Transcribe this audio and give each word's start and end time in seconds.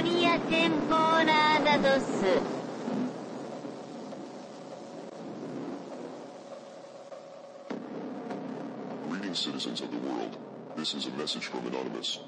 Euforia 0.00 0.40
temporada 0.48 1.78
2 1.78 2.40
Greetings, 9.10 9.38
citizens 9.38 9.82
of 9.82 9.90
the 9.90 9.98
world. 9.98 10.38
This 10.74 10.94
is 10.94 11.06
a 11.06 11.10
message 11.10 11.46
from 11.46 11.66
Anonymous. 11.66 12.18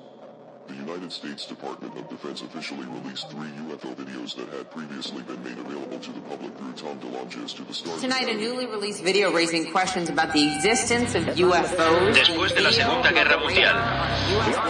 The 0.68 0.74
United 0.74 1.10
States 1.12 1.46
Department 1.46 1.96
of 1.98 2.08
Defense 2.08 2.42
officially 2.42 2.86
released 2.86 3.28
three 3.30 3.48
UFO 3.66 3.94
videos 3.96 4.36
that 4.36 4.48
had 4.48 4.70
previously 4.70 5.22
been 5.22 5.42
made 5.42 5.58
available 5.58 5.98
to 5.98 6.12
the 6.12 6.20
public 6.20 6.56
through 6.56 6.72
Tom 6.74 6.98
DeLonge's 7.00 7.52
to 7.54 7.64
the 7.64 7.74
Star 7.74 7.98
Tonight, 7.98 8.28
a 8.28 8.34
newly 8.34 8.66
released 8.66 9.02
video 9.02 9.32
raising 9.32 9.72
questions 9.72 10.08
about 10.08 10.32
the 10.32 10.54
existence 10.54 11.14
of 11.16 11.24
UFOs. 11.24 12.14
Después 12.14 12.54
de 12.54 12.60
la 12.60 12.70
Segunda 12.70 13.10
Guerra 13.10 13.38
Mundial, 13.38 13.76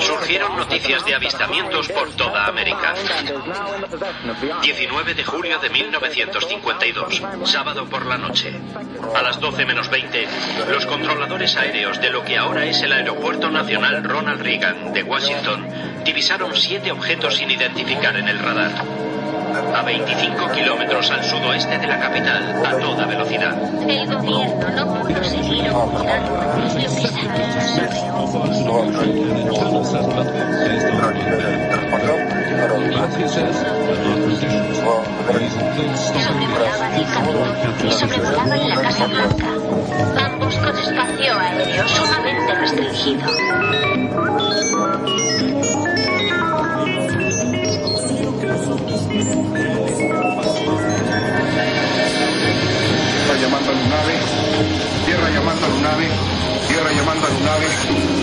surgieron 0.00 0.56
noticias 0.56 1.05
de 1.05 1.14
avistamientos 1.14 1.88
por 1.88 2.11
toda 2.16 2.47
América. 2.47 2.95
19 4.62 5.14
de 5.14 5.24
julio 5.24 5.59
de 5.59 5.70
1952, 5.70 7.22
sábado 7.45 7.86
por 7.86 8.06
la 8.06 8.16
noche. 8.16 8.55
A 9.14 9.22
las 9.22 9.38
12 9.41 9.66
menos 9.66 9.91
20, 9.91 10.27
los 10.70 10.86
controladores 10.86 11.56
aéreos 11.56 12.00
de 12.00 12.11
lo 12.11 12.24
que 12.24 12.38
ahora 12.38 12.64
es 12.64 12.80
el 12.80 12.92
Aeropuerto 12.92 13.50
Nacional 13.50 14.02
Ronald 14.02 14.41
Reagan 14.41 14.92
de 14.92 15.02
Washington 15.02 15.91
divisaron 16.05 16.55
siete 16.55 16.91
objetos 16.91 17.37
sin 17.37 17.51
identificar 17.51 18.16
en 18.16 18.29
el 18.29 18.38
radar. 18.38 18.73
A 19.74 19.83
25 19.83 20.51
kilómetros 20.52 21.11
al 21.11 21.25
sudoeste 21.25 21.78
de 21.78 21.87
la 21.87 21.98
capital, 22.01 22.65
a 22.65 22.78
toda 22.78 23.06
velocidad. 23.06 23.56
El 23.88 24.06
gobierno 24.06 24.69
no 24.70 25.02
pudo 25.02 25.25
seguir 25.25 25.69
ocultando 25.70 26.37
lo 26.37 26.73
que 26.73 26.88
Sobrevolaban 36.22 36.94
el 36.94 37.06
y 37.87 37.91
sobrevolaban 37.92 38.69
la 38.69 38.81
Casa 38.81 39.06
Blanca. 39.06 39.61
Ambos 39.73 40.55
con 40.56 40.77
espacio 40.77 41.39
aéreo 41.39 41.89
sumamente 41.89 42.55
restringido. 42.55 43.27
Tierra 53.17 53.41
llamando 53.41 53.70
a 53.70 53.75
Lunave, 53.75 54.15
tierra 55.06 55.31
llamando 55.31 55.65
a 55.65 55.69
Lunave, 55.69 56.09
tierra 56.69 56.93
llamando 56.93 57.27
a 57.27 57.31
Lunave. 57.31 58.23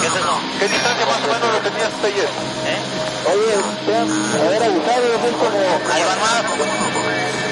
¿qué 0.00 0.06
es 0.06 0.14
eso? 0.14 0.40
¿Qué 0.58 0.66
distancia 0.68 1.06
más 1.06 1.16
o 1.16 1.26
menos 1.28 1.52
lo 1.52 1.58
tenías 1.60 1.90
ayer? 2.02 2.28
¿Eh? 2.64 2.78
Oye, 3.32 3.54
te 3.86 3.96
han 3.96 4.10
haber 4.40 4.62
avisado, 4.62 5.06
es 5.14 5.20
como... 5.36 5.58
Ahí 5.92 6.02
van 6.02 6.20
más. 6.20 6.42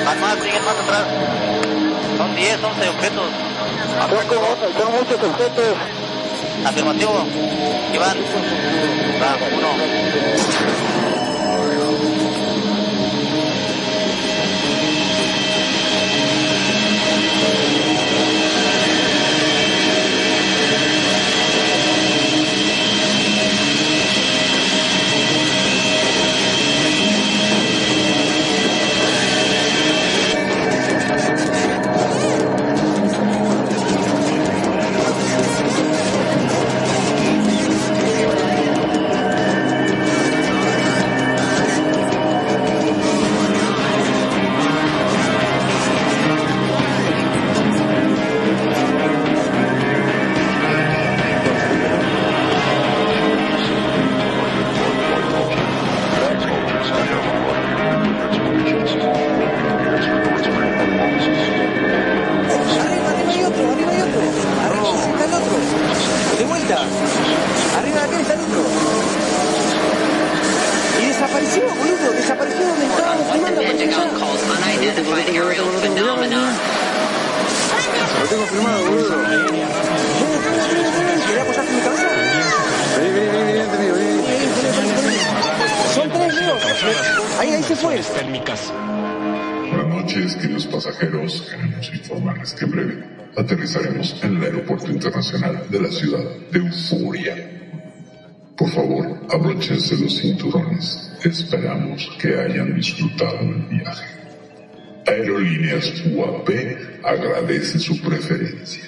Van 0.07 0.21
más, 0.21 0.39
siguen 0.43 0.65
más 0.65 0.77
atrás. 0.77 1.05
Son 2.17 2.35
10, 2.35 2.63
11 2.63 2.89
objetos. 2.89 3.31
Son, 4.09 4.27
como, 4.29 4.57
son 4.79 4.93
muchos 4.93 5.23
objetos. 5.23 5.77
Afirmativo. 6.65 7.27
Iván. 7.93 8.17
Va, 9.21 9.37
uno. 9.57 9.69
Del 102.97 103.63
viaje. 103.69 104.07
Aerolíneas 105.07 105.93
UAP 106.07 106.49
agradece 107.05 107.79
su 107.79 108.01
preferencia. 108.01 108.85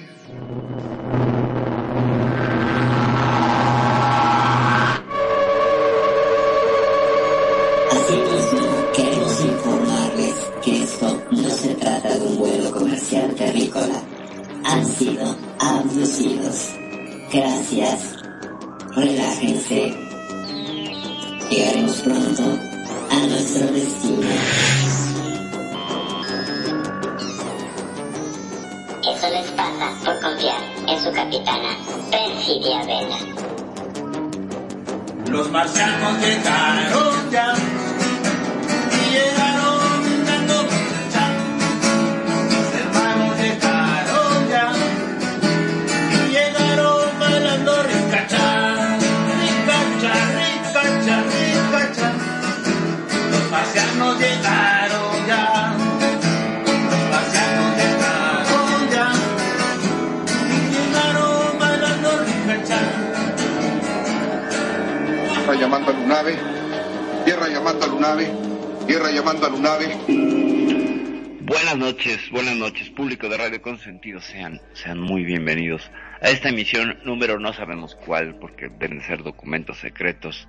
Sean, 74.21 74.61
sean 74.75 75.01
muy 75.01 75.25
bienvenidos 75.25 75.91
a 76.21 76.31
esta 76.31 76.51
emisión 76.51 76.99
número 77.05 77.41
no 77.41 77.53
sabemos 77.53 77.97
cuál, 77.97 78.37
porque 78.37 78.69
deben 78.69 79.01
ser 79.01 79.25
documentos 79.25 79.79
secretos 79.79 80.49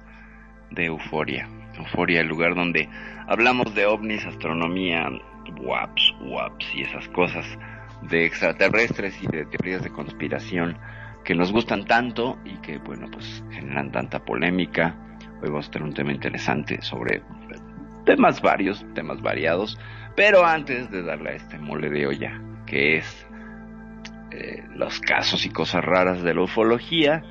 de 0.70 0.86
Euforia. 0.86 1.50
Euforia, 1.76 2.22
el 2.22 2.28
lugar 2.28 2.54
donde 2.54 2.88
hablamos 3.28 3.74
de 3.74 3.88
ovnis, 3.88 4.24
astronomía, 4.24 5.10
WAPs, 5.62 6.14
WAPs 6.22 6.76
y 6.76 6.82
esas 6.84 7.08
cosas 7.10 7.46
de 8.04 8.26
extraterrestres 8.26 9.16
y 9.24 9.28
de 9.28 9.46
teorías 9.46 9.84
de 9.84 9.90
conspiración 9.90 10.78
que 11.24 11.34
nos 11.34 11.52
gustan 11.52 11.86
tanto 11.86 12.38
y 12.46 12.58
que, 12.58 12.78
bueno, 12.78 13.08
pues 13.12 13.44
generan 13.50 13.92
tanta 13.92 14.24
polémica. 14.24 14.96
Hoy 15.42 15.50
vamos 15.50 15.70
a 15.70 15.72
tener 15.72 15.88
un 15.88 15.96
tema 15.96 16.12
interesante 16.12 16.82
sobre 16.84 17.24
temas 18.06 18.42
varios, 18.44 18.86
temas 18.94 19.24
variados, 19.24 19.80
pero 20.16 20.46
antes 20.46 20.92
de 20.92 21.02
darle 21.02 21.32
a 21.32 21.34
este 21.34 21.58
mole 21.58 21.90
de 21.90 22.06
olla, 22.06 22.40
que 22.68 22.98
es 22.98 23.28
eh, 24.34 24.64
los 24.76 25.00
casos 25.00 25.46
y 25.46 25.50
cosas 25.50 25.84
raras 25.84 26.24
de 26.24 26.34
la 26.34 26.42
ufología, 26.42 27.22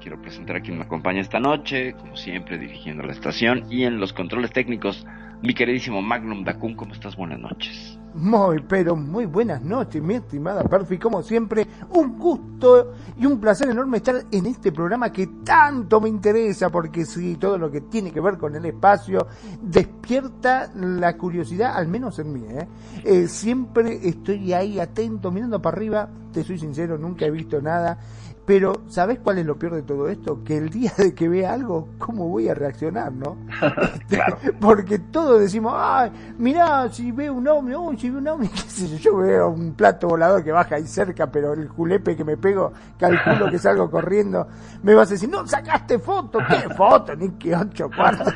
quiero 0.00 0.20
presentar 0.22 0.56
a 0.56 0.60
quien 0.60 0.78
me 0.78 0.84
acompaña 0.84 1.20
esta 1.20 1.40
noche, 1.40 1.94
como 1.94 2.16
siempre 2.16 2.56
dirigiendo 2.56 3.02
la 3.02 3.12
estación 3.12 3.64
y 3.70 3.84
en 3.84 3.98
los 3.98 4.12
controles 4.12 4.52
técnicos, 4.52 5.04
mi 5.42 5.54
queridísimo 5.54 6.00
Magnum 6.00 6.44
Dacun, 6.44 6.74
¿cómo 6.74 6.94
estás? 6.94 7.16
Buenas 7.16 7.40
noches. 7.40 7.98
Muy, 8.14 8.60
pero 8.68 8.94
muy 8.94 9.24
buenas 9.24 9.62
noches, 9.62 10.02
mi 10.02 10.14
estimada 10.14 10.62
Perfi. 10.64 10.98
Como 10.98 11.22
siempre, 11.22 11.66
un 11.94 12.18
gusto 12.18 12.92
y 13.18 13.24
un 13.24 13.40
placer 13.40 13.70
enorme 13.70 13.96
estar 13.96 14.24
en 14.30 14.46
este 14.46 14.70
programa 14.70 15.10
que 15.10 15.26
tanto 15.42 16.00
me 16.00 16.10
interesa, 16.10 16.68
porque 16.68 17.06
sí, 17.06 17.36
todo 17.40 17.56
lo 17.56 17.70
que 17.70 17.80
tiene 17.80 18.12
que 18.12 18.20
ver 18.20 18.36
con 18.36 18.54
el 18.54 18.66
espacio 18.66 19.26
despierta 19.62 20.70
la 20.74 21.16
curiosidad, 21.16 21.74
al 21.74 21.88
menos 21.88 22.18
en 22.18 22.32
mí. 22.32 22.44
¿eh? 22.50 22.68
Eh, 23.02 23.28
siempre 23.28 24.06
estoy 24.06 24.52
ahí 24.52 24.78
atento, 24.78 25.30
mirando 25.30 25.60
para 25.62 25.76
arriba. 25.76 26.08
Te 26.32 26.44
soy 26.44 26.58
sincero, 26.58 26.98
nunca 26.98 27.26
he 27.26 27.30
visto 27.30 27.60
nada. 27.60 27.98
Pero, 28.44 28.82
¿sabes 28.88 29.20
cuál 29.20 29.38
es 29.38 29.46
lo 29.46 29.56
peor 29.56 29.74
de 29.74 29.82
todo 29.82 30.08
esto? 30.08 30.42
Que 30.42 30.58
el 30.58 30.68
día 30.68 30.92
de 30.96 31.14
que 31.14 31.28
vea 31.28 31.52
algo, 31.52 31.90
¿cómo 31.98 32.28
voy 32.28 32.48
a 32.48 32.54
reaccionar, 32.54 33.12
no? 33.12 33.36
claro. 34.08 34.36
Porque 34.60 34.98
todos 34.98 35.40
decimos, 35.40 35.74
ay, 35.76 36.10
mirá, 36.38 36.88
si 36.90 37.12
veo 37.12 37.34
un 37.34 37.46
ovni, 37.46 37.74
uy, 37.76 37.96
si 37.96 38.10
veo 38.10 38.18
un 38.18 38.28
ovni, 38.28 38.48
qué 38.52 38.58
sé 38.58 38.88
yo, 38.88 38.96
yo 38.96 39.16
veo 39.18 39.48
un 39.50 39.74
plato 39.74 40.08
volador 40.08 40.42
que 40.42 40.50
baja 40.50 40.74
ahí 40.74 40.86
cerca, 40.86 41.30
pero 41.30 41.52
el 41.52 41.68
julepe 41.68 42.16
que 42.16 42.24
me 42.24 42.36
pego, 42.36 42.72
calculo 42.98 43.48
que 43.48 43.58
salgo 43.58 43.88
corriendo, 43.88 44.48
me 44.82 44.94
vas 44.94 45.08
a 45.08 45.12
decir, 45.12 45.28
no, 45.28 45.46
sacaste 45.46 46.00
foto, 46.00 46.40
¿qué 46.48 46.68
foto? 46.74 47.14
Ni 47.14 47.30
que 47.30 47.54
ocho 47.54 47.88
cuartos. 47.94 48.34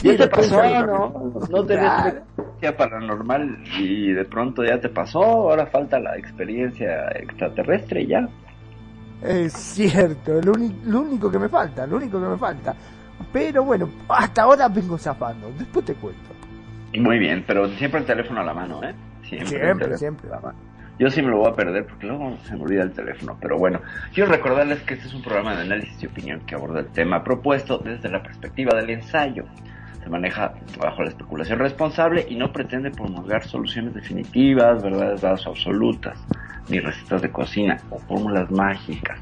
¿Qué 0.00 0.16
te 0.16 0.28
pasó? 0.28 0.62
¿No, 0.86 1.32
no 1.50 1.64
te 1.64 1.74
claro. 1.74 2.20
ves 2.60 2.72
paranormal 2.72 3.58
y 3.78 4.12
de 4.12 4.24
pronto 4.24 4.64
ya 4.64 4.80
te 4.80 4.88
pasó, 4.88 5.22
ahora 5.22 5.66
falta 5.66 5.98
la 5.98 6.16
experiencia 6.16 7.08
extraterrestre 7.08 8.02
y 8.02 8.06
ya. 8.08 8.28
Es 9.22 9.52
cierto, 9.52 10.40
lo, 10.40 10.52
lo, 10.84 11.00
único 11.00 11.30
que 11.30 11.38
me 11.38 11.48
falta, 11.48 11.86
lo 11.86 11.96
único 11.96 12.20
que 12.20 12.28
me 12.28 12.36
falta. 12.36 12.74
Pero 13.32 13.64
bueno, 13.64 13.90
hasta 14.08 14.42
ahora 14.42 14.68
vengo 14.68 14.96
zafando, 14.96 15.50
después 15.58 15.84
te 15.84 15.94
cuento. 15.94 16.30
Muy 16.96 17.18
bien, 17.18 17.44
pero 17.46 17.68
siempre 17.70 18.00
el 18.00 18.06
teléfono 18.06 18.40
a 18.40 18.44
la 18.44 18.54
mano, 18.54 18.82
¿eh? 18.82 18.94
Siempre, 19.24 19.48
siempre. 19.48 19.98
siempre. 19.98 20.30
La 20.30 20.40
mano. 20.40 20.58
Yo 20.98 21.10
sí 21.10 21.22
me 21.22 21.28
lo 21.28 21.38
voy 21.38 21.50
a 21.50 21.54
perder 21.54 21.86
porque 21.86 22.06
luego 22.06 22.36
se 22.42 22.56
me 22.56 22.62
olvida 22.62 22.82
el 22.82 22.92
teléfono. 22.92 23.36
Pero 23.40 23.58
bueno, 23.58 23.80
quiero 24.12 24.30
recordarles 24.30 24.82
que 24.82 24.94
este 24.94 25.06
es 25.06 25.14
un 25.14 25.22
programa 25.22 25.54
de 25.54 25.62
análisis 25.62 26.02
y 26.02 26.06
opinión 26.06 26.40
que 26.46 26.54
aborda 26.54 26.80
el 26.80 26.88
tema 26.88 27.22
propuesto 27.22 27.78
desde 27.78 28.08
la 28.08 28.22
perspectiva 28.22 28.76
del 28.80 28.90
ensayo. 28.90 29.44
Se 30.02 30.08
maneja 30.08 30.54
bajo 30.80 31.02
la 31.02 31.10
especulación 31.10 31.58
responsable 31.58 32.26
y 32.28 32.36
no 32.36 32.52
pretende 32.52 32.90
promulgar 32.90 33.44
soluciones 33.44 33.94
definitivas, 33.94 34.82
verdades 34.82 35.20
dadas 35.20 35.46
absolutas 35.46 36.18
ni 36.68 36.80
recetas 36.80 37.22
de 37.22 37.30
cocina 37.30 37.78
o 37.90 37.98
fórmulas 37.98 38.50
mágicas. 38.50 39.18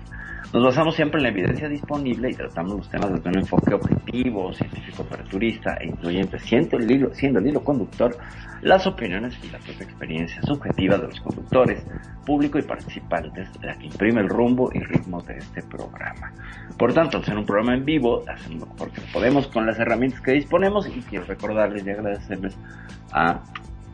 Nos 0.53 0.63
basamos 0.63 0.95
siempre 0.95 1.19
en 1.19 1.25
la 1.25 1.29
evidencia 1.31 1.69
disponible 1.69 2.31
y 2.31 2.35
tratamos 2.35 2.77
los 2.77 2.89
temas 2.89 3.13
desde 3.13 3.29
un 3.29 3.39
enfoque 3.39 3.75
objetivo, 3.75 4.53
científico, 4.55 5.03
aperturista 5.03 5.77
e 5.81 5.89
incluyente, 5.89 6.39
siendo 6.39 6.79
el, 6.79 6.91
hilo, 6.91 7.13
siendo 7.15 7.41
el 7.41 7.49
hilo 7.49 7.65
conductor 7.65 8.17
las 8.63 8.87
opiniones 8.87 9.37
y 9.43 9.51
la 9.51 9.59
propia 9.59 9.85
experiencia 9.85 10.41
subjetiva 10.43 10.97
de 10.97 11.09
los 11.09 11.21
conductores, 11.21 11.85
público 12.25 12.59
y 12.59 12.63
participantes, 12.63 13.49
la 13.63 13.77
que 13.77 13.87
imprime 13.87 14.21
el 14.21 14.29
rumbo 14.29 14.71
y 14.73 14.79
ritmo 14.81 15.21
de 15.23 15.37
este 15.37 15.63
programa. 15.63 16.33
Por 16.79 16.95
tanto, 16.95 17.19
al 17.19 17.25
ser 17.25 17.37
un 17.37 17.45
programa 17.45 17.75
en 17.75 17.85
vivo, 17.85 18.23
hacemos 18.29 18.61
lo 18.61 18.67
mejor 18.67 18.93
que 18.93 19.01
podemos 19.13 19.49
con 19.49 19.67
las 19.67 19.79
herramientas 19.79 20.21
que 20.21 20.33
disponemos 20.33 20.89
y 20.89 21.01
quiero 21.03 21.27
recordarles 21.27 21.85
y 21.87 21.91
agradecerles 21.91 22.57
a 23.13 23.41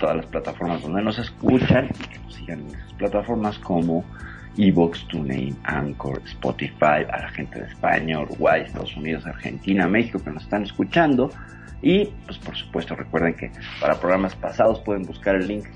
todas 0.02 0.16
las 0.16 0.26
plataformas 0.26 0.82
donde 0.82 1.00
nos 1.00 1.16
escuchan 1.20 1.86
y 1.86 2.08
que 2.08 2.18
nos 2.18 2.34
sigan 2.34 2.58
en 2.58 2.74
esas 2.74 2.92
plataformas 2.94 3.56
como 3.60 4.04
Evox, 4.56 5.06
TuneIn, 5.06 5.56
Anchor, 5.62 6.20
Spotify, 6.26 7.06
a 7.08 7.20
la 7.20 7.28
gente 7.28 7.60
de 7.60 7.68
España, 7.68 8.18
Uruguay, 8.18 8.62
Estados 8.62 8.96
Unidos, 8.96 9.24
Argentina, 9.26 9.86
México 9.86 10.18
que 10.18 10.30
nos 10.30 10.42
están 10.42 10.64
escuchando. 10.64 11.30
Y 11.82 12.06
pues 12.26 12.36
por 12.38 12.56
supuesto 12.56 12.96
recuerden 12.96 13.34
que 13.34 13.52
para 13.80 14.00
programas 14.00 14.34
pasados 14.34 14.80
pueden 14.80 15.04
buscar 15.04 15.36
el 15.36 15.46
link 15.46 15.66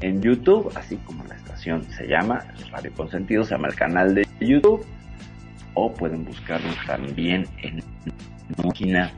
en 0.00 0.22
YouTube, 0.22 0.70
así 0.76 0.96
como 0.98 1.24
la 1.24 1.34
estación 1.34 1.82
se 1.90 2.06
llama, 2.06 2.44
Radio 2.70 2.92
Consentido, 2.92 3.42
se 3.42 3.56
llama 3.56 3.66
el 3.66 3.74
canal 3.74 4.14
de 4.14 4.24
YouTube, 4.38 4.86
o 5.74 5.92
pueden 5.92 6.24
buscarlo 6.24 6.70
también 6.86 7.48
en 7.62 7.78
la 7.78 7.84
página 8.62 9.10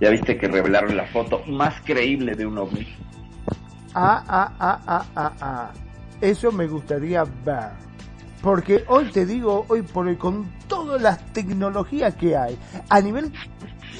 Ya 0.00 0.10
viste 0.10 0.36
que 0.36 0.46
revelaron 0.46 0.96
la 0.96 1.06
foto 1.06 1.42
más 1.46 1.74
creíble 1.84 2.34
de 2.34 2.46
un 2.46 2.58
ovni. 2.58 2.86
Ah, 3.94 4.22
ah, 4.28 4.52
ah, 4.60 4.80
ah, 4.86 5.06
ah, 5.16 5.32
ah. 5.40 5.70
Eso 6.20 6.52
me 6.52 6.66
gustaría 6.66 7.24
ver. 7.44 7.70
Porque 8.42 8.84
hoy 8.86 9.06
te 9.06 9.26
digo, 9.26 9.64
hoy 9.68 9.82
por 9.82 10.06
hoy, 10.06 10.16
con 10.16 10.48
todas 10.68 11.02
las 11.02 11.24
tecnologías 11.32 12.14
que 12.14 12.36
hay, 12.36 12.56
a 12.88 13.00
nivel 13.00 13.32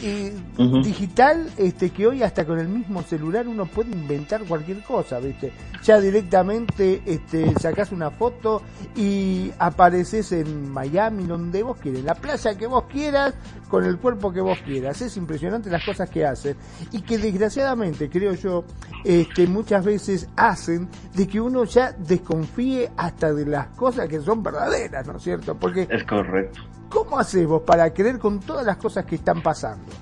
eh, 0.02 0.32
uh 0.56 0.62
-huh. 0.62 0.84
digital, 0.84 1.50
este, 1.56 1.90
que 1.90 2.06
hoy 2.06 2.22
hasta 2.22 2.44
con 2.44 2.58
el 2.58 2.68
mismo 2.68 3.02
celular 3.02 3.48
uno 3.48 3.66
puede 3.66 3.90
inventar 3.90 4.42
cualquier 4.44 4.82
cosa, 4.82 5.18
¿viste? 5.18 5.52
Ya 5.82 6.00
directamente 6.00 7.02
este, 7.04 7.54
sacás 7.60 7.92
una 7.92 8.10
foto 8.10 8.62
y 8.96 9.52
apareces 9.58 10.32
en 10.32 10.70
Miami, 10.70 11.24
donde 11.24 11.62
vos 11.62 11.78
quieras, 11.78 12.02
la 12.04 12.14
playa 12.14 12.56
que 12.56 12.66
vos 12.66 12.84
quieras, 12.84 13.34
con 13.68 13.84
el 13.84 13.98
cuerpo 13.98 14.32
que 14.32 14.40
vos 14.40 14.58
quieras. 14.64 15.00
Es 15.02 15.16
impresionante 15.16 15.70
las 15.70 15.84
cosas 15.84 16.08
que 16.10 16.24
hacen 16.24 16.56
y 16.92 17.02
que 17.02 17.18
desgraciadamente, 17.18 18.08
creo 18.08 18.34
yo, 18.34 18.64
este, 19.04 19.46
muchas 19.46 19.84
veces 19.84 20.28
hacen 20.36 20.88
de 21.14 21.26
que 21.26 21.40
uno 21.40 21.64
ya 21.64 21.92
desconfíe 21.92 22.90
hasta 22.96 23.32
de 23.32 23.46
las 23.46 23.68
cosas 23.68 24.08
que 24.08 24.20
son 24.20 24.42
verdaderas, 24.42 25.06
¿no 25.06 25.16
es 25.16 25.22
cierto? 25.22 25.56
Porque 25.56 25.86
es 25.90 26.04
correcto. 26.04 26.60
¿Cómo 26.88 27.18
haces 27.18 27.46
vos 27.46 27.62
para 27.62 27.92
creer 27.92 28.18
con 28.18 28.40
todas 28.40 28.64
las 28.64 28.76
cosas 28.76 29.04
que 29.04 29.16
están 29.16 29.42
pasando? 29.42 29.92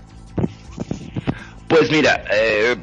Pues 1.69 1.91
mira, 1.91 2.23
eh, 2.33 2.77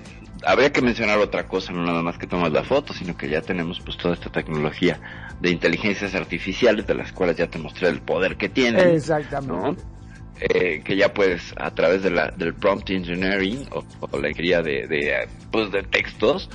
habría 0.45 0.71
que 0.71 0.81
mencionar 0.81 1.19
otra 1.19 1.47
cosa, 1.47 1.71
no 1.71 1.83
nada 1.83 2.01
más 2.01 2.17
que 2.17 2.27
tomas 2.27 2.51
la 2.51 2.63
foto, 2.63 2.93
sino 2.93 3.15
que 3.15 3.29
ya 3.29 3.41
tenemos 3.41 3.79
pues 3.79 3.97
toda 3.97 4.13
esta 4.13 4.29
tecnología 4.29 4.99
de 5.39 5.49
inteligencias 5.49 6.15
artificiales 6.15 6.85
de 6.85 6.95
las 6.95 7.11
cuales 7.11 7.37
ya 7.37 7.47
te 7.47 7.57
mostré 7.59 7.89
el 7.89 8.01
poder 8.01 8.35
que 8.35 8.49
tienen. 8.49 8.89
Exactamente. 8.89 9.53
¿no? 9.53 9.93
Eh, 10.39 10.81
que 10.83 10.97
ya 10.97 11.13
puedes 11.13 11.53
a 11.57 11.71
través 11.71 12.03
de 12.03 12.09
la, 12.09 12.31
del 12.31 12.53
prompt 12.53 12.89
engineering 12.89 13.67
o, 13.71 13.83
o 13.99 14.19
la 14.19 14.29
ingeniería 14.29 14.61
de, 14.61 14.87
de, 14.87 15.27
pues, 15.51 15.71
de 15.71 15.83
textos 15.83 16.49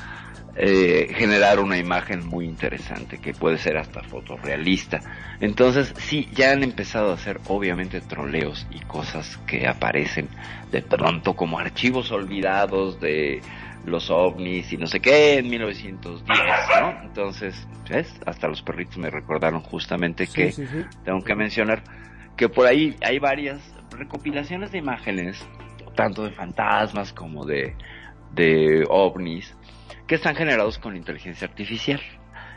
eh, 0.60 1.12
generar 1.14 1.60
una 1.60 1.78
imagen 1.78 2.26
muy 2.26 2.44
interesante 2.44 3.18
que 3.18 3.32
puede 3.32 3.58
ser 3.58 3.76
hasta 3.76 4.02
fotorrealista. 4.02 5.00
Entonces, 5.40 5.94
sí, 5.98 6.28
ya 6.32 6.50
han 6.50 6.64
empezado 6.64 7.12
a 7.12 7.14
hacer 7.14 7.40
obviamente 7.46 8.00
troleos 8.00 8.66
y 8.70 8.80
cosas 8.80 9.36
que 9.46 9.68
aparecen 9.68 10.28
de 10.72 10.82
pronto 10.82 11.34
como 11.34 11.60
archivos 11.60 12.10
olvidados 12.10 12.98
de 13.00 13.40
los 13.84 14.10
ovnis 14.10 14.72
y 14.72 14.76
no 14.76 14.88
sé 14.88 14.98
qué 14.98 15.38
en 15.38 15.48
1910, 15.48 16.38
¿no? 16.80 17.02
Entonces, 17.04 17.66
¿ves? 17.88 18.12
Hasta 18.26 18.48
los 18.48 18.60
perritos 18.62 18.98
me 18.98 19.10
recordaron 19.10 19.60
justamente 19.60 20.26
Sí, 20.26 20.32
que 20.34 20.52
sí, 20.52 20.66
sí. 20.66 20.84
tengo 21.04 21.22
que 21.22 21.36
mencionar 21.36 21.84
que 22.36 22.48
por 22.48 22.66
ahí 22.66 22.96
hay 23.00 23.20
varias 23.20 23.60
recopilaciones 23.96 24.72
de 24.72 24.78
imágenes, 24.78 25.46
tanto 25.94 26.24
de 26.24 26.32
fantasmas 26.32 27.12
como 27.12 27.44
de, 27.46 27.76
de 28.32 28.84
ovnis, 28.88 29.54
que 30.08 30.14
están 30.14 30.34
generados 30.34 30.78
con 30.78 30.96
inteligencia 30.96 31.46
artificial. 31.46 32.00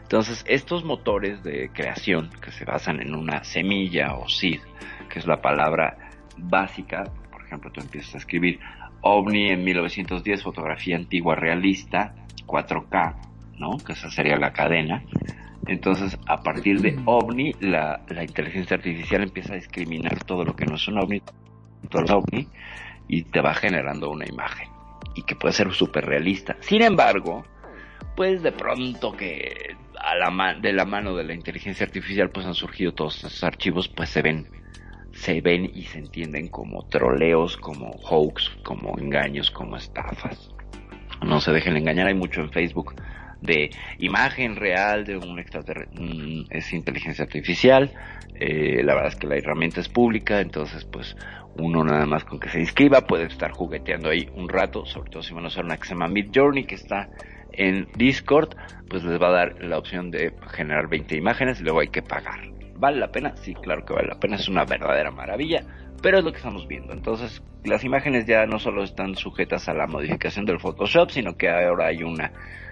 Entonces, 0.04 0.44
estos 0.48 0.84
motores 0.84 1.44
de 1.44 1.70
creación 1.70 2.30
que 2.42 2.52
se 2.52 2.66
basan 2.66 3.02
en 3.02 3.14
una 3.14 3.44
semilla 3.44 4.16
o 4.16 4.28
seed, 4.28 4.62
que 5.10 5.20
es 5.20 5.28
la 5.28 5.42
palabra 5.42 5.98
básica, 6.38 7.04
por 7.30 7.46
ejemplo, 7.46 7.70
tú 7.72 7.82
empiezas 7.82 8.16
a 8.16 8.18
escribir 8.20 8.60
ovni 9.02 9.50
en 9.50 9.64
1910, 9.64 10.44
fotografía 10.44 10.96
antigua 10.96 11.36
realista, 11.36 12.16
4K, 12.46 13.16
¿no? 13.60 13.78
Que 13.86 13.94
esa 13.94 14.10
sería 14.10 14.38
la 14.38 14.54
cadena. 14.54 15.04
Entonces, 15.68 16.18
a 16.28 16.42
partir 16.42 16.80
de 16.82 16.98
OVNI, 17.06 17.56
la, 17.60 18.02
la 18.08 18.24
inteligencia 18.24 18.78
artificial 18.78 19.24
empieza 19.24 19.54
a 19.54 19.58
discriminar 19.58 20.24
todo 20.24 20.44
lo 20.44 20.56
que 20.56 20.66
no 20.66 20.76
es 20.76 20.88
un 20.88 21.00
OVNI, 21.00 21.22
todo 21.90 22.02
lo 22.02 22.18
OVNI, 22.20 22.48
y 23.08 23.24
te 23.24 23.42
va 23.42 23.54
generando 23.54 24.10
una 24.10 24.26
imagen. 24.26 24.71
Y 25.16 25.24
que 25.24 25.36
puede 25.36 25.54
ser 25.54 25.72
súper 25.74 26.06
realista. 26.06 26.58
Sin 26.62 26.82
embargo, 26.82 27.46
pues 28.16 28.42
de 28.44 28.52
pronto 28.52 29.12
que 29.12 29.76
a 30.00 30.16
la 30.16 30.56
de 30.56 30.74
la 30.74 30.86
mano 30.86 31.16
de 31.16 31.24
la 31.24 31.34
inteligencia 31.34 31.86
artificial 31.86 32.30
pues 32.32 32.46
han 32.46 32.56
surgido 32.56 32.94
todos 32.94 33.18
esos 33.18 33.44
archivos, 33.44 33.88
pues 33.88 34.10
se 34.10 34.22
ven 34.22 34.48
se 35.14 35.42
ven 35.42 35.70
y 35.74 35.84
se 35.84 36.00
entienden 36.00 36.48
como 36.48 36.88
troleos, 36.88 37.58
como 37.58 37.92
hoax, 37.92 38.50
como 38.64 38.98
engaños, 38.98 39.52
como 39.52 39.78
estafas. 39.78 40.52
No 41.22 41.40
se 41.42 41.52
dejen 41.52 41.78
engañar, 41.78 42.08
hay 42.08 42.14
mucho 42.14 42.42
en 42.42 42.52
Facebook 42.52 42.96
de 43.42 43.72
imagen 44.00 44.56
real 44.56 45.04
de 45.04 45.18
un 45.18 45.40
extraterrestre, 45.40 46.46
es 46.50 46.74
inteligencia 46.74 47.26
artificial, 47.26 47.92
eh, 48.36 48.82
la 48.84 48.94
verdad 48.94 49.10
es 49.10 49.16
que 49.18 49.28
la 49.28 49.38
herramienta 49.38 49.82
es 49.82 49.90
pública, 49.90 50.40
entonces 50.40 50.86
pues 50.86 51.16
uno 51.58 51.84
nada 51.84 52.06
más 52.06 52.24
con 52.24 52.40
que 52.40 52.50
se 52.50 52.60
inscriba 52.60 53.02
puede 53.02 53.26
estar 53.26 53.52
jugueteando 53.52 54.10
ahí 54.10 54.30
un 54.36 54.48
rato, 54.48 54.86
sobre 54.86 55.12
todo 55.12 55.24
si 55.24 55.34
van 55.34 55.46
a 55.46 55.48
usar 55.48 55.66
una 55.66 55.78
que 55.78 55.86
se 55.86 55.94
llama 55.94 56.08
Mid 56.08 56.30
Journey 56.34 56.64
que 56.64 56.76
está 56.76 57.10
en 57.52 57.88
Discord, 57.96 58.56
pues 58.90 59.04
les 59.04 59.22
va 59.22 59.28
a 59.28 59.32
dar 59.32 59.64
la 59.64 59.78
opción 59.78 60.12
de 60.12 60.34
generar 60.52 60.88
20 60.88 61.18
imágenes 61.18 61.60
y 61.60 61.64
luego 61.64 61.82
hay 61.82 61.90
que 61.90 62.02
pagar. 62.02 62.40
¿Vale 62.76 62.98
la 62.98 63.12
pena? 63.12 63.36
Sí, 63.36 63.54
claro 63.54 63.86
que 63.86 63.94
vale 63.94 64.08
la 64.08 64.20
pena, 64.20 64.38
es 64.38 64.48
una 64.48 64.66
verdadera 64.66 65.12
maravilla, 65.12 65.64
pero 66.02 66.18
es 66.18 66.24
lo 66.24 66.32
que 66.32 66.38
estamos 66.38 66.68
viendo. 66.68 66.94
Entonces, 66.94 67.44
las 67.64 67.84
imágenes 67.84 68.26
ya 68.26 68.46
no 68.46 68.58
solo 68.58 68.84
están 68.84 69.16
sujetas 69.16 69.70
a 69.70 69.74
la 69.74 69.86
modificación 69.86 70.46
del 70.46 70.60
Photoshop, 70.60 71.12
sino 71.12 71.38
que 71.38 71.50
ahora 71.50 71.88
hay 71.88 72.02
una 72.02 72.32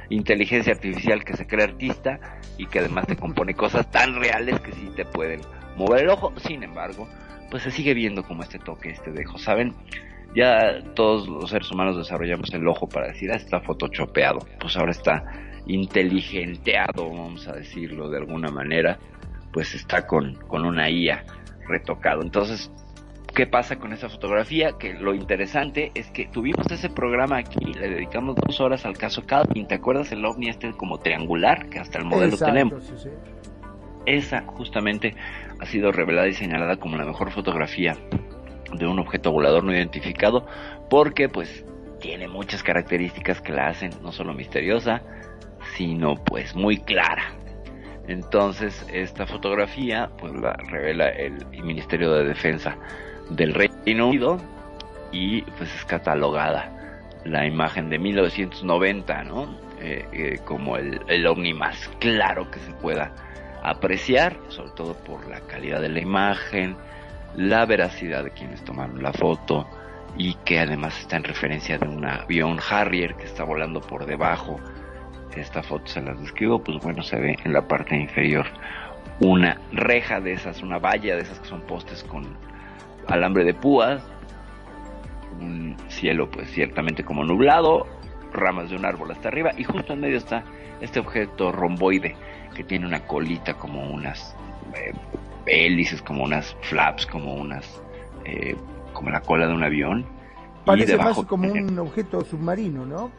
inteligencia 0.09 0.73
artificial 0.73 1.23
que 1.23 1.35
se 1.35 1.47
cree 1.47 1.65
artista 1.65 2.19
y 2.57 2.65
que 2.65 2.79
además 2.79 3.07
te 3.07 3.15
compone 3.15 3.53
cosas 3.53 3.89
tan 3.91 4.19
reales 4.19 4.59
que 4.59 4.71
sí 4.71 4.89
te 4.95 5.05
pueden 5.05 5.41
mover 5.75 6.03
el 6.03 6.09
ojo. 6.09 6.33
Sin 6.37 6.63
embargo, 6.63 7.07
pues 7.49 7.63
se 7.63 7.71
sigue 7.71 7.93
viendo 7.93 8.23
como 8.23 8.43
este 8.43 8.59
toque, 8.59 8.89
este 8.89 9.11
dejo, 9.11 9.37
¿saben? 9.37 9.73
Ya 10.35 10.83
todos 10.93 11.27
los 11.27 11.49
seres 11.49 11.71
humanos 11.71 11.97
desarrollamos 11.97 12.53
el 12.53 12.67
ojo 12.67 12.87
para 12.87 13.07
decir, 13.07 13.31
ah, 13.31 13.35
está 13.35 13.59
photoshopeado. 13.61 14.39
Pues 14.59 14.77
ahora 14.77 14.91
está 14.91 15.23
inteligenteado, 15.65 17.09
vamos 17.09 17.47
a 17.47 17.53
decirlo 17.53 18.09
de 18.09 18.17
alguna 18.17 18.49
manera, 18.49 18.99
pues 19.51 19.73
está 19.73 20.05
con, 20.05 20.35
con 20.47 20.65
una 20.65 20.89
IA 20.89 21.23
retocado. 21.67 22.21
Entonces, 22.21 22.71
¿qué 23.33 23.47
pasa 23.47 23.77
con 23.77 23.93
esa 23.93 24.09
fotografía? 24.09 24.73
Que 24.77 24.93
lo 24.93 25.13
interesante 25.13 25.91
es 25.95 26.09
que 26.11 26.27
tuvimos 26.27 26.69
ese 26.71 26.89
programa 26.89 27.37
aquí, 27.37 27.73
le 27.73 27.89
dedicamos 27.89 28.35
dos 28.35 28.59
horas 28.59 28.85
al 28.85 28.97
caso 28.97 29.25
Calvin. 29.25 29.67
¿Te 29.67 29.75
acuerdas 29.75 30.11
el 30.11 30.25
ovni 30.25 30.49
este 30.49 30.71
como 30.73 30.99
triangular 30.99 31.69
que 31.69 31.79
hasta 31.79 31.97
el 31.97 32.05
modelo 32.05 32.33
Exacto, 32.33 32.45
tenemos? 32.45 32.83
sí, 32.83 32.93
sí. 32.97 33.09
Esa 34.05 34.41
justamente 34.41 35.15
ha 35.59 35.65
sido 35.65 35.91
revelada 35.91 36.27
y 36.27 36.33
señalada 36.33 36.77
como 36.77 36.97
la 36.97 37.05
mejor 37.05 37.31
fotografía 37.31 37.95
de 38.73 38.87
un 38.87 38.99
objeto 38.99 39.31
volador 39.31 39.63
no 39.63 39.73
identificado 39.73 40.47
porque 40.89 41.29
pues 41.29 41.65
tiene 41.99 42.27
muchas 42.27 42.63
características 42.63 43.41
que 43.41 43.51
la 43.51 43.67
hacen 43.67 43.91
no 44.01 44.11
solo 44.11 44.33
misteriosa, 44.33 45.01
sino 45.75 46.15
pues 46.15 46.55
muy 46.55 46.77
clara. 46.77 47.35
Entonces 48.07 48.87
esta 48.91 49.27
fotografía 49.27 50.09
pues 50.17 50.33
la 50.33 50.53
revela 50.53 51.09
el 51.09 51.45
Ministerio 51.63 52.11
de 52.13 52.23
Defensa 52.23 52.77
del 53.29 53.53
Reino 53.53 54.07
Unido 54.07 54.39
y 55.11 55.41
pues 55.41 55.73
es 55.73 55.85
catalogada 55.85 56.75
la 57.25 57.45
imagen 57.45 57.89
de 57.89 57.99
1990, 57.99 59.23
¿no? 59.23 59.55
Eh, 59.81 60.05
eh, 60.11 60.39
como 60.43 60.77
el, 60.77 61.01
el 61.07 61.25
ovni 61.25 61.53
más 61.53 61.89
claro 61.99 62.49
que 62.51 62.59
se 62.59 62.71
pueda 62.73 63.13
apreciar, 63.63 64.37
sobre 64.49 64.71
todo 64.71 64.93
por 64.93 65.27
la 65.27 65.39
calidad 65.41 65.81
de 65.81 65.89
la 65.89 65.99
imagen, 65.99 66.75
la 67.35 67.65
veracidad 67.65 68.23
de 68.23 68.31
quienes 68.31 68.63
tomaron 68.63 69.01
la 69.01 69.13
foto 69.13 69.67
y 70.17 70.33
que 70.45 70.59
además 70.59 70.99
está 70.99 71.17
en 71.17 71.23
referencia 71.23 71.77
de 71.77 71.87
un 71.87 72.03
avión 72.05 72.59
Harrier 72.69 73.15
que 73.15 73.25
está 73.25 73.43
volando 73.43 73.81
por 73.81 74.05
debajo. 74.05 74.59
Esta 75.35 75.63
foto 75.63 75.87
se 75.87 76.01
las 76.01 76.19
describo, 76.19 76.61
pues 76.61 76.79
bueno, 76.83 77.01
se 77.01 77.17
ve 77.17 77.37
en 77.45 77.53
la 77.53 77.65
parte 77.65 77.95
inferior 77.95 78.47
una 79.21 79.59
reja 79.71 80.19
de 80.19 80.33
esas, 80.33 80.61
una 80.61 80.79
valla 80.79 81.15
de 81.15 81.21
esas 81.21 81.39
que 81.39 81.47
son 81.47 81.61
postes 81.61 82.03
con 82.03 82.27
alambre 83.09 83.43
de 83.43 83.53
púas, 83.53 84.01
un 85.39 85.75
cielo 85.87 86.29
pues 86.29 86.49
ciertamente 86.51 87.03
como 87.03 87.23
nublado, 87.23 87.87
ramas 88.33 88.69
de 88.69 88.75
un 88.75 88.85
árbol 88.85 89.11
hasta 89.11 89.27
arriba 89.29 89.51
y 89.57 89.63
justo 89.63 89.93
en 89.93 90.01
medio 90.01 90.17
está 90.17 90.43
este 90.81 90.99
objeto 90.99 91.51
romboide 91.51 92.15
que 92.55 92.63
tiene 92.63 92.85
una 92.85 93.01
colita 93.01 93.53
como 93.55 93.89
unas 93.89 94.35
eh, 94.75 94.93
hélices, 95.45 96.01
como 96.01 96.23
unas 96.23 96.55
flaps, 96.61 97.05
como 97.05 97.35
unas 97.35 97.81
eh, 98.25 98.55
como 98.93 99.09
la 99.09 99.21
cola 99.21 99.47
de 99.47 99.53
un 99.53 99.63
avión. 99.63 99.99
y 100.01 100.65
Parece 100.65 100.97
más 100.97 101.05
debajo 101.07 101.27
como 101.27 101.51
tiene- 101.51 101.71
un 101.71 101.79
objeto 101.79 102.21
submarino, 102.25 102.85
¿no? 102.85 103.11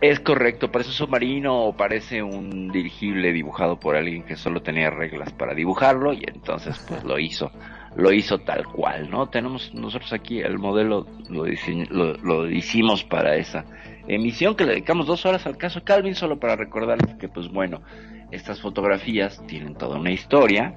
es 0.00 0.20
correcto, 0.20 0.70
parece 0.70 0.90
un 0.90 0.96
submarino 0.96 1.62
o 1.64 1.76
parece 1.76 2.22
un 2.22 2.68
dirigible 2.70 3.32
dibujado 3.32 3.80
por 3.80 3.96
alguien 3.96 4.22
que 4.22 4.36
solo 4.36 4.60
tenía 4.60 4.90
reglas 4.90 5.32
para 5.32 5.54
dibujarlo 5.54 6.12
y 6.12 6.24
entonces 6.26 6.78
pues 6.86 7.02
lo 7.04 7.18
hizo, 7.18 7.50
lo 7.96 8.12
hizo 8.12 8.38
tal 8.38 8.64
cual, 8.66 9.10
¿no? 9.10 9.28
Tenemos 9.28 9.72
nosotros 9.74 10.12
aquí 10.12 10.40
el 10.40 10.58
modelo, 10.58 11.06
lo, 11.28 12.14
lo 12.14 12.50
hicimos 12.50 13.04
para 13.04 13.36
esa 13.36 13.64
emisión 14.06 14.54
que 14.54 14.64
le 14.64 14.72
dedicamos 14.72 15.06
dos 15.06 15.24
horas 15.24 15.46
al 15.46 15.56
caso 15.56 15.82
Calvin 15.82 16.14
solo 16.14 16.38
para 16.38 16.56
recordarles 16.56 17.14
que 17.16 17.28
pues 17.28 17.48
bueno, 17.48 17.82
estas 18.30 18.60
fotografías 18.60 19.42
tienen 19.46 19.74
toda 19.74 19.98
una 19.98 20.10
historia, 20.10 20.74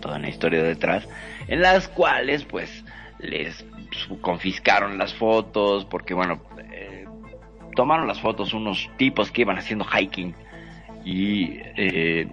toda 0.00 0.16
una 0.16 0.28
historia 0.28 0.62
detrás, 0.62 1.08
en 1.48 1.60
las 1.60 1.88
cuales 1.88 2.44
pues 2.44 2.84
les 3.18 3.64
confiscaron 4.20 4.98
las 4.98 5.12
fotos 5.14 5.84
porque 5.84 6.14
bueno, 6.14 6.42
eh, 6.72 7.04
tomaron 7.74 8.06
las 8.06 8.20
fotos 8.20 8.54
unos 8.54 8.88
tipos 8.96 9.30
que 9.30 9.42
iban 9.42 9.58
haciendo 9.58 9.84
hiking 9.84 10.34
y 11.04 11.58
eh, 11.76 12.28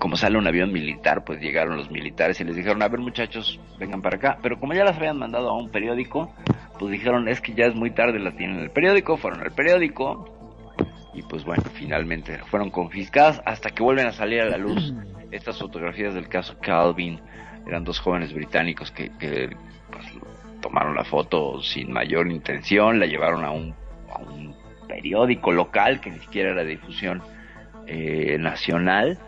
como 0.00 0.16
sale 0.16 0.38
un 0.38 0.46
avión 0.46 0.72
militar, 0.72 1.24
pues 1.24 1.40
llegaron 1.40 1.76
los 1.76 1.90
militares 1.90 2.40
y 2.40 2.44
les 2.44 2.56
dijeron, 2.56 2.82
a 2.82 2.88
ver 2.88 3.00
muchachos, 3.00 3.60
vengan 3.78 4.00
para 4.00 4.16
acá, 4.16 4.38
pero 4.42 4.58
como 4.58 4.72
ya 4.72 4.82
las 4.82 4.96
habían 4.96 5.18
mandado 5.18 5.50
a 5.50 5.56
un 5.56 5.68
periódico, 5.68 6.32
pues 6.78 6.90
dijeron, 6.90 7.28
es 7.28 7.42
que 7.42 7.52
ya 7.52 7.66
es 7.66 7.74
muy 7.74 7.90
tarde, 7.90 8.18
la 8.18 8.32
tienen 8.32 8.56
en 8.56 8.62
el 8.62 8.70
periódico, 8.70 9.18
fueron 9.18 9.42
al 9.42 9.52
periódico 9.52 10.24
y 11.12 11.20
pues 11.22 11.44
bueno, 11.44 11.62
finalmente 11.74 12.38
fueron 12.46 12.70
confiscadas 12.70 13.42
hasta 13.44 13.70
que 13.70 13.82
vuelven 13.82 14.06
a 14.06 14.12
salir 14.12 14.40
a 14.40 14.46
la 14.46 14.56
luz 14.56 14.94
estas 15.30 15.58
fotografías 15.58 16.14
del 16.14 16.28
caso 16.28 16.58
Calvin, 16.60 17.20
eran 17.66 17.84
dos 17.84 18.00
jóvenes 18.00 18.32
británicos 18.32 18.90
que, 18.90 19.10
que, 19.18 19.54
pues, 19.90 20.06
tomaron 20.62 20.94
la 20.94 21.04
foto 21.04 21.62
sin 21.62 21.92
mayor 21.92 22.30
intención, 22.30 22.98
la 22.98 23.04
llevaron 23.04 23.44
a 23.44 23.50
un, 23.50 23.74
a 24.10 24.18
un 24.18 24.56
periódico 24.88 25.52
local 25.52 26.00
que 26.00 26.10
ni 26.10 26.20
siquiera 26.20 26.52
era 26.52 26.64
de 26.64 26.70
difusión 26.70 27.22
eh, 27.86 28.38
nacional 28.38 29.18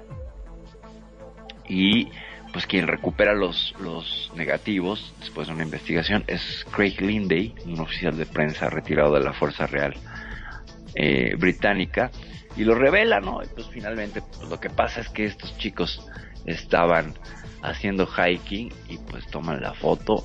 y 1.69 2.09
pues 2.53 2.67
quien 2.67 2.87
recupera 2.87 3.35
los, 3.35 3.75
los 3.81 4.31
negativos 4.37 5.15
después 5.21 5.49
de 5.49 5.55
una 5.55 5.65
investigación 5.65 6.25
es 6.27 6.67
Craig 6.71 7.01
Linday, 7.01 7.55
un 7.65 7.81
oficial 7.81 8.17
de 8.17 8.27
prensa 8.27 8.69
retirado 8.69 9.15
de 9.15 9.21
la 9.21 9.33
Fuerza 9.33 9.67
Real 9.67 9.95
eh, 10.95 11.35
británica 11.39 12.11
y 12.57 12.65
lo 12.65 12.75
revela, 12.75 13.21
¿no? 13.21 13.43
Y 13.43 13.47
pues 13.47 13.69
finalmente 13.69 14.21
pues, 14.21 14.49
lo 14.51 14.61
que 14.61 14.69
pasa 14.69 15.01
es 15.01 15.09
que 15.09 15.25
estos 15.25 15.57
chicos 15.57 16.07
estaban 16.45 17.15
haciendo 17.63 18.07
hiking 18.07 18.71
y 18.89 18.99
pues 18.99 19.27
toman 19.29 19.63
la 19.63 19.73
foto, 19.73 20.23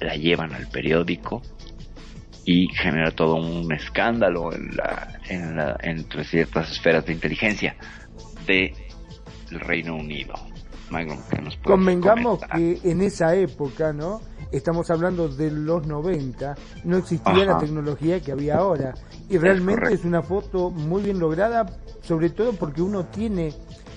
la 0.00 0.14
llevan 0.16 0.54
al 0.54 0.68
periódico 0.68 1.42
y 2.46 2.68
genera 2.68 3.10
todo 3.10 3.34
un 3.34 3.70
escándalo 3.72 4.52
en 4.54 4.76
la, 4.76 5.18
en 5.28 5.56
la, 5.56 5.76
entre 5.82 6.24
ciertas 6.24 6.70
esferas 6.70 7.04
de 7.04 7.12
inteligencia 7.12 7.76
de 8.46 8.72
el 9.50 9.60
Reino 9.60 9.96
Unido. 9.96 10.34
Michael, 10.90 11.18
¿qué 11.30 11.42
nos 11.42 11.56
puedes 11.56 11.78
Convengamos 11.78 12.38
comentar? 12.38 12.58
que 12.58 12.90
en 12.90 13.00
esa 13.02 13.34
época, 13.34 13.92
¿no? 13.92 14.20
Estamos 14.52 14.90
hablando 14.90 15.28
de 15.28 15.50
los 15.50 15.86
90, 15.86 16.54
no 16.84 16.98
existía 16.98 17.44
la 17.44 17.58
tecnología 17.58 18.20
que 18.20 18.32
había 18.32 18.58
ahora. 18.58 18.94
Y 19.28 19.38
realmente 19.38 19.92
es, 19.92 20.04
una 20.04 20.22
foto 20.22 20.70
muy 20.70 21.02
bien 21.02 21.18
lograda, 21.18 21.66
sobre 22.02 22.30
todo 22.30 22.52
porque 22.52 22.80
uno 22.80 23.06
tiene 23.06 23.52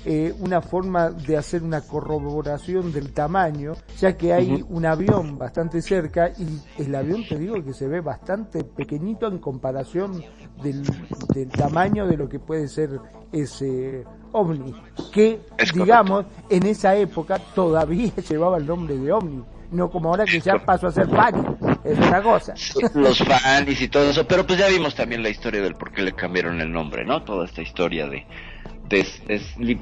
eh, 0.06 0.34
una 0.40 0.62
forma 0.62 1.12
de 1.12 1.38
hacer 1.38 1.62
una 1.62 1.82
corroboración 1.82 2.92
del 2.92 3.12
tamaño, 3.12 3.74
ya 4.00 4.18
que 4.18 4.34
hay 4.34 4.66
un 4.70 4.86
avión 4.86 5.38
bastante 5.38 5.82
cerca 5.82 6.32
y 6.38 6.82
el 6.82 6.96
avión, 6.96 7.24
te 7.28 7.38
digo, 7.38 7.62
que 7.64 7.74
se 7.74 7.88
ve 7.88 8.02
bastante 8.02 8.64
pequeñito 8.64 9.28
en 9.28 9.38
comparación 9.38 10.24
del, 10.62 10.84
del 11.34 11.50
tamaño 11.50 12.08
de 12.08 12.18
lo 12.18 12.30
que 12.30 12.40
puede 12.40 12.68
ser 12.68 13.00
ese 13.32 14.04
ovni, 14.32 14.74
que 15.12 15.40
Es 15.58 15.74
digamos 15.74 16.26
en 16.50 16.66
esa 16.66 16.96
época 16.96 17.40
todavía 17.56 18.12
llevaba 18.30 18.58
el 18.58 18.66
nombre 18.66 18.98
de 18.98 19.12
ovni, 19.12 19.44
no 19.72 19.90
como 19.90 20.10
ahora 20.10 20.26
que 20.26 20.40
ya 20.40 20.58
pasó 20.60 20.88
a 20.88 20.92
ser 20.92 21.08
Pani. 21.10 21.42
es 21.84 21.98
una 21.98 22.22
cosa. 22.22 22.54
los 22.96 23.20
fans 23.20 23.82
y 23.82 23.88
todo 23.88 24.10
eso, 24.10 24.28
pero 24.28 24.46
pues 24.46 24.60
ya 24.60 24.68
vimos 24.68 24.96
también 24.96 25.24
la 25.24 25.30
historia 25.30 25.62
del 25.62 25.76
por 25.76 25.92
qué 25.92 26.02
le 26.02 26.14
cambiaron 26.14 26.60
el 26.62 26.72
nombre, 26.72 27.06
¿no? 27.06 27.24
Toda 27.24 27.46
esta 27.46 27.62
historia 27.62 28.08
de, 28.08 28.26
de, 28.90 29.06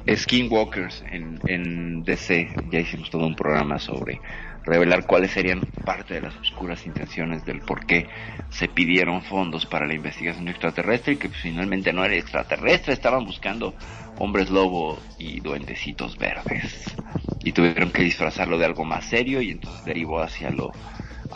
de 0.04 0.16
Skinwalkers 0.16 1.04
en, 1.10 1.40
en 1.46 2.04
DC, 2.04 2.48
ya 2.70 2.80
hicimos 2.80 3.10
todo 3.10 3.26
un 3.26 3.34
programa 3.34 3.78
sobre 3.78 4.20
revelar 4.68 5.06
cuáles 5.06 5.30
serían 5.32 5.64
parte 5.84 6.14
de 6.14 6.20
las 6.20 6.36
oscuras 6.36 6.86
intenciones 6.86 7.44
del 7.44 7.60
por 7.60 7.86
qué 7.86 8.06
se 8.50 8.68
pidieron 8.68 9.22
fondos 9.22 9.66
para 9.66 9.86
la 9.86 9.94
investigación 9.94 10.48
extraterrestre 10.48 11.14
y 11.14 11.16
que 11.16 11.28
pues, 11.28 11.40
finalmente 11.40 11.92
no 11.92 12.04
era 12.04 12.14
extraterrestre, 12.14 12.92
estaban 12.92 13.24
buscando 13.24 13.74
hombres 14.18 14.50
lobo 14.50 14.98
y 15.18 15.40
duendecitos 15.40 16.16
verdes. 16.18 16.94
Y 17.42 17.52
tuvieron 17.52 17.90
que 17.90 18.02
disfrazarlo 18.02 18.58
de 18.58 18.66
algo 18.66 18.84
más 18.84 19.04
serio 19.06 19.40
y 19.40 19.50
entonces 19.50 19.84
derivó 19.84 20.20
hacia 20.20 20.50
lo 20.50 20.72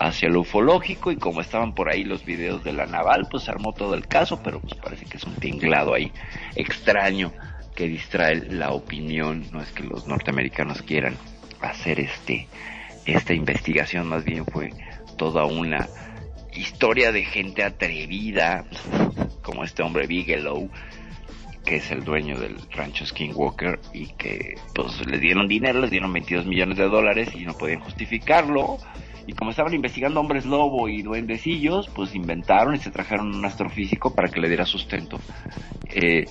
hacia 0.00 0.30
lo 0.30 0.40
ufológico 0.40 1.12
y 1.12 1.16
como 1.16 1.42
estaban 1.42 1.74
por 1.74 1.90
ahí 1.90 2.02
los 2.02 2.24
videos 2.24 2.64
de 2.64 2.72
la 2.72 2.86
naval 2.86 3.28
pues 3.30 3.48
armó 3.50 3.74
todo 3.74 3.94
el 3.94 4.06
caso 4.06 4.42
pero 4.42 4.60
pues 4.60 4.74
parece 4.80 5.04
que 5.04 5.18
es 5.18 5.24
un 5.24 5.34
tinglado 5.34 5.92
ahí 5.92 6.10
extraño 6.56 7.30
que 7.74 7.88
distrae 7.88 8.36
la 8.36 8.72
opinión. 8.72 9.46
No 9.52 9.60
es 9.60 9.70
que 9.72 9.82
los 9.82 10.06
norteamericanos 10.06 10.82
quieran 10.82 11.16
hacer 11.60 12.00
este 12.00 12.48
esta 13.06 13.34
investigación 13.34 14.08
más 14.08 14.24
bien 14.24 14.44
fue 14.46 14.70
toda 15.16 15.44
una 15.44 15.88
historia 16.54 17.12
de 17.12 17.24
gente 17.24 17.64
atrevida, 17.64 18.64
como 19.42 19.64
este 19.64 19.82
hombre 19.82 20.06
Bigelow, 20.06 20.70
que 21.64 21.76
es 21.76 21.90
el 21.90 22.04
dueño 22.04 22.38
del 22.38 22.56
rancho 22.70 23.06
Skinwalker 23.06 23.78
y 23.92 24.08
que 24.14 24.56
pues 24.74 25.06
le 25.06 25.18
dieron 25.18 25.48
dinero, 25.48 25.80
les 25.80 25.90
dieron 25.90 26.12
22 26.12 26.46
millones 26.46 26.78
de 26.78 26.88
dólares 26.88 27.30
y 27.34 27.44
no 27.44 27.54
podían 27.54 27.80
justificarlo 27.80 28.78
y 29.26 29.32
como 29.32 29.50
estaban 29.50 29.74
investigando 29.74 30.20
hombres 30.20 30.44
lobo 30.46 30.88
y 30.88 31.02
duendecillos, 31.02 31.88
pues 31.94 32.14
inventaron 32.14 32.74
y 32.74 32.78
se 32.78 32.90
trajeron 32.90 33.34
un 33.34 33.44
astrofísico 33.44 34.14
para 34.14 34.28
que 34.28 34.40
le 34.40 34.48
diera 34.48 34.64
sustento 34.64 35.18
eh, 35.94 36.24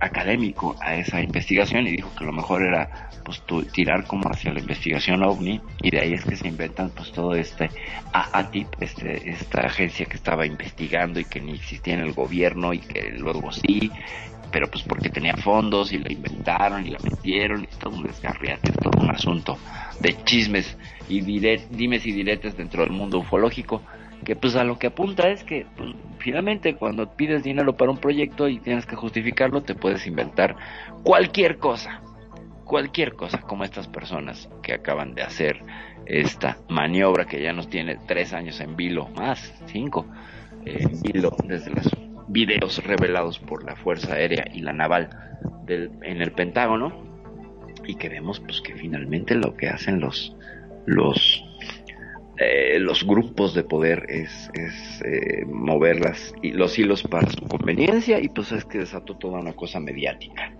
académico 0.00 0.74
a 0.80 0.96
esa 0.96 1.20
investigación 1.22 1.86
y 1.86 1.92
dijo 1.92 2.10
que 2.16 2.24
lo 2.24 2.32
mejor 2.32 2.62
era 2.62 3.10
pues 3.24 3.42
tirar 3.72 4.04
como 4.06 4.28
hacia 4.28 4.52
la 4.52 4.60
investigación 4.60 5.22
ovni 5.22 5.60
y 5.80 5.90
de 5.90 6.00
ahí 6.00 6.12
es 6.12 6.24
que 6.24 6.36
se 6.36 6.48
inventan 6.48 6.90
pues 6.90 7.10
todo 7.12 7.34
este 7.34 7.70
AATIP, 8.12 8.68
este, 8.80 9.30
esta 9.30 9.62
agencia 9.62 10.04
que 10.06 10.16
estaba 10.16 10.46
investigando 10.46 11.20
y 11.20 11.24
que 11.24 11.40
ni 11.40 11.54
existía 11.54 11.94
en 11.94 12.00
el 12.00 12.12
gobierno 12.12 12.74
y 12.74 12.80
que 12.80 13.12
luego 13.12 13.50
sí 13.52 13.90
pero 14.54 14.70
pues 14.70 14.84
porque 14.84 15.08
tenía 15.10 15.36
fondos 15.36 15.92
y 15.92 15.98
la 15.98 16.12
inventaron 16.12 16.86
y 16.86 16.90
la 16.90 17.00
metieron 17.00 17.64
y 17.64 17.66
todo 17.76 17.96
un 17.96 18.04
desgarriate, 18.04 18.70
todo 18.70 19.02
un 19.02 19.10
asunto 19.10 19.58
de 19.98 20.16
chismes 20.22 20.78
y 21.08 21.22
dimes 21.22 22.06
y 22.06 22.12
diretes 22.12 22.56
dentro 22.56 22.84
del 22.84 22.92
mundo 22.92 23.18
ufológico 23.18 23.82
que 24.24 24.36
pues 24.36 24.54
a 24.54 24.62
lo 24.62 24.78
que 24.78 24.86
apunta 24.86 25.28
es 25.28 25.42
que 25.42 25.66
pues, 25.76 25.90
finalmente 26.20 26.76
cuando 26.76 27.16
pides 27.16 27.42
dinero 27.42 27.76
para 27.76 27.90
un 27.90 27.98
proyecto 27.98 28.46
y 28.46 28.60
tienes 28.60 28.86
que 28.86 28.94
justificarlo 28.94 29.62
te 29.62 29.74
puedes 29.74 30.06
inventar 30.06 30.54
cualquier 31.02 31.58
cosa 31.58 32.00
cualquier 32.64 33.14
cosa 33.14 33.40
como 33.40 33.64
estas 33.64 33.88
personas 33.88 34.48
que 34.62 34.72
acaban 34.72 35.16
de 35.16 35.24
hacer 35.24 35.64
esta 36.06 36.58
maniobra 36.68 37.24
que 37.24 37.42
ya 37.42 37.52
nos 37.52 37.68
tiene 37.68 37.98
tres 38.06 38.32
años 38.32 38.60
en 38.60 38.76
vilo 38.76 39.08
más 39.16 39.52
cinco 39.66 40.06
en 40.64 41.02
vilo 41.02 41.36
desde 41.44 41.72
las 41.72 41.88
videos 42.28 42.82
revelados 42.84 43.38
por 43.38 43.64
la 43.64 43.76
Fuerza 43.76 44.14
Aérea 44.14 44.44
y 44.52 44.60
la 44.60 44.72
Naval 44.72 45.10
del, 45.66 45.90
en 46.02 46.22
el 46.22 46.32
Pentágono 46.32 46.92
y 47.86 47.96
que 47.96 48.08
vemos 48.08 48.40
pues 48.40 48.60
que 48.60 48.74
finalmente 48.74 49.34
lo 49.34 49.56
que 49.56 49.68
hacen 49.68 50.00
los 50.00 50.36
los 50.86 51.44
eh, 52.36 52.78
los 52.80 53.04
grupos 53.04 53.54
de 53.54 53.62
poder 53.62 54.06
es, 54.08 54.50
es 54.54 55.02
eh, 55.04 55.44
mover 55.46 56.00
las, 56.00 56.34
los 56.42 56.76
hilos 56.78 57.04
para 57.04 57.30
su 57.30 57.46
conveniencia 57.46 58.18
y 58.18 58.28
pues 58.28 58.50
es 58.50 58.64
que 58.64 58.78
desató 58.78 59.16
toda 59.16 59.38
una 59.38 59.52
cosa 59.52 59.78
mediática. 59.78 60.52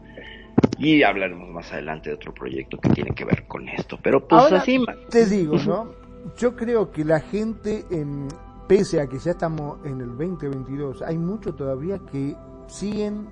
Y 0.79 1.03
hablaremos 1.03 1.50
más 1.50 1.72
adelante 1.72 2.11
de 2.11 2.14
otro 2.14 2.33
proyecto 2.33 2.79
que 2.79 2.90
tiene 2.90 3.11
que 3.11 3.24
ver 3.24 3.46
con 3.46 3.68
esto 3.68 3.98
pero 4.03 4.27
pues 4.27 4.53
así 4.53 4.85
te 5.11 5.27
digo 5.27 5.57
no 5.59 5.92
yo 6.38 6.57
creo 6.57 6.90
que 6.90 7.05
la 7.05 7.20
gente 7.20 7.85
en 7.90 8.29
pese 8.66 9.00
a 9.00 9.07
que 9.07 9.18
ya 9.18 9.33
estamos 9.33 9.79
en 9.85 10.00
el 10.00 10.09
2022, 10.09 11.03
hay 11.03 11.18
muchos 11.18 11.57
todavía 11.57 11.98
que 11.98 12.37
siguen 12.66 13.29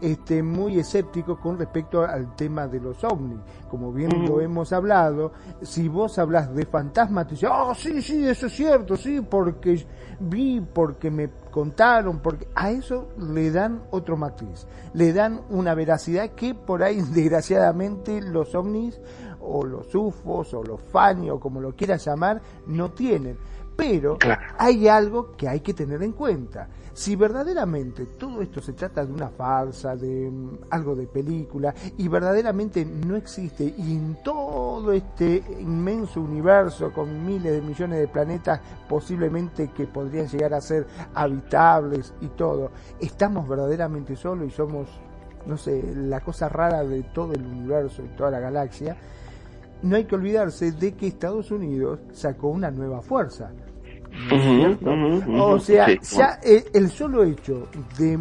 este, 0.00 0.42
muy 0.42 0.78
escépticos 0.78 1.38
con 1.38 1.58
respecto 1.58 2.02
al 2.02 2.34
tema 2.34 2.66
de 2.66 2.80
los 2.80 3.04
ovnis. 3.04 3.38
Como 3.68 3.92
bien 3.92 4.26
lo 4.26 4.40
hemos 4.40 4.72
hablado, 4.72 5.32
si 5.62 5.88
vos 5.88 6.18
hablas 6.18 6.54
de 6.54 6.64
fantasmas, 6.64 7.26
te 7.26 7.34
dicen, 7.34 7.50
oh, 7.52 7.74
sí, 7.74 8.00
sí, 8.00 8.26
eso 8.26 8.46
es 8.46 8.52
cierto, 8.54 8.96
sí, 8.96 9.20
porque 9.20 9.86
vi, 10.18 10.60
porque 10.60 11.10
me 11.10 11.30
contaron, 11.50 12.20
porque 12.20 12.48
a 12.54 12.70
eso 12.70 13.08
le 13.18 13.50
dan 13.50 13.82
otro 13.90 14.16
matiz, 14.16 14.66
le 14.94 15.12
dan 15.12 15.42
una 15.50 15.74
veracidad 15.74 16.30
que 16.30 16.54
por 16.54 16.82
ahí, 16.82 17.00
desgraciadamente, 17.14 18.20
los 18.22 18.54
ovnis 18.54 19.00
o 19.40 19.64
los 19.64 19.94
UFOs 19.94 20.54
o 20.54 20.62
los 20.62 20.80
FANI 20.80 21.30
o 21.30 21.40
como 21.40 21.60
lo 21.60 21.74
quieras 21.74 22.04
llamar, 22.04 22.40
no 22.66 22.90
tienen. 22.92 23.36
Pero 23.80 24.18
hay 24.58 24.88
algo 24.88 25.32
que 25.32 25.48
hay 25.48 25.60
que 25.60 25.72
tener 25.72 26.02
en 26.02 26.12
cuenta. 26.12 26.68
Si 26.92 27.16
verdaderamente 27.16 28.04
todo 28.18 28.42
esto 28.42 28.60
se 28.60 28.74
trata 28.74 29.06
de 29.06 29.10
una 29.10 29.30
farsa, 29.30 29.96
de 29.96 30.30
mm, 30.30 30.58
algo 30.68 30.94
de 30.94 31.06
película, 31.06 31.74
y 31.96 32.06
verdaderamente 32.06 32.84
no 32.84 33.16
existe, 33.16 33.64
y 33.64 33.96
en 33.96 34.18
todo 34.22 34.92
este 34.92 35.42
inmenso 35.60 36.20
universo 36.20 36.92
con 36.92 37.24
miles 37.24 37.52
de 37.52 37.62
millones 37.62 38.00
de 38.00 38.08
planetas 38.08 38.60
posiblemente 38.86 39.70
que 39.70 39.86
podrían 39.86 40.28
llegar 40.28 40.52
a 40.52 40.60
ser 40.60 40.86
habitables 41.14 42.12
y 42.20 42.26
todo, 42.26 42.72
estamos 43.00 43.48
verdaderamente 43.48 44.14
solos 44.14 44.46
y 44.46 44.50
somos, 44.50 44.88
no 45.46 45.56
sé, 45.56 45.82
la 45.96 46.20
cosa 46.20 46.50
rara 46.50 46.84
de 46.84 47.02
todo 47.14 47.32
el 47.32 47.46
universo 47.46 48.02
y 48.04 48.08
toda 48.08 48.30
la 48.30 48.40
galaxia, 48.40 48.94
no 49.82 49.96
hay 49.96 50.04
que 50.04 50.16
olvidarse 50.16 50.72
de 50.72 50.92
que 50.92 51.06
Estados 51.06 51.50
Unidos 51.50 52.00
sacó 52.12 52.48
una 52.48 52.70
nueva 52.70 53.00
fuerza 53.00 53.50
o 55.38 55.58
sea, 55.58 55.86
ya 56.00 56.40
el, 56.42 56.90
solo 56.90 57.24
hecho 57.24 57.68
de 57.98 58.18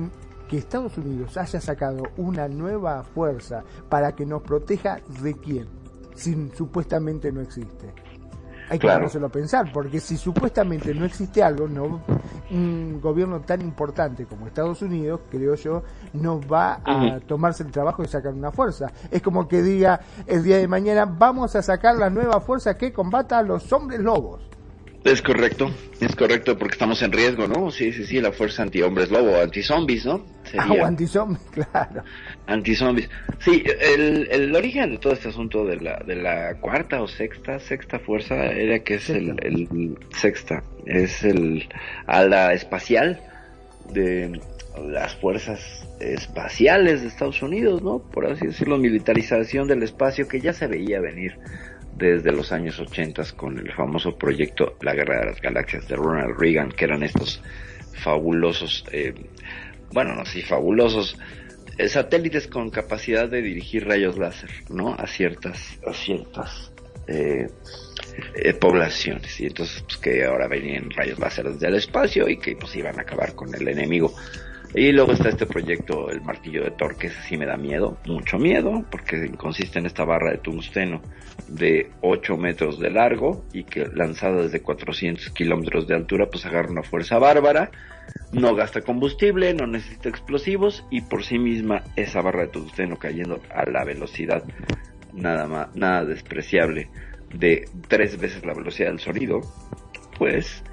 que 0.47 0.57
Estados 0.57 0.97
Unidos 0.97 1.37
haya 1.37 1.61
sacado 1.61 2.03
una 2.17 2.47
nueva 2.47 3.03
fuerza 3.03 3.63
para 3.87 4.13
que 4.13 4.25
nos 4.25 4.41
proteja 4.41 4.99
de 5.21 5.33
quién, 5.35 5.67
si 6.15 6.49
supuestamente 6.55 7.31
no 7.31 7.41
existe. 7.41 7.93
Hay 8.69 8.77
que 8.77 8.85
claro. 8.85 9.07
a 9.07 9.29
pensar, 9.29 9.71
porque 9.73 9.99
si 9.99 10.15
supuestamente 10.15 10.93
no 10.93 11.03
existe 11.03 11.41
algo, 11.41 11.67
no 11.67 12.01
un 12.51 12.99
gobierno 13.01 13.41
tan 13.41 13.61
importante 13.61 14.25
como 14.25 14.45
Estados 14.45 14.83
Unidos, 14.83 15.21
creo 15.29 15.55
yo, 15.55 15.83
no 16.13 16.39
va 16.41 16.79
a 16.85 17.19
tomarse 17.21 17.63
el 17.63 17.71
trabajo 17.71 18.03
de 18.03 18.07
sacar 18.07 18.33
una 18.33 18.51
fuerza. 18.51 18.91
Es 19.09 19.23
como 19.23 19.47
que 19.47 19.63
diga 19.63 19.99
el 20.27 20.43
día 20.43 20.57
de 20.57 20.67
mañana, 20.67 21.05
vamos 21.05 21.55
a 21.55 21.63
sacar 21.63 21.95
la 21.95 22.11
nueva 22.11 22.41
fuerza 22.41 22.77
que 22.77 22.93
combata 22.93 23.39
a 23.39 23.43
los 23.43 23.71
hombres 23.73 23.99
lobos. 23.99 24.48
Es 25.03 25.21
correcto, 25.21 25.71
es 26.01 26.13
correcto, 26.13 26.57
porque 26.57 26.73
estamos 26.73 27.01
en 27.01 27.13
riesgo, 27.13 27.47
¿no? 27.47 27.71
Sí, 27.71 27.93
sí, 27.93 28.05
sí, 28.05 28.19
la 28.19 28.33
fuerza 28.33 28.63
anti-hombres 28.63 29.09
lobo, 29.09 29.39
anti-zombies, 29.39 30.05
¿no? 30.05 30.25
Sería... 30.43 30.83
Ah, 30.83 30.87
anti-zombies, 30.87 31.41
claro. 31.51 32.03
Anti-zombies. 32.47 33.09
Sí, 33.39 33.63
el, 33.65 34.27
el 34.29 34.53
origen 34.53 34.91
de 34.91 34.97
todo 34.97 35.13
este 35.13 35.29
asunto 35.29 35.65
de 35.65 35.77
la, 35.77 36.03
de 36.05 36.15
la 36.15 36.55
cuarta 36.55 37.01
o 37.01 37.07
sexta, 37.07 37.59
sexta 37.59 37.99
fuerza 37.99 38.35
era 38.35 38.79
que 38.79 38.95
es 38.95 39.09
el, 39.09 39.35
el, 39.41 39.97
sexta, 40.17 40.63
es 40.85 41.23
el 41.23 41.69
ala 42.05 42.51
espacial 42.51 43.21
de 43.93 44.41
las 44.85 45.15
fuerzas 45.15 45.87
espaciales 46.01 47.01
de 47.01 47.07
Estados 47.07 47.41
Unidos, 47.41 47.81
¿no? 47.81 47.99
Por 47.99 48.27
así 48.27 48.47
decirlo, 48.47 48.77
militarización 48.77 49.67
del 49.67 49.83
espacio 49.83 50.27
que 50.27 50.41
ya 50.41 50.51
se 50.51 50.67
veía 50.67 50.99
venir 50.99 51.37
desde 51.99 52.31
los 52.31 52.51
años 52.51 52.79
80 52.79 53.23
con 53.35 53.59
el 53.59 53.71
famoso 53.73 54.17
proyecto 54.17 54.75
La 54.81 54.93
Guerra 54.93 55.19
de 55.19 55.25
las 55.27 55.41
Galaxias 55.41 55.87
de 55.87 55.95
Ronald 55.95 56.39
Reagan, 56.39 56.71
que 56.71 56.85
eran 56.85 57.03
estos 57.03 57.41
fabulosos, 57.93 58.85
eh, 58.91 59.13
bueno, 59.91 60.15
no 60.15 60.25
sí, 60.25 60.41
fabulosos 60.41 61.17
eh, 61.77 61.89
satélites 61.89 62.47
con 62.47 62.69
capacidad 62.69 63.27
de 63.27 63.41
dirigir 63.41 63.85
rayos 63.85 64.17
láser, 64.17 64.49
¿no? 64.69 64.93
A 64.93 65.07
ciertas, 65.07 65.77
a 65.85 65.93
ciertas 65.93 66.71
eh, 67.07 67.49
poblaciones. 68.59 69.39
Y 69.39 69.47
entonces, 69.47 69.83
pues 69.83 69.97
que 69.97 70.23
ahora 70.23 70.47
venían 70.47 70.89
rayos 70.91 71.19
láser 71.19 71.49
desde 71.51 71.67
el 71.67 71.75
espacio 71.75 72.29
y 72.29 72.37
que 72.37 72.55
pues 72.55 72.75
iban 72.75 72.97
a 72.97 73.01
acabar 73.01 73.35
con 73.35 73.53
el 73.53 73.67
enemigo. 73.67 74.13
Y 74.75 74.91
luego 74.91 75.13
está 75.13 75.29
este 75.29 75.47
proyecto, 75.47 76.11
el 76.11 76.21
martillo 76.21 76.63
de 76.63 76.71
Thor, 76.71 76.95
que 76.95 77.07
ese 77.07 77.21
sí 77.23 77.37
me 77.37 77.47
da 77.47 77.57
miedo, 77.57 77.97
mucho 78.05 78.37
miedo, 78.37 78.85
porque 78.91 79.31
consiste 79.31 79.79
en 79.79 79.87
esta 79.87 80.05
barra 80.05 80.31
de 80.31 80.37
tungsteno 80.37 81.01
de 81.47 81.89
8 82.01 82.37
metros 82.37 82.79
de 82.79 82.91
largo 82.91 83.43
y 83.51 83.63
que 83.63 83.87
lanzada 83.93 84.43
desde 84.43 84.61
400 84.61 85.31
kilómetros 85.31 85.87
de 85.87 85.95
altura, 85.95 86.27
pues 86.29 86.45
agarra 86.45 86.69
una 86.69 86.83
fuerza 86.83 87.17
bárbara, 87.17 87.71
no 88.31 88.53
gasta 88.53 88.81
combustible, 88.81 89.53
no 89.55 89.65
necesita 89.65 90.09
explosivos 90.09 90.85
y 90.91 91.01
por 91.01 91.23
sí 91.23 91.39
misma 91.39 91.83
esa 91.95 92.21
barra 92.21 92.41
de 92.41 92.49
tungsteno 92.49 92.97
cayendo 92.97 93.41
a 93.49 93.67
la 93.67 93.83
velocidad 93.83 94.43
nada 95.13 95.47
más, 95.47 95.75
nada 95.75 96.05
despreciable 96.05 96.89
de 97.33 97.67
tres 97.87 98.19
veces 98.19 98.45
la 98.45 98.53
velocidad 98.53 98.89
del 98.89 98.99
sonido, 98.99 99.41
pues 100.17 100.63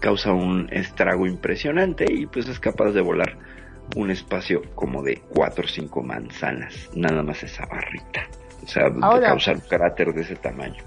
causa 0.00 0.32
un 0.32 0.68
estrago 0.72 1.26
impresionante 1.26 2.04
y 2.10 2.26
pues 2.26 2.48
es 2.48 2.58
capaz 2.60 2.90
de 2.92 3.00
volar 3.00 3.36
un 3.96 4.10
espacio 4.10 4.62
como 4.74 5.02
de 5.02 5.22
4 5.32 5.64
o 5.64 5.68
5 5.68 6.02
manzanas, 6.02 6.74
nada 6.94 7.22
más 7.22 7.42
esa 7.42 7.64
barrita. 7.66 8.22
O 8.64 8.66
sea, 8.66 8.86
Ahora- 9.00 9.20
de 9.20 9.26
causar 9.26 9.54
un 9.56 9.60
cráter 9.62 10.12
de 10.12 10.22
ese 10.22 10.34
tamaño. 10.36 10.82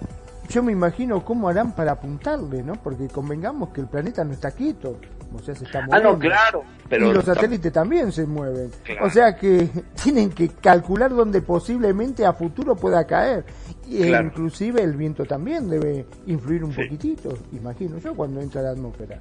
Yo 0.49 0.63
me 0.63 0.71
imagino 0.71 1.23
cómo 1.23 1.47
harán 1.47 1.73
para 1.75 1.91
apuntarle, 1.91 2.63
¿no? 2.63 2.73
Porque 2.73 3.07
convengamos 3.07 3.69
que 3.69 3.81
el 3.81 3.87
planeta 3.87 4.23
no 4.23 4.33
está 4.33 4.49
quieto, 4.51 4.99
o 5.31 5.37
sea, 5.39 5.53
se 5.53 5.63
está 5.65 5.79
Ah, 5.79 5.85
moviendo. 5.85 6.11
no, 6.13 6.19
claro. 6.19 6.63
Pero 6.89 7.07
y 7.07 7.13
los 7.13 7.23
satélites 7.23 7.71
también 7.71 8.11
se 8.11 8.25
mueven. 8.25 8.71
Claro. 8.83 9.05
O 9.05 9.09
sea 9.11 9.35
que 9.35 9.69
tienen 10.03 10.31
que 10.31 10.49
calcular 10.49 11.11
dónde 11.11 11.43
posiblemente 11.43 12.25
a 12.25 12.33
futuro 12.33 12.75
pueda 12.75 13.05
caer. 13.05 13.45
Y 13.89 14.03
Claro. 14.03 14.27
inclusive 14.27 14.83
el 14.83 14.95
viento 14.95 15.25
también 15.25 15.67
debe 15.69 16.05
influir 16.27 16.63
un 16.63 16.71
Sí. 16.73 16.83
poquitito, 16.83 17.37
imagino 17.53 17.97
yo, 17.97 18.13
cuando 18.13 18.39
entra 18.41 18.61
la 18.61 18.71
atmósfera. 18.71 19.19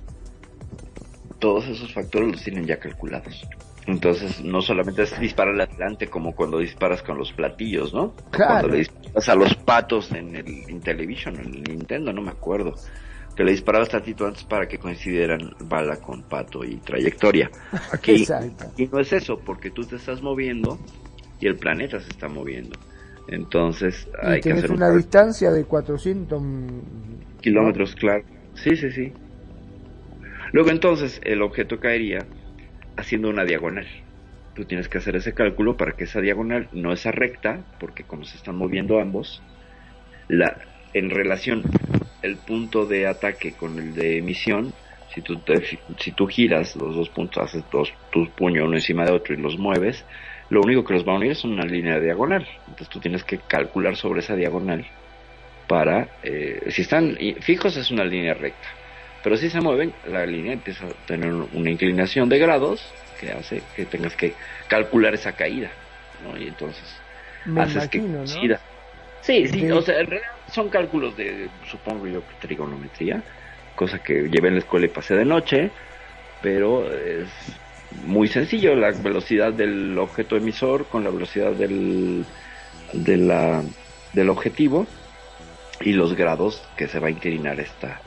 todos 1.38 1.68
esos 1.68 1.92
factores 1.94 2.32
los 2.32 2.42
tienen 2.42 2.66
ya 2.66 2.78
calculados. 2.80 3.46
Entonces, 3.86 4.42
no 4.42 4.60
solamente 4.60 5.04
es 5.04 5.18
disparar 5.20 5.54
adelante 5.60 6.08
como 6.08 6.34
cuando 6.34 6.58
disparas 6.58 7.00
con 7.02 7.16
los 7.16 7.32
platillos, 7.32 7.94
¿no? 7.94 8.12
Claro. 8.32 8.50
Cuando 8.54 8.68
le 8.70 8.78
disparas 8.78 9.28
a 9.28 9.34
los 9.36 9.54
patos 9.54 10.10
en 10.10 10.34
el 10.34 10.48
Intellivision, 10.68 11.36
en 11.36 11.54
el 11.54 11.62
Nintendo, 11.62 12.12
no 12.12 12.22
me 12.22 12.32
acuerdo. 12.32 12.74
Que 13.36 13.44
le 13.44 13.52
disparabas 13.52 13.88
tantito 13.88 14.26
antes 14.26 14.42
para 14.42 14.66
que 14.66 14.78
coincidieran 14.78 15.52
bala 15.60 15.96
con 15.98 16.24
pato 16.24 16.64
y 16.64 16.74
trayectoria. 16.78 17.48
Aquí, 17.92 18.26
aquí 18.58 18.88
no 18.90 18.98
es 18.98 19.12
eso, 19.12 19.38
porque 19.38 19.70
tú 19.70 19.84
te 19.84 19.94
estás 19.94 20.20
moviendo 20.20 20.76
y 21.40 21.46
el 21.46 21.56
planeta 21.56 22.00
se 22.00 22.10
está 22.10 22.26
moviendo. 22.28 22.76
Entonces, 23.28 24.08
hay 24.22 24.40
que 24.40 24.52
hacer 24.52 24.70
un 24.70 24.78
una 24.78 24.90
distancia 24.90 25.50
de 25.50 25.64
400... 25.64 26.42
mm, 26.42 27.40
kilómetros, 27.40 27.94
claro. 27.94 28.24
Sí, 28.54 28.74
sí, 28.76 28.90
sí. 28.90 29.12
Luego 30.52 30.70
entonces 30.70 31.20
el 31.24 31.42
objeto 31.42 31.78
caería 31.78 32.26
haciendo 32.96 33.28
una 33.28 33.44
diagonal. 33.44 33.86
Tú 34.54 34.64
tienes 34.64 34.88
que 34.88 34.98
hacer 34.98 35.14
ese 35.14 35.34
cálculo 35.34 35.76
para 35.76 35.92
que 35.92 36.04
esa 36.04 36.20
diagonal, 36.20 36.68
no 36.72 36.92
esa 36.92 37.12
recta, 37.12 37.60
porque 37.78 38.04
como 38.04 38.24
se 38.24 38.36
están 38.36 38.56
moviendo 38.56 38.98
ambos, 38.98 39.42
la, 40.28 40.56
en 40.94 41.10
relación 41.10 41.62
el 42.22 42.38
punto 42.38 42.86
de 42.86 43.06
ataque 43.06 43.52
con 43.52 43.78
el 43.78 43.94
de 43.94 44.18
emisión, 44.18 44.72
si 45.14 45.22
tú, 45.22 45.38
te 45.38 45.62
si 45.64 46.12
tú 46.12 46.26
giras 46.26 46.76
los 46.76 46.96
dos 46.96 47.08
puntos, 47.10 47.42
haces 47.44 47.64
dos, 47.70 47.92
tus 48.10 48.28
puños 48.30 48.66
uno 48.66 48.76
encima 48.76 49.04
de 49.04 49.12
otro 49.12 49.34
y 49.34 49.38
los 49.38 49.58
mueves, 49.58 50.04
lo 50.50 50.62
único 50.62 50.84
que 50.84 50.94
los 50.94 51.06
va 51.06 51.12
a 51.12 51.16
unir 51.16 51.32
es 51.32 51.44
una 51.44 51.64
línea 51.64 52.00
diagonal. 52.00 52.46
Entonces 52.66 52.88
tú 52.88 53.00
tienes 53.00 53.24
que 53.24 53.38
calcular 53.38 53.96
sobre 53.96 54.20
esa 54.20 54.34
diagonal 54.36 54.86
para, 55.66 56.08
eh, 56.22 56.70
si 56.70 56.82
están 56.82 57.16
fijos 57.40 57.76
es 57.76 57.90
una 57.90 58.04
línea 58.04 58.34
recta, 58.34 58.68
pero 59.22 59.36
si 59.36 59.50
se 59.50 59.60
mueven, 59.60 59.94
la 60.04 60.24
línea 60.26 60.54
empieza 60.54 60.86
a 60.86 60.94
tener 61.06 61.32
una 61.32 61.70
inclinación 61.70 62.28
de 62.28 62.38
grados 62.38 62.96
que 63.20 63.32
hace 63.32 63.62
que 63.74 63.86
tengas 63.86 64.16
que 64.16 64.36
calcular 64.68 65.14
esa 65.14 65.36
caída, 65.36 65.70
¿no? 66.22 66.36
Y 66.38 66.48
entonces 66.48 67.04
Me 67.44 67.62
haces 67.62 67.88
que. 67.88 68.08
Sí, 69.20 69.46
sí, 69.48 69.70
o 69.70 69.82
sea, 69.82 70.00
en 70.00 70.06
realidad 70.06 70.30
son 70.46 70.70
cálculos 70.70 71.16
de, 71.16 71.50
supongo 71.62 72.06
yo, 72.06 72.26
que 72.26 72.34
trigonometría, 72.36 73.24
cosa 73.74 73.98
que 73.98 74.28
llevé 74.28 74.48
en 74.48 74.54
la 74.54 74.60
escuela 74.60 74.86
y 74.86 74.90
pasé 74.90 75.14
de 75.16 75.24
noche, 75.24 75.70
pero 76.40 76.92
es 76.92 77.60
muy 78.04 78.28
sencillo, 78.28 78.74
la 78.74 78.90
velocidad 78.90 79.52
del 79.52 79.98
objeto 79.98 80.36
emisor 80.36 80.86
con 80.86 81.04
la 81.04 81.10
velocidad 81.10 81.52
del, 81.52 82.24
de 82.92 83.16
la, 83.16 83.62
del 84.12 84.30
objetivo 84.30 84.86
y 85.80 85.92
los 85.92 86.14
grados 86.14 86.62
que 86.76 86.88
se 86.88 86.98
va 86.98 87.08
a 87.08 87.10
inclinar 87.10 87.60
esta, 87.60 88.00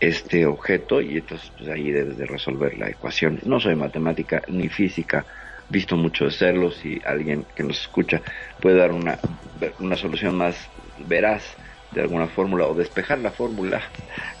este 0.00 0.46
objeto 0.46 1.00
y 1.00 1.18
entonces 1.18 1.50
pues 1.56 1.68
ahí 1.70 1.90
debes 1.90 2.16
de 2.16 2.26
resolver 2.26 2.78
la 2.78 2.88
ecuación. 2.88 3.40
No 3.44 3.60
soy 3.60 3.74
matemática 3.74 4.42
ni 4.48 4.68
física, 4.68 5.24
visto 5.68 5.96
mucho 5.96 6.24
de 6.24 6.30
serlo, 6.30 6.70
si 6.70 7.00
alguien 7.04 7.44
que 7.54 7.62
nos 7.62 7.80
escucha 7.80 8.22
puede 8.60 8.76
dar 8.76 8.92
una, 8.92 9.18
una 9.78 9.96
solución 9.96 10.36
más 10.36 10.56
veraz 11.06 11.56
de 11.92 12.02
alguna 12.02 12.26
fórmula 12.28 12.66
o 12.66 12.74
despejar 12.74 13.18
la 13.18 13.30
fórmula 13.30 13.82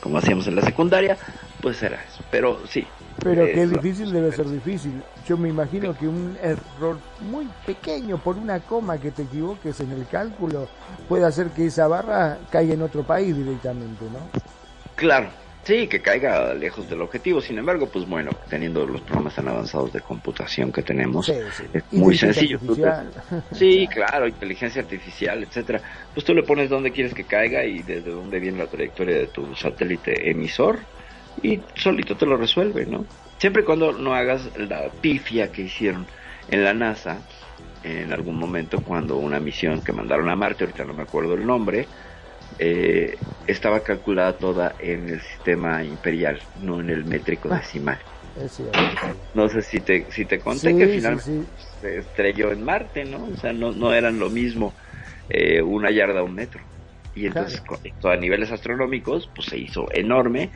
como 0.00 0.18
hacíamos 0.18 0.46
en 0.46 0.56
la 0.56 0.62
secundaria, 0.62 1.16
pues 1.60 1.76
será 1.78 2.02
eso. 2.08 2.24
Pero 2.30 2.66
sí. 2.66 2.86
Pero 3.22 3.44
que 3.44 3.62
es 3.62 3.70
difícil 3.70 4.12
debe 4.12 4.32
ser 4.32 4.48
difícil. 4.48 5.02
Yo 5.26 5.36
me 5.36 5.48
imagino 5.48 5.96
que 5.96 6.08
un 6.08 6.36
error 6.42 6.98
muy 7.20 7.46
pequeño 7.66 8.18
por 8.18 8.36
una 8.36 8.60
coma 8.60 8.98
que 8.98 9.10
te 9.10 9.22
equivoques 9.22 9.78
en 9.80 9.92
el 9.92 10.06
cálculo 10.06 10.68
puede 11.08 11.24
hacer 11.24 11.48
que 11.50 11.66
esa 11.66 11.86
barra 11.86 12.38
caiga 12.50 12.74
en 12.74 12.82
otro 12.82 13.02
país 13.02 13.36
directamente, 13.36 14.04
¿no? 14.06 14.40
Claro, 14.96 15.28
sí, 15.64 15.86
que 15.86 16.00
caiga 16.00 16.52
lejos 16.54 16.88
del 16.88 17.00
objetivo. 17.02 17.40
Sin 17.40 17.58
embargo, 17.58 17.86
pues 17.88 18.06
bueno, 18.08 18.30
teniendo 18.48 18.86
los 18.86 19.00
programas 19.02 19.34
tan 19.34 19.48
avanzados 19.48 19.92
de 19.92 20.00
computación 20.00 20.72
que 20.72 20.82
tenemos, 20.82 21.26
Sí, 21.26 21.34
sí. 21.56 21.64
es 21.72 21.84
muy 21.92 22.16
sencillo. 22.16 22.56
Artificial. 22.56 23.10
Sí, 23.52 23.86
claro, 23.88 24.26
inteligencia 24.28 24.82
artificial, 24.82 25.42
etcétera. 25.42 25.80
Pues 26.14 26.24
tú 26.24 26.34
le 26.34 26.42
pones 26.42 26.68
dónde 26.70 26.90
quieres 26.90 27.14
que 27.14 27.24
caiga 27.24 27.64
y 27.64 27.82
desde 27.82 28.10
dónde 28.10 28.38
viene 28.40 28.58
la 28.58 28.66
trayectoria 28.66 29.16
de 29.16 29.26
tu 29.28 29.54
satélite 29.54 30.30
emisor 30.30 30.78
y 31.36 31.64
solito 31.74 32.16
te 32.16 32.26
lo 32.26 32.36
resuelve, 32.36 32.86
¿no? 32.86 33.06
Siempre 33.38 33.62
y 33.62 33.64
cuando 33.64 33.92
no 33.92 34.14
hagas 34.14 34.50
la 34.56 34.90
pifia 35.00 35.50
que 35.50 35.62
hicieron 35.62 36.06
en 36.48 36.64
la 36.64 36.74
NASA 36.74 37.22
en 37.82 38.12
algún 38.12 38.36
momento 38.36 38.78
cuando 38.84 39.16
una 39.16 39.40
misión 39.40 39.82
que 39.82 39.92
mandaron 39.92 40.28
a 40.28 40.36
Marte, 40.36 40.64
ahorita 40.64 40.84
no 40.84 40.94
me 40.94 41.02
acuerdo 41.02 41.34
el 41.34 41.46
nombre, 41.46 41.88
eh, 42.58 43.16
estaba 43.46 43.82
calculada 43.82 44.36
toda 44.36 44.74
en 44.78 45.08
el 45.08 45.20
sistema 45.20 45.82
imperial, 45.84 46.40
no 46.56 46.80
en 46.80 46.90
el 46.90 47.04
métrico 47.04 47.48
decimal. 47.48 47.98
Es 48.36 48.52
cierto. 48.52 48.78
No 49.34 49.48
sé 49.48 49.62
si 49.62 49.78
te, 49.78 50.10
si 50.10 50.26
te 50.26 50.40
conté 50.40 50.70
Sí, 50.72 50.78
que 50.78 50.88
finalmente 50.88 51.24
sí. 51.24 51.46
se 51.80 51.98
estrelló 51.98 52.52
en 52.52 52.62
Marte, 52.62 53.04
¿no? 53.04 53.26
O 53.26 53.36
sea, 53.36 53.52
no, 53.52 53.72
no 53.72 53.94
eran 53.94 54.18
lo 54.18 54.28
mismo 54.30 54.74
eh, 55.28 55.62
una 55.62 55.90
yarda 55.90 56.20
a 56.20 56.24
un 56.24 56.34
metro. 56.34 56.62
Y 57.14 57.26
entonces, 57.26 57.62
a 58.04 58.16
niveles 58.16 58.52
astronómicos, 58.52 59.30
pues 59.34 59.48
se 59.48 59.58
hizo 59.58 59.86
enorme 59.92 60.52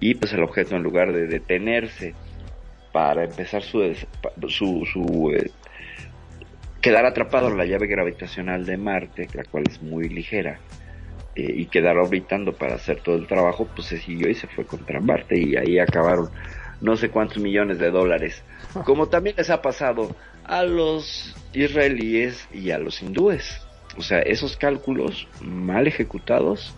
y 0.00 0.14
pues 0.14 0.32
el 0.32 0.42
objeto 0.42 0.76
en 0.76 0.82
lugar 0.82 1.12
de 1.12 1.26
detenerse 1.26 2.14
para 2.92 3.24
empezar 3.24 3.62
su, 3.62 3.94
su 4.48 5.32
eh, 5.34 5.50
quedar 6.80 7.06
atrapado 7.06 7.48
en 7.48 7.56
la 7.56 7.64
llave 7.64 7.86
gravitacional 7.86 8.66
de 8.66 8.76
Marte, 8.76 9.28
la 9.32 9.44
cual 9.44 9.64
es 9.68 9.82
muy 9.82 10.08
ligera, 10.08 10.60
eh, 11.34 11.52
y 11.56 11.66
quedar 11.66 11.96
orbitando 11.96 12.52
para 12.52 12.74
hacer 12.74 13.00
todo 13.00 13.16
el 13.16 13.26
trabajo, 13.26 13.66
pues 13.74 13.88
se 13.88 13.98
siguió 13.98 14.28
y 14.28 14.34
se 14.34 14.46
fue 14.46 14.64
contra 14.64 15.00
Marte 15.00 15.36
y 15.36 15.56
ahí 15.56 15.78
acabaron 15.78 16.28
no 16.80 16.96
sé 16.96 17.08
cuántos 17.08 17.38
millones 17.38 17.78
de 17.78 17.90
dólares. 17.90 18.44
Como 18.84 19.08
también 19.08 19.34
les 19.36 19.50
ha 19.50 19.62
pasado 19.62 20.14
a 20.44 20.62
los 20.62 21.34
israelíes 21.52 22.46
y 22.52 22.70
a 22.70 22.78
los 22.78 23.02
hindúes. 23.02 23.60
O 23.96 24.02
sea, 24.02 24.20
esos 24.20 24.56
cálculos 24.56 25.26
mal 25.40 25.86
ejecutados, 25.86 26.74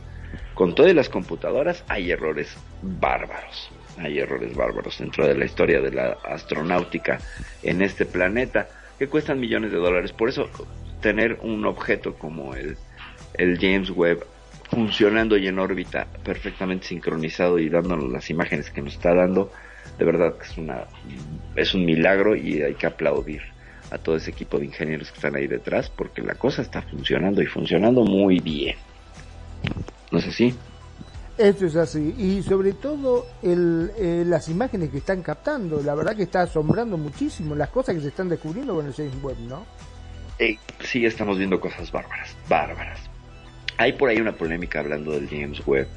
con 0.54 0.74
todas 0.74 0.94
las 0.94 1.08
computadoras, 1.08 1.84
hay 1.88 2.10
errores 2.10 2.56
bárbaros. 2.82 3.70
Hay 3.98 4.18
errores 4.18 4.54
bárbaros 4.54 4.98
dentro 4.98 5.26
de 5.26 5.36
la 5.36 5.44
historia 5.44 5.80
de 5.80 5.90
la 5.90 6.18
astronáutica 6.24 7.18
en 7.62 7.82
este 7.82 8.04
planeta 8.04 8.68
que 8.98 9.08
cuestan 9.08 9.40
millones 9.40 9.72
de 9.72 9.78
dólares. 9.78 10.12
Por 10.12 10.28
eso, 10.28 10.48
tener 11.00 11.38
un 11.42 11.64
objeto 11.66 12.14
como 12.14 12.54
el, 12.54 12.76
el 13.34 13.58
James 13.58 13.90
Webb 13.90 14.26
funcionando 14.70 15.36
y 15.36 15.46
en 15.46 15.58
órbita 15.58 16.06
perfectamente 16.24 16.86
sincronizado 16.86 17.58
y 17.58 17.68
dándonos 17.68 18.10
las 18.10 18.28
imágenes 18.30 18.70
que 18.70 18.82
nos 18.82 18.94
está 18.94 19.14
dando, 19.14 19.52
de 19.98 20.04
verdad 20.04 20.36
que 20.36 20.44
es 20.44 20.58
una 20.58 20.84
es 21.54 21.74
un 21.74 21.84
milagro 21.84 22.36
y 22.36 22.62
hay 22.62 22.74
que 22.74 22.86
aplaudir 22.86 23.42
a 23.90 23.98
todo 23.98 24.16
ese 24.16 24.30
equipo 24.30 24.58
de 24.58 24.66
ingenieros 24.66 25.10
que 25.10 25.16
están 25.16 25.36
ahí 25.36 25.46
detrás 25.46 25.88
porque 25.88 26.20
la 26.22 26.34
cosa 26.34 26.62
está 26.62 26.82
funcionando 26.82 27.40
y 27.40 27.46
funcionando 27.46 28.02
muy 28.02 28.40
bien. 28.40 28.76
¿No 30.10 30.18
es 30.18 30.26
así? 30.26 30.54
Esto 31.38 31.66
es 31.66 31.76
así. 31.76 32.14
Y 32.16 32.42
sobre 32.42 32.72
todo 32.72 33.26
el, 33.42 33.90
eh, 33.98 34.24
las 34.26 34.48
imágenes 34.48 34.90
que 34.90 34.98
están 34.98 35.22
captando. 35.22 35.82
La 35.82 35.94
verdad 35.94 36.16
que 36.16 36.22
está 36.22 36.42
asombrando 36.42 36.96
muchísimo 36.96 37.54
las 37.54 37.68
cosas 37.68 37.94
que 37.94 38.00
se 38.00 38.08
están 38.08 38.28
descubriendo 38.28 38.74
con 38.74 38.86
el 38.86 38.94
James 38.94 39.22
Webb, 39.22 39.38
¿no? 39.40 39.66
Eh, 40.38 40.58
sí, 40.80 41.04
estamos 41.04 41.38
viendo 41.38 41.60
cosas 41.60 41.90
bárbaras, 41.92 42.36
bárbaras. 42.48 43.00
Hay 43.78 43.92
por 43.92 44.08
ahí 44.08 44.20
una 44.20 44.32
polémica 44.32 44.80
hablando 44.80 45.12
del 45.12 45.28
James 45.28 45.60
Webb, 45.66 45.88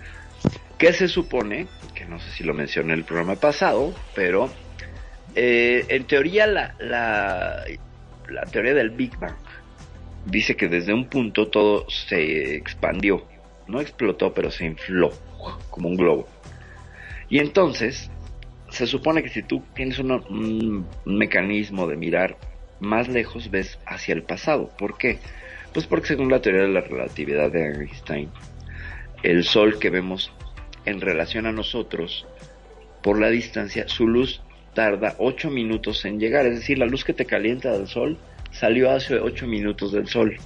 que 0.77 0.91
se 0.93 1.07
supone, 1.07 1.67
que 1.93 2.05
no 2.05 2.19
sé 2.19 2.31
si 2.31 2.43
lo 2.43 2.53
mencioné 2.53 2.93
en 2.93 2.99
el 2.99 3.05
programa 3.05 3.35
pasado, 3.35 3.93
pero 4.15 4.49
eh, 5.35 5.85
en 5.87 6.05
teoría 6.05 6.47
la, 6.47 6.75
la, 6.79 7.63
la 8.29 8.45
teoría 8.45 8.73
del 8.73 8.89
Big 8.91 9.17
Bang 9.17 9.35
dice 10.25 10.55
que 10.55 10.67
desde 10.67 10.93
un 10.93 11.05
punto 11.05 11.47
todo 11.47 11.89
se 11.89 12.55
expandió, 12.55 13.25
no 13.69 13.79
explotó, 13.79 14.33
pero 14.33 14.51
se 14.51 14.65
infló 14.65 15.11
como 15.69 15.87
un 15.87 15.95
globo. 15.95 16.27
Y 17.29 17.39
entonces 17.39 18.09
se 18.69 18.87
supone 18.87 19.23
que 19.23 19.29
si 19.29 19.43
tú 19.43 19.63
tienes 19.75 19.99
un, 19.99 20.85
mecanismo 21.05 21.87
de 21.87 21.95
mirar 21.95 22.37
más 22.79 23.07
lejos, 23.07 23.51
ves 23.51 23.79
hacia 23.85 24.13
el 24.13 24.23
pasado. 24.23 24.69
¿Por 24.77 24.97
qué? 24.97 25.19
Pues 25.73 25.85
porque 25.85 26.07
según 26.07 26.31
la 26.31 26.41
teoría 26.41 26.63
de 26.63 26.69
la 26.69 26.81
relatividad 26.81 27.51
de 27.51 27.65
Einstein, 27.65 28.29
el 29.21 29.43
Sol 29.43 29.79
que 29.79 29.89
vemos 29.89 30.31
en 30.85 31.01
relación 31.01 31.45
a 31.45 31.51
nosotros 31.51 32.25
por 33.03 33.19
la 33.19 33.29
distancia, 33.29 33.87
su 33.87 34.07
luz 34.07 34.41
tarda 34.73 35.15
8 35.19 35.49
minutos 35.51 36.05
en 36.05 36.19
llegar. 36.19 36.45
Es 36.45 36.59
decir, 36.59 36.79
la 36.79 36.85
luz 36.85 37.03
que 37.03 37.13
te 37.13 37.25
calienta 37.25 37.71
del 37.71 37.87
Sol 37.87 38.17
salió 38.51 38.91
hace 38.91 39.19
8 39.19 39.45
minutos 39.45 39.91
del 39.91 40.07
Sol 40.07 40.37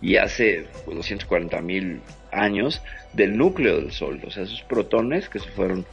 y 0.00 0.16
hace 0.16 0.66
240 0.86 1.60
mil 1.60 2.00
años 2.32 2.82
del 3.12 3.36
núcleo 3.36 3.76
del 3.76 3.92
Sol. 3.92 4.20
O 4.26 4.30
sea, 4.30 4.44
esos 4.44 4.62
protones 4.62 5.28
que 5.28 5.38
se 5.38 5.48
fueron 5.50 5.84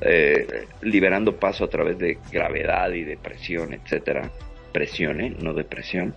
eh, 0.00 0.66
liberando 0.82 1.36
paso 1.36 1.64
a 1.64 1.68
través 1.68 1.98
de 1.98 2.18
gravedad 2.32 2.90
y 2.92 3.04
de 3.04 3.16
presión, 3.16 3.74
etcétera. 3.74 4.30
Presión, 4.72 5.20
¿eh? 5.20 5.34
no 5.40 5.54
de 5.54 5.64
presión. 5.64 6.14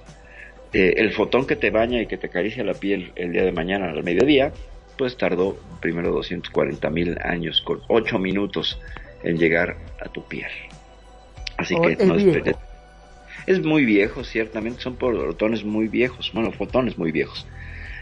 Eh, 0.74 0.96
el 0.98 1.14
fotón 1.14 1.46
que 1.46 1.56
te 1.56 1.70
baña 1.70 2.02
y 2.02 2.08
que 2.08 2.18
te 2.18 2.28
acaricia 2.28 2.64
la 2.64 2.74
piel 2.74 3.12
el 3.16 3.32
día 3.32 3.44
de 3.44 3.52
mañana 3.52 3.90
al 3.90 4.04
mediodía, 4.04 4.52
pues 4.98 5.16
tardó 5.16 5.58
primero 5.80 6.12
240 6.12 6.90
mil 6.90 7.18
años 7.24 7.62
con 7.62 7.82
8 7.88 8.20
minutos 8.20 8.80
en 9.24 9.38
llegar 9.38 9.78
a 10.02 10.10
tu 10.10 10.24
piel. 10.28 10.50
Así 11.58 11.76
Oh, 11.78 11.82
que 11.82 11.96
no 12.06 12.16
esperes. 12.16 12.56
Es 13.46 13.64
muy 13.64 13.86
viejo, 13.86 14.24
ciertamente, 14.24 14.82
son 14.82 14.98
protones 14.98 15.64
muy 15.64 15.88
viejos, 15.88 16.32
bueno, 16.34 16.52
fotones 16.52 16.98
muy 16.98 17.12
viejos. 17.12 17.48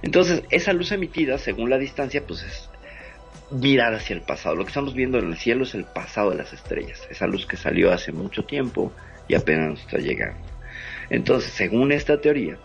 Entonces, 0.06 0.44
esa 0.52 0.72
luz 0.72 0.92
emitida, 0.92 1.40
según 1.40 1.72
la 1.72 1.80
distancia, 1.80 2.24
pues 2.28 2.44
es 2.44 2.70
mirar 3.50 3.96
hacia 3.96 4.16
el 4.16 4.22
pasado. 4.22 4.56
Lo 4.56 4.64
que 4.64 4.70
estamos 4.70 4.94
viendo 4.94 5.18
en 5.18 5.30
el 5.30 5.36
cielo 5.38 5.64
es 5.64 5.74
el 5.74 5.86
pasado 5.86 6.30
de 6.30 6.38
las 6.38 6.54
estrellas, 6.54 7.02
esa 7.10 7.26
luz 7.26 7.48
que 7.48 7.58
salió 7.58 7.92
hace 7.92 8.12
mucho 8.12 8.46
tiempo 8.46 8.94
y 9.28 9.34
apenas 9.34 9.68
nos 9.72 9.80
está 9.82 9.98
llegando. 9.98 10.38
Entonces, 11.10 11.52
según 11.54 11.92
esta 11.92 12.22
teoría, 12.22 12.60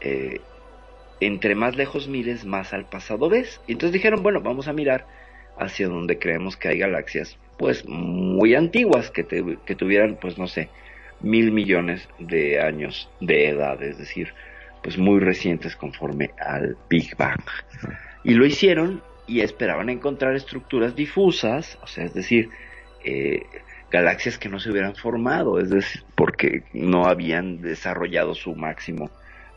eh, 0.00 0.40
entre 1.18 1.56
más 1.56 1.74
lejos 1.74 2.06
mires, 2.06 2.44
más 2.44 2.72
al 2.72 2.84
pasado 2.86 3.28
ves. 3.28 3.60
Y 3.66 3.72
entonces 3.72 3.92
dijeron, 3.92 4.22
bueno, 4.22 4.40
vamos 4.40 4.68
a 4.68 4.72
mirar 4.72 5.06
hacia 5.56 5.88
donde 5.88 6.20
creemos 6.20 6.56
que 6.56 6.68
hay 6.68 6.78
galaxias, 6.78 7.36
pues 7.56 7.84
muy 7.84 8.54
antiguas, 8.54 9.10
que, 9.10 9.24
te- 9.24 9.58
que 9.66 9.74
tuvieran, 9.74 10.18
pues 10.20 10.38
no 10.38 10.46
sé, 10.46 10.70
mil 11.20 11.50
millones 11.50 12.08
de 12.20 12.60
años 12.60 13.10
de 13.18 13.48
edad, 13.48 13.82
es 13.82 13.98
decir, 13.98 14.28
pues 14.82 14.98
muy 14.98 15.20
recientes 15.20 15.76
conforme 15.76 16.30
al 16.38 16.76
Big 16.88 17.16
Bang. 17.16 17.42
Y 18.24 18.34
lo 18.34 18.46
hicieron 18.46 19.02
y 19.26 19.40
esperaban 19.40 19.90
encontrar 19.90 20.34
estructuras 20.34 20.96
difusas, 20.96 21.78
o 21.82 21.86
sea, 21.86 22.04
es 22.04 22.14
decir, 22.14 22.50
eh, 23.04 23.42
galaxias 23.90 24.38
que 24.38 24.48
no 24.48 24.58
se 24.58 24.70
hubieran 24.70 24.94
formado, 24.94 25.60
es 25.60 25.70
decir, 25.70 26.02
porque 26.14 26.62
no 26.72 27.06
habían 27.06 27.60
desarrollado 27.60 28.34
su 28.34 28.54
máximo 28.54 29.10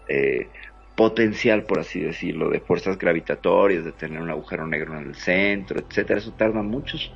eh, 0.07 0.47
potencial, 0.95 1.63
por 1.63 1.79
así 1.79 1.99
decirlo, 1.99 2.49
de 2.49 2.59
fuerzas 2.59 2.97
gravitatorias, 2.97 3.85
de 3.85 3.91
tener 3.91 4.21
un 4.21 4.29
agujero 4.29 4.67
negro 4.67 4.97
en 4.97 5.07
el 5.07 5.15
centro, 5.15 5.79
etcétera. 5.79 6.19
Eso 6.19 6.31
tarda 6.33 6.61
muchos 6.61 7.13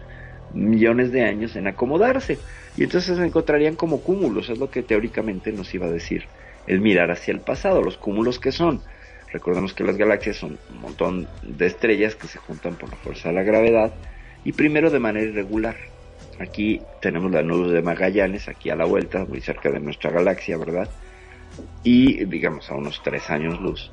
millones 0.54 1.12
de 1.12 1.24
años 1.24 1.56
en 1.56 1.68
acomodarse. 1.68 2.40
Y 2.78 2.84
entonces 2.84 3.18
se 3.18 3.26
encontrarían 3.26 3.76
como 3.76 4.02
cúmulos, 4.02 4.50
es 4.50 4.58
lo 4.58 4.70
que 4.70 4.82
teóricamente 4.82 5.52
nos 5.52 5.74
iba 5.74 5.88
a 5.88 5.92
decir 5.92 6.26
el 6.68 6.82
mirar 6.82 7.12
hacia 7.12 7.34
el 7.34 7.40
pasado, 7.40 7.82
los 7.82 7.98
cúmulos 7.98 8.40
que 8.40 8.52
son. 8.52 8.82
Recordemos 9.32 9.74
que 9.74 9.84
las 9.84 9.98
galaxias 9.98 10.38
son 10.38 10.58
un 10.72 10.82
montón 10.82 11.28
de 11.44 11.66
estrellas 11.66 12.16
que 12.16 12.28
se 12.28 12.40
juntan 12.40 12.76
por 12.76 12.90
la 12.90 12.96
fuerza 12.96 13.30
de 13.30 13.36
la 13.36 13.44
gravedad 13.44 13.94
y 14.44 14.54
primero 14.54 14.90
de 14.90 15.00
manera 15.00 15.26
irregular. 15.26 15.76
Aquí 16.40 16.82
tenemos 17.02 17.32
la 17.32 17.44
nube 17.44 17.72
de 17.72 17.82
Magallanes, 17.82 18.48
aquí 18.48 18.70
a 18.70 18.76
la 18.76 18.86
vuelta, 18.86 19.26
muy 19.26 19.42
cerca 19.42 19.70
de 19.72 19.80
nuestra 19.80 20.12
galaxia, 20.12 20.58
¿verdad? 20.58 20.90
Y 21.84 22.26
digamos 22.26 22.70
a 22.70 22.76
unos 22.76 23.02
tres 23.04 23.30
años 23.30 23.60
luz. 23.62 23.92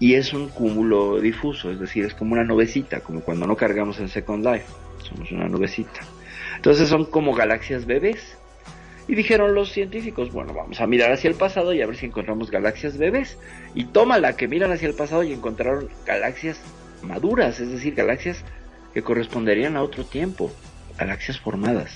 Y 0.00 0.14
es 0.14 0.32
un 0.32 0.48
cúmulo 0.48 1.20
difuso, 1.20 1.70
es 1.70 1.78
decir, 1.78 2.04
es 2.04 2.14
como 2.14 2.32
una 2.32 2.44
nubecita, 2.44 3.00
como 3.00 3.20
cuando 3.20 3.46
no 3.46 3.56
cargamos 3.56 4.00
el 4.00 4.08
Second 4.08 4.44
Life, 4.44 4.66
somos 5.08 5.30
una 5.30 5.48
nubecita. 5.48 6.00
Entonces 6.56 6.88
son 6.88 7.04
como 7.04 7.34
galaxias 7.34 7.86
bebés. 7.86 8.38
Y 9.08 9.14
dijeron 9.14 9.54
los 9.54 9.72
científicos, 9.72 10.32
bueno, 10.32 10.54
vamos 10.54 10.80
a 10.80 10.86
mirar 10.86 11.12
hacia 11.12 11.28
el 11.28 11.34
pasado 11.34 11.72
y 11.72 11.82
a 11.82 11.86
ver 11.86 11.96
si 11.96 12.06
encontramos 12.06 12.50
galaxias 12.50 12.98
bebés. 12.98 13.36
Y 13.74 13.86
tómala, 13.86 14.36
que 14.36 14.48
miran 14.48 14.72
hacia 14.72 14.88
el 14.88 14.94
pasado 14.94 15.22
y 15.22 15.32
encontraron 15.32 15.88
galaxias 16.06 16.60
maduras, 17.02 17.58
es 17.60 17.70
decir, 17.70 17.94
galaxias 17.94 18.44
que 18.94 19.02
corresponderían 19.02 19.76
a 19.76 19.82
otro 19.82 20.04
tiempo, 20.04 20.52
galaxias 20.98 21.40
formadas, 21.40 21.94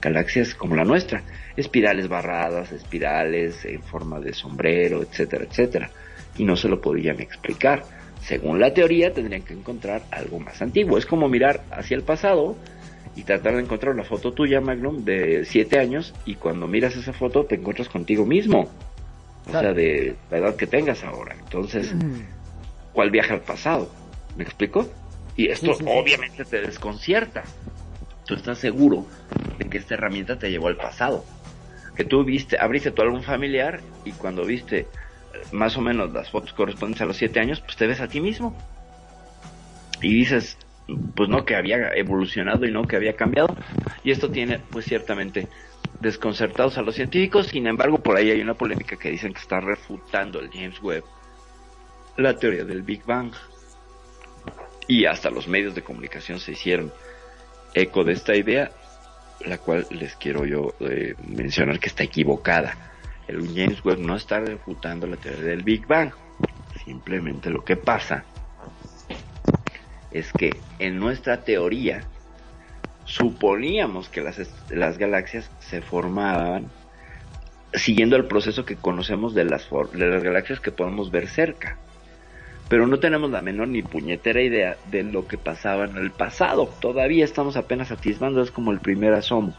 galaxias 0.00 0.54
como 0.54 0.74
la 0.74 0.84
nuestra, 0.84 1.22
espirales 1.56 2.08
barradas, 2.08 2.72
espirales 2.72 3.64
en 3.64 3.82
forma 3.82 4.18
de 4.20 4.32
sombrero, 4.32 5.02
etcétera, 5.02 5.44
etcétera. 5.44 5.90
Y 6.36 6.44
no 6.44 6.56
se 6.56 6.68
lo 6.68 6.80
podrían 6.80 7.20
explicar. 7.20 7.84
Según 8.20 8.58
la 8.58 8.74
teoría, 8.74 9.12
tendrían 9.12 9.42
que 9.42 9.54
encontrar 9.54 10.02
algo 10.10 10.40
más 10.40 10.60
antiguo. 10.60 10.98
Es 10.98 11.06
como 11.06 11.28
mirar 11.28 11.62
hacia 11.70 11.96
el 11.96 12.02
pasado 12.02 12.56
y 13.18 13.24
tratar 13.24 13.56
de 13.56 13.62
encontrar 13.62 13.92
una 13.92 14.04
foto 14.04 14.32
tuya, 14.32 14.60
Magnum, 14.60 15.04
de 15.04 15.44
siete 15.44 15.80
años, 15.80 16.14
y 16.24 16.36
cuando 16.36 16.68
miras 16.68 16.94
esa 16.94 17.12
foto 17.12 17.44
te 17.46 17.56
encuentras 17.56 17.88
contigo 17.88 18.24
mismo. 18.24 18.70
O 19.48 19.50
sea, 19.50 19.72
de 19.72 20.14
la 20.30 20.38
edad 20.38 20.54
que 20.54 20.68
tengas 20.68 21.02
ahora. 21.02 21.34
Entonces, 21.36 21.92
¿cuál 22.92 23.10
viaja 23.10 23.34
al 23.34 23.40
pasado? 23.40 23.90
¿Me 24.36 24.44
explico? 24.44 24.88
Y 25.36 25.48
esto 25.48 25.72
Sí, 25.72 25.78
sí, 25.80 25.84
sí. 25.84 25.90
obviamente 25.92 26.44
te 26.44 26.60
desconcierta. 26.60 27.42
Tú 28.24 28.34
estás 28.34 28.58
seguro 28.58 29.04
de 29.58 29.68
que 29.68 29.78
esta 29.78 29.94
herramienta 29.94 30.38
te 30.38 30.50
llevó 30.50 30.68
al 30.68 30.76
pasado. 30.76 31.24
Que 31.96 32.04
tú 32.04 32.22
viste, 32.22 32.56
abriste 32.60 32.92
tu 32.92 33.02
álbum 33.02 33.22
familiar 33.22 33.80
y 34.04 34.12
cuando 34.12 34.44
viste 34.44 34.80
eh, 34.80 34.86
más 35.50 35.76
o 35.76 35.80
menos 35.80 36.12
las 36.12 36.30
fotos 36.30 36.52
correspondientes 36.52 37.02
a 37.02 37.06
los 37.06 37.16
siete 37.16 37.40
años, 37.40 37.60
pues 37.62 37.76
te 37.76 37.88
ves 37.88 38.00
a 38.00 38.06
ti 38.06 38.20
mismo. 38.20 38.56
Y 40.02 40.14
dices, 40.14 40.56
pues 41.14 41.28
no 41.28 41.44
que 41.44 41.56
había 41.56 41.92
evolucionado 41.94 42.66
y 42.66 42.72
no 42.72 42.86
que 42.86 42.96
había 42.96 43.14
cambiado. 43.14 43.54
Y 44.04 44.10
esto 44.10 44.30
tiene, 44.30 44.60
pues 44.70 44.86
ciertamente, 44.86 45.48
desconcertados 46.00 46.78
a 46.78 46.82
los 46.82 46.94
científicos. 46.94 47.48
Sin 47.48 47.66
embargo, 47.66 47.98
por 47.98 48.16
ahí 48.16 48.30
hay 48.30 48.40
una 48.40 48.54
polémica 48.54 48.96
que 48.96 49.10
dicen 49.10 49.32
que 49.32 49.40
está 49.40 49.60
refutando 49.60 50.40
el 50.40 50.50
James 50.50 50.80
Webb 50.82 51.04
la 52.16 52.34
teoría 52.34 52.64
del 52.64 52.82
Big 52.82 53.04
Bang. 53.04 53.32
Y 54.86 55.04
hasta 55.04 55.30
los 55.30 55.48
medios 55.48 55.74
de 55.74 55.82
comunicación 55.82 56.40
se 56.40 56.52
hicieron 56.52 56.92
eco 57.74 58.04
de 58.04 58.14
esta 58.14 58.34
idea, 58.34 58.70
la 59.44 59.58
cual 59.58 59.86
les 59.90 60.16
quiero 60.16 60.46
yo 60.46 60.74
eh, 60.80 61.14
mencionar 61.26 61.78
que 61.78 61.88
está 61.88 62.04
equivocada. 62.04 62.92
El 63.28 63.46
James 63.48 63.84
Webb 63.84 63.98
no 63.98 64.16
está 64.16 64.40
refutando 64.40 65.06
la 65.06 65.16
teoría 65.16 65.44
del 65.44 65.62
Big 65.62 65.86
Bang. 65.86 66.12
Simplemente 66.84 67.50
lo 67.50 67.62
que 67.62 67.76
pasa 67.76 68.24
es 70.10 70.32
que 70.32 70.56
en 70.78 70.98
nuestra 70.98 71.42
teoría 71.42 72.02
suponíamos 73.04 74.08
que 74.08 74.20
las, 74.20 74.38
las 74.70 74.98
galaxias 74.98 75.50
se 75.60 75.80
formaban 75.80 76.70
siguiendo 77.74 78.16
el 78.16 78.26
proceso 78.26 78.64
que 78.64 78.76
conocemos 78.76 79.34
de 79.34 79.44
las, 79.44 79.68
de 79.92 80.06
las 80.06 80.22
galaxias 80.22 80.60
que 80.60 80.72
podemos 80.72 81.10
ver 81.10 81.28
cerca. 81.28 81.76
Pero 82.68 82.86
no 82.86 82.98
tenemos 82.98 83.30
la 83.30 83.40
menor 83.40 83.68
ni 83.68 83.82
puñetera 83.82 84.42
idea 84.42 84.76
de 84.90 85.02
lo 85.02 85.26
que 85.26 85.38
pasaba 85.38 85.86
en 85.86 85.96
el 85.96 86.10
pasado. 86.10 86.68
Todavía 86.80 87.24
estamos 87.24 87.56
apenas 87.56 87.90
atisbando, 87.90 88.42
es 88.42 88.50
como 88.50 88.72
el 88.72 88.80
primer 88.80 89.14
asomo. 89.14 89.54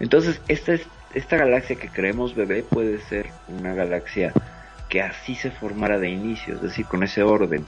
Entonces, 0.00 0.40
esta, 0.48 0.72
es, 0.72 0.82
esta 1.14 1.36
galaxia 1.36 1.76
que 1.76 1.88
creemos 1.88 2.34
bebé 2.34 2.64
puede 2.64 3.00
ser 3.02 3.26
una 3.46 3.74
galaxia 3.74 4.32
que 4.88 5.00
así 5.00 5.36
se 5.36 5.52
formara 5.52 5.98
de 5.98 6.10
inicio, 6.10 6.54
es 6.54 6.62
decir, 6.62 6.86
con 6.86 7.04
ese 7.04 7.22
orden, 7.22 7.64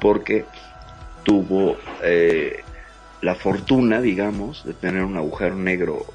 porque 0.00 0.46
tuvo 1.22 1.76
eh, 2.02 2.60
la 3.20 3.34
fortuna, 3.34 4.00
digamos, 4.00 4.64
de 4.64 4.74
tener 4.74 5.04
un 5.04 5.16
agujero 5.16 5.56
negro 5.56 6.06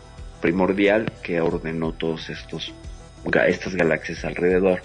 primordial 0.42 1.12
que 1.24 1.42
ordenó 1.42 1.94
todos 1.94 2.30
estos 2.30 2.74
estas 3.48 3.76
galaxias 3.76 4.24
alrededor 4.24 4.82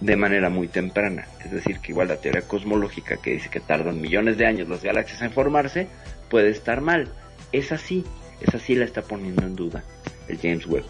de 0.00 0.16
manera 0.16 0.48
muy 0.48 0.68
temprana. 0.68 1.26
Es 1.44 1.50
decir, 1.50 1.80
que 1.80 1.92
igual 1.92 2.08
la 2.08 2.16
teoría 2.16 2.42
cosmológica 2.42 3.16
que 3.16 3.32
dice 3.32 3.50
que 3.50 3.60
tardan 3.60 4.00
millones 4.00 4.38
de 4.38 4.46
años 4.46 4.68
las 4.68 4.82
galaxias 4.82 5.22
en 5.22 5.32
formarse 5.32 5.88
puede 6.30 6.50
estar 6.50 6.80
mal. 6.80 7.08
Es 7.52 7.72
así, 7.72 8.04
es 8.40 8.54
así 8.54 8.74
la 8.74 8.84
está 8.84 9.02
poniendo 9.02 9.42
en 9.42 9.56
duda 9.56 9.84
el 10.28 10.38
James 10.38 10.66
Webb. 10.66 10.84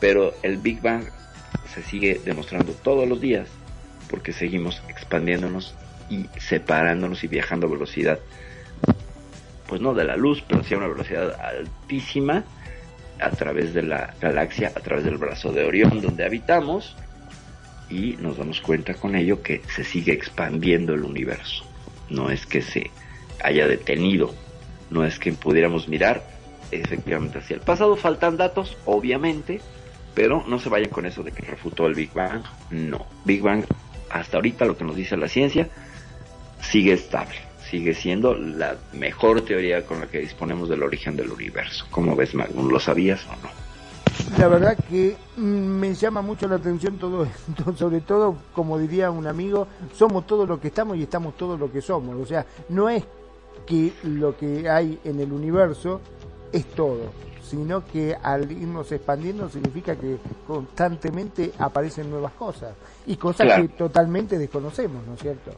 Pero 0.00 0.34
el 0.42 0.58
Big 0.58 0.80
Bang 0.80 1.04
se 1.74 1.82
sigue 1.82 2.20
demostrando 2.24 2.72
todos 2.72 3.08
los 3.08 3.20
días 3.20 3.48
porque 4.10 4.32
seguimos 4.32 4.82
expandiéndonos 4.88 5.74
y 6.08 6.26
separándonos 6.38 7.22
y 7.24 7.28
viajando 7.28 7.66
a 7.66 7.70
velocidad, 7.70 8.18
pues 9.66 9.80
no 9.80 9.94
de 9.94 10.04
la 10.04 10.16
luz, 10.16 10.42
pero 10.46 10.64
sí 10.64 10.74
a 10.74 10.78
una 10.78 10.88
velocidad 10.88 11.34
altísima 11.40 12.44
a 13.20 13.30
través 13.30 13.74
de 13.74 13.82
la 13.82 14.14
galaxia, 14.20 14.72
a 14.74 14.80
través 14.80 15.04
del 15.04 15.18
brazo 15.18 15.52
de 15.52 15.64
Orión 15.64 16.00
donde 16.00 16.24
habitamos 16.24 16.96
y 17.90 18.16
nos 18.18 18.36
damos 18.36 18.60
cuenta 18.60 18.94
con 18.94 19.14
ello 19.16 19.42
que 19.42 19.62
se 19.74 19.84
sigue 19.84 20.12
expandiendo 20.12 20.94
el 20.94 21.04
universo. 21.04 21.64
No 22.10 22.30
es 22.30 22.46
que 22.46 22.62
se 22.62 22.90
haya 23.42 23.66
detenido, 23.66 24.34
no 24.90 25.04
es 25.04 25.18
que 25.18 25.32
pudiéramos 25.32 25.88
mirar 25.88 26.22
efectivamente 26.70 27.38
hacia 27.38 27.54
el 27.54 27.60
pasado. 27.60 27.96
Faltan 27.96 28.36
datos, 28.36 28.76
obviamente, 28.84 29.60
pero 30.14 30.44
no 30.46 30.58
se 30.58 30.68
vayan 30.68 30.90
con 30.90 31.06
eso 31.06 31.22
de 31.22 31.32
que 31.32 31.42
refutó 31.42 31.86
el 31.86 31.94
Big 31.94 32.12
Bang. 32.12 32.42
No, 32.70 33.06
Big 33.24 33.42
Bang, 33.42 33.64
hasta 34.10 34.36
ahorita 34.36 34.64
lo 34.64 34.76
que 34.76 34.84
nos 34.84 34.96
dice 34.96 35.16
la 35.16 35.28
ciencia, 35.28 35.68
sigue 36.70 36.92
estable, 36.94 37.36
sigue 37.70 37.94
siendo 37.94 38.34
la 38.34 38.76
mejor 38.92 39.40
teoría 39.42 39.84
con 39.86 40.00
la 40.00 40.06
que 40.06 40.18
disponemos 40.18 40.68
del 40.68 40.82
origen 40.82 41.16
del 41.16 41.30
universo. 41.30 41.86
¿Cómo 41.90 42.14
ves, 42.16 42.34
Magnum? 42.34 42.68
¿Lo 42.68 42.80
sabías 42.80 43.24
o 43.26 43.32
no? 43.42 43.48
La 44.38 44.48
verdad 44.48 44.76
que 44.90 45.16
me 45.36 45.94
llama 45.94 46.22
mucho 46.22 46.48
la 46.48 46.56
atención 46.56 46.98
todo 46.98 47.24
esto, 47.24 47.76
sobre 47.76 48.00
todo, 48.00 48.36
como 48.52 48.78
diría 48.78 49.10
un 49.10 49.26
amigo, 49.26 49.66
somos 49.94 50.26
todo 50.26 50.44
lo 50.46 50.60
que 50.60 50.68
estamos 50.68 50.96
y 50.96 51.04
estamos 51.04 51.36
todo 51.36 51.56
lo 51.56 51.70
que 51.72 51.80
somos. 51.80 52.16
O 52.16 52.26
sea, 52.26 52.44
no 52.68 52.88
es 52.90 53.04
que 53.66 53.92
lo 54.04 54.36
que 54.36 54.68
hay 54.68 54.98
en 55.04 55.20
el 55.20 55.32
universo 55.32 56.00
es 56.52 56.64
todo, 56.66 57.12
sino 57.42 57.84
que 57.86 58.14
al 58.22 58.50
irnos 58.50 58.90
expandiendo 58.92 59.48
significa 59.48 59.96
que 59.96 60.16
constantemente 60.46 61.52
aparecen 61.58 62.10
nuevas 62.10 62.32
cosas 62.32 62.72
y 63.06 63.16
cosas 63.16 63.46
Claro. 63.46 63.62
que 63.62 63.68
totalmente 63.68 64.38
desconocemos, 64.38 65.06
¿no 65.06 65.14
es 65.14 65.20
cierto? 65.20 65.52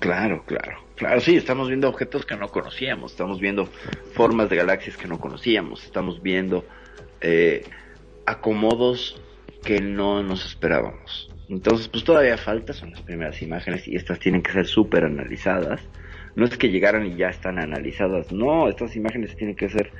Claro, 0.00 0.44
claro. 0.46 0.78
Claro, 0.94 1.20
sí, 1.20 1.36
estamos 1.36 1.68
viendo 1.68 1.88
objetos 1.88 2.26
que 2.26 2.36
no 2.36 2.48
conocíamos, 2.48 3.12
estamos 3.12 3.40
viendo 3.40 3.66
formas 4.14 4.50
de 4.50 4.56
galaxias 4.56 4.96
que 4.96 5.06
no 5.06 5.20
conocíamos, 5.20 5.84
estamos 5.84 6.20
viendo 6.22 6.64
eh, 7.20 7.64
acomodos 8.26 9.20
que 9.64 9.80
no 9.80 10.22
nos 10.22 10.44
esperábamos. 10.44 11.30
Entonces, 11.48 11.88
pues 11.88 12.02
todavía 12.04 12.36
falta, 12.36 12.72
son 12.72 12.90
las 12.90 13.02
primeras 13.02 13.40
imágenes 13.42 13.86
y 13.86 13.94
estas 13.96 14.18
tienen 14.18 14.42
que 14.42 14.52
ser 14.52 14.66
súper 14.66 15.04
analizadas. 15.04 15.80
No 16.34 16.44
es 16.44 16.56
que 16.56 16.68
llegaron 16.68 17.06
y 17.06 17.16
ya 17.16 17.28
están 17.28 17.58
analizadas, 17.58 18.32
no, 18.32 18.68
estas 18.68 18.96
imágenes 18.96 19.36
tienen 19.36 19.56
que 19.56 19.68
ser 19.68 19.92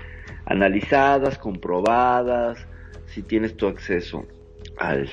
analizadas, 0.47 1.39
comprobadas, 1.39 2.67
si 3.07 3.23
tienes 3.23 3.57
tu 3.57 3.67
acceso 3.67 4.27
al, 4.77 5.09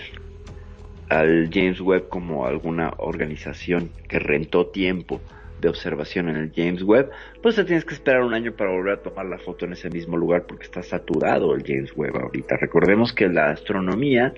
al 1.09 1.49
James 1.51 1.81
Webb 1.81 2.09
como 2.09 2.45
alguna 2.45 2.93
organización 2.97 3.89
que 4.07 4.19
rentó 4.19 4.67
tiempo 4.67 5.21
de 5.61 5.69
observación 5.69 6.29
en 6.29 6.37
el 6.37 6.51
James 6.53 6.83
Webb, 6.83 7.09
pues 7.41 7.55
te 7.55 7.63
tienes 7.63 7.85
que 7.85 7.93
esperar 7.93 8.23
un 8.23 8.33
año 8.33 8.53
para 8.53 8.71
volver 8.71 8.93
a 8.93 9.01
tomar 9.01 9.25
la 9.25 9.37
foto 9.37 9.65
en 9.65 9.73
ese 9.73 9.89
mismo 9.89 10.17
lugar 10.17 10.45
porque 10.47 10.65
está 10.65 10.83
saturado 10.83 11.55
el 11.55 11.63
James 11.65 11.93
Webb 11.95 12.17
ahorita. 12.17 12.57
Recordemos 12.57 13.13
que 13.13 13.27
la 13.27 13.51
astronomía 13.51 14.33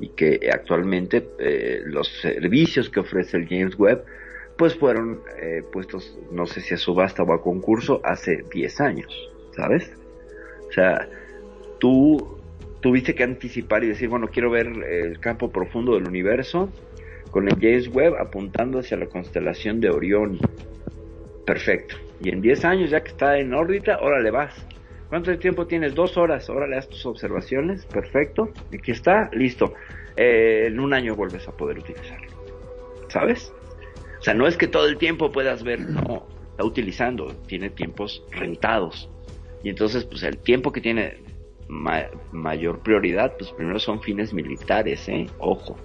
y 0.00 0.08
que 0.08 0.50
actualmente 0.52 1.28
eh, 1.38 1.82
los 1.84 2.08
servicios 2.08 2.90
que 2.90 3.00
ofrece 3.00 3.36
el 3.36 3.48
James 3.48 3.78
Webb 3.78 4.04
pues 4.56 4.74
fueron 4.74 5.20
eh, 5.40 5.62
puestos, 5.72 6.18
no 6.30 6.46
sé 6.46 6.60
si 6.60 6.74
a 6.74 6.76
subasta 6.76 7.22
o 7.22 7.32
a 7.32 7.42
concurso, 7.42 8.00
hace 8.04 8.44
10 8.52 8.80
años, 8.80 9.30
¿sabes? 9.56 9.90
O 10.68 10.72
sea, 10.72 11.08
tú 11.78 12.41
tuviste 12.82 13.14
que 13.14 13.22
anticipar 13.22 13.84
y 13.84 13.88
decir, 13.88 14.08
bueno, 14.08 14.28
quiero 14.28 14.50
ver 14.50 14.66
el 14.66 15.18
campo 15.20 15.50
profundo 15.50 15.94
del 15.94 16.06
universo 16.06 16.68
con 17.30 17.48
el 17.48 17.54
James 17.54 17.88
Webb 17.88 18.16
apuntando 18.20 18.80
hacia 18.80 18.98
la 18.98 19.06
constelación 19.06 19.80
de 19.80 19.88
Orión. 19.88 20.38
Perfecto. 21.46 21.96
Y 22.20 22.28
en 22.28 22.42
10 22.42 22.64
años, 22.66 22.90
ya 22.90 23.02
que 23.02 23.08
está 23.08 23.38
en 23.38 23.54
órbita, 23.54 23.98
órale 24.00 24.30
vas. 24.30 24.54
¿Cuánto 25.08 25.36
tiempo 25.38 25.66
tienes? 25.66 25.94
Dos 25.94 26.16
horas. 26.16 26.48
Órale, 26.50 26.76
haz 26.76 26.88
tus 26.88 27.06
observaciones. 27.06 27.86
Perfecto. 27.86 28.50
Aquí 28.72 28.90
está, 28.90 29.30
listo. 29.32 29.74
Eh, 30.16 30.66
en 30.66 30.80
un 30.80 30.92
año 30.92 31.14
vuelves 31.14 31.46
a 31.48 31.52
poder 31.52 31.78
utilizarlo. 31.78 32.28
¿Sabes? 33.08 33.52
O 34.18 34.22
sea, 34.22 34.34
no 34.34 34.46
es 34.46 34.56
que 34.56 34.68
todo 34.68 34.86
el 34.86 34.98
tiempo 34.98 35.32
puedas 35.32 35.64
ver, 35.64 35.80
no. 35.80 36.26
Está 36.50 36.64
utilizando, 36.64 37.34
tiene 37.46 37.70
tiempos 37.70 38.24
rentados. 38.30 39.08
Y 39.62 39.70
entonces, 39.70 40.04
pues 40.04 40.22
el 40.22 40.38
tiempo 40.38 40.72
que 40.72 40.80
tiene 40.80 41.18
ma- 41.72 42.10
mayor 42.30 42.82
prioridad, 42.82 43.34
pues 43.38 43.50
primero 43.52 43.78
son 43.78 44.00
fines 44.02 44.32
militares, 44.34 45.08
¿eh? 45.08 45.30
Ojo. 45.38 45.78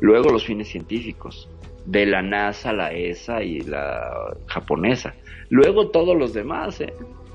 Luego 0.00 0.30
los 0.30 0.44
fines 0.44 0.68
científicos, 0.68 1.48
de 1.84 2.06
la 2.06 2.22
NASA, 2.22 2.72
la 2.72 2.92
ESA 2.92 3.42
y 3.42 3.60
la 3.62 4.10
japonesa. 4.46 5.14
Luego 5.50 5.90
todos 5.90 6.16
los 6.16 6.32
demás, 6.32 6.80
¿eh? 6.80 6.94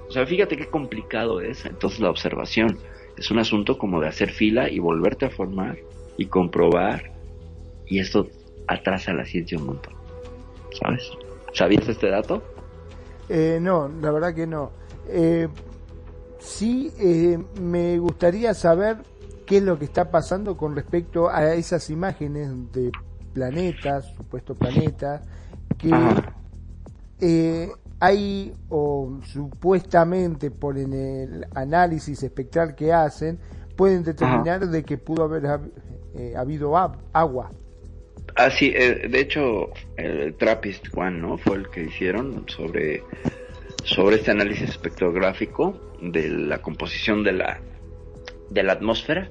O 0.09 0.11
sea, 0.11 0.25
fíjate 0.25 0.55
qué 0.57 0.65
complicado 0.67 1.41
es. 1.41 1.65
Entonces 1.65 1.99
la 1.99 2.09
observación 2.09 2.79
es 3.17 3.29
un 3.29 3.39
asunto 3.39 3.77
como 3.77 3.99
de 3.99 4.07
hacer 4.07 4.31
fila 4.31 4.69
y 4.69 4.79
volverte 4.79 5.25
a 5.25 5.29
formar 5.29 5.77
y 6.17 6.27
comprobar. 6.27 7.03
Y 7.85 7.99
esto 7.99 8.27
atrasa 8.67 9.13
la 9.13 9.25
ciencia 9.25 9.57
un 9.57 9.65
montón. 9.65 9.93
¿Sabes? 10.71 11.09
¿Sabías 11.53 11.87
este 11.87 12.09
dato? 12.09 12.43
Eh, 13.29 13.59
no, 13.61 13.89
la 14.01 14.11
verdad 14.11 14.33
que 14.33 14.47
no. 14.47 14.71
Eh, 15.09 15.47
sí, 16.39 16.91
eh, 16.99 17.37
me 17.61 17.97
gustaría 17.99 18.53
saber 18.53 18.97
qué 19.45 19.57
es 19.57 19.63
lo 19.63 19.77
que 19.79 19.85
está 19.85 20.11
pasando 20.11 20.57
con 20.57 20.75
respecto 20.75 21.29
a 21.29 21.53
esas 21.53 21.89
imágenes 21.89 22.49
de 22.73 22.91
planetas, 23.33 24.05
supuestos 24.15 24.57
planetas, 24.57 25.21
que 25.77 25.89
eh, 27.19 27.71
hay 27.99 28.53
o 28.69 29.19
supuestamente 29.25 30.51
por 30.51 30.77
en 30.77 30.93
el 30.93 31.45
análisis 31.55 32.21
espectral 32.23 32.75
que 32.75 32.93
hacen 32.93 33.39
pueden 33.75 34.03
determinar 34.03 34.67
de 34.67 34.83
que 34.83 34.97
pudo 34.97 35.23
haber 35.23 35.43
hab- 35.43 35.71
eh, 36.15 36.33
habido 36.35 36.71
ab- 36.75 36.97
agua. 37.13 37.51
Ah, 38.35 38.49
sí, 38.51 38.71
eh, 38.75 39.07
de 39.09 39.19
hecho, 39.19 39.69
el 39.97 40.35
Trappist 40.35 40.85
One, 40.95 41.19
¿no? 41.19 41.37
Fue 41.37 41.57
el 41.57 41.69
que 41.69 41.83
hicieron 41.85 42.43
sobre, 42.47 43.03
sobre 43.87 44.17
este 44.17 44.31
análisis 44.31 44.69
espectrográfico 44.69 45.79
de 46.01 46.29
la 46.29 46.61
composición 46.61 47.23
de 47.23 47.31
la, 47.31 47.61
de 48.49 48.63
la 48.63 48.73
atmósfera. 48.73 49.29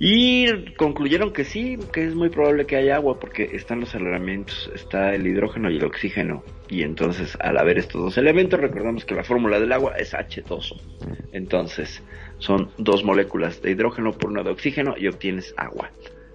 Y 0.00 0.74
concluyeron 0.74 1.32
que 1.32 1.44
sí, 1.44 1.78
que 1.92 2.04
es 2.04 2.16
muy 2.16 2.28
probable 2.28 2.66
que 2.66 2.74
haya 2.74 2.96
agua 2.96 3.20
porque 3.20 3.50
están 3.52 3.78
los 3.78 3.94
elementos, 3.94 4.68
está 4.74 5.14
el 5.14 5.24
hidrógeno 5.24 5.70
y 5.70 5.76
el 5.76 5.84
oxígeno. 5.84 6.42
Y 6.68 6.82
entonces, 6.82 7.38
al 7.40 7.56
haber 7.56 7.78
estos 7.78 8.02
dos 8.02 8.18
elementos, 8.18 8.58
recordamos 8.58 9.04
que 9.04 9.14
la 9.14 9.22
fórmula 9.22 9.60
del 9.60 9.72
agua 9.72 9.94
es 9.96 10.14
H2O. 10.14 10.80
Entonces, 11.32 12.02
son 12.38 12.70
dos 12.76 13.04
moléculas 13.04 13.62
de 13.62 13.70
hidrógeno 13.70 14.12
por 14.12 14.30
una 14.30 14.42
de 14.42 14.50
oxígeno 14.50 14.96
y 14.98 15.06
obtienes 15.06 15.54
agua. 15.56 15.92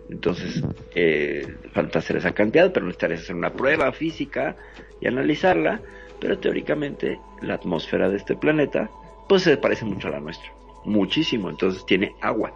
Entonces, 0.09 0.63
eh, 0.95 1.45
falta 1.73 1.99
hacer 1.99 2.15
esa 2.15 2.31
cantidad, 2.31 2.71
pero 2.71 2.85
necesitarías 2.85 3.23
hacer 3.23 3.35
una 3.35 3.51
prueba 3.51 3.91
física 3.91 4.55
y 5.01 5.07
analizarla. 5.07 5.81
Pero 6.19 6.37
teóricamente, 6.39 7.19
la 7.41 7.55
atmósfera 7.55 8.09
de 8.09 8.17
este 8.17 8.35
planeta, 8.35 8.89
pues 9.27 9.43
se 9.43 9.57
parece 9.57 9.85
mucho 9.85 10.07
a 10.07 10.11
la 10.11 10.19
nuestra. 10.19 10.49
Muchísimo. 10.85 11.49
Entonces, 11.49 11.85
tiene 11.85 12.15
agua. 12.21 12.53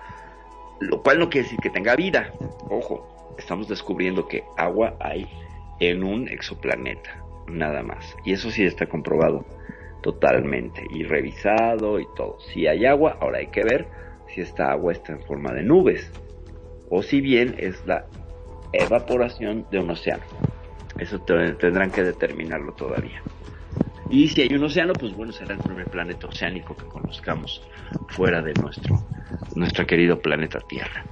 Lo 0.80 1.02
cual 1.02 1.20
no 1.20 1.30
quiere 1.30 1.46
decir 1.46 1.60
que 1.60 1.70
tenga 1.70 1.96
vida. 1.96 2.34
Ojo, 2.70 3.36
estamos 3.38 3.68
descubriendo 3.68 4.28
que 4.28 4.44
agua 4.58 4.96
hay 5.00 5.28
en 5.80 6.04
un 6.04 6.28
exoplaneta. 6.28 7.24
Nada 7.48 7.84
más. 7.84 8.16
Y 8.26 8.34
eso 8.34 8.52
sí 8.52 8.64
está 8.64 8.86
comprobado 8.88 9.46
totalmente. 10.02 10.86
Y 10.90 11.04
revisado 11.04 12.00
y 12.00 12.06
todo. 12.16 12.38
Si 12.52 12.68
hay 12.68 12.86
agua, 12.86 13.18
ahora 13.22 13.38
hay 13.40 13.48
que 13.48 13.64
ver 13.64 13.88
si 14.34 14.42
esta 14.42 14.72
agua 14.72 14.92
está 14.94 15.14
en 15.14 15.22
forma 15.22 15.54
de 15.54 15.64
nubes 15.64 16.12
o 16.90 17.02
si 17.04 17.22
bien 17.22 17.56
es 17.58 17.86
la 17.86 18.06
evaporación 18.74 19.66
de 19.72 19.80
un 19.80 19.90
océano. 19.92 20.24
Eso 20.98 21.20
te- 21.20 21.54
tendrán 21.54 21.92
que 21.92 22.04
determinarlo 22.04 22.74
todavía. 22.74 23.22
Y 24.10 24.28
si 24.28 24.42
hay 24.42 24.54
un 24.54 24.64
océano, 24.64 24.94
pues 24.94 25.16
bueno, 25.16 25.32
será 25.32 25.54
el 25.54 25.60
primer 25.60 25.88
planeta 25.88 26.28
oceánico 26.28 26.76
que 26.76 26.86
conozcamos 26.86 27.62
fuera 28.10 28.42
de 28.42 28.54
nuestro, 28.54 29.02
nuestro 29.56 29.86
querido 29.86 30.20
planeta 30.20 30.60
Tierra. 30.60 31.06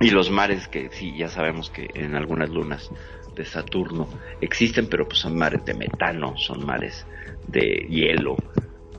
Y 0.00 0.10
los 0.10 0.30
mares 0.30 0.68
que 0.68 0.90
sí, 0.90 1.16
ya 1.16 1.28
sabemos 1.28 1.70
que 1.70 1.88
en 1.94 2.14
algunas 2.14 2.50
lunas 2.50 2.90
de 3.34 3.44
Saturno 3.44 4.08
existen, 4.40 4.88
pero 4.88 5.06
pues 5.06 5.18
son 5.18 5.36
mares 5.36 5.64
de 5.64 5.74
metano, 5.74 6.36
son 6.36 6.64
mares 6.64 7.06
de 7.48 7.86
hielo, 7.88 8.36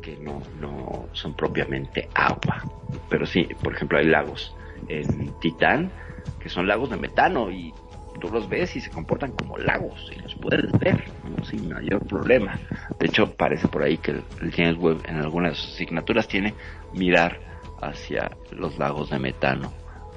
que 0.02 0.18
no, 0.18 0.42
no 0.60 1.08
son 1.14 1.36
propiamente 1.36 2.10
agua. 2.14 2.66
Pero 3.10 3.26
sí, 3.26 3.48
por 3.62 3.74
ejemplo, 3.74 3.98
hay 3.98 4.06
lagos 4.06 4.54
en 4.88 5.40
Titán 5.40 5.92
que 6.40 6.50
son 6.50 6.68
lagos 6.68 6.90
de 6.90 6.98
metano 6.98 7.52
y 7.52 7.74
tú 8.20 8.30
los 8.30 8.48
ves 8.50 8.76
y 8.76 8.82
se 8.82 8.90
comportan 8.90 9.32
como 9.32 9.58
lagos 9.58 10.12
y 10.16 10.20
los 10.20 10.36
puedes 10.36 10.72
ver 10.80 11.04
¿no? 11.38 11.44
sin 11.46 11.70
mayor 11.70 12.06
problema. 12.06 12.60
De 13.00 13.08
hecho, 13.08 13.32
parece 13.36 13.68
por 13.68 13.84
ahí 13.84 13.98
que 13.98 14.12
el, 14.12 14.24
el 14.42 14.52
James 14.52 14.78
Webb 14.78 15.02
en 15.08 15.18
algunas 15.18 15.54
asignaturas 15.58 16.28
tiene 16.28 16.54
mirar 16.94 17.40
hacia 17.82 18.30
los 18.52 18.78
lagos 18.78 19.10
de 19.10 19.20
metano 19.20 19.72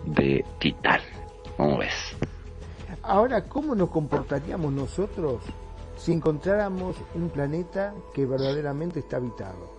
de 0.04 0.44
Titán. 0.58 1.00
¿Cómo 1.56 1.78
ves? 1.78 2.16
Ahora, 3.02 3.44
¿cómo 3.44 3.74
nos 3.74 3.90
comportaríamos 3.90 4.72
nosotros 4.72 5.42
si 5.96 6.12
encontráramos 6.12 6.96
un 7.14 7.28
planeta 7.30 7.94
que 8.14 8.26
verdaderamente 8.26 8.98
está 9.00 9.18
habitado? 9.18 9.72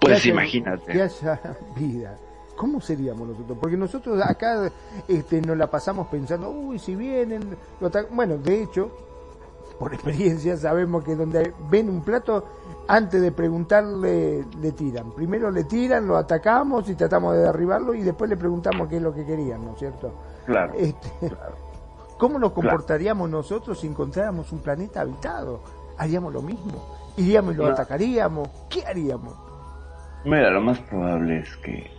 Pues 0.00 0.14
Que 0.22 0.28
haya- 0.28 0.30
imagínate. 0.32 0.92
Que 0.92 1.02
haya 1.02 1.40
vida. 1.76 2.18
¿Cómo 2.58 2.80
seríamos 2.80 3.28
nosotros? 3.28 3.56
Porque 3.60 3.76
nosotros 3.76 4.20
acá 4.22 4.70
este, 5.06 5.40
nos 5.40 5.56
la 5.56 5.68
pasamos 5.68 6.08
pensando, 6.08 6.50
uy, 6.50 6.78
si 6.78 6.94
vienen, 6.96 7.56
lo 7.80 7.86
ata-". 7.86 8.06
bueno, 8.10 8.36
de 8.36 8.62
hecho, 8.64 8.90
por 9.78 9.94
experiencia 9.94 10.56
sabemos 10.56 11.04
que 11.04 11.14
donde 11.14 11.54
ven 11.70 11.88
un 11.88 12.02
plato, 12.02 12.44
antes 12.88 13.22
de 13.22 13.30
preguntarle, 13.30 14.44
le 14.60 14.72
tiran. 14.72 15.12
Primero 15.12 15.52
le 15.52 15.64
tiran, 15.64 16.06
lo 16.08 16.16
atacamos 16.16 16.88
y 16.90 16.96
tratamos 16.96 17.34
de 17.34 17.42
derribarlo 17.42 17.94
y 17.94 18.02
después 18.02 18.28
le 18.28 18.36
preguntamos 18.36 18.88
qué 18.88 18.96
es 18.96 19.02
lo 19.02 19.14
que 19.14 19.24
querían, 19.24 19.64
¿no 19.64 19.74
es 19.74 19.78
cierto? 19.78 20.12
Claro. 20.46 20.72
Este, 20.76 21.08
¿Cómo 22.18 22.40
nos 22.40 22.50
comportaríamos 22.50 23.30
nosotros 23.30 23.78
si 23.78 23.86
encontráramos 23.86 24.50
un 24.50 24.58
planeta 24.58 25.02
habitado? 25.02 25.60
¿Haríamos 25.96 26.32
lo 26.32 26.42
mismo? 26.42 26.84
¿Iríamos 27.16 27.54
y 27.54 27.56
lo 27.58 27.66
No. 27.66 27.72
atacaríamos? 27.72 28.48
¿Qué 28.68 28.84
haríamos? 28.84 29.34
Mira, 30.24 30.50
lo 30.50 30.60
más 30.60 30.80
probable 30.80 31.38
es 31.38 31.56
que... 31.58 31.97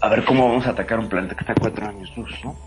A 0.00 0.08
ver, 0.08 0.24
¿cómo 0.24 0.48
vamos 0.48 0.66
a 0.66 0.70
atacar 0.70 0.98
un 0.98 1.08
planeta 1.08 1.34
que 1.34 1.40
está 1.40 1.52
a 1.52 1.56
cuatro 1.56 1.86
años 1.88 2.12
luz, 2.16 2.30
no? 2.44 2.50
O 2.50 2.58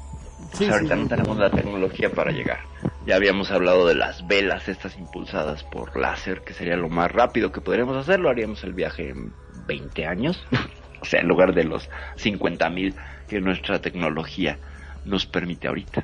Sí, 0.57 0.65
sea, 0.65 0.75
ahorita 0.75 0.95
sí. 0.95 1.01
no 1.01 1.07
tenemos 1.07 1.37
la 1.37 1.49
tecnología 1.51 2.11
para 2.11 2.31
llegar. 2.31 2.59
Ya 3.05 3.15
habíamos 3.15 3.51
hablado 3.51 3.85
de 3.87 3.95
las 3.95 4.25
velas 4.27 4.67
estas 4.67 4.97
impulsadas 4.97 5.63
por 5.63 5.95
láser, 5.95 6.41
que 6.41 6.53
sería 6.53 6.75
lo 6.75 6.89
más 6.89 7.11
rápido 7.11 7.51
que 7.51 7.61
podríamos 7.61 7.95
hacerlo. 7.97 8.29
Haríamos 8.29 8.63
el 8.63 8.73
viaje 8.73 9.09
en 9.09 9.31
20 9.67 10.07
años. 10.07 10.43
o 11.01 11.05
sea, 11.05 11.21
en 11.21 11.27
lugar 11.27 11.53
de 11.53 11.65
los 11.65 11.89
50.000 12.17 12.93
que 13.27 13.41
nuestra 13.41 13.79
tecnología 13.79 14.57
nos 15.05 15.25
permite 15.27 15.67
ahorita. 15.67 16.03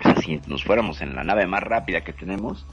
O 0.00 0.02
sea, 0.02 0.16
si 0.16 0.40
nos 0.46 0.64
fuéramos 0.64 1.00
en 1.00 1.14
la 1.14 1.22
nave 1.22 1.46
más 1.46 1.62
rápida 1.62 2.00
que 2.02 2.12
tenemos, 2.12 2.66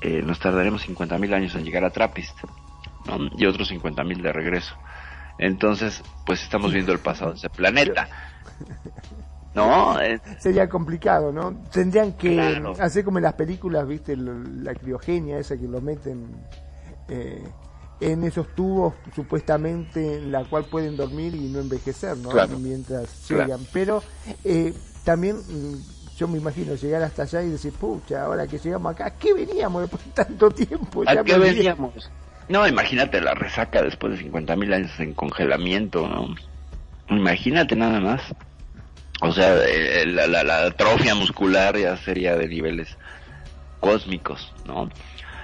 eh, 0.00 0.22
nos 0.24 0.38
tardaremos 0.40 0.88
50.000 0.88 1.34
años 1.34 1.54
en 1.54 1.64
llegar 1.64 1.84
a 1.84 1.90
Trappist. 1.90 2.38
¿no? 3.06 3.30
Y 3.36 3.44
otros 3.44 3.70
50.000 3.70 4.22
de 4.22 4.32
regreso. 4.32 4.74
Entonces, 5.38 6.02
pues 6.24 6.42
estamos 6.42 6.72
viendo 6.72 6.92
el 6.92 6.98
pasado 6.98 7.30
de 7.32 7.36
ese 7.36 7.50
planeta. 7.50 8.08
No, 9.54 9.98
eh, 10.02 10.20
Sería 10.38 10.68
complicado, 10.68 11.32
¿no? 11.32 11.54
Tendrían 11.72 12.12
que 12.12 12.34
Claro. 12.34 12.74
hacer 12.78 13.04
como 13.04 13.16
en 13.18 13.24
las 13.24 13.32
películas, 13.34 13.86
¿viste? 13.86 14.14
La 14.16 14.74
criogenia 14.74 15.38
esa 15.38 15.56
que 15.56 15.66
lo 15.66 15.80
meten 15.80 16.26
eh, 17.08 17.42
en 18.00 18.22
esos 18.22 18.54
tubos 18.54 18.92
supuestamente 19.14 20.16
en 20.16 20.30
la 20.30 20.44
cual 20.44 20.66
pueden 20.66 20.94
dormir 20.94 21.34
y 21.34 21.48
no 21.48 21.60
envejecer, 21.60 22.18
¿no? 22.18 22.28
Claro. 22.28 22.58
Mientras 22.58 23.08
Claro. 23.26 23.44
llegan. 23.44 23.66
Pero 23.72 24.02
eh, 24.44 24.74
también 25.04 25.36
mm, 25.38 26.18
yo 26.18 26.28
me 26.28 26.36
imagino 26.36 26.74
llegar 26.74 27.02
hasta 27.02 27.22
allá 27.22 27.42
y 27.42 27.48
decir, 27.48 27.72
pucha, 27.72 28.24
ahora 28.24 28.46
que 28.46 28.58
llegamos 28.58 28.92
acá, 28.92 29.06
¿a 29.06 29.10
qué 29.12 29.32
veníamos 29.32 29.80
después 29.82 30.04
de 30.04 30.10
tanto 30.12 30.50
tiempo? 30.50 31.02
Ya 31.04 31.12
¿A 31.12 31.16
qué 31.24 31.30
me 31.30 31.34
olvidé". 31.36 31.54
veníamos? 31.54 32.10
No, 32.48 32.66
imagínate 32.66 33.20
la 33.20 33.34
resaca 33.34 33.82
después 33.82 34.18
de 34.18 34.30
50.000 34.30 34.74
años 34.74 35.00
en 35.00 35.14
congelamiento, 35.14 36.08
¿no? 36.08 36.34
Imagínate 37.08 37.74
nada 37.76 38.00
más. 38.00 38.22
O 39.20 39.32
sea, 39.32 39.56
eh, 39.66 40.04
la, 40.06 40.26
la, 40.26 40.44
la 40.44 40.66
atrofia 40.66 41.14
muscular 41.14 41.76
ya 41.76 41.96
sería 41.96 42.36
de 42.36 42.48
niveles 42.48 42.96
cósmicos, 43.80 44.52
¿no? 44.66 44.88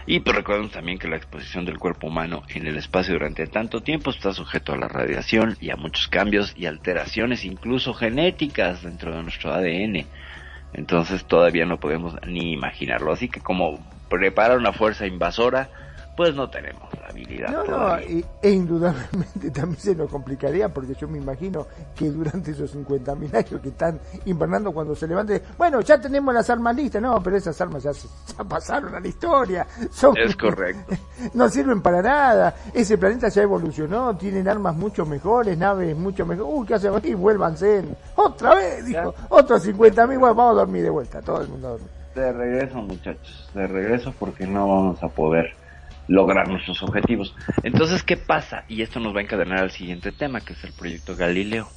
Y 0.07 0.21
pues 0.21 0.37
recordemos 0.37 0.73
también 0.73 0.99
que 0.99 1.09
la 1.09 1.17
exposición 1.17 1.65
del 1.65 1.79
cuerpo 1.79 2.09
humano 2.09 2.43
en 2.49 2.67
el 2.67 2.77
espacio 2.77 3.15
durante 3.15 3.47
tanto 3.47 3.83
tiempo 3.83 4.11
está 4.11 4.33
sujeto 4.33 4.73
a 4.73 4.77
la 4.77 4.89
radiación 4.89 5.57
y 5.61 5.71
a 5.71 5.77
muchos 5.77 6.09
cambios 6.09 6.55
y 6.57 6.67
alteraciones, 6.67 7.45
incluso 7.45 7.95
genéticas 7.95 8.83
dentro 8.83 9.15
de 9.15 9.23
nuestro 9.23 9.53
ADN. 9.53 10.07
Entonces 10.73 11.25
todavía 11.25 11.67
no 11.67 11.79
podemos 11.79 12.17
ni 12.27 12.53
imaginarlo. 12.53 13.13
Así 13.13 13.29
que 13.29 13.41
como 13.41 13.79
prepara 14.09 14.57
una 14.57 14.73
fuerza 14.73 15.07
invasora, 15.07 15.71
pues 16.17 16.35
no 16.35 16.49
tenemos 16.51 16.83
la 17.01 17.07
habilidad. 17.09 17.49
No, 17.51 17.65
no, 17.65 17.97
e, 17.97 18.51
indudablemente 18.51 19.51
también 19.55 19.79
se 19.81 19.95
nos 19.95 20.11
complicaría 20.11 20.69
porque 20.69 20.95
yo 20.95 21.09
me 21.09 21.19
imagino 21.19 21.67
que 21.95 22.11
durante 22.11 22.51
esos 22.51 22.75
50.000 22.77 23.35
años 23.35 23.61
que 23.63 23.69
están 23.71 23.99
invernando 24.27 24.73
cuando 24.73 24.95
se 24.95 25.07
levante, 25.07 25.43
bueno, 25.57 25.81
ya 25.81 25.99
tenemos 26.01 26.35
las 26.35 26.49
armas 26.51 26.77
listas, 26.77 27.01
no, 27.01 27.23
pero 27.23 27.37
esas 27.37 27.59
armas 27.61 27.83
ya, 27.83 27.95
se- 27.95 28.09
ya 28.37 28.45
pasaron 28.45 28.95
a 28.95 29.01
la 29.01 29.09
historia, 29.09 29.67
son, 29.91 30.17
Es 30.19 30.37
correcto. 30.37 30.95
no 31.35 31.49
sirven 31.49 31.81
para 31.81 32.03
nada, 32.03 32.55
ese 32.75 32.99
planeta 32.99 33.29
ya 33.29 33.43
evolucionó, 33.43 34.15
tienen 34.17 34.49
armas 34.49 34.77
mucho 34.77 35.07
mejores, 35.07 35.57
naves 35.57 35.97
mucho 35.97 36.27
mejores, 36.27 36.53
uy, 36.55 36.67
¿qué 36.67 36.75
hacen 36.75 36.95
aquí? 36.95 37.15
Vuélvanse, 37.15 37.85
otra 38.17 38.55
vez, 38.55 38.85
dijo, 38.85 39.15
otros 39.31 39.67
50.000, 39.67 40.07
bueno, 40.19 40.35
vamos 40.35 40.53
a 40.53 40.61
dormir 40.61 40.83
de 40.83 40.91
vuelta, 40.91 41.21
todo 41.23 41.41
el 41.41 41.49
mundo 41.49 41.69
a 41.69 41.71
dormir. 41.73 41.89
De 42.15 42.31
regreso, 42.33 42.77
muchachos, 42.83 43.51
de 43.55 43.67
regreso 43.67 44.13
porque 44.19 44.47
no 44.47 44.69
vamos 44.69 45.03
a 45.03 45.09
poder 45.09 45.47
lograr 46.13 46.49
nuestros 46.49 46.83
objetivos. 46.83 47.35
Entonces, 47.63 48.03
¿qué 48.03 48.17
pasa? 48.17 48.65
Y 48.69 48.83
esto 48.83 49.01
nos 49.01 49.15
va 49.15 49.21
a 49.21 49.23
encadenar 49.23 49.61
al 49.61 49.71
siguiente 49.71 50.13
tema, 50.13 50.41
que 50.41 50.53
es 50.53 50.63
el 50.63 50.73
proyecto 50.73 51.17
Galileo. 51.17 51.69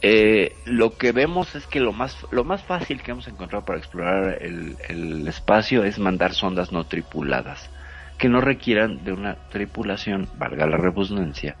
Eh, 0.00 0.56
lo 0.64 0.96
que 0.96 1.12
vemos 1.12 1.54
es 1.54 1.66
que 1.66 1.80
lo 1.80 1.92
más, 1.92 2.16
lo 2.30 2.44
más 2.44 2.62
fácil 2.62 3.02
que 3.02 3.10
hemos 3.10 3.28
encontrado 3.28 3.64
para 3.64 3.78
explorar 3.78 4.38
el, 4.40 5.26
espacio 5.28 5.84
es 5.84 5.98
mandar 5.98 6.32
sondas 6.32 6.72
no 6.72 6.84
tripuladas, 6.84 7.68
que 8.16 8.28
no 8.28 8.40
requieran 8.40 9.04
de 9.04 9.12
una 9.12 9.34
tripulación, 9.50 10.28
valga 10.38 10.66
la 10.66 10.76
redundancia, 10.76 11.56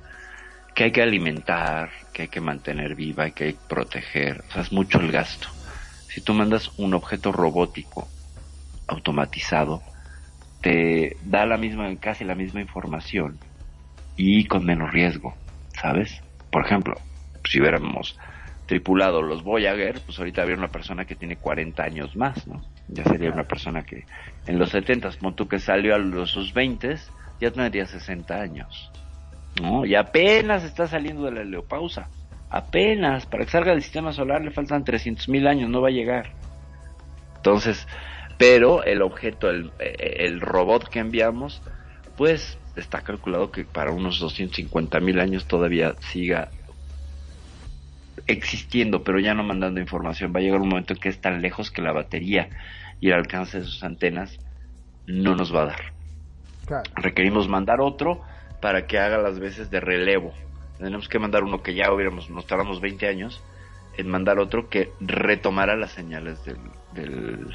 que 0.74 0.84
hay 0.84 0.92
que 0.92 1.02
alimentar, 1.02 1.90
que 2.14 2.22
hay 2.22 2.28
que 2.28 2.40
mantener 2.40 2.94
viva, 2.94 3.28
que 3.30 3.44
hay 3.44 3.52
que 3.54 3.60
proteger, 3.68 4.44
o 4.48 4.52
sea, 4.52 4.62
es 4.62 4.72
mucho 4.72 5.00
el 5.00 5.12
gasto. 5.12 5.48
Si 6.08 6.22
tú 6.22 6.32
mandas 6.32 6.70
un 6.78 6.94
objeto 6.94 7.32
robótico 7.32 8.08
automatizado, 8.86 9.82
te 10.68 11.16
da 11.24 11.46
la 11.46 11.56
misma, 11.56 11.88
casi 11.96 12.24
la 12.24 12.34
misma 12.34 12.60
información 12.60 13.38
y 14.18 14.44
con 14.44 14.66
menos 14.66 14.92
riesgo, 14.92 15.34
¿sabes? 15.80 16.22
Por 16.52 16.66
ejemplo, 16.66 16.94
si 17.44 17.58
hubiéramos 17.58 18.18
tripulado 18.66 19.22
los 19.22 19.42
Voyager, 19.42 20.02
pues 20.04 20.18
ahorita 20.18 20.42
habría 20.42 20.58
una 20.58 20.68
persona 20.68 21.06
que 21.06 21.14
tiene 21.14 21.36
40 21.36 21.82
años 21.82 22.14
más, 22.16 22.46
¿no? 22.46 22.60
Ya 22.88 23.02
sería 23.04 23.30
una 23.30 23.44
persona 23.44 23.82
que 23.82 24.04
en 24.46 24.58
los 24.58 24.68
70, 24.68 25.12
como 25.18 25.32
tú 25.32 25.48
que 25.48 25.58
salió 25.58 25.94
a 25.94 25.98
los 25.98 26.30
sus 26.30 26.52
20, 26.52 26.96
ya 27.40 27.50
tendría 27.50 27.86
60 27.86 28.34
años, 28.34 28.92
¿no? 29.62 29.86
Y 29.86 29.94
apenas 29.94 30.64
está 30.64 30.86
saliendo 30.86 31.24
de 31.24 31.32
la 31.32 31.40
heliopausa. 31.40 32.10
Apenas, 32.50 33.24
para 33.24 33.46
que 33.46 33.50
salga 33.52 33.72
del 33.72 33.82
sistema 33.82 34.12
solar 34.12 34.42
le 34.42 34.50
faltan 34.50 34.84
300 34.84 35.30
mil 35.30 35.46
años, 35.46 35.70
no 35.70 35.80
va 35.80 35.88
a 35.88 35.92
llegar. 35.92 36.32
Entonces, 37.36 37.86
pero 38.38 38.84
el 38.84 39.02
objeto, 39.02 39.50
el, 39.50 39.72
el 39.78 40.40
robot 40.40 40.88
que 40.88 41.00
enviamos, 41.00 41.60
pues 42.16 42.58
está 42.76 43.02
calculado 43.02 43.50
que 43.50 43.64
para 43.64 43.90
unos 43.90 44.18
250 44.20 45.00
mil 45.00 45.20
años 45.20 45.46
todavía 45.46 45.94
siga 46.00 46.50
existiendo, 48.26 49.02
pero 49.02 49.18
ya 49.18 49.34
no 49.34 49.42
mandando 49.42 49.80
información. 49.80 50.32
Va 50.34 50.40
a 50.40 50.42
llegar 50.42 50.60
un 50.60 50.68
momento 50.68 50.94
en 50.94 51.00
que 51.00 51.08
es 51.08 51.20
tan 51.20 51.42
lejos 51.42 51.70
que 51.70 51.82
la 51.82 51.92
batería 51.92 52.48
y 53.00 53.08
el 53.08 53.14
alcance 53.14 53.58
de 53.58 53.64
sus 53.64 53.82
antenas 53.82 54.38
no 55.06 55.34
nos 55.34 55.54
va 55.54 55.62
a 55.62 55.66
dar. 55.66 55.92
Claro. 56.66 56.90
Requerimos 56.96 57.48
mandar 57.48 57.80
otro 57.80 58.22
para 58.60 58.86
que 58.86 58.98
haga 58.98 59.18
las 59.18 59.38
veces 59.38 59.70
de 59.70 59.80
relevo. 59.80 60.32
Tenemos 60.78 61.08
que 61.08 61.18
mandar 61.18 61.42
uno 61.42 61.62
que 61.62 61.74
ya 61.74 61.92
hubiéramos, 61.92 62.30
nos 62.30 62.46
tardamos 62.46 62.80
20 62.80 63.08
años 63.08 63.42
en 63.96 64.08
mandar 64.08 64.38
otro 64.38 64.68
que 64.68 64.92
retomara 65.00 65.74
las 65.74 65.90
señales 65.90 66.44
del, 66.44 66.58
del, 66.92 67.52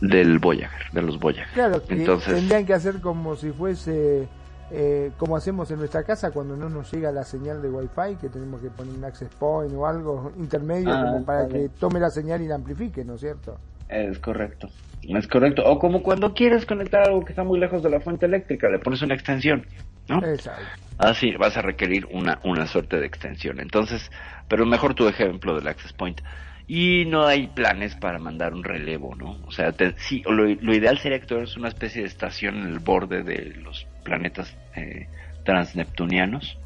del 0.00 0.38
Voyager, 0.38 0.90
de 0.92 1.02
los 1.02 1.18
Voyager. 1.18 1.52
Claro, 1.54 1.84
que 1.84 1.94
Entonces, 1.94 2.34
tendrían 2.34 2.66
que 2.66 2.74
hacer 2.74 3.00
como 3.00 3.36
si 3.36 3.50
fuese 3.50 4.28
eh, 4.70 5.12
como 5.18 5.36
hacemos 5.36 5.70
en 5.70 5.78
nuestra 5.78 6.02
casa 6.04 6.30
cuando 6.30 6.56
no 6.56 6.68
nos 6.68 6.90
llega 6.92 7.12
la 7.12 7.24
señal 7.24 7.60
de 7.60 7.68
Wi-Fi, 7.68 8.16
que 8.20 8.28
tenemos 8.28 8.60
que 8.60 8.70
poner 8.70 8.94
un 8.94 9.04
access 9.04 9.28
point 9.38 9.72
o 9.74 9.86
algo 9.86 10.32
intermedio 10.38 10.90
Ah, 10.90 11.02
como 11.04 11.24
para 11.24 11.46
que 11.46 11.68
tome 11.78 12.00
la 12.00 12.10
señal 12.10 12.40
y 12.42 12.48
la 12.48 12.56
amplifique, 12.56 13.04
¿no 13.04 13.14
es 13.14 13.20
cierto? 13.20 13.58
Es 13.88 14.18
correcto. 14.18 14.68
Es 15.02 15.28
correcto. 15.28 15.62
O 15.66 15.78
como 15.78 16.02
cuando 16.02 16.32
quieres 16.32 16.64
conectar 16.64 17.06
algo 17.06 17.24
que 17.24 17.32
está 17.32 17.44
muy 17.44 17.60
lejos 17.60 17.82
de 17.82 17.90
la 17.90 18.00
fuente 18.00 18.24
eléctrica, 18.26 18.68
le 18.70 18.78
pones 18.78 19.02
una 19.02 19.14
extensión, 19.14 19.66
¿no? 20.08 20.24
Exacto. 20.24 20.64
Así 20.98 21.32
vas 21.36 21.56
a 21.56 21.62
requerir 21.62 22.06
una, 22.10 22.40
una 22.44 22.66
suerte 22.66 22.98
de 22.98 23.06
extensión. 23.06 23.60
Entonces, 23.60 24.10
pero 24.48 24.64
mejor 24.64 24.94
tu 24.94 25.06
ejemplo 25.06 25.54
del 25.54 25.68
access 25.68 25.92
point. 25.92 26.20
Y 26.66 27.04
no 27.06 27.26
hay 27.26 27.48
planes 27.48 27.94
para 27.94 28.18
mandar 28.18 28.54
un 28.54 28.64
relevo, 28.64 29.14
¿no? 29.14 29.38
O 29.46 29.50
sea, 29.50 29.72
te- 29.72 29.94
sí, 29.98 30.22
lo, 30.26 30.46
lo 30.46 30.74
ideal 30.74 30.98
sería 30.98 31.20
que 31.20 31.26
tuvieras 31.26 31.56
una 31.56 31.68
especie 31.68 32.00
de 32.02 32.08
estación 32.08 32.56
en 32.56 32.68
el 32.68 32.78
borde 32.78 33.22
de 33.22 33.54
los 33.56 33.86
planetas 34.02 34.56
eh, 34.74 35.08
transneptunianos, 35.44 36.58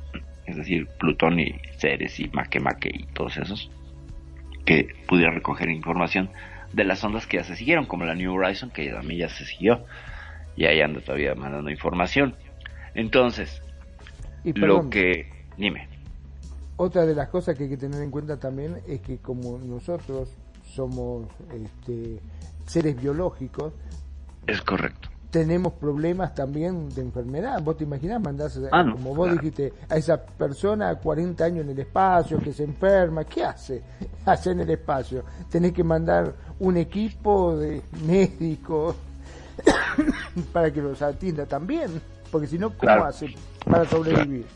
es 0.46 0.56
decir, 0.56 0.86
Plutón 0.98 1.40
y 1.40 1.60
Ceres 1.78 2.20
y 2.20 2.28
Makemake 2.28 2.90
y 2.94 3.06
todos 3.12 3.36
esos, 3.38 3.70
que 4.64 4.88
pudiera 5.06 5.32
recoger 5.32 5.68
información 5.68 6.30
de 6.72 6.84
las 6.84 7.02
ondas 7.02 7.26
que 7.26 7.38
ya 7.38 7.44
se 7.44 7.56
siguieron, 7.56 7.86
como 7.86 8.04
la 8.04 8.14
New 8.14 8.32
Horizon, 8.32 8.70
que 8.70 8.88
también 8.90 9.20
ya 9.20 9.28
se 9.28 9.44
siguió, 9.46 9.84
y 10.56 10.66
ahí 10.66 10.80
anda 10.80 11.00
todavía 11.00 11.34
mandando 11.34 11.70
información. 11.70 12.36
Entonces, 12.94 13.62
Y 14.44 14.52
lo 14.54 14.88
que... 14.90 15.26
Dime. 15.56 15.88
Otra 16.78 17.04
de 17.04 17.14
las 17.14 17.28
cosas 17.28 17.56
que 17.56 17.64
hay 17.64 17.68
que 17.68 17.76
tener 17.76 18.00
en 18.02 18.10
cuenta 18.10 18.38
también 18.38 18.80
es 18.86 19.00
que 19.02 19.18
como 19.18 19.58
nosotros 19.58 20.30
somos 20.74 21.26
este, 21.52 22.18
seres 22.66 22.96
biológicos, 23.00 23.72
Es 24.46 24.62
correcto. 24.62 25.08
tenemos 25.30 25.74
problemas 25.74 26.34
también 26.34 26.88
de 26.94 27.02
enfermedad. 27.02 27.60
Vos 27.62 27.76
te 27.76 27.84
imaginás, 27.84 28.22
mandás, 28.22 28.56
eh, 28.56 28.68
Ah, 28.72 28.82
no, 28.82 28.92
como 28.94 29.14
vos 29.14 29.26
claro. 29.26 29.42
dijiste, 29.42 29.72
a 29.90 29.96
esa 29.96 30.24
persona 30.24 30.94
40 30.94 31.44
años 31.44 31.64
en 31.64 31.70
el 31.70 31.78
espacio, 31.80 32.38
que 32.38 32.52
se 32.52 32.64
enferma, 32.64 33.24
¿qué 33.24 33.44
hace 33.44 33.82
allá 34.24 34.52
en 34.52 34.60
el 34.60 34.70
espacio? 34.70 35.24
Tenés 35.50 35.72
que 35.72 35.84
mandar 35.84 36.34
un 36.60 36.76
equipo 36.78 37.56
de 37.56 37.82
médicos 38.06 38.96
para 40.52 40.72
que 40.72 40.80
los 40.80 41.02
atienda 41.02 41.44
también, 41.46 42.00
porque 42.30 42.46
si 42.46 42.58
no, 42.58 42.68
¿cómo 42.70 42.78
Claro. 42.80 43.04
hace 43.06 43.34
para 43.64 43.84
sobrevivir? 43.86 44.46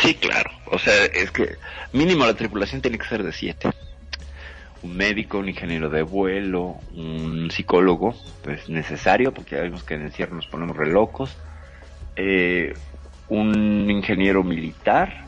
Sí, 0.00 0.14
claro. 0.14 0.50
O 0.66 0.78
sea, 0.78 1.04
es 1.04 1.30
que 1.30 1.56
mínimo 1.92 2.24
la 2.26 2.34
tripulación 2.34 2.80
tiene 2.80 2.98
que 2.98 3.06
ser 3.06 3.22
de 3.22 3.32
siete. 3.32 3.70
un 4.82 4.96
médico, 4.96 5.38
un 5.38 5.48
ingeniero 5.48 5.88
de 5.90 6.02
vuelo, 6.02 6.76
un 6.94 7.50
psicólogo, 7.52 8.16
pues 8.42 8.68
necesario, 8.68 9.32
porque 9.32 9.54
ya 9.56 9.62
vimos 9.62 9.84
que 9.84 9.94
en 9.94 10.00
el 10.00 10.06
encierro 10.08 10.34
nos 10.34 10.48
ponemos 10.48 10.76
re 10.76 10.90
locos, 10.90 11.36
eh, 12.16 12.74
un 13.28 13.88
ingeniero 13.88 14.42
militar, 14.42 15.24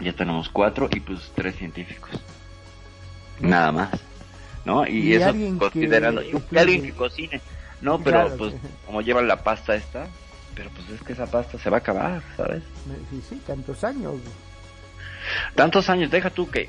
ya 0.00 0.12
tenemos 0.12 0.50
cuatro, 0.50 0.88
y 0.92 1.00
pues 1.00 1.32
tres 1.34 1.56
científicos. 1.56 2.10
Nada 3.40 3.72
más. 3.72 3.90
¿No? 4.66 4.86
Y, 4.86 4.98
Y 4.98 5.14
eso 5.14 5.28
alguien 5.28 5.54
que 5.54 5.58
considerando. 5.60 6.22
y 6.22 6.58
alguien 6.58 6.82
que 6.82 6.92
cocine. 6.92 7.40
No, 7.80 7.98
pero 8.00 8.22
Claro, 8.22 8.36
pues 8.36 8.54
como 8.84 9.00
llevan 9.00 9.28
la 9.28 9.42
pasta 9.42 9.74
esta, 9.76 10.08
pero 10.56 10.70
pues 10.70 10.88
es 10.88 11.02
que 11.02 11.12
esa 11.12 11.30
pasta 11.30 11.58
se 11.58 11.70
va 11.70 11.76
a 11.76 11.80
acabar, 11.80 12.22
¿sabes? 12.36 12.62
Sí, 13.10 13.22
sí, 13.28 13.42
tantos 13.46 13.84
años. 13.84 14.14
Tantos 15.54 15.88
años, 15.90 16.10
deja 16.10 16.30
tú 16.30 16.50
que 16.50 16.62
eh, 16.62 16.68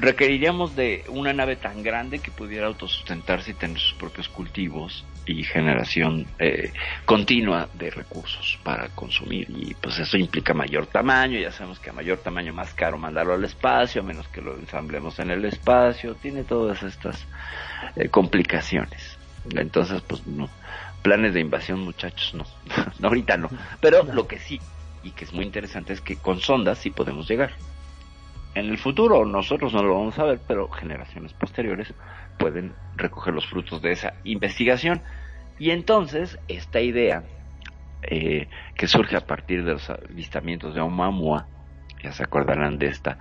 requeriríamos 0.00 0.74
de 0.74 1.04
una 1.08 1.32
nave 1.32 1.56
tan 1.56 1.82
grande 1.82 2.20
que 2.20 2.30
pudiera 2.30 2.66
autosustentarse 2.66 3.50
y 3.50 3.54
tener 3.54 3.78
sus 3.78 3.94
propios 3.94 4.28
cultivos 4.28 5.04
y 5.26 5.44
generación 5.44 6.26
eh, 6.38 6.72
continua 7.04 7.68
de 7.74 7.90
recursos 7.90 8.58
para 8.62 8.88
consumir 8.90 9.46
y 9.50 9.74
pues 9.74 9.98
eso 9.98 10.16
implica 10.16 10.54
mayor 10.54 10.86
tamaño, 10.86 11.38
ya 11.38 11.52
sabemos 11.52 11.78
que 11.78 11.90
a 11.90 11.92
mayor 11.92 12.18
tamaño 12.18 12.54
más 12.54 12.72
caro 12.72 12.96
mandarlo 12.96 13.34
al 13.34 13.44
espacio, 13.44 14.00
a 14.00 14.04
menos 14.04 14.26
que 14.28 14.40
lo 14.40 14.56
ensamblemos 14.58 15.18
en 15.18 15.30
el 15.30 15.44
espacio, 15.44 16.14
tiene 16.14 16.44
todas 16.44 16.82
estas 16.82 17.26
eh, 17.96 18.08
complicaciones. 18.08 19.18
Entonces 19.54 20.00
pues 20.02 20.26
no, 20.26 20.48
planes 21.02 21.34
de 21.34 21.40
invasión 21.40 21.80
muchachos 21.80 22.34
no, 22.34 22.44
no 22.98 23.08
ahorita 23.08 23.36
no, 23.36 23.48
pero 23.80 24.02
lo 24.04 24.26
que 24.26 24.38
sí 24.38 24.60
y 25.02 25.10
que 25.12 25.24
es 25.24 25.32
muy 25.32 25.44
interesante 25.44 25.92
es 25.92 26.00
que 26.00 26.16
con 26.16 26.40
sondas 26.40 26.78
sí 26.78 26.90
podemos 26.90 27.28
llegar. 27.28 27.52
En 28.54 28.66
el 28.66 28.78
futuro 28.78 29.24
nosotros 29.24 29.72
no 29.72 29.82
lo 29.82 29.94
vamos 29.94 30.18
a 30.18 30.24
ver, 30.24 30.40
pero 30.46 30.68
generaciones 30.68 31.32
posteriores 31.32 31.94
pueden 32.38 32.74
recoger 32.96 33.34
los 33.34 33.46
frutos 33.46 33.80
de 33.82 33.92
esa 33.92 34.14
investigación. 34.24 35.00
Y 35.58 35.70
entonces 35.70 36.38
esta 36.48 36.80
idea 36.80 37.24
eh, 38.02 38.48
que 38.74 38.88
surge 38.88 39.16
a 39.16 39.26
partir 39.26 39.64
de 39.64 39.72
los 39.72 39.90
avistamientos 39.90 40.74
de 40.74 40.80
Oumuamua, 40.80 41.46
ya 42.02 42.12
se 42.12 42.22
acordarán 42.22 42.78
de 42.78 42.86
esta 42.86 43.18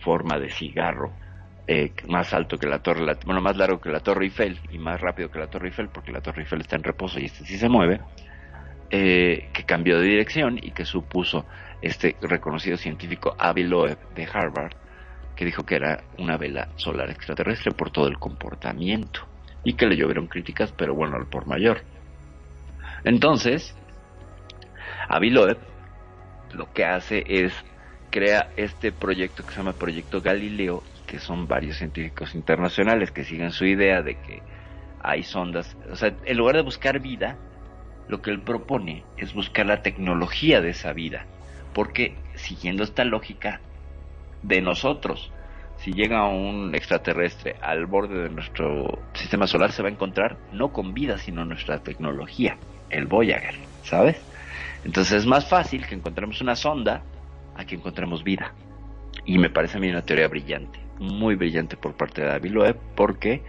forma 0.00 0.38
de 0.38 0.50
cigarro, 0.50 1.12
eh, 1.68 1.92
más 2.08 2.32
alto 2.32 2.58
que 2.58 2.66
la 2.66 2.78
torre, 2.78 3.04
bueno, 3.24 3.40
más 3.40 3.56
largo 3.56 3.80
que 3.80 3.90
la 3.90 4.00
Torre 4.00 4.26
Eiffel 4.26 4.60
y 4.70 4.78
más 4.78 5.00
rápido 5.00 5.30
que 5.30 5.38
la 5.38 5.48
Torre 5.48 5.68
Eiffel, 5.68 5.88
porque 5.88 6.12
la 6.12 6.20
Torre 6.20 6.42
Eiffel 6.42 6.60
está 6.60 6.76
en 6.76 6.84
reposo 6.84 7.18
y 7.18 7.24
este 7.24 7.44
sí 7.44 7.58
se 7.58 7.68
mueve, 7.68 8.00
eh, 8.90 9.48
que 9.52 9.64
cambió 9.64 9.98
de 9.98 10.06
dirección 10.06 10.58
y 10.62 10.70
que 10.70 10.84
supuso 10.84 11.44
este 11.82 12.16
reconocido 12.22 12.76
científico 12.76 13.34
Avi 13.38 13.64
Loeb 13.64 13.98
de 14.14 14.28
Harvard, 14.32 14.74
que 15.34 15.44
dijo 15.44 15.64
que 15.64 15.74
era 15.74 16.04
una 16.18 16.36
vela 16.36 16.68
solar 16.76 17.10
extraterrestre 17.10 17.72
por 17.72 17.90
todo 17.90 18.06
el 18.06 18.18
comportamiento 18.18 19.26
y 19.64 19.74
que 19.74 19.86
le 19.86 19.96
llovieron 19.96 20.28
críticas, 20.28 20.72
pero 20.72 20.94
bueno, 20.94 21.16
al 21.16 21.26
por 21.26 21.46
mayor. 21.46 21.82
Entonces, 23.04 23.76
Avi 25.08 25.30
Loeb 25.30 25.58
lo 26.52 26.72
que 26.72 26.84
hace 26.84 27.24
es 27.26 27.52
crea 28.10 28.50
este 28.56 28.92
proyecto 28.92 29.44
que 29.44 29.50
se 29.50 29.58
llama 29.58 29.72
Proyecto 29.72 30.20
Galileo, 30.20 30.82
que 31.06 31.18
son 31.18 31.46
varios 31.46 31.76
científicos 31.76 32.34
internacionales 32.34 33.10
que 33.10 33.24
siguen 33.24 33.52
su 33.52 33.64
idea 33.64 34.02
de 34.02 34.16
que 34.20 34.42
hay 35.00 35.22
sondas, 35.22 35.76
o 35.90 35.96
sea, 35.96 36.14
en 36.24 36.36
lugar 36.36 36.56
de 36.56 36.62
buscar 36.62 37.00
vida, 37.00 37.36
lo 38.08 38.22
que 38.22 38.30
él 38.30 38.40
propone 38.40 39.04
es 39.16 39.34
buscar 39.34 39.66
la 39.66 39.82
tecnología 39.82 40.60
de 40.60 40.70
esa 40.70 40.92
vida, 40.92 41.26
porque 41.72 42.16
siguiendo 42.34 42.82
esta 42.82 43.04
lógica 43.04 43.60
de 44.42 44.60
nosotros, 44.60 45.32
si 45.78 45.92
llega 45.92 46.26
un 46.26 46.74
extraterrestre 46.74 47.56
al 47.60 47.86
borde 47.86 48.22
de 48.22 48.30
nuestro 48.30 48.98
sistema 49.12 49.46
solar, 49.46 49.72
se 49.72 49.82
va 49.82 49.88
a 49.88 49.92
encontrar 49.92 50.38
no 50.52 50.72
con 50.72 50.94
vida, 50.94 51.18
sino 51.18 51.44
nuestra 51.44 51.82
tecnología, 51.82 52.56
el 52.90 53.06
Voyager, 53.06 53.54
¿sabes? 53.82 54.20
Entonces 54.84 55.18
es 55.18 55.26
más 55.26 55.48
fácil 55.48 55.86
que 55.86 55.94
encontremos 55.94 56.40
una 56.40 56.56
sonda 56.56 57.02
a 57.56 57.64
que 57.64 57.74
encontremos 57.74 58.24
vida. 58.24 58.52
Y 59.24 59.38
me 59.38 59.50
parece 59.50 59.78
a 59.78 59.80
mí 59.80 59.90
una 59.90 60.02
teoría 60.02 60.28
brillante, 60.28 60.78
muy 60.98 61.34
brillante 61.34 61.76
por 61.76 61.94
parte 61.94 62.22
de 62.22 62.28
David 62.28 62.50
Loeb, 62.50 62.76
porque 62.94 63.42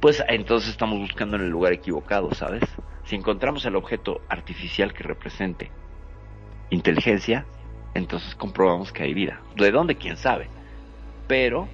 pues 0.00 0.22
entonces 0.28 0.70
estamos 0.70 0.98
buscando 0.98 1.36
en 1.36 1.42
el 1.42 1.50
lugar 1.50 1.72
equivocado, 1.72 2.32
¿sabes? 2.32 2.62
Si 3.04 3.16
encontramos 3.16 3.64
el 3.66 3.76
objeto 3.76 4.20
artificial 4.28 4.94
que 4.94 5.02
represente 5.02 5.70
inteligencia, 6.70 7.44
entonces 7.94 8.34
comprobamos 8.34 8.92
que 8.92 9.02
hay 9.02 9.14
vida. 9.14 9.40
¿De 9.56 9.70
dónde? 9.70 9.96
¿Quién 9.96 10.16
sabe? 10.16 10.48
Pero 11.26 11.68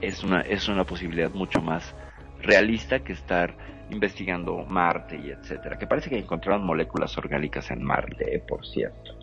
es 0.00 0.22
una, 0.22 0.42
es 0.42 0.68
una 0.68 0.84
posibilidad 0.84 1.30
mucho 1.30 1.60
más 1.60 1.94
realista 2.42 3.00
que 3.00 3.12
estar 3.12 3.56
investigando 3.90 4.64
Marte 4.66 5.16
y 5.16 5.30
etcétera. 5.30 5.78
Que 5.78 5.86
parece 5.86 6.10
que 6.10 6.18
encontraron 6.18 6.64
moléculas 6.64 7.16
orgánicas 7.18 7.70
en 7.70 7.82
Marte, 7.82 8.42
por 8.46 8.66
cierto. 8.66 9.18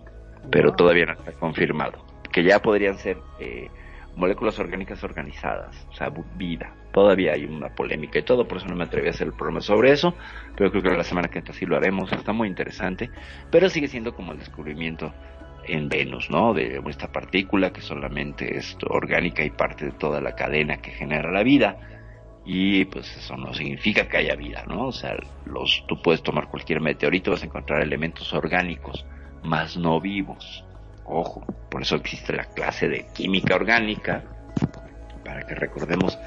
Pero 0.51 0.73
todavía 0.73 1.05
no 1.05 1.13
está 1.13 1.31
confirmado. 1.33 2.05
Que 2.31 2.43
ya 2.43 2.59
podrían 2.59 2.97
ser 2.97 3.17
eh, 3.39 3.69
moléculas 4.17 4.59
orgánicas 4.59 5.03
organizadas, 5.03 5.87
o 5.89 5.93
sea, 5.93 6.11
vida. 6.35 6.73
Todavía 6.91 7.33
hay 7.33 7.45
una 7.45 7.69
polémica 7.69 8.19
y 8.19 8.23
todo, 8.23 8.47
por 8.47 8.57
eso 8.57 8.67
no 8.67 8.75
me 8.75 8.83
atreví 8.83 9.07
a 9.07 9.11
hacer 9.11 9.27
el 9.27 9.33
programa 9.33 9.61
sobre 9.61 9.91
eso, 9.91 10.15
pero 10.55 10.71
creo 10.71 10.83
que 10.83 10.89
la 10.89 11.03
semana 11.03 11.27
que 11.29 11.39
entra 11.39 11.53
sí 11.53 11.65
lo 11.65 11.77
haremos, 11.77 12.11
está 12.11 12.33
muy 12.33 12.47
interesante, 12.47 13.11
pero 13.51 13.69
sigue 13.69 13.87
siendo 13.87 14.15
como 14.15 14.31
el 14.31 14.39
descubrimiento 14.39 15.13
en 15.67 15.89
Venus, 15.89 16.29
¿no? 16.29 16.53
De 16.53 16.81
esta 16.87 17.11
partícula 17.11 17.71
que 17.71 17.81
solamente 17.81 18.57
es 18.57 18.75
orgánica 18.89 19.43
y 19.43 19.51
parte 19.51 19.85
de 19.85 19.91
toda 19.91 20.21
la 20.21 20.33
cadena 20.33 20.77
que 20.77 20.91
genera 20.91 21.31
la 21.31 21.43
vida. 21.43 21.77
Y 22.45 22.85
pues 22.85 23.15
eso 23.17 23.35
no 23.35 23.53
significa 23.53 24.07
que 24.07 24.17
haya 24.17 24.35
vida, 24.35 24.63
¿no? 24.67 24.87
O 24.87 24.91
sea, 24.91 25.15
los, 25.45 25.83
tú 25.87 26.01
puedes 26.01 26.23
tomar 26.23 26.47
cualquier 26.47 26.79
meteorito, 26.79 27.31
vas 27.31 27.43
a 27.43 27.45
encontrar 27.45 27.81
elementos 27.81 28.33
orgánicos, 28.33 29.05
más 29.43 29.75
no 29.75 29.99
vivos. 29.99 30.63
Ojo, 31.07 31.45
por 31.69 31.81
eso 31.81 31.95
existe 31.95 32.33
la 32.33 32.45
clase 32.45 32.89
de 32.89 33.05
química 33.13 33.55
orgánica, 33.55 34.23
para 35.23 35.47
que 35.47 35.55
recordemos 35.55 36.17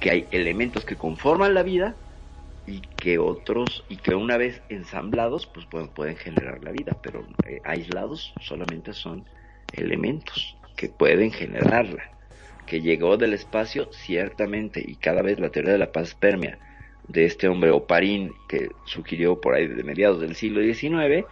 que 0.00 0.10
hay 0.10 0.28
elementos 0.30 0.84
que 0.84 0.96
conforman 0.96 1.52
la 1.52 1.62
vida 1.62 1.94
y 2.66 2.80
que 2.80 3.18
otros, 3.18 3.84
y 3.88 3.96
que 3.96 4.14
una 4.14 4.36
vez 4.36 4.62
ensamblados, 4.68 5.46
pues 5.46 5.66
pueden, 5.66 6.16
generar 6.16 6.62
la 6.62 6.70
vida, 6.70 6.96
pero 7.02 7.26
eh, 7.46 7.60
aislados 7.64 8.32
solamente 8.40 8.92
son 8.92 9.24
elementos 9.72 10.56
que 10.76 10.88
pueden 10.88 11.32
generarla. 11.32 12.04
Que 12.66 12.80
llegó 12.80 13.16
del 13.16 13.34
espacio, 13.34 13.92
ciertamente, 13.92 14.80
y 14.86 14.94
cada 14.94 15.22
vez 15.22 15.40
la 15.40 15.50
teoría 15.50 15.72
de 15.72 15.78
la 15.78 15.90
paz 15.90 16.14
permea 16.14 16.58
de 17.08 17.24
este 17.24 17.48
hombre 17.48 17.72
Oparín 17.72 18.32
que 18.48 18.68
sugirió 18.84 19.40
por 19.40 19.54
ahí 19.54 19.66
de 19.66 19.82
mediados 19.82 20.20
del 20.20 20.36
siglo 20.36 20.62
XIX, 20.62 21.26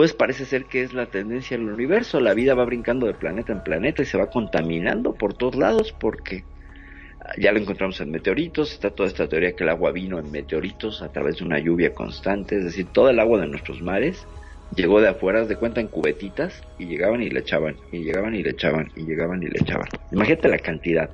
pues 0.00 0.14
parece 0.14 0.46
ser 0.46 0.64
que 0.64 0.82
es 0.82 0.94
la 0.94 1.04
tendencia 1.04 1.58
del 1.58 1.68
universo. 1.68 2.20
La 2.20 2.32
vida 2.32 2.54
va 2.54 2.64
brincando 2.64 3.06
de 3.06 3.12
planeta 3.12 3.52
en 3.52 3.62
planeta 3.62 4.00
y 4.00 4.06
se 4.06 4.16
va 4.16 4.30
contaminando 4.30 5.12
por 5.12 5.34
todos 5.34 5.56
lados 5.56 5.92
porque 5.92 6.42
ya 7.36 7.52
lo 7.52 7.58
encontramos 7.58 8.00
en 8.00 8.10
meteoritos, 8.10 8.72
está 8.72 8.92
toda 8.92 9.10
esta 9.10 9.28
teoría 9.28 9.52
que 9.52 9.62
el 9.62 9.68
agua 9.68 9.92
vino 9.92 10.18
en 10.18 10.30
meteoritos 10.30 11.02
a 11.02 11.12
través 11.12 11.36
de 11.36 11.44
una 11.44 11.58
lluvia 11.58 11.92
constante, 11.92 12.56
es 12.56 12.64
decir, 12.64 12.86
todo 12.86 13.10
el 13.10 13.20
agua 13.20 13.40
de 13.40 13.48
nuestros 13.48 13.82
mares 13.82 14.26
llegó 14.74 15.02
de 15.02 15.08
afuera, 15.08 15.44
de 15.44 15.56
cuenta 15.56 15.82
en 15.82 15.88
cubetitas, 15.88 16.62
y 16.78 16.86
llegaban 16.86 17.22
y 17.22 17.28
le 17.28 17.40
echaban, 17.40 17.76
y 17.92 17.98
llegaban 17.98 18.34
y 18.34 18.42
le 18.42 18.52
echaban, 18.52 18.90
y 18.96 19.04
llegaban 19.04 19.42
y 19.42 19.48
le 19.48 19.58
echaban. 19.60 19.88
Imagínate 20.12 20.48
la 20.48 20.60
cantidad 20.60 21.10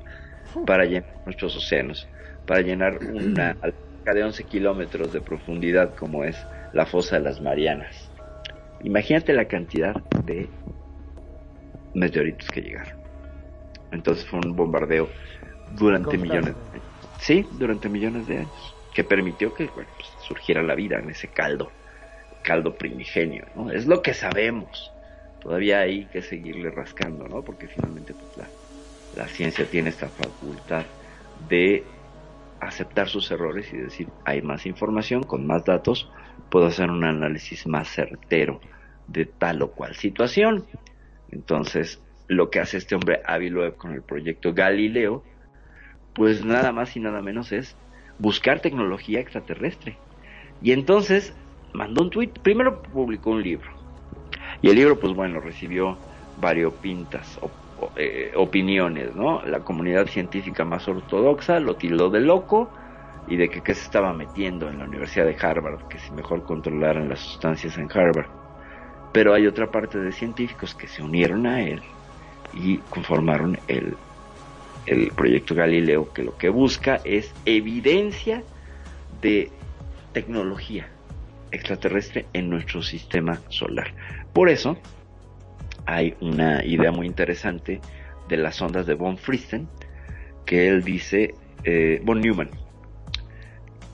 para 0.64 0.84
llenar 0.84 1.12
nuestros 1.24 1.57
océanos, 1.57 2.07
para 2.47 2.61
llenar 2.61 3.01
una 3.03 3.51
alberca 3.62 4.14
de 4.14 4.22
11 4.22 4.45
kilómetros 4.45 5.12
de 5.12 5.20
profundidad 5.20 5.97
como 5.97 6.22
es 6.22 6.37
la 6.72 6.87
fosa 6.87 7.16
de 7.16 7.24
las 7.24 7.41
Marianas. 7.41 8.06
Imagínate 8.83 9.33
la 9.33 9.47
cantidad 9.47 9.95
de 10.24 10.49
meteoritos 11.95 12.49
que 12.51 12.61
llegaron. 12.61 12.99
Entonces 13.93 14.27
fue 14.27 14.41
un 14.41 14.55
bombardeo 14.55 15.09
durante 15.77 16.18
millones 16.18 16.55
de 16.55 16.79
años. 16.79 16.85
Sí, 17.18 17.47
durante 17.53 17.89
millones 17.89 18.27
de 18.27 18.39
años. 18.39 18.74
Que 18.95 19.05
permitió 19.05 19.55
que 19.55 19.66
bueno, 19.66 19.89
pues, 19.97 20.09
surgiera 20.27 20.62
la 20.62 20.74
vida 20.74 20.99
en 20.99 21.11
ese 21.11 21.29
caldo, 21.29 21.70
caldo 22.43 22.77
primigenio, 22.77 23.47
¿no? 23.55 23.70
Es 23.70 23.87
lo 23.87 24.03
que 24.03 24.14
sabemos. 24.14 24.93
Todavía 25.41 25.81
hay 25.81 26.07
que 26.07 26.22
seguirle 26.22 26.70
rascando, 26.70 27.29
¿no? 27.29 27.43
Porque 27.43 27.68
finalmente 27.68 28.14
pues, 28.14 28.37
la, 28.37 28.49
la 29.22 29.29
ciencia 29.29 29.66
tiene 29.66 29.91
esta 29.91 30.09
facultad 30.09 30.85
de 31.49 31.85
aceptar 32.61 33.09
sus 33.09 33.31
errores 33.31 33.72
y 33.72 33.77
decir, 33.77 34.09
hay 34.24 34.43
más 34.43 34.66
información, 34.66 35.22
con 35.22 35.47
más 35.47 35.64
datos, 35.64 36.11
puedo 36.57 36.69
hacer 36.69 36.91
un 36.91 37.05
análisis 37.05 37.67
más 37.67 37.87
certero 37.91 38.63
de 39.07 39.27
tal 39.27 39.61
o 39.61 39.73
cual 39.73 39.95
situación. 39.95 40.67
Entonces, 41.29 42.03
lo 42.29 42.49
que 42.49 42.61
hace 42.61 42.79
este 42.79 42.95
hombre 42.95 43.21
Avi 43.27 43.51
Loeb 43.51 43.77
con 43.77 43.93
el 43.93 44.03
proyecto 44.03 44.55
Galileo, 44.55 45.23
pues 46.15 46.47
nada 46.47 46.73
más 46.73 46.97
y 46.97 47.01
nada 47.01 47.21
menos 47.21 47.53
es 47.53 47.77
buscar 48.17 48.61
tecnología 48.61 49.21
extraterrestre. 49.21 50.01
Y 50.63 50.73
entonces 50.73 51.37
mandó 51.75 52.05
un 52.05 52.09
tweet, 52.09 52.33
primero 52.43 52.81
publicó 52.81 53.33
un 53.33 53.43
libro. 53.43 53.69
Y 54.63 54.71
el 54.71 54.77
libro, 54.77 54.99
pues 54.99 55.13
bueno, 55.13 55.41
recibió 55.41 56.01
variopintas 56.37 57.39
op- 57.43 57.93
eh, 57.97 58.33
opiniones, 58.35 59.15
¿no? 59.15 59.43
La 59.45 59.61
comunidad 59.63 60.07
científica 60.07 60.65
más 60.65 60.89
ortodoxa 60.89 61.61
lo 61.61 61.77
tildó 61.77 62.09
de 62.09 62.21
loco 62.21 62.73
y 63.29 63.37
de 63.37 63.49
que 63.49 63.62
qué 63.62 63.74
se 63.74 63.83
estaba 63.83 64.12
metiendo 64.12 64.68
en 64.68 64.79
la 64.79 64.85
Universidad 64.85 65.27
de 65.27 65.37
Harvard, 65.41 65.89
que 65.89 65.99
si 65.99 66.11
mejor 66.12 66.45
controlaran 66.45 67.09
las 67.09 67.20
sustancias 67.20 67.77
en 67.79 67.91
Harvard. 67.91 68.29
Pero 69.12 69.35
hay 69.35 69.47
otra 69.47 69.70
parte 69.70 69.99
de 69.99 70.12
científicos 70.12 70.74
que 70.74 70.87
se 70.87 71.03
unieron 71.03 71.47
a 71.47 71.62
él 71.62 71.83
y 72.55 72.79
conformaron 72.91 73.59
el, 73.68 73.97
el 74.87 75.11
proyecto 75.12 75.55
Galileo, 75.55 76.12
que 76.12 76.22
lo 76.22 76.37
que 76.37 76.49
busca 76.49 77.01
es 77.05 77.35
evidencia 77.45 78.43
de 79.20 79.51
tecnología 80.12 80.89
extraterrestre 81.51 82.27
en 82.33 82.51
nuestro 82.51 82.83
sistema 82.83 83.41
solar. 83.49 83.95
Por 84.33 84.49
eso 84.49 84.77
hay 85.87 86.14
una 86.20 86.64
idea 86.64 86.91
muy 86.91 87.07
interesante 87.07 87.81
de 88.29 88.37
las 88.37 88.61
ondas 88.61 88.87
de 88.87 88.95
von 88.95 89.16
Fristen, 89.16 89.68
que 90.45 90.68
él 90.68 90.83
dice, 90.83 91.35
eh, 91.64 92.01
von 92.05 92.20
Neumann, 92.20 92.51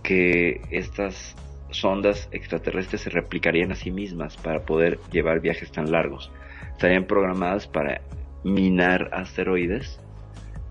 que 0.03 0.61
estas 0.71 1.37
sondas 1.71 2.29
extraterrestres 2.33 3.03
se 3.03 3.11
replicarían 3.11 3.73
a 3.73 3.75
sí 3.75 3.91
mismas 3.91 4.37
para 4.37 4.61
poder 4.65 4.99
llevar 5.11 5.41
viajes 5.41 5.73
tan 5.73 5.91
largos. 5.91 6.31
Estarían 6.73 7.07
programadas 7.07 7.67
para 7.67 8.03
minar 8.45 9.11
asteroides 9.13 10.01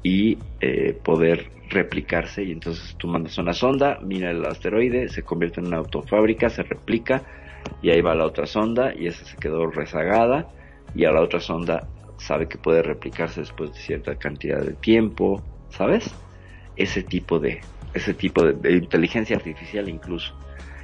y 0.03 0.37
eh, 0.59 0.97
poder 1.03 1.49
replicarse 1.69 2.43
y 2.43 2.51
entonces 2.51 2.95
tú 2.97 3.07
mandas 3.07 3.37
una 3.37 3.53
sonda, 3.53 3.99
mina 4.01 4.29
el 4.29 4.45
asteroide, 4.45 5.09
se 5.09 5.23
convierte 5.23 5.61
en 5.61 5.67
una 5.67 5.77
autofábrica, 5.77 6.49
se 6.49 6.63
replica 6.63 7.23
y 7.81 7.89
ahí 7.91 8.01
va 8.01 8.13
la 8.15 8.25
otra 8.25 8.45
sonda 8.45 8.93
y 8.93 9.07
esa 9.07 9.25
se 9.25 9.37
quedó 9.37 9.67
rezagada 9.67 10.49
y 10.93 11.05
a 11.05 11.11
la 11.11 11.21
otra 11.21 11.39
sonda 11.39 11.87
sabe 12.17 12.47
que 12.47 12.57
puede 12.57 12.83
replicarse 12.83 13.39
después 13.39 13.73
de 13.73 13.79
cierta 13.79 14.15
cantidad 14.15 14.61
de 14.61 14.73
tiempo, 14.73 15.41
¿sabes? 15.69 16.13
Ese 16.75 17.03
tipo 17.03 17.39
de 17.39 17.61
ese 17.93 18.13
tipo 18.13 18.43
de, 18.43 18.73
inteligencia 18.73 19.35
artificial 19.35 19.89
incluso. 19.89 20.33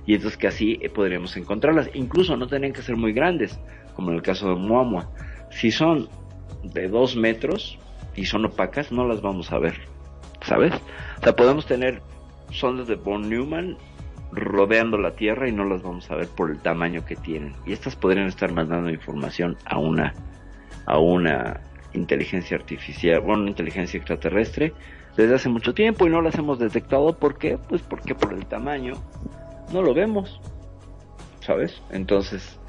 Y 0.05 0.15
entonces 0.15 0.37
que 0.37 0.47
así 0.47 0.79
eh, 0.81 0.89
podríamos 0.89 1.35
encontrarlas. 1.37 1.89
Incluso 1.93 2.37
no 2.37 2.47
tienen 2.47 2.73
que 2.73 2.81
ser 2.81 2.95
muy 2.95 3.13
grandes, 3.13 3.59
como 3.95 4.09
en 4.11 4.15
el 4.15 4.21
caso 4.21 4.49
de 4.49 4.55
Muamua. 4.55 5.09
Si 5.49 5.71
son 5.71 6.07
de 6.63 6.87
dos 6.87 7.15
metros 7.15 7.77
y 8.15 8.25
son 8.25 8.45
opacas, 8.45 8.91
no 8.91 9.07
las 9.07 9.21
vamos 9.21 9.51
a 9.51 9.59
ver. 9.59 9.75
¿Sabes? 10.41 10.73
O 11.19 11.23
sea, 11.23 11.35
podemos 11.35 11.65
tener 11.65 12.01
sondas 12.51 12.87
de 12.87 12.95
von 12.95 13.29
Neumann 13.29 13.77
rodeando 14.31 14.97
la 14.97 15.15
Tierra 15.15 15.47
y 15.49 15.51
no 15.51 15.65
las 15.65 15.81
vamos 15.81 16.09
a 16.11 16.15
ver 16.15 16.27
por 16.27 16.51
el 16.51 16.59
tamaño 16.59 17.05
que 17.05 17.15
tienen. 17.15 17.53
Y 17.65 17.73
estas 17.73 17.95
podrían 17.95 18.27
estar 18.27 18.51
mandando 18.51 18.89
información 18.89 19.57
a 19.65 19.77
una 19.77 20.13
a 20.85 20.99
una 20.99 21.59
inteligencia 21.93 22.55
artificial, 22.57 23.19
bueno, 23.19 23.41
una 23.41 23.51
inteligencia 23.51 23.97
extraterrestre 23.97 24.73
desde 25.17 25.35
hace 25.35 25.49
mucho 25.49 25.73
tiempo 25.73 26.07
y 26.07 26.09
no 26.09 26.21
las 26.21 26.35
hemos 26.35 26.59
detectado. 26.59 27.17
¿Por 27.17 27.37
qué? 27.37 27.57
Pues 27.57 27.81
porque 27.81 28.15
por 28.15 28.33
el 28.33 28.45
tamaño 28.45 28.93
no 29.73 29.81
lo 29.81 29.93
vemos. 29.93 30.39
¿Sabes? 31.41 31.81
Entonces, 31.89 32.59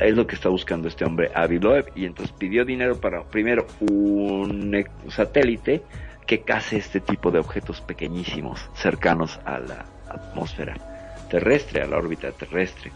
es 0.00 0.16
lo 0.16 0.26
que 0.26 0.34
está 0.34 0.48
buscando 0.48 0.88
este 0.88 1.04
hombre, 1.04 1.30
Avi 1.34 1.58
Loeb, 1.58 1.90
y 1.94 2.06
entonces 2.06 2.34
pidió 2.36 2.64
dinero 2.64 3.00
para, 3.00 3.24
primero, 3.24 3.66
un 3.80 4.84
satélite 5.08 5.82
que 6.26 6.42
case 6.42 6.76
este 6.76 7.00
tipo 7.00 7.30
de 7.30 7.38
objetos 7.38 7.80
pequeñísimos, 7.80 8.68
cercanos 8.74 9.40
a 9.44 9.58
la 9.58 9.86
atmósfera 10.08 10.76
terrestre, 11.28 11.82
a 11.82 11.86
la 11.86 11.98
órbita 11.98 12.30
terrestre. 12.32 12.92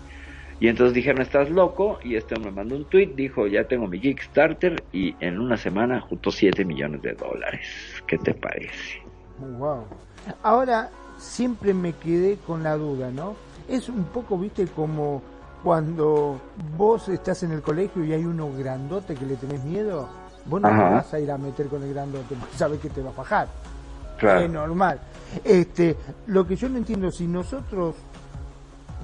Y 0.61 0.68
entonces 0.68 0.95
dijeron, 0.95 1.20
estás 1.20 1.51
loco, 1.51 1.99
y 2.05 2.14
este 2.14 2.37
hombre 2.37 2.53
mandó 2.53 2.77
un 2.77 2.85
tweet, 2.85 3.09
dijo, 3.16 3.49
ya 3.49 3.64
tengo 3.64 3.89
mi 3.89 3.99
Kickstarter, 3.99 4.83
y 4.93 5.16
en 5.18 5.41
una 5.41 5.57
semana 5.57 6.01
juntó 6.01 6.31
7 6.31 6.64
millones 6.64 7.03
de 7.03 7.14
dólares. 7.14 7.91
¿Qué 8.13 8.19
te 8.19 8.35
parece? 8.35 9.01
Wow. 9.57 9.85
Ahora, 10.43 10.91
siempre 11.17 11.73
me 11.73 11.95
quedé 11.95 12.37
con 12.47 12.63
la 12.63 12.77
duda, 12.77 13.11
¿no? 13.11 13.37
Es 13.67 13.89
un 13.89 14.05
poco, 14.05 14.37
viste, 14.37 14.67
como 14.67 15.23
cuando 15.63 16.39
vos 16.77 17.09
estás 17.09 17.43
en 17.43 17.53
el 17.53 17.63
colegio 17.63 18.05
y 18.05 18.13
hay 18.13 18.27
uno 18.27 18.51
grandote 18.53 19.15
que 19.15 19.25
le 19.25 19.37
tenés 19.37 19.65
miedo, 19.65 20.11
vos 20.45 20.61
no 20.61 20.69
te 20.69 20.75
vas 20.75 21.15
a 21.15 21.21
ir 21.21 21.31
a 21.31 21.39
meter 21.39 21.69
con 21.69 21.83
el 21.85 21.95
grandote 21.95 22.35
porque 22.39 22.55
sabes 22.55 22.81
que 22.81 22.91
te 22.91 23.01
va 23.01 23.09
a 23.09 23.15
fajar. 23.15 23.49
Claro. 24.19 24.41
Es 24.41 24.51
normal. 24.51 25.01
Este, 25.43 25.97
lo 26.27 26.47
que 26.47 26.55
yo 26.55 26.69
no 26.69 26.77
entiendo, 26.77 27.11
si 27.11 27.27
nosotros 27.27 27.95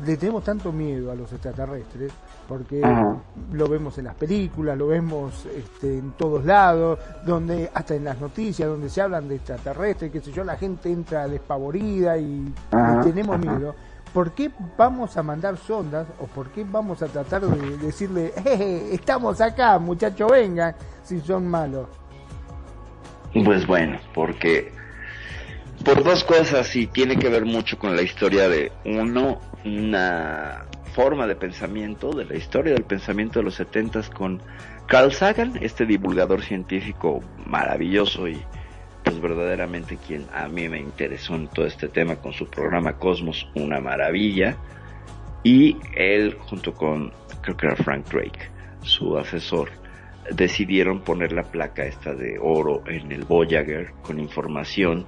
le 0.05 0.19
tenemos 0.19 0.45
tanto 0.45 0.71
miedo 0.71 1.11
a 1.11 1.15
los 1.15 1.33
extraterrestres, 1.33 2.13
porque 2.49 2.83
Ajá. 2.83 3.19
lo 3.53 3.69
vemos 3.69 3.99
en 3.99 4.07
las 4.07 4.15
películas, 4.15 4.77
lo 4.77 4.89
vemos 4.89 5.47
este, 5.47 5.99
en 5.99 6.13
todos 6.13 6.45
lados, 6.47 6.99
donde 7.27 7.71
hasta 7.75 7.95
en 7.95 8.05
las 8.05 8.19
noticias 8.19 8.67
donde 8.69 8.89
se 8.89 9.03
hablan 9.03 9.29
de 9.29 9.37
extraterrestres, 9.37 10.11
qué 10.11 10.21
sé 10.21 10.33
yo, 10.33 10.43
la 10.43 10.57
gente 10.57 10.91
entra 10.91 11.29
despavorida 11.29 12.17
y 12.17 12.53
Ajá, 12.71 13.03
tenemos 13.03 13.39
miedo. 13.39 13.75
¿Por 14.15 14.33
qué 14.33 14.51
vamos 14.79 15.15
a 15.19 15.23
mandar 15.23 15.59
sondas 15.59 16.07
o 16.19 16.27
por 16.27 16.49
qué 16.49 16.65
vamos 16.65 17.03
a 17.03 17.09
tratar 17.09 17.43
de 17.43 17.77
decirle, 17.77 18.33
"Jeje, 18.43 18.95
estamos 18.95 19.39
acá, 19.43 19.79
muchachos, 19.79 20.31
vengan, 20.31 20.75
si 21.05 21.21
son 21.21 21.47
malos? 21.47 21.87
Pues 23.45 23.67
bueno, 23.67 23.99
porque 24.15 24.73
por 25.85 26.03
dos 26.03 26.25
cosas 26.25 26.75
y 26.75 26.87
tiene 26.87 27.19
que 27.19 27.29
ver 27.29 27.45
mucho 27.45 27.79
con 27.79 27.95
la 27.95 28.01
historia 28.01 28.49
de 28.49 28.73
uno, 28.87 29.39
una 29.67 30.65
forma 30.89 31.27
de 31.27 31.37
pensamiento, 31.37 32.11
de 32.13 32.25
la 32.25 32.37
historia 32.37 32.73
del 32.73 32.85
pensamiento 32.85 33.39
de 33.39 33.45
los 33.45 33.55
setentas 33.55 34.11
con 34.11 34.43
Carl 34.87 35.13
Sagan, 35.13 35.59
este 35.61 35.87
divulgador 35.87 36.43
científico 36.43 37.23
maravilloso 37.47 38.27
y 38.29 38.43
pues 39.05 39.21
verdaderamente 39.21 39.97
quien 39.97 40.27
a 40.35 40.49
mí 40.49 40.69
me 40.69 40.79
interesó 40.79 41.35
en 41.35 41.49
todo 41.49 41.67
este 41.67 41.89
tema 41.89 42.17
con 42.17 42.33
su 42.33 42.47
programa 42.47 42.99
Cosmos, 42.99 43.49
una 43.55 43.81
maravilla, 43.81 44.57
y 45.43 45.77
él 45.95 46.37
junto 46.39 46.75
con, 46.75 47.13
creo 47.41 47.57
que 47.57 47.67
era 47.67 47.77
Frank 47.77 48.07
Drake, 48.11 48.51
su 48.83 49.17
asesor, 49.17 49.71
decidieron 50.33 51.01
poner 51.01 51.33
la 51.33 51.45
placa 51.45 51.85
esta 51.85 52.15
de 52.15 52.39
oro 52.41 52.83
en 52.87 53.13
el 53.13 53.25
Voyager 53.25 53.93
con 54.03 54.19
información 54.19 55.07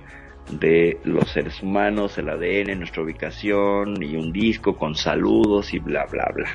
de 0.53 0.99
los 1.05 1.31
seres 1.31 1.63
humanos, 1.63 2.19
el 2.19 2.29
ADN, 2.29 2.79
nuestra 2.79 3.03
ubicación 3.03 4.03
y 4.03 4.17
un 4.17 4.33
disco 4.33 4.77
con 4.77 4.95
saludos 4.95 5.73
y 5.75 5.79
bla 5.79 6.07
bla 6.07 6.31
bla. 6.35 6.49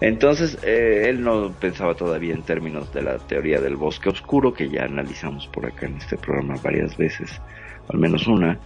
Entonces, 0.00 0.58
eh, 0.64 1.06
él 1.08 1.22
no 1.22 1.52
pensaba 1.52 1.94
todavía 1.94 2.34
en 2.34 2.42
términos 2.42 2.92
de 2.92 3.02
la 3.02 3.18
teoría 3.18 3.60
del 3.60 3.76
bosque 3.76 4.08
oscuro, 4.08 4.52
que 4.52 4.68
ya 4.68 4.84
analizamos 4.84 5.46
por 5.46 5.64
acá 5.64 5.86
en 5.86 5.96
este 5.96 6.16
programa 6.16 6.56
varias 6.60 6.96
veces, 6.96 7.40
al 7.88 8.00
menos 8.00 8.26
una, 8.26 8.58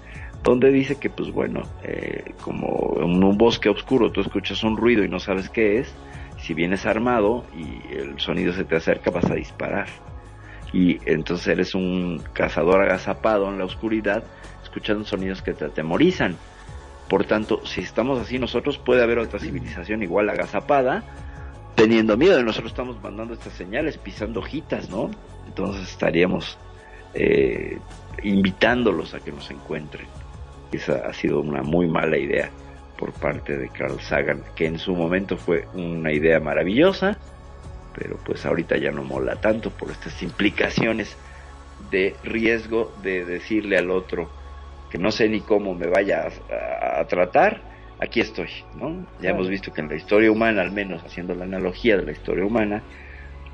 donde 0.43 0.71
dice 0.71 0.97
que, 0.97 1.11
pues 1.11 1.31
bueno, 1.31 1.63
eh, 1.83 2.33
como 2.41 2.97
en 3.03 3.23
un 3.23 3.37
bosque 3.37 3.69
oscuro 3.69 4.11
tú 4.13 4.23
escuchas 4.23 4.65
un 4.65 4.79
ruido 4.79 5.05
y 5.05 5.09
no 5.09 5.19
sabes 5.21 5.51
qué 5.51 5.79
es, 5.79 5.95
si 6.39 6.55
vienes 6.55 6.87
armado 6.87 7.45
y 7.55 7.95
el 7.95 8.19
sonido 8.19 8.55
se 8.55 8.65
te 8.65 8.77
acerca, 8.77 9.11
vas 9.11 9.31
a 9.31 9.35
disparar. 9.35 9.89
Y 10.77 11.01
entonces 11.07 11.47
eres 11.47 11.75
un 11.75 12.23
cazador 12.35 12.83
agazapado 12.83 13.49
en 13.49 13.57
la 13.57 13.65
oscuridad, 13.65 14.23
escuchando 14.63 15.07
sonidos 15.07 15.41
que 15.41 15.55
te 15.55 15.65
atemorizan. 15.65 16.37
Por 17.09 17.25
tanto, 17.25 17.65
si 17.65 17.81
estamos 17.81 18.21
así 18.21 18.39
nosotros, 18.39 18.77
puede 18.77 19.03
haber 19.03 19.19
otra 19.19 19.39
civilización 19.39 20.03
igual 20.03 20.29
agazapada, 20.29 21.03
teniendo 21.77 22.19
miedo, 22.19 22.39
y 22.41 22.45
nosotros 22.45 22.73
estamos 22.73 23.03
mandando 23.03 23.33
estas 23.33 23.55
señales, 23.55 23.97
pisando 23.97 24.41
hojitas, 24.41 24.91
¿no? 24.91 25.11
Entonces 25.47 25.89
estaríamos 25.89 26.59
eh, 27.15 27.79
invitándolos 28.23 29.15
a 29.15 29.21
que 29.21 29.33
nos 29.33 29.51
encuentren. 29.51 30.07
Esa 30.73 31.07
ha 31.07 31.15
sido 31.15 31.41
una 31.41 31.63
muy 31.63 31.89
mala 31.89 32.19
idea 32.19 32.51
por 32.99 33.15
parte 33.15 33.57
de 33.57 33.71
Carl 33.71 33.99
Sagan, 34.03 34.43
que 34.55 34.67
en 34.67 34.79
su 34.79 34.95
momento 34.95 35.39
fue 35.39 35.67
una 35.73 36.13
idea 36.13 36.39
maravillosa, 36.39 37.17
pero 37.97 38.19
pues 38.23 38.45
ahorita 38.45 38.77
ya 38.77 38.93
no 38.93 39.03
mola 39.05 39.41
tanto 39.41 39.71
por 39.77 39.91
estas 39.91 40.23
implicaciones 40.23 41.19
de 41.79 42.21
riesgo 42.23 42.95
de 42.99 43.25
decirle 43.25 43.79
al 43.79 43.91
otro 43.91 44.33
que 44.91 44.99
no 44.99 45.11
sé 45.11 45.29
ni 45.29 45.43
cómo 45.43 45.75
me 45.75 45.89
vaya 45.89 46.23
a, 46.27 46.29
a- 46.55 47.01
a 47.01 47.07
tratar, 47.07 47.69
aquí 47.99 48.21
estoy, 48.21 48.51
¿no? 48.75 49.07
Ya 49.19 49.31
hemos 49.31 49.49
visto 49.49 49.73
que 49.73 49.81
en 49.81 49.89
la 49.89 49.97
historia 49.97 50.31
humana, 50.31 50.63
al 50.63 50.73
menos 50.73 51.03
haciendo 51.05 51.35
la 51.35 51.45
analogía 51.45 51.97
de 51.97 52.05
la 52.05 52.13
historia 52.13 52.45
humana, 52.45 52.85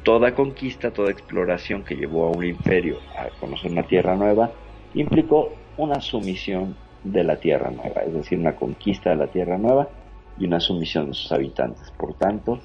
toda 0.02 0.34
conquista, 0.34 0.92
toda 0.92 1.10
exploración 1.12 1.84
que 1.84 1.94
llevó 1.96 2.26
a 2.26 2.30
un 2.36 2.44
imperio 2.44 3.02
a 3.16 3.30
conocer 3.30 3.70
una 3.70 3.86
tierra 3.86 4.16
nueva, 4.16 4.54
implicó 4.92 5.72
una 5.76 6.00
sumisión 6.00 6.78
de 7.02 7.24
la 7.24 7.38
tierra 7.40 7.70
nueva, 7.70 8.02
es 8.06 8.14
decir, 8.14 8.38
una 8.38 8.56
conquista 8.56 9.10
de 9.10 9.16
la 9.16 9.30
tierra 9.30 9.58
nueva 9.58 9.90
y 10.36 10.46
una 10.46 10.60
sumisión 10.60 11.08
de 11.08 11.14
sus 11.14 11.30
habitantes. 11.32 11.90
Por 11.92 12.14
tanto, 12.16 12.62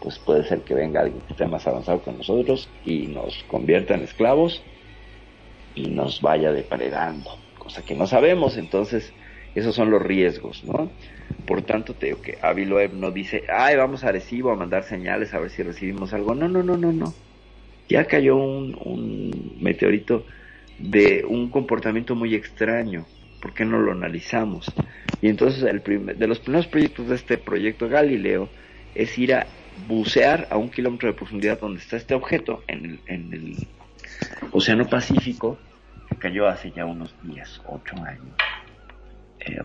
pues 0.00 0.18
puede 0.20 0.44
ser 0.44 0.64
que 0.64 0.74
venga 0.74 1.00
alguien 1.02 1.22
que 1.22 1.32
esté 1.32 1.46
más 1.48 1.66
avanzado 1.68 2.02
que 2.02 2.12
nosotros 2.12 2.76
y 2.82 3.08
nos 3.08 3.44
convierta 3.44 3.94
en 3.94 4.02
esclavos 4.02 4.68
y 5.74 5.90
nos 5.90 6.20
vaya 6.20 6.52
depredando, 6.52 7.30
cosa 7.58 7.84
que 7.84 7.94
no 7.94 8.06
sabemos, 8.06 8.56
entonces 8.56 9.16
esos 9.54 9.74
son 9.74 9.90
los 9.90 10.02
riesgos, 10.02 10.64
¿no? 10.64 10.96
Por 11.44 11.62
tanto, 11.62 11.96
te 11.96 12.06
digo 12.06 12.20
que 12.22 12.38
Avi 12.42 12.64
Loeb 12.64 12.94
no 12.94 13.10
dice, 13.12 13.44
ay, 13.48 13.76
vamos 13.76 14.04
a 14.04 14.08
Arecibo 14.08 14.50
a 14.50 14.56
mandar 14.56 14.84
señales 14.84 15.34
a 15.34 15.40
ver 15.40 15.50
si 15.50 15.62
recibimos 15.62 16.12
algo. 16.12 16.34
No, 16.34 16.48
no, 16.48 16.62
no, 16.62 16.76
no, 16.76 16.92
no. 16.92 17.18
ya 17.88 18.06
cayó 18.06 18.36
un, 18.36 18.76
un 18.84 19.56
meteorito 19.60 20.26
de 20.78 21.24
un 21.28 21.50
comportamiento 21.50 22.14
muy 22.16 22.34
extraño. 22.34 23.10
¿Por 23.40 23.54
qué 23.54 23.64
no 23.66 23.78
lo 23.80 23.92
analizamos? 23.92 24.78
Y 25.20 25.28
entonces 25.28 25.62
el 25.64 25.82
primer- 25.82 26.16
de 26.18 26.26
los 26.28 26.40
primeros 26.40 26.68
proyectos 26.68 27.08
de 27.08 27.16
este 27.16 27.38
proyecto 27.38 27.88
Galileo 27.88 28.54
es 28.94 29.16
ir 29.18 29.34
a 29.34 29.59
bucear 29.86 30.48
a 30.50 30.56
un 30.56 30.70
kilómetro 30.70 31.08
de 31.08 31.14
profundidad 31.14 31.60
donde 31.60 31.80
está 31.80 31.96
este 31.96 32.14
objeto 32.14 32.62
en 32.66 32.84
el, 32.84 33.00
en 33.06 33.32
el 33.32 33.68
Océano 34.52 34.88
Pacífico 34.88 35.58
que 36.08 36.16
cayó 36.16 36.48
hace 36.48 36.70
ya 36.72 36.84
unos 36.84 37.14
10, 37.22 37.62
8 37.66 37.96
años 38.04 38.34
eh, 39.40 39.60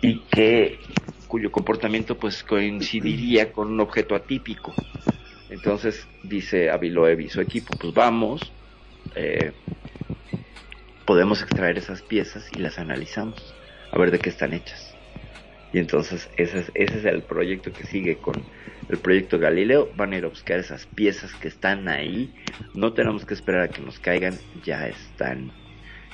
y 0.00 0.20
que 0.30 0.78
cuyo 1.26 1.50
comportamiento 1.50 2.16
pues 2.16 2.42
coincidiría 2.42 3.52
con 3.52 3.68
un 3.68 3.80
objeto 3.80 4.14
atípico. 4.14 4.72
Entonces 5.50 6.06
dice 6.22 6.70
Aviloev 6.70 7.20
y 7.20 7.28
su 7.28 7.40
equipo, 7.40 7.76
pues 7.78 7.92
vamos, 7.94 8.52
eh, 9.14 9.52
podemos 11.04 11.42
extraer 11.42 11.78
esas 11.78 12.02
piezas 12.02 12.48
y 12.54 12.58
las 12.58 12.78
analizamos, 12.78 13.54
a 13.90 13.98
ver 13.98 14.10
de 14.10 14.18
qué 14.18 14.28
están 14.28 14.52
hechas. 14.52 14.87
Y 15.72 15.78
entonces 15.78 16.30
ese 16.36 16.60
es, 16.60 16.72
ese 16.74 16.98
es 16.98 17.04
el 17.04 17.22
proyecto 17.22 17.72
que 17.72 17.84
sigue 17.84 18.16
con 18.16 18.34
el 18.88 18.98
proyecto 18.98 19.38
Galileo. 19.38 19.90
Van 19.96 20.12
a 20.12 20.18
ir 20.18 20.24
a 20.24 20.28
buscar 20.28 20.58
esas 20.58 20.86
piezas 20.86 21.34
que 21.34 21.48
están 21.48 21.88
ahí. 21.88 22.32
No 22.74 22.92
tenemos 22.94 23.24
que 23.24 23.34
esperar 23.34 23.62
a 23.62 23.68
que 23.68 23.82
nos 23.82 23.98
caigan, 23.98 24.34
ya 24.64 24.86
están. 24.88 25.52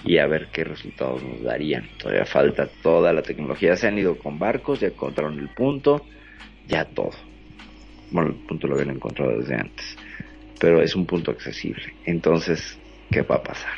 Y 0.05 0.19
a 0.19 0.27
ver 0.27 0.49
qué 0.53 0.65
resultados 0.65 1.23
nos 1.23 1.43
darían. 1.43 1.89
Todavía 1.99 2.27
falta 2.27 2.69
toda 2.83 3.13
la 3.13 3.23
tecnología. 3.23 3.77
Se 3.77 3.87
han 3.87 3.99
ido 3.99 4.19
con 4.19 4.39
barcos, 4.39 4.81
ya 4.81 4.89
encontraron 4.89 5.39
el 5.39 5.49
punto, 5.49 6.05
ya 6.67 6.85
todo. 6.85 7.13
Bueno, 8.11 8.31
el 8.31 8.47
punto 8.47 8.67
lo 8.67 8.75
habían 8.75 8.97
encontrado 8.97 9.39
desde 9.39 9.55
antes. 9.55 9.97
Pero 10.61 10.83
es 10.83 10.95
un 10.95 11.07
punto 11.07 11.31
accesible. 11.31 11.95
Entonces, 12.05 12.79
¿qué 13.11 13.23
va 13.23 13.37
a 13.37 13.43
pasar? 13.43 13.73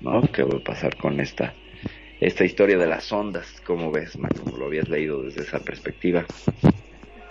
¿No? 0.00 0.20
¿Qué 0.32 0.42
va 0.42 0.58
a 0.58 0.64
pasar 0.64 0.96
con 0.96 1.20
esta 1.20 1.54
esta 2.20 2.44
historia 2.44 2.78
de 2.78 2.86
las 2.86 3.12
ondas, 3.12 3.60
como 3.60 3.90
ves, 3.90 4.16
como 4.38 4.56
lo 4.56 4.66
habías 4.66 4.88
leído 4.88 5.22
desde 5.22 5.42
esa 5.42 5.58
perspectiva. 5.58 6.24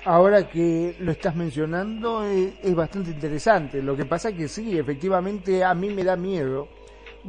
Ahora 0.04 0.48
que 0.48 0.96
lo 1.00 1.12
estás 1.12 1.36
mencionando 1.36 2.24
eh, 2.28 2.54
es, 2.62 2.76
bastante 2.76 3.10
interesante. 3.10 3.82
Lo 3.82 3.98
que 3.98 4.06
pasa 4.06 4.36
que 4.36 4.48
sí, 4.48 4.78
efectivamente 4.78 5.64
a 5.64 5.74
mí 5.74 5.90
me 5.90 6.04
da 6.04 6.16
miedo. 6.16 6.68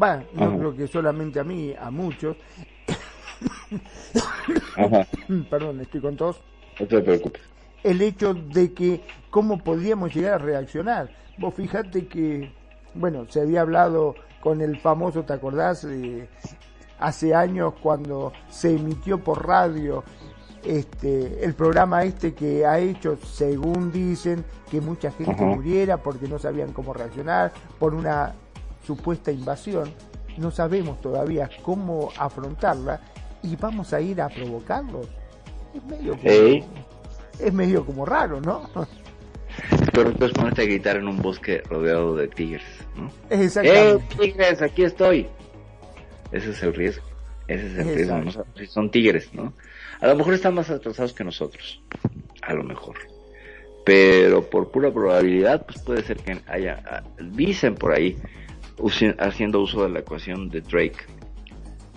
Va, 0.00 0.22
no 0.34 0.48
Ajá. 0.48 0.58
creo 0.58 0.76
que 0.76 0.86
solamente 0.86 1.40
a 1.40 1.44
mí, 1.44 1.74
a 1.78 1.90
muchos. 1.90 2.36
Ajá. 4.76 5.06
Perdón, 5.50 5.80
estoy 5.80 6.02
con 6.02 6.16
tos. 6.16 6.42
No 6.78 6.86
te 6.86 7.00
preocupes. 7.00 7.42
el 7.82 8.02
hecho 8.02 8.34
de 8.34 8.74
que 8.74 9.00
cómo 9.30 9.58
podríamos 9.64 10.14
llegar 10.14 10.34
a 10.34 10.38
reaccionar. 10.38 11.08
Vos 11.38 11.54
fíjate 11.54 12.06
que, 12.06 12.50
bueno, 12.92 13.26
se 13.30 13.40
había 13.40 13.62
hablado 13.62 14.16
con 14.40 14.60
el 14.60 14.76
famoso, 14.76 15.24
¿te 15.24 15.32
acordás? 15.32 15.84
Eh, 15.84 16.28
hace 16.98 17.34
años 17.34 17.74
cuando 17.82 18.32
se 18.48 18.74
emitió 18.74 19.18
por 19.18 19.46
radio 19.46 20.04
este 20.64 21.44
el 21.44 21.54
programa 21.54 22.04
este 22.04 22.34
que 22.34 22.66
ha 22.66 22.78
hecho, 22.78 23.16
según 23.24 23.92
dicen, 23.92 24.44
que 24.70 24.80
mucha 24.80 25.10
gente 25.12 25.44
muriera 25.44 25.96
porque 25.98 26.26
no 26.28 26.38
sabían 26.38 26.72
cómo 26.72 26.92
reaccionar 26.92 27.52
por 27.78 27.94
una 27.94 28.34
supuesta 28.84 29.30
invasión. 29.30 29.90
No 30.38 30.50
sabemos 30.50 31.00
todavía 31.00 31.48
cómo 31.62 32.10
afrontarla 32.18 33.00
y 33.42 33.56
vamos 33.56 33.92
a 33.92 34.00
ir 34.00 34.20
a 34.20 34.28
provocarlos. 34.28 35.06
Es 35.74 35.84
medio 35.84 36.16
como, 36.16 36.76
es 37.38 37.52
medio 37.52 37.86
como 37.86 38.04
raro, 38.04 38.40
¿no? 38.40 38.68
Pero 39.92 40.10
entonces 40.10 40.36
ponerte 40.36 40.62
a 40.62 40.64
gritar 40.66 40.96
en 40.96 41.08
un 41.08 41.22
bosque 41.22 41.62
rodeado 41.70 42.14
de 42.16 42.28
tigres, 42.28 42.64
¿no? 42.96 43.10
Exactamente. 43.30 44.04
¡Eh, 44.14 44.16
tigres, 44.18 44.62
aquí 44.62 44.84
estoy! 44.84 45.28
Ese 46.32 46.50
es 46.50 46.62
el 46.62 46.74
riesgo. 46.74 47.04
Ese 47.48 47.66
es 47.66 47.78
el 47.78 47.94
riesgo. 47.94 48.18
No 48.18 48.32
son 48.68 48.90
tigres, 48.90 49.32
¿no? 49.34 49.52
A 50.00 50.06
lo 50.08 50.16
mejor 50.16 50.34
están 50.34 50.54
más 50.54 50.70
atrasados 50.70 51.12
que 51.12 51.24
nosotros. 51.24 51.80
A 52.42 52.54
lo 52.54 52.62
mejor. 52.62 52.96
Pero 53.84 54.48
por 54.50 54.70
pura 54.70 54.92
probabilidad, 54.92 55.64
pues 55.64 55.80
puede 55.80 56.02
ser 56.02 56.16
que 56.16 56.38
haya, 56.48 57.04
dicen 57.20 57.76
por 57.76 57.92
ahí, 57.92 58.16
haciendo 59.18 59.60
uso 59.60 59.84
de 59.84 59.90
la 59.90 60.00
ecuación 60.00 60.48
de 60.48 60.60
Drake, 60.60 61.06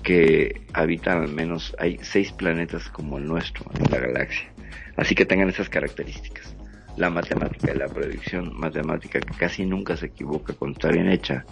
que 0.04 0.62
habitan 0.74 1.24
al 1.24 1.30
menos, 1.30 1.76
hay 1.80 1.98
seis 2.02 2.32
planetas 2.32 2.90
como 2.90 3.18
el 3.18 3.26
nuestro 3.26 3.66
en 3.74 3.92
la 3.92 4.00
galaxia. 4.00 4.52
Así 4.96 5.16
que 5.16 5.26
tengan 5.26 5.50
esas 5.50 5.70
características. 5.70 6.56
La 6.98 7.10
matemática 7.10 7.74
la 7.74 7.88
predicción 7.88 8.58
matemática 8.58 9.20
que 9.20 9.34
casi 9.34 9.66
nunca 9.66 9.96
se 9.96 10.08
equivoca 10.08 10.54
cuando 10.54 10.78
está 10.78 10.90
bien 10.90 11.10
hecha, 11.10 11.46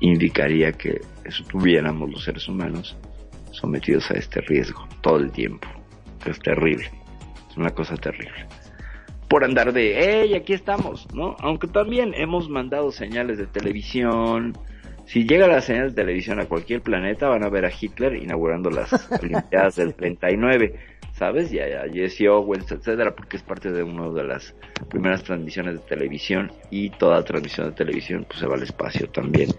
indicaría 0.00 0.72
que 0.72 1.00
estuviéramos 1.24 2.10
los 2.10 2.24
seres 2.24 2.48
humanos 2.48 2.96
sometidos 3.50 4.10
a 4.10 4.14
este 4.14 4.40
riesgo 4.42 4.86
todo 5.00 5.18
el 5.18 5.30
tiempo. 5.32 5.66
Es 6.24 6.38
terrible. 6.40 6.90
Es 7.50 7.56
una 7.56 7.70
cosa 7.70 7.96
terrible. 7.96 8.46
Por 9.28 9.44
andar 9.44 9.72
de, 9.72 9.96
hey, 9.98 10.34
aquí 10.34 10.52
estamos, 10.52 11.12
¿no? 11.14 11.36
Aunque 11.40 11.66
también 11.66 12.14
hemos 12.14 12.48
mandado 12.48 12.92
señales 12.92 13.38
de 13.38 13.46
televisión. 13.46 14.56
Si 15.06 15.24
llega 15.24 15.48
la 15.48 15.60
señal 15.60 15.90
de 15.90 16.02
televisión 16.02 16.40
a 16.40 16.46
cualquier 16.46 16.80
planeta, 16.80 17.28
van 17.28 17.44
a 17.44 17.48
ver 17.48 17.64
a 17.64 17.70
Hitler 17.70 18.16
inaugurando 18.16 18.70
las 18.70 19.10
Olimpiadas 19.22 19.76
del 19.76 19.94
39, 19.94 20.74
¿sabes? 21.12 21.52
Y 21.52 21.58
a 21.58 21.82
a 21.82 21.88
Jesse 21.88 22.28
Owens, 22.28 22.70
etcétera, 22.70 23.14
porque 23.14 23.36
es 23.36 23.42
parte 23.42 23.72
de 23.72 23.82
una 23.82 24.10
de 24.10 24.24
las 24.24 24.54
primeras 24.88 25.22
transmisiones 25.24 25.74
de 25.74 25.80
televisión 25.80 26.52
y 26.70 26.90
toda 26.90 27.24
transmisión 27.24 27.70
de 27.70 27.72
televisión 27.74 28.26
pues 28.28 28.40
se 28.40 28.46
va 28.46 28.54
al 28.54 28.62
espacio 28.62 29.08
también, 29.08 29.50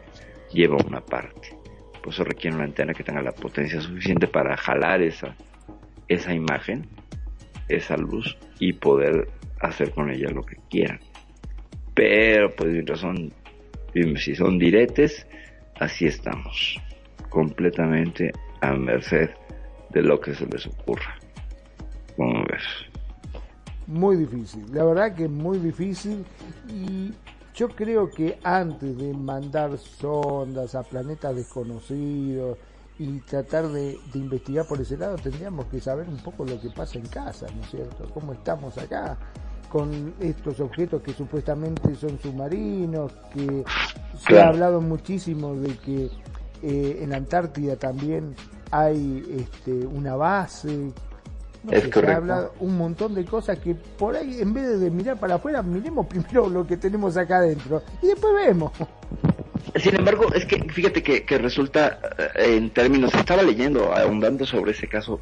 lleva 0.51 0.77
una 0.85 1.01
parte. 1.01 1.57
Por 2.01 2.13
eso 2.13 2.23
requiere 2.23 2.55
una 2.55 2.65
antena 2.65 2.93
que 2.93 3.03
tenga 3.03 3.21
la 3.21 3.31
potencia 3.31 3.81
suficiente 3.81 4.27
para 4.27 4.55
jalar 4.57 5.01
esa, 5.01 5.35
esa 6.07 6.33
imagen, 6.33 6.87
esa 7.67 7.97
luz 7.97 8.37
y 8.59 8.73
poder 8.73 9.27
hacer 9.59 9.91
con 9.91 10.09
ella 10.09 10.29
lo 10.29 10.43
que 10.43 10.55
quieran. 10.69 10.99
Pero 11.93 12.49
pues 12.55 12.85
son, 12.99 13.33
si 14.17 14.35
son 14.35 14.57
diretes, 14.59 15.27
así 15.79 16.05
estamos, 16.05 16.79
completamente 17.29 18.31
a 18.61 18.73
merced 18.73 19.29
de 19.89 20.01
lo 20.01 20.19
que 20.19 20.33
se 20.33 20.45
les 20.45 20.65
ocurra. 20.67 21.15
¿Cómo 22.15 22.43
ves? 22.45 22.63
Muy 23.87 24.17
difícil, 24.17 24.63
la 24.73 24.83
verdad 24.83 25.15
que 25.15 25.27
muy 25.27 25.59
difícil 25.59 26.25
y 26.69 27.11
yo 27.57 27.69
creo 27.69 28.09
que 28.09 28.39
antes 28.43 28.97
de 28.97 29.13
mandar 29.13 29.77
sondas 29.77 30.75
a 30.75 30.83
planetas 30.83 31.35
desconocidos 31.35 32.57
y 32.99 33.19
tratar 33.21 33.67
de, 33.67 33.97
de 34.13 34.19
investigar 34.19 34.67
por 34.67 34.79
ese 34.79 34.95
lado 34.95 35.17
tendríamos 35.17 35.65
que 35.65 35.81
saber 35.81 36.07
un 36.07 36.17
poco 36.17 36.45
lo 36.45 36.61
que 36.61 36.69
pasa 36.69 36.99
en 36.99 37.07
casa, 37.07 37.47
¿no 37.55 37.63
es 37.63 37.71
cierto? 37.71 38.09
¿Cómo 38.13 38.33
estamos 38.33 38.77
acá? 38.77 39.17
con 39.69 40.13
estos 40.21 40.59
objetos 40.59 41.01
que 41.01 41.13
supuestamente 41.13 41.93
son 41.95 42.17
submarinos, 42.19 43.11
que 43.33 43.65
se 44.25 44.39
ha 44.39 44.47
hablado 44.47 44.79
muchísimo 44.79 45.55
de 45.55 45.75
que 45.77 46.09
eh, 46.61 46.99
en 47.01 47.09
la 47.09 47.17
Antártida 47.17 47.75
también 47.75 48.33
hay 48.71 49.23
este, 49.37 49.85
una 49.85 50.15
base, 50.15 50.93
no 51.67 51.73
Es 51.73 51.81
sé, 51.81 51.85
se 51.85 51.91
correcto. 51.91 52.13
ha 52.13 52.17
hablado 52.17 52.53
un 52.59 52.77
montón 52.77 53.13
de 53.13 53.23
cosas 53.25 53.59
que 53.59 53.75
por 53.75 54.15
ahí, 54.15 54.41
en 54.41 54.53
vez 54.53 54.79
de 54.79 54.89
mirar 54.89 55.19
para 55.19 55.35
afuera, 55.35 55.61
miremos 55.61 56.07
primero 56.09 56.49
lo 56.49 56.65
que 56.65 56.77
tenemos 56.77 57.15
acá 57.17 57.37
adentro 57.37 57.83
y 58.01 58.07
después 58.07 58.33
vemos. 58.33 58.71
Sin 59.75 59.95
embargo, 59.95 60.33
es 60.33 60.45
que 60.45 60.57
fíjate 60.71 61.03
que, 61.03 61.23
que 61.23 61.37
resulta, 61.37 61.99
eh, 62.35 62.55
en 62.57 62.69
términos, 62.71 63.13
estaba 63.13 63.43
leyendo, 63.43 63.93
ahondando 63.93 64.45
sobre 64.45 64.71
ese 64.71 64.87
caso, 64.87 65.19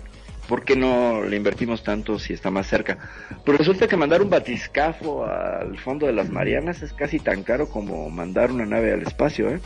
¿por 0.48 0.64
qué 0.64 0.76
no 0.76 1.24
le 1.24 1.36
invertimos 1.36 1.84
tanto 1.84 2.20
si 2.20 2.34
está 2.34 2.52
más 2.52 2.68
cerca? 2.68 2.98
Pero 3.43 3.58
resulta 3.58 3.88
que 3.88 3.98
mandar 3.98 4.22
un 4.22 4.30
batiscafo 4.30 5.26
al 5.26 5.78
fondo 5.80 6.06
de 6.06 6.14
las 6.14 6.30
Marianas 6.30 6.84
es 6.84 6.93
casi 6.93 7.20
tan 7.20 7.43
caro 7.43 7.68
como 7.70 8.10
mandar 8.12 8.52
una 8.52 8.66
nave 8.66 8.93
al 8.93 9.02
espacio, 9.02 9.50
¿eh? 9.50 9.60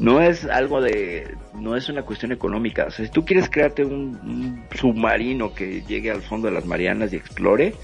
No 0.00 0.20
es 0.20 0.44
algo 0.44 0.80
de, 0.80 1.36
no 1.54 1.76
es 1.76 1.88
una 1.88 2.02
cuestión 2.02 2.32
económica. 2.32 2.86
O 2.86 2.90
sea, 2.90 3.04
si 3.04 3.10
tú 3.10 3.24
quieres 3.24 3.48
crearte 3.48 3.84
un, 3.84 4.18
un 4.22 4.64
submarino 4.76 5.54
que 5.54 5.82
llegue 5.82 6.10
al 6.10 6.22
fondo 6.22 6.48
de 6.48 6.54
las 6.54 6.66
Marianas 6.66 7.12
y 7.12 7.16
explore, 7.16 7.74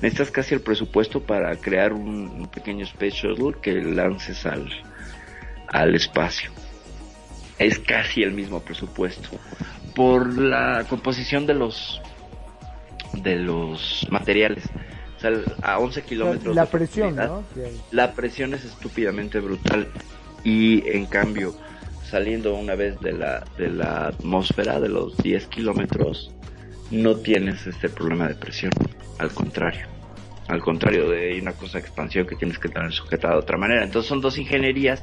necesitas 0.00 0.30
casi 0.30 0.54
el 0.54 0.60
presupuesto 0.60 1.22
para 1.22 1.54
crear 1.56 1.92
un, 1.92 2.28
un 2.28 2.48
pequeño 2.48 2.84
space 2.84 3.10
shuttle 3.10 3.60
que 3.60 3.74
lances 3.82 4.46
al, 4.46 4.68
al 5.68 5.94
espacio. 5.94 6.50
Es 7.58 7.78
casi 7.78 8.22
el 8.22 8.32
mismo 8.32 8.60
presupuesto. 8.60 9.28
Por 9.94 10.38
la 10.38 10.86
composición 10.88 11.44
de 11.46 11.54
los, 11.54 12.00
de 13.12 13.36
los 13.36 14.06
materiales. 14.10 14.64
O 15.16 15.20
sea, 15.20 15.32
a 15.62 15.78
11 15.80 16.02
kilómetros. 16.02 16.54
La 16.54 16.64
de 16.64 16.70
presión, 16.70 17.16
¿no? 17.16 17.42
La 17.90 18.12
presión 18.12 18.54
es 18.54 18.64
estúpidamente 18.64 19.40
brutal 19.40 19.88
y 20.48 20.82
en 20.86 21.04
cambio 21.04 21.54
saliendo 22.08 22.54
una 22.54 22.74
vez 22.74 22.98
de 23.00 23.12
la 23.12 23.44
de 23.58 23.68
la 23.68 24.08
atmósfera 24.08 24.80
de 24.80 24.88
los 24.88 25.16
10 25.18 25.46
kilómetros 25.48 26.34
no 26.90 27.16
tienes 27.16 27.66
este 27.66 27.90
problema 27.90 28.28
de 28.28 28.34
presión 28.34 28.72
al 29.18 29.30
contrario 29.32 29.86
Al 30.48 30.62
contrario, 30.62 31.10
de 31.10 31.38
una 31.42 31.52
cosa 31.52 31.78
de 31.78 31.84
expansión 31.84 32.26
que 32.26 32.34
tienes 32.34 32.58
que 32.58 32.70
tener 32.70 32.90
sujetada 32.92 33.34
de 33.34 33.40
otra 33.40 33.58
manera. 33.58 33.84
Entonces 33.84 34.08
son 34.08 34.22
dos 34.22 34.38
ingenierías 34.38 35.02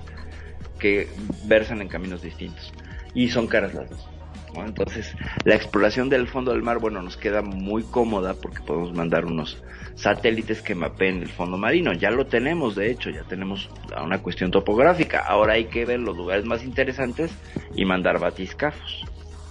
que 0.79 1.07
versan 1.43 1.81
en 1.81 1.87
caminos 1.87 2.23
distintos. 2.23 2.73
Y 3.13 3.29
son 3.29 3.45
caras 3.45 3.75
las 3.75 3.87
dos. 3.91 4.14
Entonces, 4.63 5.15
la 5.43 5.55
exploración 5.55 6.09
del 6.09 6.27
fondo 6.27 6.51
del 6.51 6.61
mar, 6.61 6.79
bueno, 6.79 7.01
nos 7.01 7.17
queda 7.17 7.41
muy 7.41 7.83
cómoda 7.83 8.35
porque 8.35 8.61
podemos 8.61 8.93
mandar 8.93 9.25
unos 9.25 9.61
satélites 9.95 10.61
que 10.61 10.75
mapeen 10.75 11.21
el 11.21 11.29
fondo 11.29 11.57
marino. 11.57 11.93
Ya 11.93 12.11
lo 12.11 12.27
tenemos, 12.27 12.75
de 12.75 12.91
hecho, 12.91 13.09
ya 13.09 13.23
tenemos 13.23 13.69
una 14.03 14.19
cuestión 14.21 14.51
topográfica. 14.51 15.19
Ahora 15.19 15.53
hay 15.53 15.65
que 15.65 15.85
ver 15.85 15.99
los 15.99 16.15
lugares 16.15 16.45
más 16.45 16.63
interesantes 16.63 17.31
y 17.75 17.85
mandar 17.85 18.19
batiscafos. 18.19 19.05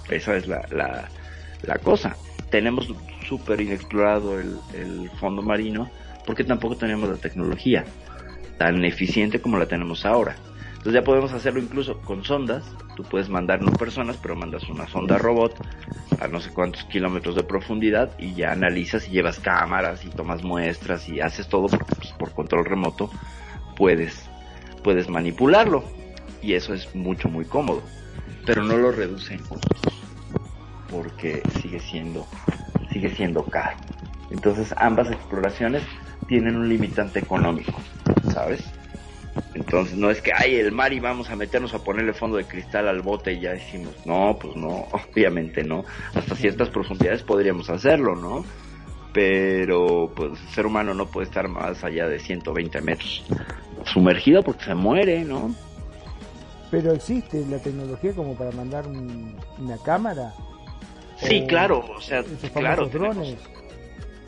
Esa 0.08 0.36
es 0.36 0.46
la, 0.46 0.66
la, 0.70 1.08
la 1.62 1.78
cosa. 1.78 2.16
Tenemos 2.50 2.92
súper 3.26 3.60
inexplorado 3.60 4.38
el, 4.38 4.56
el 4.74 5.10
fondo 5.18 5.42
marino 5.42 5.90
porque 6.26 6.44
tampoco 6.44 6.76
tenemos 6.76 7.08
la 7.08 7.16
tecnología 7.16 7.84
tan 8.58 8.84
eficiente 8.84 9.40
como 9.40 9.58
la 9.58 9.66
tenemos 9.66 10.04
ahora. 10.06 10.36
Entonces 10.84 11.00
ya 11.00 11.04
podemos 11.06 11.32
hacerlo 11.32 11.60
incluso 11.60 11.98
con 12.02 12.22
sondas. 12.24 12.62
Tú 12.94 13.04
puedes 13.04 13.30
mandar 13.30 13.62
no 13.62 13.72
personas, 13.72 14.18
pero 14.18 14.36
mandas 14.36 14.68
una 14.68 14.86
sonda 14.86 15.16
robot 15.16 15.56
a 16.20 16.28
no 16.28 16.40
sé 16.40 16.50
cuántos 16.50 16.84
kilómetros 16.84 17.36
de 17.36 17.42
profundidad 17.42 18.10
y 18.18 18.34
ya 18.34 18.52
analizas 18.52 19.08
y 19.08 19.12
llevas 19.12 19.40
cámaras 19.40 20.04
y 20.04 20.10
tomas 20.10 20.44
muestras 20.44 21.08
y 21.08 21.20
haces 21.20 21.48
todo 21.48 21.68
porque 21.68 21.94
pues, 21.96 22.12
por 22.12 22.32
control 22.34 22.66
remoto 22.66 23.10
puedes 23.76 24.28
puedes 24.82 25.08
manipularlo 25.08 25.84
y 26.42 26.52
eso 26.52 26.74
es 26.74 26.94
mucho 26.94 27.30
muy 27.30 27.46
cómodo, 27.46 27.82
pero 28.44 28.62
no 28.62 28.76
lo 28.76 28.92
reduce 28.92 29.32
en 29.32 29.42
costos 29.42 29.80
porque 30.90 31.42
sigue 31.62 31.80
siendo 31.80 32.26
sigue 32.92 33.08
siendo 33.08 33.42
caro. 33.44 33.78
Entonces 34.30 34.74
ambas 34.76 35.10
exploraciones 35.10 35.82
tienen 36.28 36.56
un 36.56 36.68
limitante 36.68 37.20
económico, 37.20 37.80
¿sabes? 38.34 38.62
Entonces 39.54 39.96
no 39.96 40.10
es 40.10 40.20
que, 40.20 40.32
ay, 40.36 40.56
el 40.56 40.72
mar 40.72 40.92
y 40.92 41.00
vamos 41.00 41.30
a 41.30 41.36
meternos 41.36 41.74
a 41.74 41.78
ponerle 41.82 42.12
fondo 42.12 42.36
de 42.36 42.44
cristal 42.44 42.88
al 42.88 43.02
bote 43.02 43.32
y 43.32 43.40
ya 43.40 43.52
decimos, 43.52 43.94
no, 44.04 44.36
pues 44.40 44.56
no, 44.56 44.86
obviamente 45.12 45.62
no. 45.64 45.84
Hasta 46.14 46.34
ciertas 46.36 46.70
profundidades 46.70 47.22
podríamos 47.22 47.70
hacerlo, 47.70 48.14
¿no? 48.16 48.44
Pero 49.12 50.10
pues 50.14 50.32
el 50.40 50.48
ser 50.48 50.66
humano 50.66 50.92
no 50.92 51.06
puede 51.06 51.26
estar 51.26 51.46
más 51.48 51.84
allá 51.84 52.08
de 52.08 52.18
120 52.18 52.80
metros 52.80 53.24
sumergido 53.84 54.42
porque 54.42 54.64
se 54.64 54.74
muere, 54.74 55.24
¿no? 55.24 55.54
Pero 56.70 56.92
existe 56.92 57.44
la 57.48 57.58
tecnología 57.58 58.12
como 58.12 58.34
para 58.36 58.50
mandar 58.50 58.86
un- 58.88 59.36
una 59.58 59.78
cámara. 59.78 60.32
Sí, 61.16 61.44
claro, 61.46 61.84
o 61.96 62.00
sea, 62.00 62.24
claro. 62.54 62.86
drones. 62.86 63.36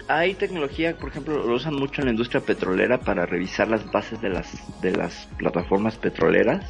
Hay 0.08 0.34
tecnología, 0.34 0.96
por 0.96 1.10
ejemplo, 1.10 1.44
lo 1.44 1.56
usan 1.56 1.74
mucho 1.74 2.00
en 2.00 2.06
la 2.06 2.10
industria 2.12 2.40
petrolera 2.40 2.98
para 2.98 3.26
revisar 3.26 3.66
las 3.66 3.90
bases 3.90 4.20
de 4.20 4.28
las 4.28 4.80
de 4.80 4.92
las 4.92 5.26
plataformas 5.36 5.96
petroleras 5.96 6.64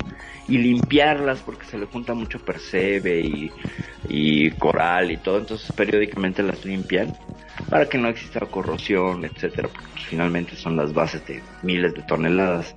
y 0.48 0.56
limpiarlas 0.56 1.42
porque 1.42 1.66
se 1.66 1.76
le 1.76 1.84
junta 1.84 2.14
mucho 2.14 2.38
percebe 2.38 3.20
y, 3.20 3.50
y 4.08 4.50
coral 4.52 5.10
y 5.10 5.18
todo, 5.18 5.38
entonces 5.38 5.70
periódicamente 5.72 6.42
las 6.42 6.64
limpian 6.64 7.12
para 7.68 7.86
que 7.86 7.98
no 7.98 8.08
exista 8.08 8.40
corrosión, 8.40 9.26
etcétera, 9.26 9.68
porque 9.68 9.88
pues, 9.92 10.04
finalmente 10.06 10.56
son 10.56 10.76
las 10.76 10.94
bases 10.94 11.26
de 11.26 11.42
miles 11.62 11.92
de 11.92 12.02
toneladas 12.02 12.74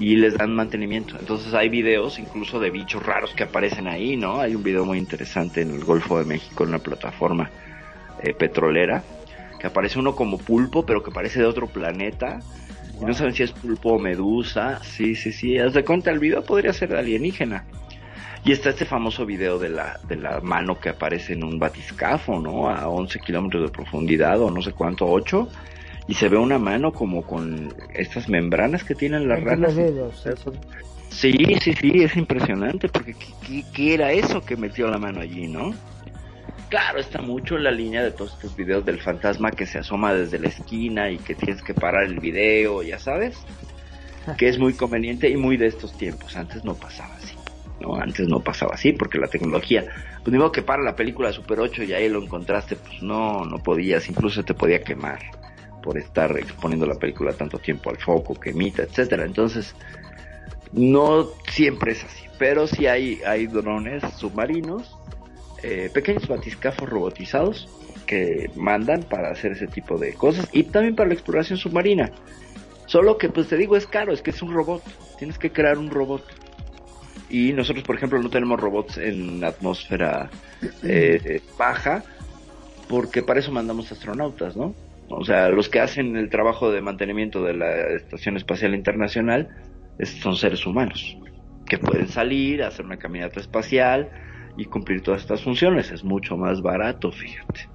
y 0.00 0.16
les 0.16 0.36
dan 0.36 0.52
mantenimiento. 0.52 1.16
Entonces 1.16 1.54
hay 1.54 1.68
videos 1.68 2.18
incluso 2.18 2.58
de 2.58 2.70
bichos 2.70 3.06
raros 3.06 3.34
que 3.34 3.44
aparecen 3.44 3.86
ahí, 3.86 4.16
¿no? 4.16 4.40
Hay 4.40 4.56
un 4.56 4.64
video 4.64 4.84
muy 4.84 4.98
interesante 4.98 5.60
en 5.60 5.70
el 5.70 5.84
Golfo 5.84 6.18
de 6.18 6.24
México 6.24 6.64
en 6.64 6.70
una 6.70 6.80
plataforma 6.80 7.50
eh, 8.20 8.34
petrolera 8.34 9.04
que 9.66 9.70
aparece 9.70 9.98
uno 9.98 10.14
como 10.14 10.38
pulpo, 10.38 10.86
pero 10.86 11.02
que 11.02 11.10
parece 11.10 11.40
de 11.40 11.46
otro 11.46 11.66
planeta. 11.66 12.38
Y 13.00 13.04
no 13.04 13.12
saben 13.12 13.34
si 13.34 13.42
es 13.42 13.50
pulpo 13.50 13.94
o 13.94 13.98
medusa. 13.98 14.80
Sí, 14.84 15.16
sí, 15.16 15.32
sí. 15.32 15.58
Haz 15.58 15.74
de 15.74 15.84
cuenta, 15.84 16.12
el 16.12 16.20
video 16.20 16.44
podría 16.44 16.72
ser 16.72 16.90
de 16.90 16.98
alienígena. 16.98 17.64
Y 18.44 18.52
está 18.52 18.70
este 18.70 18.84
famoso 18.84 19.26
video 19.26 19.58
de 19.58 19.70
la, 19.70 19.98
de 20.06 20.16
la 20.16 20.40
mano 20.40 20.78
que 20.78 20.90
aparece 20.90 21.32
en 21.32 21.42
un 21.42 21.58
batiscafo, 21.58 22.38
¿no? 22.38 22.70
A 22.70 22.88
11 22.88 23.18
kilómetros 23.18 23.64
de 23.64 23.68
profundidad 23.70 24.40
o 24.40 24.50
no 24.52 24.62
sé 24.62 24.72
cuánto, 24.72 25.06
8. 25.06 25.48
Y 26.06 26.14
se 26.14 26.28
ve 26.28 26.36
una 26.36 26.60
mano 26.60 26.92
como 26.92 27.22
con 27.22 27.74
estas 27.92 28.28
membranas 28.28 28.84
que 28.84 28.94
tienen 28.94 29.28
las 29.28 29.42
ranas. 29.42 29.74
dedos. 29.74 30.22
sí, 30.22 30.30
sí. 30.44 30.50
Sí, 31.08 31.56
sí, 31.60 31.72
sí, 31.72 32.02
es 32.02 32.16
impresionante 32.16 32.88
porque 32.88 33.14
¿qué, 33.14 33.26
qué, 33.46 33.64
qué 33.72 33.94
era 33.94 34.12
eso 34.12 34.42
que 34.42 34.56
metió 34.56 34.86
la 34.88 34.98
mano 34.98 35.20
allí, 35.20 35.48
no? 35.48 35.72
Claro, 36.76 36.98
está 36.98 37.22
mucho 37.22 37.56
en 37.56 37.64
la 37.64 37.70
línea 37.70 38.04
de 38.04 38.10
todos 38.10 38.34
estos 38.34 38.54
videos 38.54 38.84
del 38.84 39.00
fantasma 39.00 39.50
que 39.50 39.64
se 39.64 39.78
asoma 39.78 40.12
desde 40.12 40.38
la 40.38 40.48
esquina 40.48 41.10
y 41.10 41.16
que 41.16 41.34
tienes 41.34 41.62
que 41.62 41.72
parar 41.72 42.04
el 42.04 42.20
video, 42.20 42.82
ya 42.82 42.98
sabes, 42.98 43.34
que 44.36 44.46
es 44.46 44.58
muy 44.58 44.74
conveniente 44.74 45.30
y 45.30 45.38
muy 45.38 45.56
de 45.56 45.68
estos 45.68 45.96
tiempos. 45.96 46.36
Antes 46.36 46.66
no 46.66 46.74
pasaba 46.74 47.14
así, 47.14 47.34
¿no? 47.80 47.94
Antes 47.94 48.28
no 48.28 48.40
pasaba 48.40 48.74
así 48.74 48.92
porque 48.92 49.16
la 49.16 49.28
tecnología, 49.28 49.86
pues 50.22 50.30
ni 50.30 50.36
modo 50.36 50.52
que 50.52 50.60
para 50.60 50.82
la 50.82 50.94
película 50.94 51.32
Super 51.32 51.60
8 51.60 51.84
y 51.84 51.94
ahí 51.94 52.10
lo 52.10 52.22
encontraste, 52.22 52.76
pues 52.76 53.00
no, 53.00 53.46
no 53.46 53.56
podías, 53.56 54.10
incluso 54.10 54.44
te 54.44 54.52
podía 54.52 54.82
quemar 54.82 55.20
por 55.82 55.96
estar 55.96 56.36
exponiendo 56.36 56.84
la 56.84 56.96
película 56.96 57.32
tanto 57.32 57.56
tiempo 57.56 57.88
al 57.88 57.96
foco 57.96 58.38
que 58.38 58.50
emita, 58.50 58.82
etcétera. 58.82 59.24
Entonces, 59.24 59.74
no 60.72 61.26
siempre 61.48 61.92
es 61.92 62.04
así, 62.04 62.26
pero 62.38 62.66
sí 62.66 62.86
hay, 62.86 63.22
hay 63.26 63.46
drones 63.46 64.02
submarinos, 64.18 64.94
eh, 65.68 65.90
pequeños 65.92 66.28
batiscafos 66.28 66.88
robotizados 66.88 67.68
que 68.06 68.48
mandan 68.54 69.02
para 69.02 69.32
hacer 69.32 69.50
ese 69.50 69.66
tipo 69.66 69.98
de 69.98 70.14
cosas 70.14 70.48
y 70.52 70.62
también 70.62 70.94
para 70.94 71.08
la 71.08 71.14
exploración 71.14 71.58
submarina. 71.58 72.12
Solo 72.86 73.18
que, 73.18 73.30
pues 73.30 73.48
te 73.48 73.56
digo, 73.56 73.76
es 73.76 73.84
caro, 73.88 74.12
es 74.12 74.22
que 74.22 74.30
es 74.30 74.40
un 74.42 74.54
robot, 74.54 74.84
tienes 75.18 75.38
que 75.38 75.50
crear 75.50 75.76
un 75.76 75.90
robot. 75.90 76.22
Y 77.28 77.52
nosotros, 77.52 77.84
por 77.84 77.96
ejemplo, 77.96 78.22
no 78.22 78.30
tenemos 78.30 78.60
robots 78.60 78.96
en 78.98 79.42
atmósfera 79.42 80.30
eh, 80.84 81.40
baja, 81.58 82.04
porque 82.88 83.24
para 83.24 83.40
eso 83.40 83.50
mandamos 83.50 83.90
astronautas, 83.90 84.56
¿no? 84.56 84.72
O 85.08 85.24
sea, 85.24 85.48
los 85.48 85.68
que 85.68 85.80
hacen 85.80 86.16
el 86.16 86.30
trabajo 86.30 86.70
de 86.70 86.80
mantenimiento 86.80 87.42
de 87.42 87.54
la 87.54 87.88
Estación 87.88 88.36
Espacial 88.36 88.72
Internacional 88.72 89.48
son 90.22 90.36
seres 90.36 90.64
humanos, 90.64 91.18
que 91.66 91.78
pueden 91.78 92.06
salir, 92.06 92.62
hacer 92.62 92.84
una 92.84 92.98
caminata 92.98 93.40
espacial 93.40 94.10
y 94.56 94.64
cumplir 94.66 95.02
todas 95.02 95.22
estas 95.22 95.42
funciones. 95.42 95.90
Es 95.90 96.04
mucho 96.04 96.36
más 96.36 96.62
barato, 96.62 97.12
fíjate, 97.12 97.68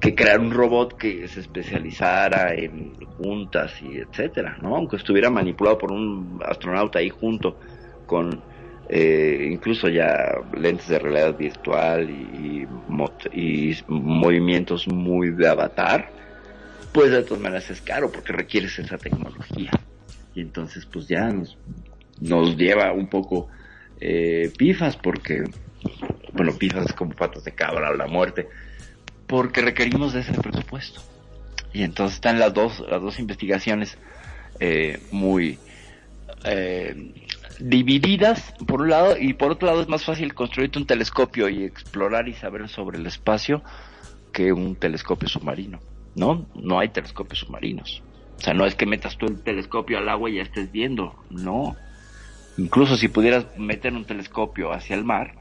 que 0.00 0.14
crear 0.14 0.40
un 0.40 0.50
robot 0.50 0.96
que 0.96 1.26
se 1.28 1.40
especializara 1.40 2.54
en 2.54 2.94
juntas 3.16 3.80
y 3.82 3.98
etcétera, 3.98 4.58
¿no? 4.62 4.76
Aunque 4.76 4.96
estuviera 4.96 5.30
manipulado 5.30 5.78
por 5.78 5.92
un 5.92 6.40
astronauta 6.44 6.98
ahí 7.00 7.10
junto 7.10 7.58
con 8.06 8.40
eh, 8.90 9.50
incluso 9.52 9.88
ya 9.88 10.40
lentes 10.56 10.88
de 10.88 10.98
realidad 10.98 11.36
virtual 11.36 12.08
y, 12.08 12.66
movimientos 13.86 14.88
muy 14.88 15.30
de 15.30 15.46
avatar, 15.46 16.10
pues 16.92 17.10
de 17.10 17.22
todas 17.22 17.42
maneras 17.42 17.70
es 17.70 17.80
caro 17.80 18.10
porque 18.10 18.32
requieres 18.32 18.78
esa 18.78 18.96
tecnología. 18.96 19.70
Y 20.34 20.40
entonces 20.40 20.86
pues 20.86 21.06
ya 21.06 21.28
nos, 21.28 21.56
nos 22.20 22.56
lleva 22.56 22.92
un 22.92 23.08
poco 23.08 23.48
eh, 24.00 24.50
pifas 24.56 24.96
porque, 24.96 25.44
bueno, 26.32 26.52
es 26.60 26.92
como 26.92 27.12
patas 27.12 27.44
de 27.44 27.52
cabra 27.52 27.90
o 27.90 27.94
la 27.94 28.06
muerte, 28.06 28.48
porque 29.26 29.60
requerimos 29.60 30.12
de 30.12 30.20
ese 30.20 30.32
presupuesto. 30.34 31.02
Y 31.72 31.82
entonces 31.82 32.16
están 32.16 32.38
las 32.38 32.54
dos, 32.54 32.84
las 32.88 33.02
dos 33.02 33.18
investigaciones 33.18 33.98
eh, 34.60 35.00
muy 35.10 35.58
eh, 36.44 37.12
divididas 37.60 38.54
por 38.66 38.82
un 38.82 38.90
lado 38.90 39.16
y 39.18 39.34
por 39.34 39.52
otro 39.52 39.66
lado 39.66 39.82
es 39.82 39.88
más 39.88 40.04
fácil 40.04 40.34
construirte 40.34 40.78
un 40.78 40.86
telescopio 40.86 41.48
y 41.48 41.64
explorar 41.64 42.28
y 42.28 42.34
saber 42.34 42.68
sobre 42.68 42.98
el 42.98 43.06
espacio 43.06 43.62
que 44.32 44.52
un 44.52 44.76
telescopio 44.76 45.28
submarino, 45.28 45.80
¿no? 46.14 46.46
No 46.54 46.78
hay 46.78 46.88
telescopios 46.90 47.40
submarinos. 47.40 48.02
O 48.38 48.40
sea, 48.40 48.54
no 48.54 48.66
es 48.66 48.76
que 48.76 48.86
metas 48.86 49.16
tú 49.16 49.26
el 49.26 49.42
telescopio 49.42 49.98
al 49.98 50.08
agua 50.08 50.30
y 50.30 50.36
ya 50.36 50.42
estés 50.42 50.70
viendo, 50.70 51.16
no. 51.30 51.76
Incluso 52.56 52.96
si 52.96 53.08
pudieras 53.08 53.46
meter 53.56 53.92
un 53.94 54.04
telescopio 54.04 54.72
hacia 54.72 54.94
el 54.94 55.04
mar, 55.04 55.34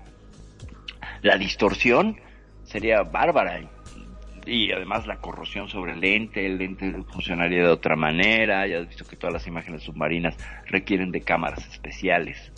la 1.21 1.37
distorsión 1.37 2.19
sería 2.63 3.01
bárbara 3.01 3.61
y, 4.45 4.71
además 4.71 5.07
la 5.07 5.17
corrosión 5.17 5.69
sobre 5.69 5.93
el 5.93 5.99
lente, 5.99 6.45
el 6.45 6.57
lente 6.57 6.91
funcionaría 7.11 7.63
de 7.63 7.69
otra 7.69 7.95
manera, 7.95 8.65
ya 8.67 8.79
has 8.79 8.87
visto 8.87 9.05
que 9.05 9.15
todas 9.15 9.33
las 9.33 9.47
imágenes 9.47 9.83
submarinas 9.83 10.37
requieren 10.67 11.11
de 11.11 11.21
cámaras 11.21 11.67
especiales 11.67 12.51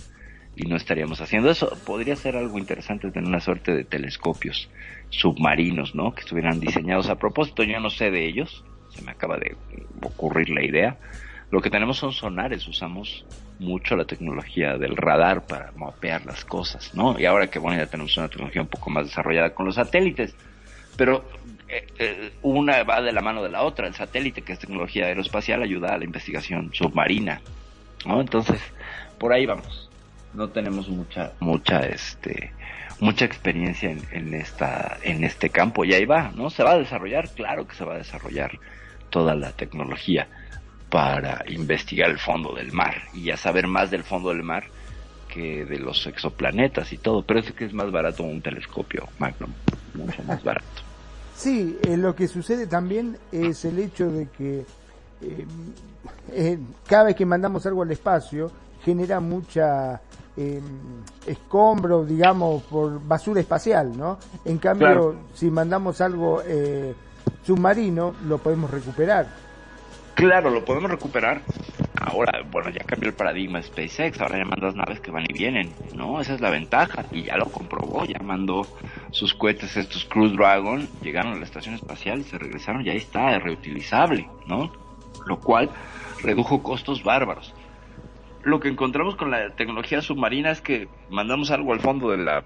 y 0.56 0.68
no 0.68 0.76
estaríamos 0.76 1.22
haciendo 1.22 1.50
eso. 1.50 1.72
Podría 1.86 2.16
ser 2.16 2.36
algo 2.36 2.58
interesante 2.58 3.10
tener 3.12 3.28
una 3.28 3.40
suerte 3.40 3.74
de 3.74 3.86
telescopios 3.86 4.70
submarinos, 5.10 5.96
¿no? 5.96 6.14
Que 6.14 6.22
estuvieran 6.22 6.60
diseñados 6.60 7.10
a 7.10 7.16
propósito, 7.16 7.64
yo 7.64 7.80
no 7.80 7.90
sé 7.90 8.12
de 8.12 8.28
ellos, 8.28 8.64
se 8.90 9.02
me 9.04 9.12
acaba 9.12 9.38
de 9.38 9.56
ocurrir 10.02 10.50
la 10.50 10.64
idea. 10.64 10.98
Lo 11.50 11.62
que 11.62 11.70
tenemos 11.70 11.98
son 11.98 12.12
sonares, 12.12 12.68
usamos 12.68 13.26
mucho 13.60 13.96
la 13.96 14.06
tecnología 14.06 14.78
del 14.78 14.96
radar 14.96 15.46
para 15.46 15.72
mapear 15.74 16.26
las 16.26 16.46
cosas, 16.46 16.94
¿no? 16.96 17.20
Y 17.20 17.26
ahora 17.26 17.48
que 17.48 17.60
bueno, 17.60 17.78
ya 17.78 17.88
tenemos 17.88 18.18
una 18.18 18.30
tecnología 18.30 18.62
un 18.62 18.68
poco 18.68 18.90
más 18.90 19.06
desarrollada 19.06 19.54
con 19.54 19.66
los 19.66 19.76
satélites, 19.76 20.34
pero 20.98 21.26
eh, 21.68 21.86
eh, 22.00 22.32
una 22.42 22.84
va 22.84 23.02
de 23.02 23.12
la 23.12 23.22
mano 23.22 23.44
de 23.44 23.50
la 23.50 23.64
otra. 23.64 23.88
El 23.88 23.94
satélite, 23.94 24.42
que 24.42 24.54
es 24.54 24.60
tecnología 24.60 25.06
aeroespacial, 25.06 25.62
ayuda 25.62 25.94
a 25.94 25.98
la 25.98 26.06
investigación 26.06 26.72
submarina, 26.74 27.42
¿no? 28.06 28.22
Entonces, 28.22 28.62
por 29.18 29.34
ahí 29.34 29.46
vamos. 29.46 29.90
No 30.34 30.50
tenemos 30.50 30.88
mucha, 30.88 31.34
mucha, 31.40 31.82
este, 31.82 32.54
mucha 33.00 33.26
experiencia 33.26 33.92
en, 33.92 34.02
en 34.12 34.34
esta, 34.36 34.98
en 35.02 35.24
este 35.24 35.50
campo 35.50 35.84
y 35.84 35.94
ahí 35.94 36.06
va, 36.06 36.32
¿no? 36.36 36.50
Se 36.50 36.64
va 36.64 36.72
a 36.72 36.78
desarrollar, 36.78 37.30
claro 37.30 37.68
que 37.68 37.76
se 37.76 37.84
va 37.84 37.96
a 37.96 37.98
desarrollar 37.98 38.58
toda 39.10 39.36
la 39.36 39.52
tecnología 39.52 40.28
para 40.90 41.44
investigar 41.48 42.10
el 42.10 42.18
fondo 42.20 42.54
del 42.54 42.72
mar 42.72 42.96
y 43.14 43.24
ya 43.26 43.38
saber 43.38 43.68
más 43.68 43.92
del 43.92 44.04
fondo 44.04 44.30
del 44.30 44.44
mar 44.44 44.64
que 45.28 45.64
de 45.66 45.78
los 45.78 46.08
exoplanetas 46.08 46.92
y 46.92 46.98
todo, 46.98 47.22
pero 47.24 47.40
es 47.40 47.52
que 47.52 47.66
es 47.66 47.74
más 47.74 47.92
barato 47.92 48.24
un 48.24 48.42
telescopio 48.42 49.08
Magnum, 49.20 49.52
mucho 49.94 50.24
más 50.24 50.44
barato. 50.44 50.66
Sí, 51.36 51.78
eh, 51.84 51.96
lo 51.96 52.14
que 52.16 52.28
sucede 52.28 52.68
también 52.68 53.18
es 53.32 53.64
el 53.64 53.80
hecho 53.80 54.12
de 54.12 54.28
que 54.28 54.66
eh, 55.22 55.46
eh, 56.34 56.60
cada 56.86 57.04
vez 57.06 57.16
que 57.16 57.26
mandamos 57.26 57.66
algo 57.66 57.84
al 57.84 57.92
espacio 57.92 58.52
genera 58.84 59.22
mucha 59.22 60.02
eh, 60.36 60.60
escombro, 61.26 62.04
digamos, 62.04 62.64
por 62.64 63.02
basura 63.08 63.40
espacial, 63.40 63.98
¿no? 63.98 64.18
En 64.44 64.58
cambio, 64.58 64.88
Claro. 64.88 65.16
si 65.34 65.50
mandamos 65.50 66.02
algo 66.02 66.42
eh, 66.46 66.94
submarino, 67.46 68.16
lo 68.28 68.38
podemos 68.40 68.70
recuperar. 68.70 69.28
Claro, 70.20 70.50
lo 70.50 70.66
podemos 70.66 70.92
recuperar. 70.92 71.42
Ahora, 71.96 72.42
bueno, 72.52 72.70
ya 72.72 72.84
cambió 72.84 73.08
el 73.08 73.16
paradigma 73.16 73.62
SpaceX, 73.62 74.20
ahora 74.20 74.38
ya 74.38 74.44
mandas 74.44 74.76
naves 74.76 75.00
que 75.00 75.12
van 75.12 75.24
y 75.30 75.32
vienen, 75.32 75.74
¿no? 75.96 76.20
Esa 76.20 76.34
es 76.34 76.42
la 76.42 76.50
ventaja, 76.50 77.06
y 77.14 77.24
ya 77.24 77.38
lo 77.38 77.46
comprobó, 77.46 78.04
ya 78.04 78.20
mandó 78.20 78.68
sus 79.12 79.34
cohetes, 79.34 79.78
estos 79.78 80.04
Crew 80.04 80.28
Dragon, 80.28 80.90
llegaron 81.02 81.32
a 81.32 81.36
la 81.38 81.46
estación 81.46 81.76
espacial 81.76 82.20
y 82.20 82.24
se 82.24 82.38
regresaron, 82.38 82.86
y 82.86 82.90
ahí 82.90 82.98
está, 82.98 83.34
es 83.38 83.42
reutilizable, 83.42 84.30
¿no? 84.46 84.74
Lo 85.26 85.40
cual 85.40 85.70
redujo 86.22 86.62
costos 86.62 87.02
bárbaros. 87.02 87.54
Lo 88.44 88.60
que 88.60 88.68
encontramos 88.68 89.16
con 89.16 89.32
la 89.32 89.56
tecnología 89.56 90.02
submarina 90.02 90.52
es 90.52 90.60
que 90.60 90.90
mandamos 91.10 91.50
algo 91.50 91.72
al 91.72 91.80
fondo 91.80 92.10
de 92.10 92.18
la 92.18 92.44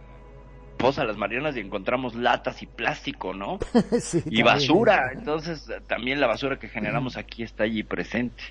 de 0.92 1.06
las 1.08 1.18
Marianas 1.18 1.56
y 1.56 1.60
encontramos 1.62 2.16
latas 2.16 2.62
y 2.62 2.68
plástico, 2.68 3.34
¿no? 3.34 3.60
Sí, 4.02 4.24
y 4.30 4.44
también. 4.44 4.44
basura. 4.44 5.12
Entonces, 5.14 5.68
también 5.88 6.20
la 6.20 6.28
basura 6.28 6.60
que 6.60 6.68
generamos 6.70 7.18
aquí 7.18 7.44
está 7.44 7.64
allí 7.64 7.84
presente. 7.84 8.44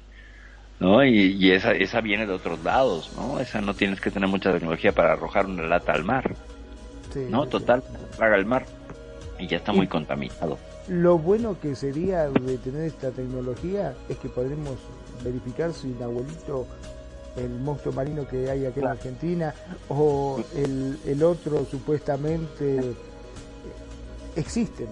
¿No? 0.81 1.05
Y, 1.05 1.37
y 1.39 1.53
esa, 1.53 1.73
esa 1.73 2.01
viene 2.01 2.27
de 2.27 2.33
otros 2.33 2.63
lados, 2.65 3.13
¿no? 3.17 3.39
Esa 3.39 3.61
no 3.61 3.75
tienes 3.75 4.01
que 4.01 4.11
tener 4.11 4.29
mucha 4.29 4.53
tecnología 4.53 4.93
para 4.93 5.13
arrojar 5.13 5.47
una 5.47 5.63
lata 5.65 5.93
al 5.93 6.03
mar, 6.03 6.35
Sí, 7.13 7.27
¿no? 7.29 7.47
Total, 7.47 7.85
paga 8.19 8.37
el 8.37 8.47
mar 8.47 8.67
y 9.39 9.47
ya 9.47 9.59
está 9.59 9.73
muy 9.73 9.87
contaminado. 9.87 10.59
Lo 10.89 11.19
bueno 11.19 11.61
que 11.61 11.77
sería 11.77 12.29
de 12.29 12.59
tener 12.59 12.83
esta 12.85 13.13
tecnología 13.13 13.95
es 14.09 14.17
que 14.19 14.29
podremos 14.29 14.77
verificar 15.23 15.73
si 15.73 15.89
Nahuelito, 15.89 16.67
el 17.37 17.51
monstruo 17.51 17.95
marino 17.95 18.27
que 18.27 18.51
hay 18.51 18.67
acá 18.67 18.81
en 18.81 18.87
Argentina, 18.87 19.55
o 19.89 20.43
el, 20.55 20.99
el 21.07 21.23
otro 21.23 21.65
supuestamente 21.71 22.81
existen. 24.37 24.89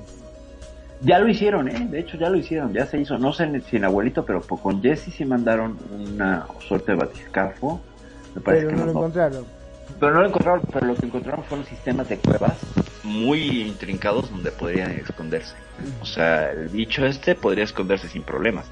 Ya 1.02 1.18
lo 1.18 1.28
hicieron, 1.28 1.68
¿eh? 1.68 1.88
De 1.90 2.00
hecho, 2.00 2.18
ya 2.18 2.28
lo 2.28 2.36
hicieron, 2.36 2.74
ya 2.74 2.84
se 2.86 2.98
hizo. 2.98 3.18
No 3.18 3.32
sé 3.32 3.48
si 3.70 3.76
en 3.76 3.86
abuelito, 3.86 4.24
pero 4.24 4.42
con 4.42 4.82
Jesse 4.82 5.12
sí 5.12 5.24
mandaron 5.24 5.78
una 5.92 6.46
suerte 6.66 6.92
de 6.92 6.98
batiscafo. 6.98 7.80
Me 8.34 8.40
parece 8.42 8.66
Pero 8.66 8.76
que 8.76 8.80
no 8.80 8.84
lo 8.84 8.90
encontraron. 8.92 9.44
Pero 9.98 10.14
no 10.14 10.20
lo 10.20 10.28
encontraron, 10.28 10.62
pero 10.70 10.86
lo 10.86 10.94
que 10.94 11.06
encontraron 11.06 11.44
fueron 11.44 11.66
sistemas 11.66 12.08
de 12.08 12.18
cuevas 12.18 12.58
muy 13.02 13.62
intrincados 13.62 14.30
donde 14.30 14.50
podrían 14.50 14.90
esconderse. 14.92 15.54
O 16.02 16.06
sea, 16.06 16.50
el 16.52 16.68
bicho 16.68 17.04
este 17.06 17.34
podría 17.34 17.64
esconderse 17.64 18.08
sin 18.08 18.22
problemas. 18.22 18.66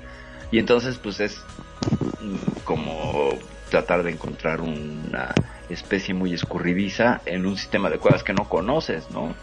Y 0.51 0.59
entonces, 0.59 0.99
pues 0.99 1.21
es 1.21 1.41
como 2.64 3.31
tratar 3.69 4.03
de 4.03 4.11
encontrar 4.12 4.61
una 4.61 5.35
especie 5.69 6.14
muy 6.14 6.33
escurridiza 6.35 7.21
en 7.27 7.47
un 7.47 7.57
sistema 7.57 7.91
de 7.91 7.99
cuevas 7.99 8.23
que 8.25 8.33
no 8.33 8.49
conoces, 8.49 9.11
¿no? 9.11 9.35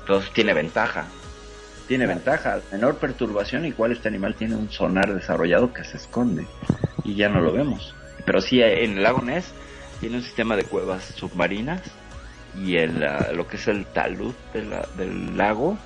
Entonces 0.00 0.32
tiene 0.32 0.54
ventaja. 0.54 1.06
Tiene 1.86 2.06
ventaja. 2.06 2.60
Menor 2.72 2.98
perturbación, 2.98 3.64
igual 3.64 3.92
este 3.92 4.08
animal 4.08 4.34
tiene 4.34 4.56
un 4.56 4.70
sonar 4.70 5.14
desarrollado 5.14 5.72
que 5.72 5.84
se 5.84 5.96
esconde. 5.96 6.46
Y 7.04 7.14
ya 7.14 7.28
no 7.28 7.40
lo 7.40 7.52
vemos. 7.52 7.94
Pero 8.24 8.40
sí, 8.40 8.62
en 8.62 8.98
el 8.98 9.02
lago 9.02 9.22
Ness 9.22 9.52
tiene 10.00 10.16
un 10.16 10.22
sistema 10.22 10.56
de 10.56 10.64
cuevas 10.64 11.04
submarinas 11.04 11.80
y 12.54 12.76
el, 12.76 13.02
ah, 13.02 13.32
lo 13.32 13.46
que 13.46 13.56
es 13.56 13.68
el 13.68 13.86
talud 13.86 14.34
de 14.52 14.64
la- 14.64 14.88
del 14.96 15.36
lago 15.36 15.78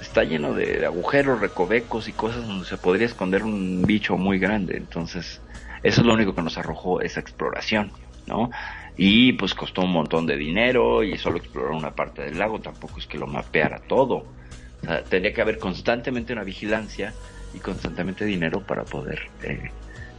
está 0.00 0.24
lleno 0.24 0.54
de 0.54 0.84
agujeros, 0.86 1.40
recovecos 1.40 2.08
y 2.08 2.12
cosas 2.12 2.46
donde 2.46 2.66
se 2.66 2.76
podría 2.78 3.06
esconder 3.06 3.42
un 3.44 3.86
bicho 3.86 4.16
muy 4.16 4.38
grande. 4.38 4.76
Entonces, 4.76 5.42
eso 5.86 6.00
es 6.00 6.06
lo 6.06 6.14
único 6.14 6.34
que 6.34 6.42
nos 6.42 6.56
arrojó 6.58 7.00
esa 7.00 7.20
exploración, 7.20 7.90
¿no? 8.26 8.50
Y 8.96 9.32
pues 9.34 9.54
costó 9.54 9.82
un 9.82 9.92
montón 9.92 10.26
de 10.26 10.36
dinero 10.36 11.02
y 11.02 11.16
solo 11.18 11.36
explorar 11.38 11.72
una 11.72 11.90
parte 11.90 12.22
del 12.22 12.38
lago, 12.38 12.58
tampoco 12.60 12.98
es 12.98 13.06
que 13.06 13.18
lo 13.18 13.26
mapeara 13.26 13.78
todo. 13.80 14.16
O 14.82 14.86
sea, 14.86 15.02
tendría 15.04 15.32
que 15.34 15.42
haber 15.42 15.58
constantemente 15.58 16.32
una 16.32 16.44
vigilancia 16.44 17.12
y 17.54 17.58
constantemente 17.58 18.24
dinero 18.24 18.60
para 18.60 18.84
poder 18.84 19.20
eh, 19.42 19.70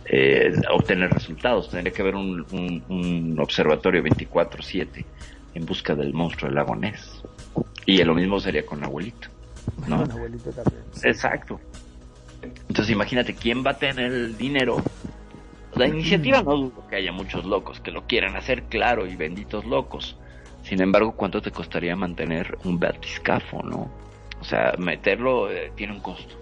eh, 0.06 0.52
obtener 0.72 1.10
resultados. 1.12 1.70
Tendría 1.70 1.92
que 1.94 2.02
haber 2.02 2.16
un, 2.16 2.46
un- 2.52 2.84
un 2.90 3.40
observatorio 3.40 4.04
24/7 4.04 5.06
en 5.56 5.66
busca 5.66 5.96
del 5.96 6.14
monstruo 6.14 6.48
del 6.50 6.56
lago 6.56 6.76
Ness. 6.76 7.24
Y 7.86 8.04
lo 8.04 8.14
mismo 8.14 8.40
sería 8.40 8.66
con 8.66 8.84
abuelito. 8.84 9.28
¿no? 9.88 9.98
Con 10.04 10.12
abuelito 10.12 10.52
también. 10.52 10.84
Exacto. 11.04 11.60
Entonces 12.70 12.92
imagínate 12.92 13.34
quién 13.34 13.64
va 13.66 13.72
a 13.72 13.78
tener 13.78 14.12
el 14.12 14.38
dinero. 14.38 14.78
La 15.78 15.88
iniciativa 15.88 16.42
no 16.42 16.56
dudo 16.56 16.88
que 16.90 16.96
haya 16.96 17.12
muchos 17.12 17.46
locos 17.46 17.80
que 17.80 17.92
lo 17.92 18.08
quieran 18.08 18.36
hacer, 18.36 18.64
claro, 18.64 19.06
y 19.06 19.16
benditos 19.16 19.66
locos. 19.66 20.18
Sin 20.64 20.82
embargo, 20.82 21.14
¿cuánto 21.14 21.42
te 21.42 21.52
costaría 21.52 21.96
mantener 21.96 22.58
un 22.64 22.80
batiscafo, 22.80 23.62
no? 23.64 23.90
O 24.42 24.44
sea, 24.44 24.74
meterlo 24.78 25.52
eh, 25.52 25.72
tiene 25.76 25.94
un 25.94 26.00
costo. 26.00 26.36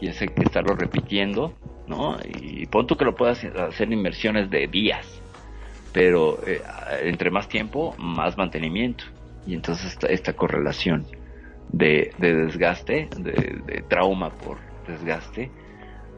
Y 0.00 0.08
ese 0.08 0.28
que 0.28 0.42
estarlo 0.42 0.74
repitiendo, 0.74 1.54
¿no? 1.86 2.16
Y 2.24 2.66
pon 2.66 2.86
tú 2.86 2.96
que 2.96 3.04
lo 3.04 3.14
puedas 3.14 3.44
hacer 3.44 3.92
inversiones 3.92 4.48
de 4.50 4.66
días. 4.68 5.06
Pero 5.92 6.38
eh, 6.46 6.62
entre 7.02 7.30
más 7.30 7.48
tiempo, 7.48 7.94
más 7.98 8.38
mantenimiento. 8.38 9.04
Y 9.46 9.54
entonces 9.54 9.92
esta, 9.92 10.06
esta 10.06 10.32
correlación 10.32 11.04
de, 11.72 12.12
de 12.18 12.34
desgaste, 12.34 13.08
de, 13.18 13.60
de 13.66 13.82
trauma 13.82 14.30
por 14.30 14.58
desgaste, 14.86 15.50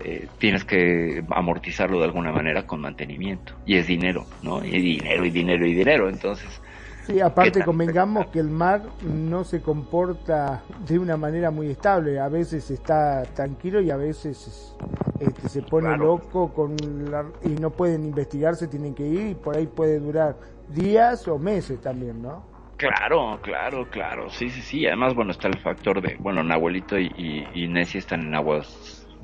eh, 0.01 0.29
tienes 0.39 0.65
que 0.65 1.25
amortizarlo 1.31 1.99
de 1.99 2.05
alguna 2.05 2.33
manera 2.33 2.67
con 2.67 2.81
mantenimiento. 2.81 3.55
Y 3.67 3.77
es 3.77 3.87
dinero, 3.87 4.27
¿no? 4.43 4.65
Y 4.65 4.71
dinero, 4.81 5.25
y 5.25 5.31
dinero, 5.31 5.67
y 5.67 5.75
dinero. 5.75 6.09
Entonces, 6.09 6.61
Sí, 7.07 7.21
aparte 7.21 7.63
convengamos 7.63 8.29
que 8.29 8.39
el 8.39 8.49
mar 8.49 8.83
no 9.03 9.45
se 9.45 9.61
comporta 9.61 10.63
de 10.89 10.99
una 10.99 11.19
manera 11.19 11.51
muy 11.51 11.71
estable, 11.71 12.19
a 12.19 12.29
veces 12.29 12.71
está 12.71 13.25
tranquilo 13.35 13.83
y 13.83 13.91
a 13.91 13.97
veces 13.99 14.75
este, 15.21 15.49
se 15.51 15.61
pone 15.61 15.89
Claro. 15.89 16.05
loco 16.05 16.51
con 16.55 16.75
la- 17.11 17.27
y 17.43 17.51
no 17.51 17.69
pueden 17.69 18.07
investigarse, 18.07 18.69
tienen 18.69 18.95
que 18.95 19.07
ir 19.07 19.27
y 19.33 19.35
por 19.35 19.55
ahí 19.55 19.67
puede 19.67 19.99
durar 20.01 20.37
días 20.69 21.29
o 21.29 21.39
meses 21.39 21.79
también, 21.83 22.23
¿no? 22.23 22.43
Claro, 22.77 23.39
claro, 23.43 23.89
claro, 23.91 24.29
sí, 24.31 24.51
sí, 24.51 24.61
sí. 24.61 24.87
Además, 24.87 25.15
bueno, 25.15 25.31
está 25.31 25.49
el 25.49 25.59
factor 25.59 26.01
de, 26.03 26.17
bueno, 26.19 26.43
Nahuelito 26.43 26.99
y, 26.99 27.07
y, 27.17 27.47
y 27.65 27.69
Nessie 27.69 27.99
están 27.99 28.23
en 28.23 28.35
aguas 28.35 28.67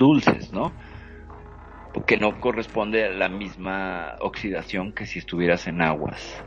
dulces, 0.00 0.52
¿no? 0.52 0.72
Porque 1.92 2.16
no 2.16 2.40
corresponde 2.40 3.04
a 3.04 3.10
la 3.10 3.28
misma 3.28 4.16
oxidación 4.20 4.92
que 4.92 5.06
si 5.06 5.18
estuvieras 5.18 5.66
en 5.66 5.82
aguas, 5.82 6.42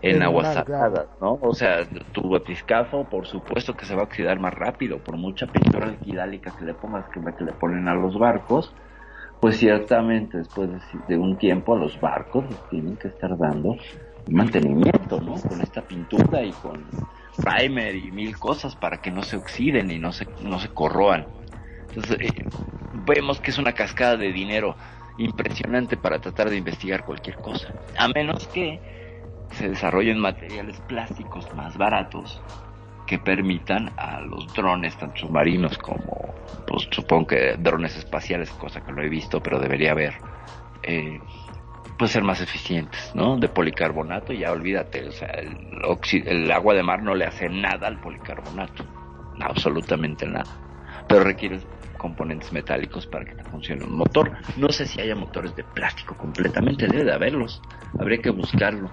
en 0.00 0.22
aguas 0.22 0.54
saladas, 0.54 1.06
¿no? 1.20 1.38
O 1.42 1.54
sea, 1.54 1.84
tu 2.12 2.30
batiscafo, 2.30 3.04
por 3.04 3.26
supuesto 3.26 3.74
que 3.74 3.84
se 3.84 3.94
va 3.94 4.02
a 4.02 4.04
oxidar 4.04 4.38
más 4.38 4.54
rápido, 4.54 4.98
por 4.98 5.16
mucha 5.16 5.46
pintura 5.46 5.88
alquilálica 5.88 6.52
que 6.56 6.64
le 6.64 6.74
pongas, 6.74 7.06
que 7.10 7.20
que 7.20 7.44
le 7.44 7.52
ponen 7.52 7.88
a 7.88 7.94
los 7.94 8.16
barcos, 8.18 8.72
pues 9.40 9.56
ciertamente 9.56 10.38
después 10.38 10.70
de, 10.70 10.78
de 11.08 11.18
un 11.18 11.36
tiempo 11.36 11.74
a 11.74 11.78
los 11.78 12.00
barcos 12.00 12.44
les 12.48 12.68
tienen 12.68 12.96
que 12.96 13.08
estar 13.08 13.36
dando 13.36 13.76
mantenimiento, 14.28 15.20
¿no? 15.20 15.34
Con 15.34 15.60
esta 15.60 15.82
pintura 15.82 16.44
y 16.44 16.52
con 16.52 16.84
primer 17.36 17.96
y 17.96 18.10
mil 18.12 18.38
cosas 18.38 18.76
para 18.76 18.98
que 18.98 19.10
no 19.10 19.22
se 19.22 19.36
oxiden 19.36 19.90
y 19.90 19.98
no 19.98 20.12
se, 20.12 20.26
no 20.42 20.60
se 20.60 20.68
corroan. 20.68 21.26
Entonces, 21.94 22.18
eh, 22.20 22.48
vemos 22.92 23.38
que 23.40 23.50
es 23.50 23.58
una 23.58 23.72
cascada 23.72 24.16
de 24.16 24.32
dinero 24.32 24.76
impresionante 25.18 25.96
para 25.96 26.18
tratar 26.18 26.48
de 26.48 26.56
investigar 26.56 27.04
cualquier 27.04 27.36
cosa. 27.36 27.68
A 27.98 28.08
menos 28.08 28.48
que 28.48 28.80
se 29.50 29.68
desarrollen 29.68 30.18
materiales 30.18 30.80
plásticos 30.80 31.52
más 31.54 31.76
baratos 31.76 32.40
que 33.06 33.18
permitan 33.18 33.90
a 33.98 34.22
los 34.22 34.50
drones, 34.54 34.96
tanto 34.96 35.20
submarinos 35.20 35.76
como, 35.76 36.34
pues 36.66 36.88
supongo 36.90 37.26
que 37.26 37.56
drones 37.58 37.96
espaciales, 37.96 38.50
cosa 38.52 38.80
que 38.80 38.92
no 38.92 39.02
he 39.02 39.08
visto, 39.10 39.42
pero 39.42 39.58
debería 39.58 39.92
haber, 39.92 40.14
eh, 40.82 41.20
pues 41.98 42.10
ser 42.10 42.22
más 42.22 42.40
eficientes, 42.40 43.14
¿no? 43.14 43.36
De 43.36 43.48
policarbonato, 43.48 44.32
ya 44.32 44.50
olvídate, 44.50 45.06
o 45.06 45.12
sea, 45.12 45.28
el, 45.28 45.58
el 46.26 46.50
agua 46.50 46.72
de 46.72 46.82
mar 46.82 47.02
no 47.02 47.14
le 47.14 47.26
hace 47.26 47.50
nada 47.50 47.86
al 47.86 48.00
policarbonato, 48.00 48.82
absolutamente 49.40 50.26
nada. 50.26 50.56
Pero 51.06 51.24
requieres 51.24 51.66
componentes 52.02 52.52
metálicos 52.52 53.06
para 53.06 53.24
que 53.24 53.36
te 53.36 53.44
funcione 53.44 53.84
un 53.84 53.96
motor. 53.96 54.32
No 54.56 54.70
sé 54.70 54.86
si 54.86 55.00
haya 55.00 55.14
motores 55.14 55.54
de 55.54 55.62
plástico 55.62 56.16
completamente, 56.16 56.88
debe 56.88 57.04
de 57.04 57.12
haberlos. 57.12 57.62
Habría 57.98 58.18
que 58.18 58.30
buscarlo. 58.30 58.90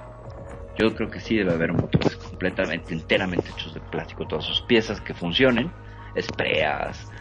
Yo 0.78 0.94
creo 0.96 1.10
que 1.10 1.20
sí 1.20 1.36
debe 1.36 1.54
haber 1.54 1.74
motores 1.74 2.16
completamente, 2.16 2.94
enteramente 2.94 3.50
hechos 3.50 3.74
de 3.74 3.82
plástico, 3.82 4.28
todas 4.28 4.46
sus 4.46 4.62
piezas 4.62 5.02
que 5.02 5.14
funcionen, 5.14 5.72
espreas, 6.16 7.12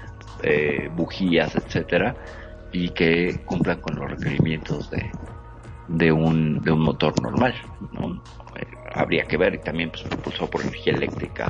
eh, 0.42 0.90
bujías, 0.94 1.56
etcétera, 1.56 2.14
y 2.70 2.90
que 2.90 3.40
cumplan 3.46 3.80
con 3.80 3.96
los 3.96 4.10
requerimientos 4.10 4.90
de, 4.90 5.10
de 5.88 6.12
un, 6.12 6.60
de 6.62 6.70
un 6.70 6.80
motor 6.80 7.20
normal, 7.22 7.54
¿no? 7.92 8.14
Eh, 8.56 8.66
habría 8.94 9.24
que 9.24 9.36
ver, 9.36 9.54
y 9.54 9.58
también 9.58 9.90
pues 9.90 10.02
propulsado 10.02 10.50
por 10.50 10.60
energía 10.62 10.92
eléctrica, 10.92 11.48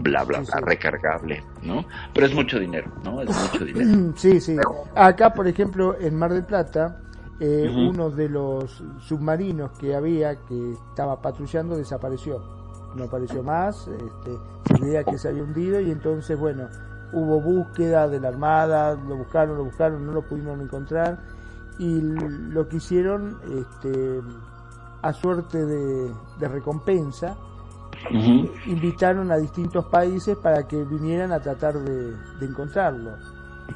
bla, 0.00 0.24
bla, 0.24 0.40
bla, 0.40 0.60
recargable, 0.60 1.42
¿no? 1.62 1.84
Pero 2.14 2.26
es 2.26 2.34
mucho 2.34 2.58
dinero, 2.58 2.90
¿no? 3.04 3.22
Es 3.22 3.28
mucho 3.28 3.64
dinero. 3.64 4.12
Sí, 4.16 4.40
sí. 4.40 4.56
Acá, 4.94 5.32
por 5.32 5.48
ejemplo, 5.48 5.96
en 5.98 6.14
Mar 6.16 6.32
del 6.32 6.44
Plata, 6.44 7.00
eh, 7.40 7.68
uno 7.74 8.10
de 8.10 8.28
los 8.28 8.82
submarinos 9.00 9.72
que 9.72 9.94
había 9.94 10.36
que 10.36 10.72
estaba 10.72 11.20
patrullando 11.20 11.76
desapareció. 11.76 12.42
No 12.94 13.04
apareció 13.04 13.42
más, 13.42 13.88
este, 13.88 14.38
se 14.66 14.74
creía 14.74 15.02
que 15.02 15.16
se 15.16 15.28
había 15.28 15.42
hundido 15.42 15.80
y 15.80 15.90
entonces, 15.90 16.38
bueno, 16.38 16.68
hubo 17.12 17.40
búsqueda 17.40 18.06
de 18.06 18.20
la 18.20 18.28
Armada, 18.28 18.94
lo 18.94 19.16
buscaron, 19.16 19.56
lo 19.56 19.64
buscaron, 19.64 20.06
no 20.06 20.12
lo 20.12 20.22
pudieron 20.22 20.60
encontrar 20.60 21.18
y 21.78 22.00
lo 22.00 22.68
que 22.68 22.76
hicieron, 22.76 23.38
este, 23.58 24.20
a 25.02 25.12
suerte 25.12 25.64
de, 25.64 26.12
de 26.38 26.48
recompensa, 26.48 27.36
invitaron 28.66 29.30
a 29.30 29.36
distintos 29.36 29.86
países 29.86 30.36
para 30.36 30.66
que 30.66 30.82
vinieran 30.84 31.32
a 31.32 31.40
tratar 31.40 31.74
de, 31.78 32.16
de 32.40 32.46
encontrarlo. 32.46 33.12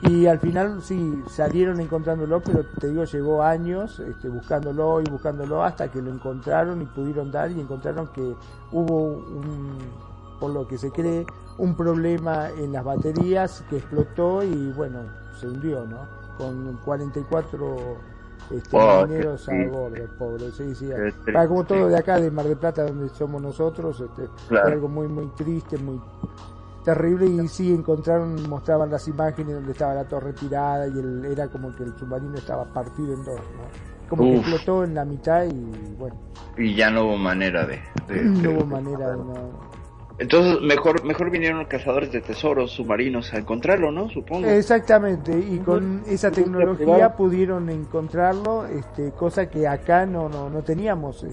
Y 0.02 0.26
al 0.26 0.38
final 0.38 0.82
sí, 0.82 1.22
salieron 1.28 1.80
encontrándolo, 1.80 2.40
pero 2.40 2.64
te 2.78 2.88
digo, 2.88 3.04
llevó 3.04 3.42
años 3.42 3.98
este, 4.00 4.28
buscándolo 4.28 5.00
y 5.00 5.04
buscándolo 5.04 5.62
hasta 5.62 5.90
que 5.90 6.02
lo 6.02 6.10
encontraron 6.10 6.82
y 6.82 6.86
pudieron 6.86 7.30
dar 7.30 7.50
y 7.50 7.60
encontraron 7.60 8.08
que 8.08 8.34
hubo 8.72 9.02
un, 9.04 9.78
por 10.38 10.50
lo 10.50 10.66
que 10.66 10.76
se 10.76 10.90
cree, 10.90 11.24
un 11.58 11.74
problema 11.74 12.50
en 12.50 12.72
las 12.72 12.84
baterías 12.84 13.64
que 13.70 13.78
explotó 13.78 14.42
y 14.42 14.72
bueno, 14.72 15.00
se 15.40 15.48
hundió, 15.48 15.86
¿no? 15.86 16.25
Con 16.36 16.76
44 16.84 17.76
este, 18.50 18.76
Oh, 18.76 19.00
marineros 19.00 19.46
qué 19.46 19.66
a 19.66 19.68
bordo, 19.68 19.96
pobre, 20.18 20.50
sí, 20.52 20.74
sí. 20.74 20.90
Para 21.32 21.48
como 21.48 21.64
todo 21.64 21.88
de 21.88 21.96
acá, 21.96 22.18
de 22.20 22.30
Mar 22.30 22.46
del 22.46 22.56
Plata, 22.58 22.84
donde 22.84 23.08
somos 23.08 23.42
nosotros, 23.42 24.00
este, 24.00 24.28
Claro. 24.48 24.68
algo 24.68 24.88
muy, 24.88 25.08
muy 25.08 25.26
triste, 25.36 25.78
muy 25.78 26.00
terrible 26.84 27.26
y 27.26 27.48
sí 27.48 27.74
encontraron, 27.74 28.48
mostraban 28.48 28.90
las 28.90 29.08
imágenes 29.08 29.54
donde 29.56 29.72
estaba 29.72 29.94
la 29.94 30.04
torre 30.04 30.32
tirada 30.34 30.86
y 30.86 30.98
el, 30.98 31.24
era 31.24 31.48
como 31.48 31.74
que 31.74 31.82
el 31.82 31.96
submarino 31.98 32.36
estaba 32.36 32.64
partido 32.72 33.12
en 33.14 33.24
dos, 33.24 33.40
¿no? 33.40 34.08
Como 34.08 34.22
que 34.22 34.36
explotó 34.36 34.84
en 34.84 34.94
la 34.94 35.04
mitad 35.04 35.44
y 35.44 35.94
bueno, 35.98 36.14
Y 36.56 36.74
ya 36.76 36.90
no 36.90 37.06
hubo 37.06 37.16
manera 37.16 37.66
de... 37.66 37.80
de- 38.06 38.22
no 38.24 38.40
de- 38.40 38.48
hubo 38.56 38.66
manera 38.66 39.10
de 39.10 39.16
no... 39.16 39.75
Entonces, 40.18 40.62
mejor, 40.62 41.04
mejor 41.04 41.30
vinieron 41.30 41.64
cazadores 41.66 42.10
de 42.10 42.22
tesoros 42.22 42.70
submarinos 42.70 43.34
a 43.34 43.38
encontrarlo, 43.38 43.92
¿no? 43.92 44.08
Supongo. 44.08 44.46
Exactamente, 44.48 45.38
y 45.38 45.58
con 45.58 46.02
esa 46.06 46.30
tecnología 46.30 47.14
pudieron 47.14 47.68
encontrarlo, 47.68 48.64
este, 48.66 49.10
cosa 49.12 49.50
que 49.50 49.68
acá 49.68 50.06
no, 50.06 50.28
no, 50.30 50.48
no 50.48 50.62
teníamos 50.62 51.22
eh, 51.24 51.28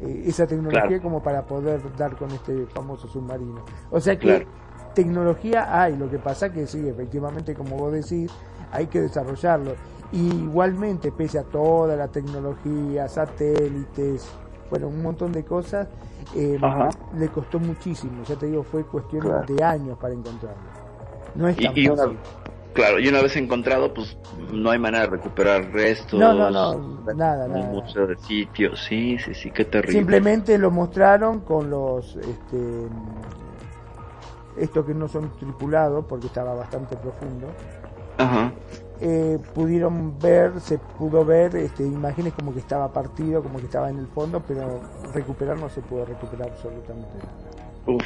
eh, 0.00 0.22
esa 0.26 0.46
tecnología 0.46 0.86
Claro. 0.86 1.02
como 1.02 1.22
para 1.24 1.42
poder 1.42 1.80
dar 1.96 2.14
con 2.16 2.30
este 2.30 2.66
famoso 2.66 3.08
submarino. 3.08 3.64
O 3.90 4.00
sea 4.00 4.16
que 4.16 4.28
Claro. 4.28 4.46
tecnología 4.94 5.82
hay, 5.82 5.96
lo 5.96 6.08
que 6.08 6.18
pasa 6.18 6.52
que 6.52 6.68
sí, 6.68 6.86
efectivamente, 6.88 7.52
como 7.54 7.76
vos 7.76 7.92
decís, 7.92 8.30
hay 8.70 8.86
que 8.86 9.00
desarrollarlo. 9.00 9.72
Y 10.12 10.28
igualmente, 10.28 11.10
pese 11.10 11.40
a 11.40 11.42
toda 11.42 11.96
la 11.96 12.06
tecnología, 12.06 13.08
satélites, 13.08 14.28
bueno, 14.70 14.88
un 14.88 15.02
montón 15.02 15.32
de 15.32 15.44
cosas, 15.44 15.86
eh, 16.34 16.58
le 17.16 17.28
costó 17.28 17.58
muchísimo, 17.60 18.22
ya 18.24 18.36
te 18.36 18.46
digo, 18.46 18.62
fue 18.62 18.84
cuestión 18.84 19.22
Claro. 19.22 19.44
de 19.54 19.62
años 19.62 19.98
para 19.98 20.14
encontrarlo. 20.14 20.62
No 21.34 21.48
es 21.48 21.56
tan 21.56 21.76
y 21.76 21.88
una, 21.88 22.02
fácil. 22.04 22.18
claro, 22.72 22.98
y 23.00 23.08
una 23.08 23.22
vez 23.22 23.36
encontrado, 23.36 23.92
pues 23.92 24.16
no 24.52 24.70
hay 24.70 24.78
manera 24.78 25.04
de 25.04 25.10
recuperar 25.10 25.70
restos. 25.72 26.18
No, 26.18 26.32
no, 26.32 26.50
no, 26.50 27.12
nada, 27.14 27.46
nada. 27.48 27.66
museo 27.66 28.06
de 28.06 28.16
sitio. 28.16 28.74
Sí, 28.76 29.18
sí, 29.18 29.34
sí, 29.34 29.50
qué 29.50 29.64
terrible. 29.64 29.98
Simplemente 29.98 30.56
lo 30.58 30.70
mostraron 30.70 31.40
con 31.40 31.70
los, 31.70 32.16
este, 32.16 32.86
estos 34.56 34.86
que 34.86 34.94
no 34.94 35.08
son 35.08 35.30
tripulados, 35.38 36.04
porque 36.06 36.26
estaba 36.28 36.54
bastante 36.54 36.96
profundo. 36.96 37.48
Ajá. 38.18 38.52
Eh, 39.06 39.38
pudieron 39.54 40.18
ver, 40.18 40.58
se 40.60 40.78
pudo 40.78 41.26
ver 41.26 41.54
este, 41.56 41.84
imágenes 41.84 42.32
como 42.32 42.54
que 42.54 42.60
estaba 42.60 42.90
partido, 42.90 43.42
como 43.42 43.58
que 43.58 43.66
estaba 43.66 43.90
en 43.90 43.98
el 43.98 44.06
fondo, 44.06 44.40
pero 44.40 44.80
recuperar 45.12 45.58
no 45.58 45.68
se 45.68 45.82
pudo 45.82 46.06
recuperar 46.06 46.48
absolutamente 46.50 47.10
nada. 47.18 47.74
Uf, 47.86 48.02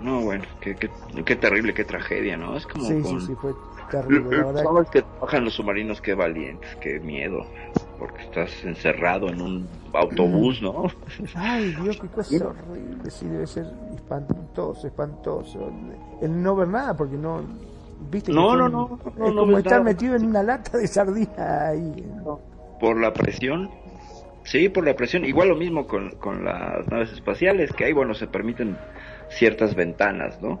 no, 0.00 0.22
bueno, 0.22 0.44
qué, 0.62 0.74
qué, 0.76 0.88
qué 1.26 1.36
terrible, 1.36 1.74
qué 1.74 1.84
tragedia, 1.84 2.38
¿no? 2.38 2.56
Es 2.56 2.66
como 2.66 2.86
Sí, 2.86 3.02
con... 3.02 3.20
sí, 3.20 3.26
sí, 3.26 3.34
fue 3.34 3.52
terrible, 3.90 4.38
la 4.38 4.44
verdad. 4.46 4.86
Que 4.90 5.04
bajan 5.20 5.44
los 5.44 5.52
submarinos, 5.54 6.00
qué 6.00 6.14
valientes, 6.14 6.74
qué 6.80 7.00
miedo. 7.00 7.44
Porque 7.98 8.22
estás 8.22 8.50
encerrado 8.64 9.28
en 9.28 9.42
un 9.42 9.68
autobús, 9.92 10.62
¿no? 10.62 10.86
Ay, 11.34 11.72
Dios, 11.82 11.98
qué 12.00 12.08
cosa 12.08 12.48
horrible, 12.48 13.10
sí, 13.10 13.26
debe 13.28 13.46
ser 13.46 13.66
espantoso, 13.94 14.86
espantoso. 14.86 15.70
El 16.22 16.42
no 16.42 16.56
ver 16.56 16.68
nada, 16.68 16.96
porque 16.96 17.16
no, 17.16 17.42
viste 18.10 18.32
No, 18.32 18.50
son- 18.50 18.58
no, 18.58 18.68
no, 18.68 19.00
no, 19.16 19.26
es 19.26 19.34
no 19.34 19.40
como 19.42 19.58
estar 19.58 19.82
metido 19.84 20.16
en 20.16 20.26
una 20.26 20.42
lata 20.42 20.78
de 20.78 20.86
sardina 20.86 21.68
ahí. 21.68 21.92
Por 22.80 23.00
la 23.00 23.12
presión. 23.12 23.70
Sí, 24.44 24.68
por 24.68 24.84
la 24.84 24.94
presión. 24.94 25.24
Igual 25.24 25.48
lo 25.48 25.56
mismo 25.56 25.86
con, 25.86 26.10
con 26.12 26.44
las 26.44 26.86
naves 26.88 27.12
espaciales, 27.12 27.72
que 27.72 27.84
ahí, 27.86 27.92
bueno, 27.92 28.14
se 28.14 28.26
permiten 28.26 28.76
ciertas 29.30 29.74
ventanas, 29.74 30.40
¿no? 30.42 30.60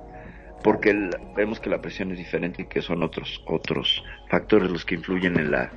Porque 0.62 0.90
el- 0.90 1.10
vemos 1.36 1.60
que 1.60 1.68
la 1.68 1.82
presión 1.82 2.10
es 2.12 2.18
diferente 2.18 2.62
y 2.62 2.66
que 2.66 2.80
son 2.80 3.02
otros 3.02 3.42
otros 3.46 4.02
factores 4.30 4.70
los 4.70 4.84
que 4.86 4.94
influyen 4.94 5.38
en 5.38 5.50
la 5.50 5.70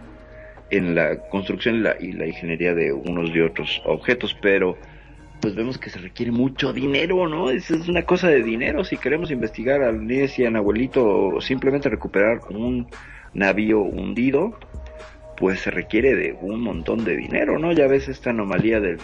en 0.69 0.95
la 0.95 1.17
construcción 1.29 1.75
y 1.75 1.79
la, 1.79 1.95
y 1.99 2.11
la 2.13 2.27
ingeniería 2.27 2.73
de 2.73 2.91
unos 2.93 3.29
y 3.29 3.39
otros 3.41 3.81
objetos, 3.85 4.35
pero 4.41 4.77
pues 5.41 5.55
vemos 5.55 5.77
que 5.77 5.89
se 5.89 5.99
requiere 5.99 6.31
mucho 6.31 6.73
dinero, 6.73 7.27
¿no? 7.27 7.49
Es, 7.49 7.69
es 7.71 7.87
una 7.87 8.03
cosa 8.03 8.27
de 8.29 8.43
dinero. 8.43 8.83
Si 8.83 8.97
queremos 8.97 9.31
investigar 9.31 9.81
al 9.81 10.07
Liz 10.07 10.37
y 10.39 10.45
a 10.45 10.49
Nahuelito 10.49 11.05
o 11.05 11.41
simplemente 11.41 11.89
recuperar 11.89 12.41
un 12.49 12.87
navío 13.33 13.81
hundido, 13.81 14.57
pues 15.37 15.59
se 15.61 15.71
requiere 15.71 16.15
de 16.15 16.37
un 16.41 16.61
montón 16.61 17.05
de 17.05 17.15
dinero, 17.15 17.59
¿no? 17.59 17.71
Ya 17.71 17.87
ves 17.87 18.07
esta 18.07 18.31
anomalía 18.31 18.79
del, 18.79 18.97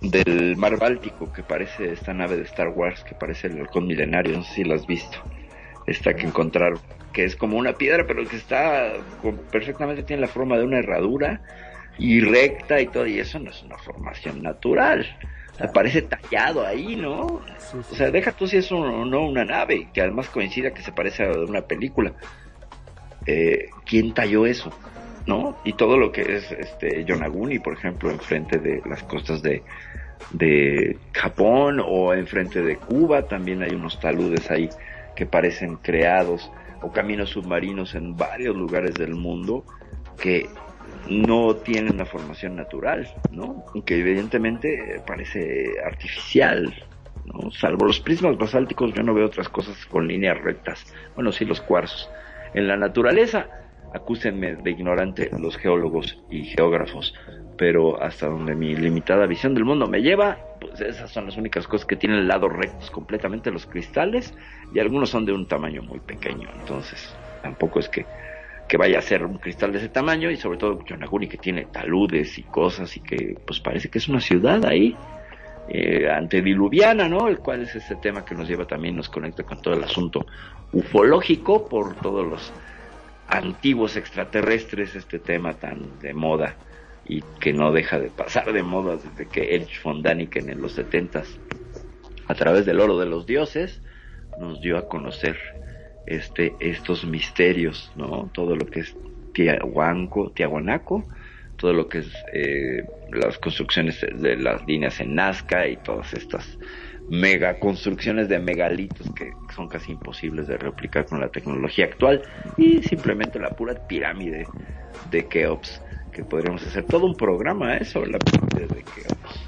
del, 0.00 0.56
mar 0.56 0.76
Báltico 0.76 1.32
que 1.32 1.42
parece 1.42 1.92
esta 1.92 2.12
nave 2.12 2.36
de 2.36 2.42
Star 2.42 2.68
Wars 2.68 3.04
que 3.04 3.14
parece 3.14 3.46
el 3.46 3.60
halcón 3.60 3.86
milenario, 3.86 4.36
no 4.36 4.42
sé 4.42 4.54
si 4.54 4.64
la 4.64 4.74
has 4.74 4.86
visto. 4.86 5.18
Esta 5.86 6.14
que 6.14 6.26
encontraron, 6.26 6.80
que 7.12 7.24
es 7.24 7.36
como 7.36 7.56
una 7.56 7.74
piedra, 7.74 8.04
pero 8.08 8.26
que 8.26 8.36
está 8.36 8.92
perfectamente 9.52 10.02
tiene 10.02 10.22
la 10.22 10.28
forma 10.28 10.58
de 10.58 10.64
una 10.64 10.78
herradura 10.78 11.42
y 11.98 12.20
recta 12.20 12.80
y 12.80 12.86
todo, 12.86 13.06
y 13.06 13.18
eso 13.18 13.38
no 13.38 13.50
es 13.50 13.62
una 13.62 13.78
formación 13.78 14.42
natural. 14.42 15.06
O 15.54 15.58
sea, 15.58 15.72
parece 15.72 16.02
tallado 16.02 16.66
ahí, 16.66 16.96
¿no? 16.96 17.40
O 17.90 17.94
sea, 17.94 18.10
deja 18.10 18.32
tú 18.32 18.46
si 18.46 18.58
es 18.58 18.70
un- 18.70 18.84
o 18.86 19.04
no 19.06 19.26
una 19.26 19.44
nave, 19.44 19.88
que 19.94 20.02
además 20.02 20.28
coincida 20.28 20.72
que 20.74 20.82
se 20.82 20.92
parece 20.92 21.24
a 21.24 21.30
una 21.32 21.62
película. 21.62 22.12
Eh, 23.26 23.70
¿Quién 23.84 24.12
talló 24.14 24.46
eso? 24.46 24.70
¿No? 25.26 25.56
Y 25.64 25.72
todo 25.72 25.96
lo 25.96 26.12
que 26.12 26.20
es 26.36 26.52
este 26.52 27.04
Yonaguni, 27.04 27.58
por 27.58 27.72
ejemplo, 27.72 28.10
enfrente 28.10 28.58
de 28.58 28.80
las 28.88 29.02
costas 29.02 29.42
de, 29.42 29.62
de 30.30 30.96
Japón 31.12 31.80
o 31.84 32.14
enfrente 32.14 32.62
de 32.62 32.76
Cuba, 32.76 33.22
también 33.22 33.62
hay 33.62 33.70
unos 33.74 33.98
taludes 33.98 34.48
ahí 34.50 34.68
que 35.16 35.26
parecen 35.26 35.76
creados, 35.76 36.52
o 36.82 36.92
caminos 36.92 37.30
submarinos 37.30 37.94
en 37.94 38.16
varios 38.16 38.54
lugares 38.54 38.94
del 38.94 39.14
mundo 39.14 39.64
que 40.20 40.46
no 41.08 41.56
tienen 41.56 41.94
una 41.94 42.04
formación 42.04 42.56
natural, 42.56 43.08
¿no? 43.30 43.64
Que 43.84 43.98
evidentemente 43.98 44.96
eh, 44.96 45.02
parece 45.06 45.74
artificial, 45.84 46.74
¿no? 47.24 47.50
Salvo 47.50 47.86
los 47.86 48.00
prismas 48.00 48.36
basálticos, 48.36 48.92
yo 48.94 49.02
no 49.02 49.14
veo 49.14 49.26
otras 49.26 49.48
cosas 49.48 49.86
con 49.86 50.08
líneas 50.08 50.40
rectas. 50.40 50.92
Bueno, 51.14 51.32
sí, 51.32 51.44
los 51.44 51.60
cuarzos. 51.60 52.10
En 52.54 52.68
la 52.68 52.76
naturaleza, 52.76 53.48
acúsenme 53.94 54.56
de 54.56 54.70
ignorante 54.70 55.30
los 55.38 55.56
geólogos 55.56 56.18
y 56.30 56.44
geógrafos, 56.44 57.14
pero 57.56 58.02
hasta 58.02 58.26
donde 58.26 58.54
mi 58.54 58.74
limitada 58.74 59.26
visión 59.26 59.54
del 59.54 59.64
mundo 59.64 59.86
me 59.86 60.02
lleva, 60.02 60.38
pues 60.60 60.80
esas 60.80 61.10
son 61.10 61.26
las 61.26 61.36
únicas 61.36 61.66
cosas 61.66 61.86
que 61.86 61.96
tienen 61.96 62.28
lados 62.28 62.52
rectos 62.52 62.90
completamente 62.90 63.50
los 63.50 63.66
cristales 63.66 64.34
y 64.74 64.78
algunos 64.78 65.10
son 65.10 65.24
de 65.24 65.32
un 65.32 65.46
tamaño 65.46 65.82
muy 65.82 66.00
pequeño, 66.00 66.48
entonces 66.60 67.14
tampoco 67.42 67.80
es 67.80 67.88
que, 67.88 68.04
que 68.68 68.76
vaya 68.76 68.98
a 68.98 69.02
ser 69.02 69.24
un 69.24 69.38
cristal 69.38 69.72
de 69.72 69.78
ese 69.78 69.88
tamaño 69.88 70.30
y 70.30 70.36
sobre 70.36 70.58
todo 70.58 70.84
Yonaguni 70.84 71.28
que 71.28 71.38
tiene 71.38 71.66
taludes 71.66 72.38
y 72.38 72.42
cosas 72.42 72.96
y 72.96 73.00
que 73.00 73.36
pues 73.46 73.60
parece 73.60 73.88
que 73.88 73.98
es 73.98 74.08
una 74.08 74.20
ciudad 74.20 74.64
ahí, 74.64 74.96
eh, 75.68 76.08
antediluviana, 76.10 77.08
¿no? 77.08 77.28
El 77.28 77.38
cual 77.38 77.62
es 77.62 77.74
este 77.76 77.96
tema 77.96 78.24
que 78.24 78.34
nos 78.34 78.48
lleva 78.48 78.66
también, 78.66 78.96
nos 78.96 79.08
conecta 79.08 79.42
con 79.44 79.62
todo 79.62 79.74
el 79.74 79.84
asunto 79.84 80.26
ufológico 80.72 81.68
por 81.68 81.96
todos 81.96 82.26
los 82.26 82.52
antiguos 83.28 83.96
extraterrestres, 83.96 84.94
este 84.94 85.18
tema 85.18 85.54
tan 85.54 85.98
de 86.00 86.14
moda 86.14 86.56
y 87.04 87.22
que 87.40 87.52
no 87.52 87.72
deja 87.72 87.98
de 87.98 88.10
pasar 88.10 88.52
de 88.52 88.62
moda 88.62 88.96
desde 88.96 89.28
que 89.28 89.54
Erich 89.54 89.82
von 89.82 90.02
Daniken 90.02 90.50
en 90.50 90.60
los 90.60 90.72
setentas 90.72 91.38
a 92.28 92.34
través 92.34 92.66
del 92.66 92.80
oro 92.80 92.98
de 92.98 93.06
los 93.06 93.26
dioses 93.26 93.80
nos 94.38 94.60
dio 94.60 94.76
a 94.76 94.88
conocer 94.88 95.36
este 96.06 96.54
estos 96.60 97.04
misterios, 97.04 97.92
¿no? 97.96 98.30
Todo 98.32 98.56
lo 98.56 98.66
que 98.66 98.80
es 98.80 98.96
Tiahuanco, 99.32 100.30
Tiahuanaco, 100.30 101.04
todo 101.56 101.72
lo 101.72 101.88
que 101.88 101.98
es 101.98 102.12
eh, 102.32 102.84
las 103.12 103.38
construcciones 103.38 104.00
de 104.00 104.36
las 104.36 104.66
líneas 104.66 105.00
en 105.00 105.14
Nazca 105.14 105.66
y 105.66 105.76
todas 105.76 106.12
estas 106.14 106.58
mega 107.08 107.58
construcciones 107.58 108.28
de 108.28 108.38
megalitos 108.38 109.10
que 109.14 109.32
son 109.54 109.68
casi 109.68 109.92
imposibles 109.92 110.48
de 110.48 110.56
replicar 110.56 111.06
con 111.06 111.20
la 111.20 111.28
tecnología 111.28 111.84
actual 111.84 112.22
y 112.56 112.82
simplemente 112.82 113.38
la 113.38 113.50
pura 113.50 113.74
pirámide 113.86 114.46
de 115.10 115.26
Keops 115.26 115.82
que 116.12 116.24
podríamos 116.24 116.66
hacer 116.66 116.84
todo 116.84 117.06
un 117.06 117.14
programa 117.14 117.76
¿eh? 117.76 117.84
sobre 117.84 118.10
la 118.10 118.18
pirámide 118.18 118.74
de 118.74 118.82
Keops 118.82 119.46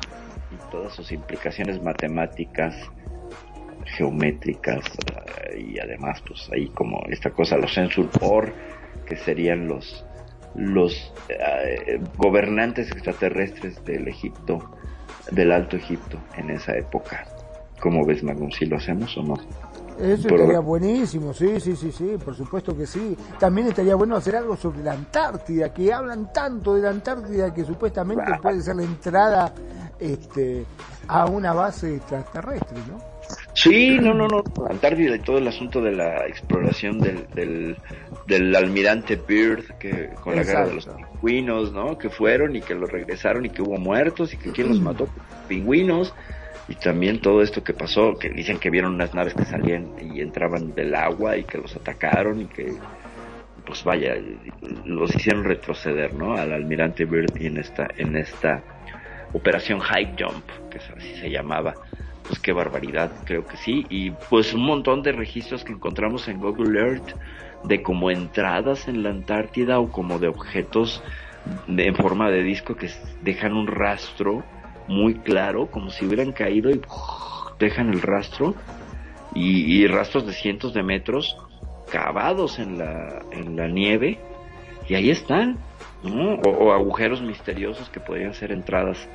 y 0.53 0.71
todas 0.71 0.95
sus 0.95 1.11
implicaciones 1.11 1.83
matemáticas 1.83 2.77
geométricas 3.97 4.85
eh, 5.51 5.61
y 5.61 5.79
además 5.79 6.23
pues 6.27 6.49
ahí 6.53 6.69
como 6.69 7.01
esta 7.09 7.31
cosa 7.31 7.57
los 7.57 7.73
censur 7.73 8.09
por 8.09 8.53
que 9.07 9.17
serían 9.17 9.67
los 9.67 10.05
los 10.55 11.13
eh, 11.29 12.01
gobernantes 12.17 12.91
extraterrestres 12.91 13.85
del 13.85 14.09
Egipto 14.09 14.77
del 15.31 15.53
Alto 15.53 15.77
Egipto 15.77 16.19
en 16.37 16.51
esa 16.51 16.77
época 16.77 17.27
¿Cómo 17.81 18.05
ves, 18.05 18.23
Magnum? 18.23 18.51
¿Si 18.51 18.67
lo 18.67 18.77
hacemos 18.77 19.17
o 19.17 19.23
no? 19.23 19.35
Eso 19.99 20.29
estaría 20.29 20.61
buenísimo, 20.61 21.35
sí, 21.35 21.59
sí, 21.59 21.75
sí, 21.75 21.91
sí, 21.91 22.17
por 22.25 22.35
supuesto 22.35 22.77
que 22.77 22.87
sí. 22.87 23.17
También 23.39 23.67
estaría 23.69 23.97
bueno 23.97 24.15
hacer 24.15 24.37
algo 24.37 24.57
sobre 24.57 24.83
la 24.83 24.93
Antártida, 24.93 25.73
que 25.73 25.93
hablan 25.93 26.33
tanto 26.33 26.75
de 26.75 26.83
la 26.83 26.91
Antártida 26.91 27.53
que 27.53 27.65
supuestamente 27.65 28.25
puede 28.41 28.63
ser 28.63 28.77
la 28.77 28.85
entrada 28.85 29.53
este, 29.99 30.65
a 31.09 31.27
una 31.27 31.53
base 31.53 31.97
extraterrestre, 31.97 32.79
¿no? 32.89 33.18
Sí, 33.63 33.99
no, 33.99 34.15
no, 34.15 34.29
no, 34.29 34.45
Antártida 34.71 35.17
y 35.17 35.19
todo 35.19 35.39
el 35.39 35.49
asunto 35.49 35.81
de 35.81 35.91
la 35.91 36.27
exploración 36.29 37.01
del, 37.01 37.27
del, 37.35 37.77
del 38.27 38.55
almirante 38.55 39.17
Byrd, 39.17 39.79
que 39.79 40.11
con 40.23 40.37
la 40.37 40.45
guerra 40.45 40.69
de 40.69 40.75
los 40.75 40.87
pingüinos, 40.87 41.73
¿no? 41.73 41.99
Que 41.99 42.09
fueron 42.09 42.55
y 42.55 42.61
que 42.61 42.77
lo 42.77 42.87
regresaron 42.87 43.47
y 43.47 43.51
que 43.51 43.61
hubo 43.61 43.77
muertos 43.77 44.33
y 44.33 44.37
que 44.37 44.53
quién 44.53 44.69
los 44.69 44.81
mató, 44.81 45.09
pingüinos 45.49 46.15
y 46.69 46.77
también 46.77 47.21
todo 47.21 47.43
esto 47.43 47.65
que 47.65 47.73
pasó, 47.73 48.15
que 48.15 48.29
dicen 48.29 48.59
que 48.59 48.71
vieron 48.71 48.95
unas 48.95 49.13
naves 49.13 49.35
que 49.35 49.45
salían 49.45 49.89
y 50.01 50.21
entraban 50.21 50.75
del 50.75 50.95
agua 50.95 51.37
y 51.37 51.43
que 51.43 51.59
los 51.59 51.75
atacaron 51.75 52.43
y 52.43 52.47
que, 52.47 52.75
pues 53.67 53.83
vaya, 53.83 54.15
los 54.85 55.15
hicieron 55.17 55.43
retroceder, 55.43 56.15
¿no? 56.15 56.35
Al 56.35 56.53
almirante 56.53 57.07
Byrd 57.07 57.37
en 57.41 57.57
esta, 57.57 57.89
en 57.97 58.17
esta 58.17 58.63
operación 59.33 59.81
High 59.81 60.15
Jump, 60.17 60.45
que 60.71 60.79
así 60.79 61.17
se 61.17 61.29
llamaba. 61.29 61.75
Pues 62.29 62.39
qué 62.41 62.53
barbaridad, 62.53 63.11
creo 63.25 63.47
que 63.47 63.57
sí. 63.57 63.87
Y 63.89 64.11
pues 64.11 64.53
un 64.55 64.63
montón 64.63 65.03
de 65.03 65.13
registros 65.13 65.65
que 65.65 65.73
encontramos 65.73 66.29
en 66.29 66.39
Google 66.39 66.79
Earth 66.79 67.15
de 67.65 67.83
como 67.83 68.11
entradas 68.11 68.87
en 68.87 69.03
la 69.03 69.11
Antártida 69.11 69.81
o 69.81 69.91
como 69.91 70.19
de 70.19 70.29
objetos 70.29 71.03
en 71.67 71.97
forma 71.97 72.31
de 72.31 72.43
disco 72.43 72.77
que 72.77 72.91
dejan 73.23 73.55
un 73.55 73.67
rastro 73.67 74.45
muy 74.87 75.15
claro, 75.15 75.67
como 75.67 75.91
si 75.91 76.07
hubieran 76.07 76.33
caído 76.33 76.71
y 76.71 76.81
dejan 77.59 77.91
el 77.91 78.03
rastro. 78.03 78.55
Y, 79.35 79.87
rastros 79.87 80.27
de 80.27 80.33
cientos 80.33 80.75
de 80.75 80.83
metros 80.83 81.37
cavados 81.91 82.59
en 82.59 82.79
la, 82.79 83.23
en 83.31 83.57
la 83.57 83.69
nieve. 83.69 84.19
Y 84.89 84.95
ahí 84.95 85.11
están, 85.11 85.59
o, 86.03 86.73
agujeros 86.73 87.21
misteriosos 87.21 87.89
que 87.91 88.01
podrían 88.01 88.35
ser 88.35 88.53
entradas 88.53 89.09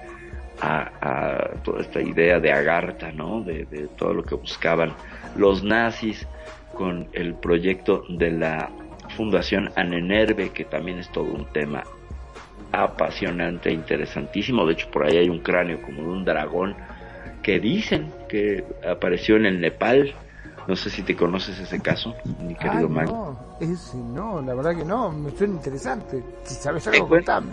a, 0.63 1.49
toda 1.63 1.81
esta 1.81 2.01
idea 2.01 2.39
de 2.39 2.51
Agartha, 2.51 3.11
¿no? 3.11 3.41
De, 3.41 3.65
de 3.65 3.87
todo 3.87 4.13
lo 4.13 4.23
que 4.23 4.35
buscaban 4.35 4.93
los 5.35 5.63
nazis 5.63 6.27
con 6.73 7.07
el 7.13 7.35
proyecto 7.35 8.03
de 8.09 8.31
la 8.31 8.69
Fundación 9.15 9.71
Anenerve, 9.75 10.51
que 10.51 10.65
también 10.65 10.99
es 10.99 11.11
todo 11.11 11.25
un 11.25 11.45
tema 11.51 11.83
apasionante, 12.71 13.71
interesantísimo. 13.71 14.65
De 14.65 14.73
hecho, 14.73 14.89
por 14.89 15.05
ahí 15.05 15.17
hay 15.17 15.29
un 15.29 15.39
cráneo 15.39 15.81
como 15.81 16.01
de 16.01 16.09
un 16.09 16.25
dragón 16.25 16.75
que 17.43 17.59
dicen 17.59 18.11
que 18.27 18.65
apareció 18.89 19.35
en 19.35 19.45
el 19.45 19.61
Nepal. 19.61 20.15
No 20.67 20.75
sé 20.75 20.89
si 20.89 21.03
te 21.03 21.15
conoces 21.15 21.59
ese 21.59 21.81
caso, 21.81 22.15
mi 22.39 22.55
querido 22.55 22.89
Ay, 22.97 23.05
No, 23.05 23.37
ese 23.59 23.97
no, 23.97 24.41
la 24.41 24.53
verdad 24.55 24.75
que 24.75 24.85
no, 24.85 25.11
me 25.11 25.29
suena 25.31 25.55
interesante. 25.55 26.23
Si 26.45 26.55
sabes 26.55 26.87
algo, 26.87 27.07
contame. 27.07 27.51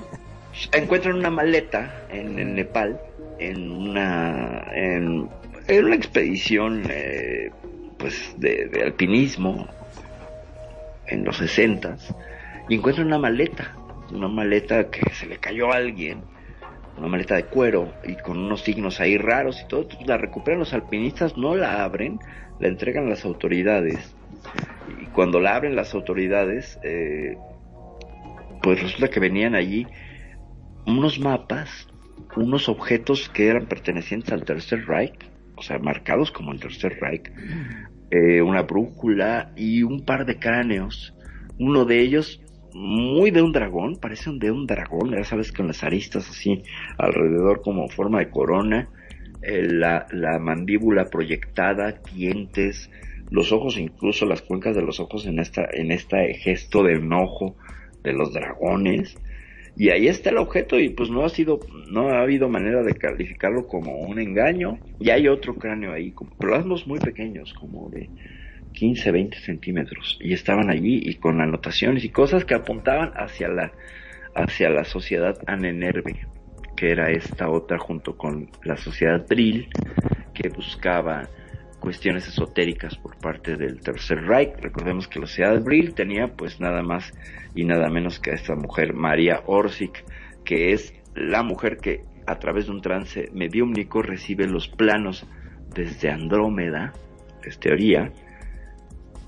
Encuentran 0.73 1.17
una 1.17 1.31
maleta 1.31 2.07
en 2.11 2.55
Nepal, 2.55 3.01
en 3.39 3.71
una, 3.71 4.67
en, 4.73 5.29
una 5.69 5.95
expedición 5.95 6.83
eh, 6.91 7.51
pues 7.99 8.35
de, 8.39 8.71
alpinismo 8.85 9.69
en 11.07 11.25
los 11.25 11.39
sesentas, 11.39 12.15
y 12.69 12.75
encuentran 12.77 13.07
una 13.07 13.19
maleta 13.19 13.77
una 14.13 14.29
maleta 14.29 14.91
que 14.91 15.03
se 15.15 15.27
le 15.27 15.39
cayó 15.39 15.73
a 15.73 15.77
alguien, 15.77 16.23
una 16.99 17.09
maleta 17.09 17.37
de 17.37 17.45
cuero 17.45 17.93
y 18.05 18.17
con 18.17 18.39
unos 18.39 18.63
signos 18.63 19.01
ahí 19.01 19.17
raros 19.17 19.61
y 19.65 19.69
todo, 19.69 19.87
la 20.05 20.19
recuperan 20.19 20.61
los 20.61 20.73
alpinistas, 20.73 21.37
no 21.37 21.55
la 21.55 21.85
abren, 21.85 22.19
la 22.59 22.69
entregan 22.69 23.07
a 23.07 23.11
las 23.11 23.25
autoridades 23.25 24.15
y 25.01 25.07
cuando 25.07 25.41
la 25.41 25.57
abren 25.57 25.77
las 25.77 25.95
autoridades, 25.95 26.79
eh, 26.83 27.37
pues 28.63 28.83
resulta 28.83 29.09
que 29.09 29.21
venían 29.21 29.55
allí 29.55 29.87
unos 30.87 31.19
mapas, 31.19 31.89
unos 32.37 32.69
objetos 32.69 33.29
que 33.29 33.49
eran 33.49 33.67
pertenecientes 33.67 34.33
al 34.33 34.45
Tercer 34.45 34.87
Reich, 34.87 35.15
o 35.57 35.63
sea, 35.63 35.79
marcados 35.79 36.31
como 36.31 36.53
el 36.53 36.61
Tercer 36.61 36.99
Reich, 37.01 37.31
eh, 38.11 38.43
una 38.43 38.63
brújula 38.63 39.53
y 39.57 39.83
un 39.83 40.05
par 40.05 40.27
de 40.27 40.39
cráneos. 40.39 41.15
Uno 41.59 41.85
de 41.85 42.01
ellos 42.01 42.41
muy 42.73 43.31
de 43.31 43.43
un 43.43 43.53
dragón, 43.53 43.97
parece 43.97 44.31
un 44.31 44.39
de 44.39 44.51
un 44.51 44.67
dragón, 44.67 45.11
ya 45.11 45.25
sabes, 45.25 45.53
con 45.53 45.67
las 45.67 45.83
aristas 45.83 46.29
así 46.29 46.63
alrededor 46.99 47.63
como 47.63 47.89
forma 47.89 48.21
de 48.21 48.31
corona, 48.31 48.89
eh, 49.43 49.63
la, 49.63 50.07
la 50.13 50.39
mandíbula 50.39 51.07
proyectada, 51.07 52.01
dientes, 52.15 52.91
los 53.31 53.53
ojos, 53.53 53.79
incluso 53.79 54.27
las 54.27 54.43
cuencas 54.43 54.75
de 54.75 54.83
los 54.83 55.01
ojos 55.01 55.27
en 55.27 55.39
esta, 55.39 55.67
en 55.73 55.93
este 55.93 56.35
gesto 56.35 56.83
de 56.83 56.95
enojo 56.95 57.57
de 58.03 58.13
los 58.13 58.33
dragones. 58.33 59.17
Y 59.77 59.91
ahí 59.91 60.09
está 60.09 60.31
el 60.31 60.39
objeto 60.39 60.79
y 60.79 60.91
pues 60.91 61.11
no 61.11 61.25
ha 61.25 61.29
sido, 61.29 61.61
no 61.91 62.09
ha 62.11 62.21
habido 62.21 62.49
manera 62.49 62.83
de 62.83 62.95
calificarlo 62.95 63.67
como 63.67 64.01
un 64.01 64.21
engaño. 64.21 64.79
Y 64.99 65.11
hay 65.11 65.29
otro 65.29 65.55
cráneo 65.55 65.93
ahí, 65.93 66.11
como, 66.13 66.31
plasmos 66.37 66.87
muy 66.87 66.99
pequeños, 66.99 67.55
como 67.55 67.89
de 67.91 68.09
15, 68.73 69.11
20 69.11 69.39
centímetros 69.39 70.19
y 70.21 70.33
estaban 70.33 70.71
allí 70.71 71.01
y 71.03 71.15
con 71.15 71.41
anotaciones 71.41 72.05
y 72.05 72.11
cosas 72.11 72.45
que 72.45 72.55
apuntaban 72.55 73.13
hacia 73.15 73.49
la, 73.49 73.73
hacia 74.35 74.71
la 74.71 74.85
sociedad 74.85 75.37
Anenerve, 75.47 76.27
que 76.77 76.91
era 76.91 77.11
esta 77.11 77.49
otra 77.49 77.79
junto 77.79 78.17
con 78.17 78.49
la 78.65 78.77
sociedad 78.77 79.25
Brill, 79.29 79.69
que 80.35 80.49
buscaba 80.49 81.29
cuestiones 81.81 82.29
esotéricas 82.29 82.97
por 82.97 83.17
parte 83.19 83.57
del 83.57 83.81
Tercer 83.81 84.23
Reich. 84.23 84.55
Recordemos 84.61 85.09
que 85.09 85.19
la 85.19 85.27
sociedad 85.27 85.61
Brill 85.61 85.95
tenía 85.95 86.29
pues 86.29 86.61
nada 86.61 86.83
más 86.83 87.13
y 87.55 87.65
nada 87.65 87.89
menos 87.89 88.21
que 88.21 88.31
a 88.31 88.35
esta 88.35 88.55
mujer 88.55 88.95
María 88.95 89.43
Orsic, 89.47 90.05
que 90.45 90.73
es 90.73 90.95
la 91.15 91.43
mujer 91.43 91.79
que 91.79 92.05
a 92.27 92.39
través 92.39 92.67
de 92.67 92.73
un 92.73 92.83
trance 92.83 93.29
mediúmnico 93.33 94.03
recibe 94.03 94.47
los 94.47 94.69
planos 94.69 95.27
desde 95.75 96.11
Andrómeda, 96.11 96.93
es 97.43 97.59
teoría, 97.59 98.13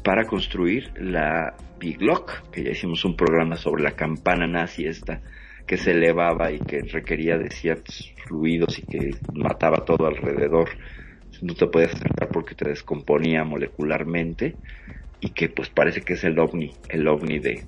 para 0.04 0.26
construir 0.26 0.92
la 0.96 1.54
Big 1.78 2.00
Lock, 2.00 2.50
que 2.50 2.62
ya 2.62 2.70
hicimos 2.70 3.04
un 3.04 3.16
programa 3.16 3.56
sobre 3.56 3.82
la 3.82 3.92
campana 3.92 4.46
nazi 4.46 4.86
esta 4.86 5.20
que 5.66 5.76
se 5.76 5.92
elevaba 5.92 6.50
y 6.50 6.58
que 6.58 6.80
requería 6.80 7.38
de 7.38 7.50
ciertos 7.50 8.12
fluidos 8.24 8.78
y 8.78 8.82
que 8.82 9.10
mataba 9.34 9.84
todo 9.84 10.06
alrededor. 10.06 10.70
No 11.42 11.54
te 11.54 11.66
podías 11.66 11.94
acercar 11.94 12.28
porque 12.28 12.54
te 12.54 12.68
descomponía 12.68 13.44
molecularmente 13.44 14.56
y 15.20 15.30
que 15.30 15.48
pues 15.48 15.68
parece 15.68 16.00
que 16.00 16.14
es 16.14 16.24
el 16.24 16.38
ovni, 16.38 16.72
el 16.88 17.06
ovni 17.06 17.38
de, 17.38 17.64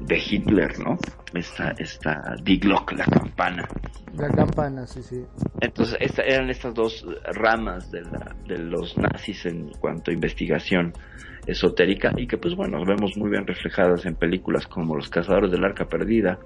de 0.00 0.18
Hitler, 0.18 0.78
¿no? 0.78 0.98
Esta, 1.32 1.70
esta 1.78 2.34
Die 2.42 2.58
Glock, 2.58 2.92
la 2.92 3.04
campana. 3.04 3.68
La 4.16 4.28
campana, 4.28 4.86
sí, 4.86 5.02
sí. 5.02 5.24
Entonces, 5.60 5.96
esta, 6.00 6.22
eran 6.22 6.50
estas 6.50 6.74
dos 6.74 7.06
ramas 7.34 7.90
de, 7.90 8.02
la, 8.02 8.34
de 8.46 8.58
los 8.58 8.96
nazis 8.98 9.46
en 9.46 9.70
cuanto 9.80 10.10
a 10.10 10.14
investigación 10.14 10.92
esotérica 11.46 12.12
y 12.16 12.26
que 12.26 12.36
pues 12.36 12.54
bueno, 12.54 12.84
vemos 12.84 13.16
muy 13.16 13.30
bien 13.30 13.46
reflejadas 13.46 14.04
en 14.06 14.14
películas 14.14 14.66
como 14.66 14.96
Los 14.96 15.08
Cazadores 15.08 15.50
del 15.50 15.64
Arca 15.64 15.86
Perdida 15.86 16.38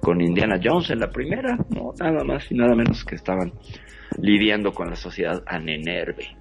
con 0.00 0.20
Indiana 0.20 0.60
Jones 0.62 0.90
en 0.90 1.00
la 1.00 1.10
primera, 1.10 1.56
no 1.70 1.92
nada 1.98 2.24
más 2.24 2.50
y 2.50 2.54
nada 2.54 2.74
menos 2.74 3.04
que 3.04 3.14
estaban 3.14 3.52
lidiando 4.20 4.72
con 4.72 4.90
la 4.90 4.96
sociedad 4.96 5.42
anenerve 5.46 6.36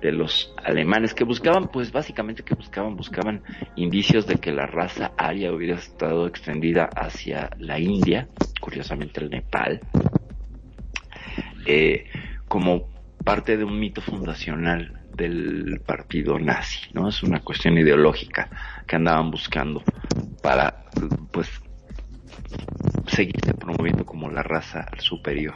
de 0.00 0.12
los 0.12 0.54
alemanes 0.62 1.14
que 1.14 1.24
buscaban, 1.24 1.68
pues 1.68 1.90
básicamente 1.90 2.42
que 2.42 2.54
buscaban, 2.54 2.96
buscaban 2.96 3.42
indicios 3.76 4.26
de 4.26 4.36
que 4.36 4.52
la 4.52 4.66
raza 4.66 5.12
aria 5.16 5.52
hubiera 5.52 5.76
estado 5.76 6.26
extendida 6.26 6.84
hacia 6.94 7.50
la 7.58 7.78
India, 7.78 8.28
curiosamente 8.60 9.20
el 9.20 9.30
Nepal, 9.30 9.80
eh, 11.66 12.04
como 12.46 12.88
parte 13.24 13.56
de 13.56 13.64
un 13.64 13.78
mito 13.80 14.00
fundacional 14.00 15.00
del 15.14 15.80
partido 15.84 16.38
nazi, 16.38 16.90
¿no? 16.92 17.08
Es 17.08 17.22
una 17.22 17.40
cuestión 17.40 17.78
ideológica 17.78 18.48
que 18.86 18.96
andaban 18.96 19.30
buscando 19.30 19.82
para, 20.42 20.84
pues, 21.32 21.50
seguirse 23.06 23.54
promoviendo 23.54 24.04
como 24.04 24.30
la 24.30 24.42
raza 24.42 24.86
superior. 24.98 25.54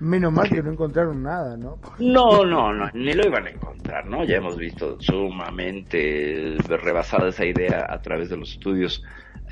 Menos 0.00 0.32
mal 0.32 0.48
que 0.48 0.62
no 0.62 0.72
encontraron 0.72 1.22
nada, 1.22 1.56
¿no? 1.56 1.78
No, 1.98 2.44
no, 2.44 2.72
no, 2.72 2.90
ni 2.94 3.12
lo 3.14 3.26
iban 3.26 3.46
a 3.46 3.50
encontrar, 3.50 4.06
¿no? 4.06 4.24
Ya 4.24 4.36
hemos 4.36 4.56
visto 4.56 5.00
sumamente 5.00 6.56
rebasada 6.68 7.28
esa 7.28 7.44
idea 7.44 7.86
a 7.88 8.00
través 8.00 8.28
de 8.28 8.36
los 8.36 8.52
estudios 8.52 9.02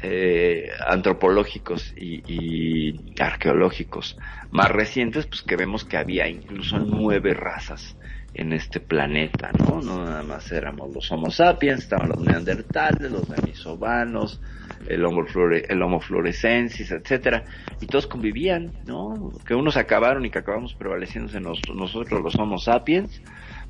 eh, 0.03 0.69
antropológicos 0.87 1.93
y, 1.97 2.23
y, 2.27 3.21
arqueológicos 3.21 4.17
más 4.51 4.71
recientes, 4.71 5.27
pues 5.27 5.43
que 5.43 5.57
vemos 5.57 5.85
que 5.85 5.97
había 5.97 6.29
incluso 6.29 6.79
nueve 6.79 7.35
razas 7.35 7.97
en 8.37 8.53
este 8.53 8.81
planeta, 8.81 9.51
¿no? 9.59 9.81
No 9.81 10.05
nada 10.05 10.23
más 10.23 10.53
éramos 10.53 10.95
los 10.95 11.11
Homo 11.11 11.31
sapiens, 11.31 11.85
estaban 11.85 12.11
los 12.11 12.21
neandertales, 12.21 13.11
los 13.11 13.27
denisovanos, 13.29 14.43
el 14.89 15.05
Homo, 15.07 15.25
flore, 15.25 15.65
el 15.69 15.81
homo 15.81 16.01
florescensis, 16.01 16.91
etcétera, 16.91 17.45
y 17.81 17.87
todos 17.87 18.07
convivían, 18.07 18.73
¿no? 18.85 19.33
Que 19.47 19.55
unos 19.55 19.79
acabaron 19.79 20.27
y 20.27 20.31
que 20.31 20.39
acabamos 20.39 20.75
prevaleciéndose 20.75 21.41
nos, 21.41 21.61
nosotros 21.75 22.21
los 22.23 22.35
Homo 22.37 22.59
sapiens, 22.59 23.23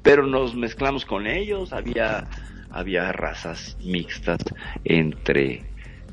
pero 0.02 0.26
nos 0.26 0.56
mezclamos 0.56 1.04
con 1.04 1.26
ellos, 1.26 1.72
había 1.72 2.28
había 2.68 3.12
razas 3.12 3.78
mixtas 3.84 4.40
entre 4.84 5.62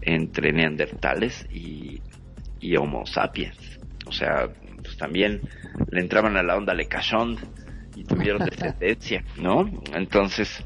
entre 0.04 0.54
neandertales 0.54 1.48
y, 1.52 2.02
y 2.60 2.76
Homo 2.76 3.08
sapiens. 3.08 3.80
O 4.06 4.12
sea, 4.12 4.50
pues 4.78 4.96
también 4.98 5.42
le 5.90 6.02
entraban 6.02 6.38
a 6.38 6.44
la 6.44 6.56
onda 6.56 6.76
Lecachond 6.76 7.40
y 7.96 8.04
tuvieron 8.04 8.46
descendencia, 8.50 9.24
¿no? 9.38 9.70
Entonces 9.94 10.64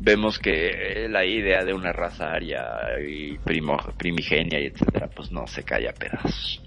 vemos 0.00 0.38
que 0.38 1.06
la 1.08 1.24
idea 1.24 1.64
de 1.64 1.74
una 1.74 1.92
raza 1.92 2.32
aria 2.32 2.64
y 3.06 3.36
primo, 3.38 3.76
primigenia 3.96 4.60
y 4.60 4.66
etcétera, 4.66 5.08
pues 5.08 5.32
no 5.32 5.46
se 5.46 5.64
cae 5.64 5.88
a 5.88 5.92
pedazos. 5.92 6.62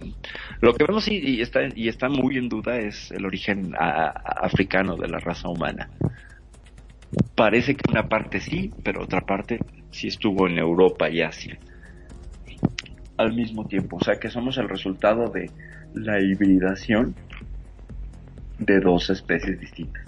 Lo 0.60 0.74
que 0.74 0.86
vemos 0.86 1.08
y, 1.08 1.18
y 1.18 1.42
está 1.42 1.62
y 1.74 1.88
está 1.88 2.10
muy 2.10 2.38
en 2.38 2.50
duda 2.50 2.78
es 2.78 3.12
el 3.12 3.26
origen 3.26 3.74
a, 3.78 4.08
a, 4.08 4.46
africano 4.46 4.96
de 4.98 5.08
la 5.08 5.20
raza 5.20 5.48
humana. 5.48 5.90
Parece 7.36 7.76
que 7.76 7.90
una 7.90 8.08
parte 8.08 8.40
sí, 8.40 8.72
pero 8.84 9.04
otra 9.04 9.22
parte 9.22 9.60
sí 9.92 10.08
estuvo 10.08 10.48
en 10.48 10.58
Europa 10.58 11.10
y 11.10 11.22
Asia 11.22 11.58
al 13.22 13.34
mismo 13.34 13.66
tiempo, 13.66 13.98
o 13.98 14.04
sea 14.04 14.16
que 14.16 14.30
somos 14.30 14.58
el 14.58 14.68
resultado 14.68 15.30
de 15.30 15.50
la 15.94 16.20
hibridación 16.20 17.16
de 18.62 18.80
dos 18.80 19.10
especies 19.10 19.60
distintas 19.60 20.06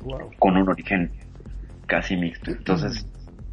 Wow. 0.00 0.32
con 0.38 0.56
un 0.56 0.68
origen 0.68 1.10
casi 1.86 2.14
mixto. 2.16 2.50
Entonces, 2.50 3.06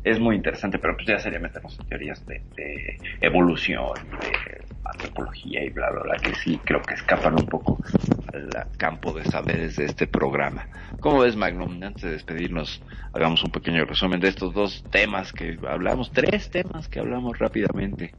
es 0.03 0.19
muy 0.19 0.35
interesante, 0.35 0.79
pero 0.79 0.95
pues 0.95 1.07
ya 1.07 1.17
sería 1.19 1.39
meternos 1.39 1.79
en 1.79 1.85
teorías 1.87 2.25
de, 2.25 2.41
de 2.57 2.97
evolución, 3.21 3.93
de 4.19 4.61
antropología 4.83 5.63
y 5.63 5.69
bla, 5.69 5.91
bla, 5.91 6.03
bla, 6.03 6.15
que 6.17 6.33
sí 6.35 6.59
creo 6.65 6.81
que 6.81 6.95
escapan 6.95 7.35
un 7.35 7.45
poco 7.45 7.77
al 8.33 8.49
campo 8.77 9.13
de 9.13 9.23
saberes 9.25 9.77
de 9.77 9.85
este 9.85 10.07
programa. 10.07 10.67
¿Cómo 10.99 11.19
ves, 11.19 11.35
Magnum? 11.35 11.81
Antes 11.83 12.01
de 12.03 12.11
despedirnos, 12.11 12.83
hagamos 13.13 13.43
un 13.43 13.51
pequeño 13.51 13.85
resumen 13.85 14.19
de 14.19 14.29
estos 14.29 14.53
dos 14.53 14.83
temas 14.91 15.31
que 15.31 15.57
hablamos, 15.69 16.11
tres 16.11 16.49
temas 16.49 16.87
que 16.89 16.99
hablamos 16.99 17.39
rápidamente 17.39 18.13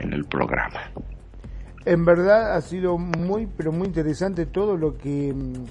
en 0.00 0.12
el 0.12 0.24
programa. 0.24 0.80
En 1.84 2.04
verdad 2.04 2.56
ha 2.56 2.60
sido 2.60 2.98
muy, 2.98 3.46
pero 3.46 3.72
muy 3.72 3.86
interesante 3.86 4.46
todo 4.46 4.76
lo 4.76 4.96
que 4.96 5.32
mm, 5.32 5.64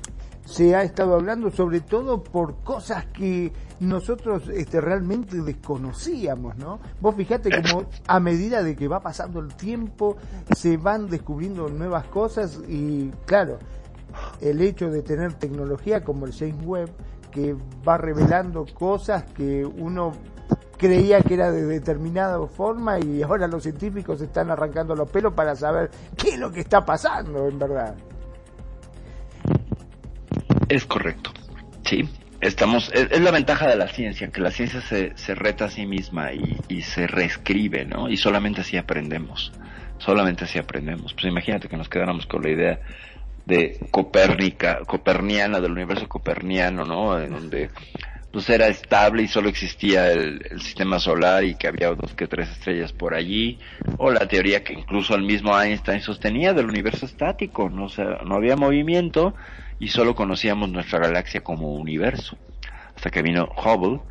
se 0.48 0.76
ha 0.76 0.84
estado 0.84 1.16
hablando, 1.16 1.52
sobre 1.52 1.82
todo 1.82 2.24
por 2.24 2.64
cosas 2.64 3.06
que 3.08 3.52
nosotros 3.82 4.50
este, 4.50 4.80
realmente 4.80 5.42
desconocíamos, 5.42 6.58
¿no? 6.58 6.80
Vos 7.02 7.16
fijate 7.16 7.50
como 7.50 7.86
a 8.08 8.20
medida 8.20 8.64
de 8.64 8.76
que 8.76 8.88
va 8.88 9.02
pasando 9.02 9.42
el 9.42 9.54
tiempo 9.56 10.16
se 10.56 10.78
van 10.78 11.10
descubriendo 11.10 11.68
nuevas 11.68 12.06
cosas 12.06 12.62
y 12.68 13.12
claro, 13.26 13.60
el 14.40 14.62
hecho 14.62 14.90
de 14.90 15.02
tener 15.02 15.34
tecnología 15.34 16.04
como 16.04 16.26
el 16.26 16.34
James 16.34 16.66
Webb 16.66 16.90
que 17.30 17.56
va 17.88 17.98
revelando 17.98 18.66
cosas 18.74 19.26
que 19.26 19.66
uno 19.66 20.14
creía 20.78 21.22
que 21.22 21.34
era 21.34 21.52
de 21.52 21.64
determinada 21.64 22.46
forma 22.48 23.00
y 23.00 23.22
ahora 23.24 23.48
los 23.48 23.64
científicos 23.64 24.22
están 24.22 24.52
arrancando 24.52 24.96
los 24.96 25.10
pelos 25.10 25.34
para 25.34 25.56
saber 25.56 25.90
qué 26.16 26.30
es 26.30 26.40
lo 26.40 26.52
que 26.52 26.62
está 26.62 26.86
pasando 26.86 27.48
en 27.48 27.60
verdad. 27.60 27.96
Es 30.70 30.86
correcto, 30.86 31.32
sí. 31.86 32.08
Estamos, 32.40 32.92
es, 32.94 33.20
la 33.20 33.32
ventaja 33.32 33.68
de 33.68 33.76
la 33.76 33.88
ciencia, 33.88 34.28
que 34.30 34.42
la 34.42 34.52
ciencia 34.52 34.80
se, 34.82 35.18
se 35.18 35.34
reta 35.34 35.66
a 35.66 35.70
sí 35.70 35.88
misma 35.88 36.34
y, 36.34 36.60
y 36.68 36.84
se 36.84 37.08
reescribe, 37.08 37.86
¿no? 37.86 38.10
Y 38.10 38.18
solamente 38.18 38.62
así 38.62 38.78
aprendemos, 38.78 39.52
solamente 39.98 40.44
así 40.44 40.60
aprendemos. 40.60 41.16
Pues 41.16 41.26
imagínate 41.26 41.68
que 41.68 41.78
nos 41.78 41.90
quedáramos 41.90 42.28
con 42.28 42.44
la 42.44 42.52
idea 42.52 42.80
de 43.48 43.80
Copérnica, 43.90 44.82
coperniana, 44.86 45.60
del 45.62 45.72
universo 45.72 46.08
coperniano, 46.08 46.84
¿no? 46.84 47.20
En 47.20 47.32
donde 47.32 47.72
pues 48.32 48.50
era 48.50 48.68
estable 48.68 49.24
y 49.24 49.28
solo 49.28 49.50
existía 49.50 50.12
el, 50.12 50.42
sistema 50.62 51.00
solar 51.00 51.44
y 51.44 51.56
que 51.56 51.68
había 51.68 51.90
dos 51.90 52.14
que 52.14 52.28
tres 52.28 52.50
estrellas 52.50 52.94
por 52.94 53.14
allí, 53.14 53.60
o 53.98 54.12
la 54.12 54.28
teoría 54.28 54.64
que 54.64 54.74
incluso 54.74 55.16
el 55.16 55.24
mismo 55.24 55.60
Einstein 55.60 56.02
sostenía 56.02 56.54
del 56.54 56.68
universo 56.68 57.06
estático, 57.06 57.70
no, 57.70 57.90
sea, 57.90 58.20
no 58.26 58.36
había 58.36 58.56
movimiento 58.56 59.34
y 59.80 59.90
solo 59.90 60.16
conocíamos 60.16 60.70
nuestra 60.70 61.00
galaxia 61.00 61.42
como 61.42 61.74
universo, 61.74 62.38
hasta 62.96 63.10
que 63.10 63.22
vino 63.22 63.48
Hubble 63.58 64.02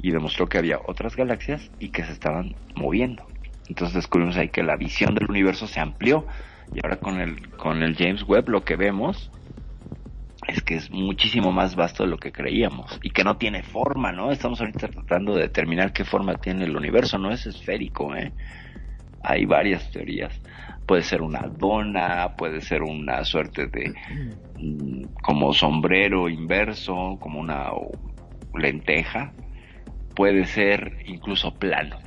y 0.00 0.10
demostró 0.10 0.48
que 0.48 0.58
había 0.58 0.78
otras 0.86 1.16
galaxias 1.16 1.70
y 1.78 1.88
que 1.90 2.04
se 2.04 2.12
estaban 2.12 2.54
moviendo. 2.74 3.26
Entonces 3.68 3.94
descubrimos 3.94 4.36
ahí 4.36 4.48
que 4.48 4.62
la 4.62 4.76
visión 4.76 5.14
del 5.14 5.28
universo 5.28 5.66
se 5.66 5.80
amplió. 5.80 6.26
Y 6.74 6.80
ahora 6.82 6.96
con 6.96 7.20
el, 7.20 7.48
con 7.50 7.82
el 7.82 7.96
James 7.96 8.22
Webb 8.22 8.48
lo 8.48 8.64
que 8.64 8.76
vemos 8.76 9.30
es 10.46 10.62
que 10.62 10.76
es 10.76 10.90
muchísimo 10.90 11.52
más 11.52 11.74
vasto 11.74 12.04
de 12.04 12.10
lo 12.10 12.18
que 12.18 12.32
creíamos 12.32 12.98
y 13.02 13.10
que 13.10 13.24
no 13.24 13.36
tiene 13.36 13.62
forma, 13.62 14.12
¿no? 14.12 14.30
Estamos 14.30 14.60
ahorita 14.60 14.88
tratando 14.88 15.34
de 15.34 15.42
determinar 15.42 15.92
qué 15.92 16.04
forma 16.04 16.36
tiene 16.36 16.64
el 16.64 16.76
universo, 16.76 17.18
no 17.18 17.32
es 17.32 17.46
esférico, 17.46 18.14
¿eh? 18.14 18.32
Hay 19.22 19.44
varias 19.44 19.90
teorías. 19.90 20.40
Puede 20.86 21.02
ser 21.02 21.22
una 21.22 21.48
dona, 21.48 22.36
puede 22.36 22.60
ser 22.60 22.82
una 22.82 23.24
suerte 23.24 23.66
de 23.66 23.92
mm, 24.58 25.14
como 25.20 25.52
sombrero 25.52 26.28
inverso, 26.28 27.18
como 27.20 27.40
una 27.40 27.70
lenteja, 28.54 29.32
puede 30.14 30.46
ser 30.46 30.98
incluso 31.06 31.54
plano. 31.54 31.98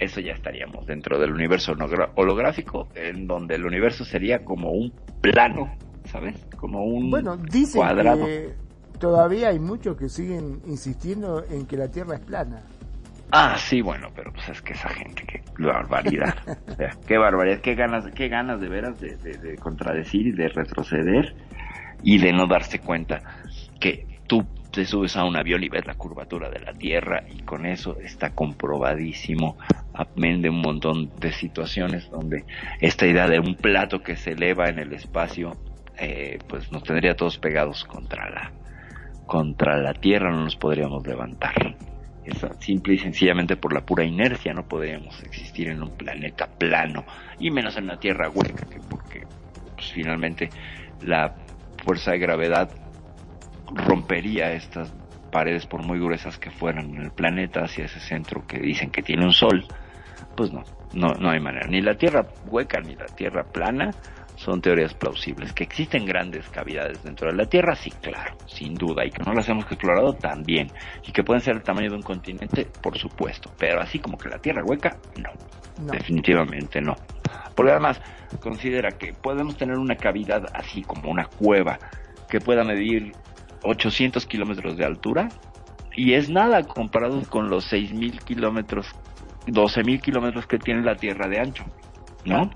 Eso 0.00 0.20
ya 0.20 0.32
estaríamos 0.32 0.86
dentro 0.86 1.20
del 1.20 1.32
universo 1.32 1.76
holográfico, 2.16 2.88
en 2.96 3.28
donde 3.28 3.54
el 3.54 3.64
universo 3.64 4.04
sería 4.04 4.44
como 4.44 4.72
un 4.72 4.92
plano 5.20 5.76
¿sabes? 6.04 6.36
Como 6.56 6.84
un 6.84 7.10
bueno, 7.10 7.36
dicen 7.36 7.80
cuadrado. 7.80 8.24
Que 8.26 8.54
todavía 8.98 9.48
hay 9.48 9.58
muchos 9.58 9.96
que 9.96 10.08
siguen 10.08 10.60
insistiendo 10.66 11.44
en 11.50 11.66
que 11.66 11.76
la 11.76 11.88
Tierra 11.88 12.16
es 12.16 12.20
plana. 12.20 12.62
Ah, 13.30 13.56
sí, 13.58 13.80
bueno, 13.80 14.08
pero 14.14 14.32
pues 14.32 14.48
es 14.48 14.62
que 14.62 14.74
esa 14.74 14.88
gente, 14.90 15.24
qué 15.26 15.42
barbaridad. 15.58 16.34
o 16.68 16.74
sea, 16.74 16.90
qué 17.06 17.18
barbaridad, 17.18 17.60
qué 17.60 17.74
ganas, 17.74 18.04
qué 18.14 18.28
ganas 18.28 18.60
de 18.60 18.68
veras 18.68 19.00
de, 19.00 19.16
de, 19.16 19.38
de 19.38 19.56
contradecir 19.56 20.28
y 20.28 20.32
de 20.32 20.48
retroceder 20.48 21.34
y 22.02 22.18
de 22.18 22.32
no 22.32 22.46
darse 22.46 22.78
cuenta 22.78 23.20
que 23.80 24.06
tú 24.26 24.44
te 24.70 24.84
subes 24.84 25.16
a 25.16 25.24
un 25.24 25.36
avión 25.36 25.62
y 25.62 25.68
ves 25.68 25.86
la 25.86 25.94
curvatura 25.94 26.50
de 26.50 26.58
la 26.58 26.72
Tierra 26.72 27.24
y 27.30 27.42
con 27.42 27.64
eso 27.64 27.98
está 28.00 28.30
comprobadísimo, 28.30 29.56
amén 29.92 30.42
de 30.42 30.50
un 30.50 30.60
montón 30.60 31.10
de 31.20 31.32
situaciones 31.32 32.10
donde 32.10 32.44
esta 32.80 33.06
idea 33.06 33.28
de 33.28 33.38
un 33.38 33.54
plato 33.54 34.02
que 34.02 34.16
se 34.16 34.32
eleva 34.32 34.68
en 34.68 34.80
el 34.80 34.92
espacio 34.92 35.52
eh, 35.98 36.38
pues 36.48 36.70
nos 36.72 36.82
tendría 36.82 37.14
todos 37.14 37.38
pegados 37.38 37.84
contra 37.84 38.28
la 38.30 38.52
contra 39.26 39.78
la 39.78 39.94
tierra 39.94 40.30
no 40.30 40.44
nos 40.44 40.56
podríamos 40.56 41.06
levantar 41.06 41.76
Esa, 42.24 42.52
simple 42.60 42.94
y 42.94 42.98
sencillamente 42.98 43.56
por 43.56 43.72
la 43.72 43.84
pura 43.84 44.04
inercia 44.04 44.52
no 44.52 44.66
podríamos 44.66 45.22
existir 45.22 45.68
en 45.68 45.82
un 45.82 45.96
planeta 45.96 46.46
plano 46.46 47.04
y 47.38 47.50
menos 47.50 47.76
en 47.76 47.84
una 47.84 47.98
tierra 47.98 48.28
hueca 48.28 48.66
que 48.66 48.80
porque 48.80 49.26
pues, 49.74 49.92
finalmente 49.92 50.50
la 51.02 51.34
fuerza 51.84 52.12
de 52.12 52.18
gravedad 52.18 52.70
rompería 53.72 54.52
estas 54.52 54.92
paredes 55.32 55.66
por 55.66 55.82
muy 55.82 55.98
gruesas 55.98 56.38
que 56.38 56.50
fueran 56.50 56.94
en 56.94 57.02
el 57.02 57.10
planeta 57.10 57.64
hacia 57.64 57.86
ese 57.86 58.00
centro 58.00 58.46
que 58.46 58.58
dicen 58.58 58.90
que 58.90 59.02
tiene 59.02 59.24
un 59.24 59.32
sol 59.32 59.64
pues 60.36 60.52
no 60.52 60.62
No, 60.94 61.14
no 61.14 61.30
hay 61.30 61.40
manera. 61.40 61.66
Ni 61.66 61.80
la 61.80 61.96
tierra 61.96 62.26
hueca 62.46 62.80
ni 62.80 62.94
la 62.94 63.06
tierra 63.06 63.44
plana 63.44 63.90
son 64.44 64.60
teorías 64.60 64.94
plausibles. 64.94 65.52
Que 65.52 65.64
existen 65.64 66.04
grandes 66.04 66.48
cavidades 66.50 67.02
dentro 67.02 67.30
de 67.30 67.36
la 67.36 67.46
Tierra, 67.46 67.74
sí, 67.74 67.90
claro, 67.90 68.36
sin 68.46 68.74
duda. 68.74 69.04
Y 69.04 69.10
que 69.10 69.22
no 69.22 69.32
las 69.32 69.48
hemos 69.48 69.64
explorado 69.64 70.12
también. 70.12 70.70
Y 71.06 71.12
que 71.12 71.24
pueden 71.24 71.40
ser 71.40 71.56
el 71.56 71.62
tamaño 71.62 71.90
de 71.90 71.96
un 71.96 72.02
continente, 72.02 72.66
por 72.82 72.96
supuesto. 72.98 73.50
Pero 73.58 73.80
así 73.80 73.98
como 73.98 74.18
que 74.18 74.28
la 74.28 74.38
Tierra 74.38 74.62
hueca, 74.64 74.96
no. 75.16 75.30
No. 75.84 75.92
Definitivamente 75.92 76.80
no. 76.80 76.94
Porque 77.54 77.72
además, 77.72 78.00
considera 78.40 78.92
que 78.92 79.12
podemos 79.12 79.56
tener 79.56 79.76
una 79.76 79.96
cavidad 79.96 80.46
así 80.54 80.82
como 80.82 81.10
una 81.10 81.26
cueva 81.26 81.78
que 82.28 82.40
pueda 82.40 82.64
medir 82.64 83.12
800 83.62 84.24
kilómetros 84.26 84.76
de 84.76 84.84
altura 84.84 85.28
y 85.96 86.14
es 86.14 86.28
nada 86.28 86.62
comparado 86.64 87.22
con 87.28 87.50
los 87.50 87.72
6.000 87.72 88.22
kilómetros, 88.24 88.88
12.000 89.46 90.00
kilómetros 90.00 90.46
que 90.46 90.58
tiene 90.58 90.82
la 90.82 90.96
Tierra 90.96 91.28
de 91.28 91.40
ancho, 91.40 91.64
¿no? 92.24 92.50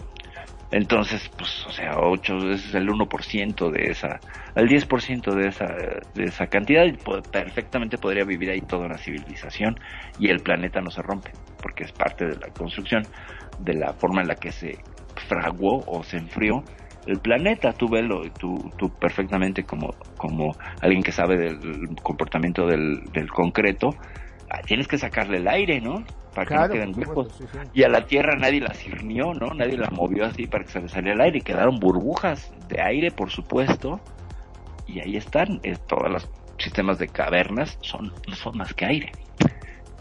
Entonces, 0.71 1.31
pues, 1.37 1.67
o 1.67 1.71
sea, 1.71 1.99
8 1.99 2.51
es 2.51 2.75
el 2.75 2.89
1% 2.89 3.71
de 3.71 3.91
esa, 3.91 4.21
el 4.55 4.69
10% 4.69 5.35
de 5.35 5.49
esa, 5.49 5.67
de 6.15 6.25
esa 6.25 6.47
cantidad 6.47 6.85
y 6.85 6.93
perfectamente 7.33 7.97
podría 7.97 8.25
vivir 8.25 8.51
ahí 8.51 8.61
toda 8.61 8.85
una 8.85 8.99
civilización 8.99 9.77
y 10.19 10.29
el 10.29 10.41
planeta 10.41 10.81
no 10.81 10.91
se 10.91 11.01
rompe, 11.01 11.33
porque 11.63 11.85
es 11.85 11.93
parte 11.93 12.27
de 12.27 12.37
la 12.37 12.49
construcción, 12.49 13.07
de 13.61 13.75
la 13.75 13.95
forma 13.95 14.21
en 14.21 14.29
la 14.29 14.35
que 14.35 14.53
se 14.53 14.77
fraguó 15.27 15.85
o 15.87 16.03
se 16.03 16.19
enfrió 16.19 16.63
el 17.07 17.21
planeta, 17.21 17.73
tú 17.73 17.89
velo, 17.89 18.21
tú, 18.39 18.71
tú 18.77 18.91
perfectamente 18.91 19.65
como, 19.65 19.95
como 20.19 20.55
alguien 20.83 21.03
que 21.03 21.13
sabe 21.13 21.39
del 21.39 21.59
comportamiento 22.03 22.67
del, 22.67 23.03
del 23.15 23.31
concreto, 23.31 23.95
tienes 24.67 24.87
que 24.87 24.99
sacarle 24.99 25.39
el 25.39 25.49
aire, 25.49 25.81
¿no? 25.81 26.05
Para 26.45 26.47
que 26.47 26.55
no 26.57 26.69
queden 26.69 26.95
huecos. 26.97 27.29
supuesto, 27.29 27.35
sí, 27.39 27.45
sí. 27.53 27.59
Y 27.75 27.83
a 27.83 27.89
la 27.89 28.07
Tierra 28.07 28.37
nadie 28.37 28.61
la 28.61 28.75
cirnió, 28.75 29.35
¿no? 29.35 29.55
Nadie 29.55 29.77
la 29.77 29.91
movió 29.91 30.25
así 30.27 30.47
para 30.47 30.65
que 30.65 30.71
se 30.71 30.81
le 30.81 30.89
saliera 30.89 31.15
el 31.15 31.21
aire. 31.21 31.41
Quedaron 31.41 31.79
burbujas 31.79 32.53
de 32.69 32.81
aire, 32.81 33.11
por 33.11 33.31
supuesto. 33.31 34.01
Y 34.87 35.01
ahí 35.01 35.17
están. 35.17 35.61
eh, 35.63 35.77
todos 35.87 36.11
los 36.11 36.29
sistemas 36.59 36.99
de 36.99 37.09
cavernas 37.09 37.79
son, 37.83 38.13
no 38.27 38.35
son 38.35 38.57
más 38.59 38.75
que 38.75 38.87
aire. 38.87 39.13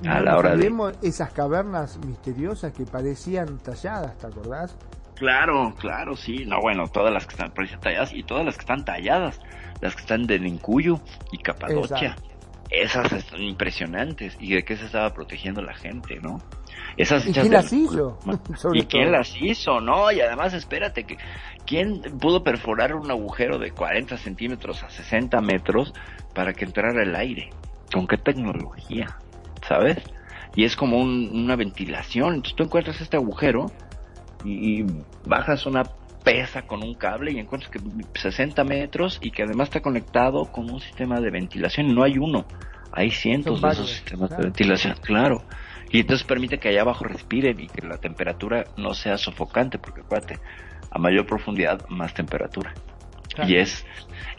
A 0.05 0.19
No 0.19 0.22
la 0.22 0.38
hora 0.38 0.55
de... 0.55 0.72
esas 1.01 1.31
cavernas 1.34 1.97
misteriosas 2.05 2.72
que 2.72 2.85
parecían 2.85 3.57
talladas, 3.59 4.15
¿te 4.18 4.27
acordás? 4.27 4.77
Claro, 5.15 5.73
claro, 5.80 6.15
sí. 6.15 6.45
No, 6.45 6.61
bueno, 6.61 6.88
todas 6.88 7.11
las 7.11 7.26
que 7.26 7.31
están 7.34 7.51
talladas 7.81 8.14
y 8.14 8.22
todas 8.23 8.45
las 8.45 8.55
que 8.55 8.61
están 8.61 8.85
talladas. 8.85 9.39
Las 9.81 9.95
que 9.95 10.01
están 10.01 10.27
de 10.27 10.39
Nincuyo 10.39 10.99
y 11.31 11.38
Capadocia. 11.39 12.09
Exacto. 12.09 12.26
Esas 12.69 13.10
son 13.26 13.41
impresionantes. 13.41 14.35
¿Y 14.39 14.53
de 14.56 14.64
qué 14.64 14.76
se 14.76 14.85
estaba 14.85 15.14
protegiendo 15.14 15.61
la 15.61 15.73
gente, 15.73 16.19
no? 16.22 16.39
Esas 16.98 17.26
¿Y 17.26 17.31
quién 17.31 17.52
las 17.53 17.72
hizo? 17.73 18.19
Sobre 18.56 18.80
¿Y 18.80 18.84
quién 18.85 19.11
las 19.11 19.34
hizo? 19.41 19.80
No, 19.80 20.11
y 20.11 20.19
además 20.19 20.53
espérate 20.53 21.03
que 21.06 21.18
¿quién 21.65 22.02
pudo 22.19 22.44
perforar 22.44 22.94
un 22.95 23.10
agujero 23.10 23.57
de 23.57 23.72
40 23.72 24.18
centímetros 24.18 24.84
a 24.84 24.89
60 24.89 25.39
metros 25.41 25.94
para 26.34 26.53
que 26.53 26.65
entrara 26.65 27.02
el 27.03 27.15
aire? 27.15 27.49
¿Con 27.94 28.06
qué 28.07 28.18
tecnología? 28.18 29.18
¿Sabes? 29.68 29.98
Y 30.56 30.65
es 30.65 30.76
como 30.76 30.98
un- 30.99 31.30
una 31.34 31.56
ventilación. 31.56 32.35
Entonces 32.35 32.56
tú 32.56 32.64
encuentras 32.64 32.99
este 32.99 33.15
agujero 33.18 33.72
y, 34.44 34.81
y 34.81 34.85
bajas 35.26 35.65
una 35.65 35.84
pesa 36.27 36.61
con 36.63 36.83
un 36.83 36.93
cable 36.95 37.31
y 37.31 37.39
encuentras 37.39 37.71
que 37.71 37.79
60 38.19 38.63
metros 38.63 39.19
y 39.21 39.31
que 39.31 39.43
además 39.43 39.69
está 39.69 39.81
conectado 39.81 40.45
con 40.51 40.69
un 40.69 40.79
sistema 40.81 41.19
de 41.21 41.31
ventilación. 41.31 41.93
No 41.95 42.03
hay 42.03 42.17
uno, 42.17 42.45
hay 42.91 43.11
cientos 43.11 43.61
de 43.61 43.69
esos 43.69 43.89
sistemas 43.89 44.29
claro. 44.29 44.43
de 44.43 44.47
ventilación, 44.49 44.95
claro. 45.01 45.43
Y 45.89 46.01
entonces 46.01 46.27
permite 46.27 46.59
que 46.59 46.69
allá 46.69 46.81
abajo 46.81 47.05
respiren 47.05 47.59
y 47.59 47.67
que 47.67 47.85
la 47.87 47.97
temperatura 47.97 48.65
no 48.75 48.93
sea 48.93 49.17
sofocante, 49.17 49.79
porque 49.79 50.01
acuérdate, 50.01 50.39
a 50.91 50.99
mayor 50.99 51.25
profundidad, 51.25 51.87
más 51.87 52.13
temperatura. 52.13 52.73
Claro. 53.33 53.49
Y 53.49 53.55
es, 53.55 53.85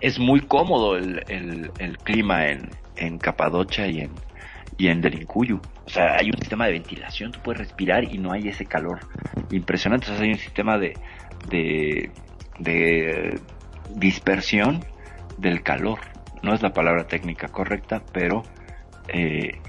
es 0.01 0.19
muy 0.19 0.41
cómodo 0.41 0.97
el, 0.97 1.23
el, 1.29 1.71
el 1.79 1.99
clima 1.99 2.49
en, 2.49 2.69
en 2.97 3.19
Capadocia 3.19 3.87
y 3.87 4.01
en, 4.01 4.11
y 4.77 4.89
en. 4.89 5.03
O 5.05 5.91
sea, 5.91 6.17
hay 6.19 6.27
un 6.27 6.39
sistema 6.39 6.67
de 6.67 6.73
ventilación, 6.73 7.33
tú 7.33 7.41
puedes 7.43 7.61
respirar 7.61 8.05
y 8.05 8.19
no 8.19 8.33
hay 8.33 8.49
ese 8.49 8.67
calor 8.67 9.01
impresionante. 9.51 10.11
O 10.11 10.15
sea, 10.15 10.25
hay 10.25 10.33
un 10.33 10.39
sistema 10.39 10.77
de, 10.77 10.95
de, 11.49 12.11
de 12.59 13.41
dispersión 13.95 14.85
del 15.37 15.63
calor. 15.63 16.01
No 16.43 16.55
es 16.55 16.63
la 16.63 16.73
palabra 16.73 17.07
técnica 17.07 17.49
correcta, 17.49 18.03
pero 18.13 18.43
eh, 19.09 19.61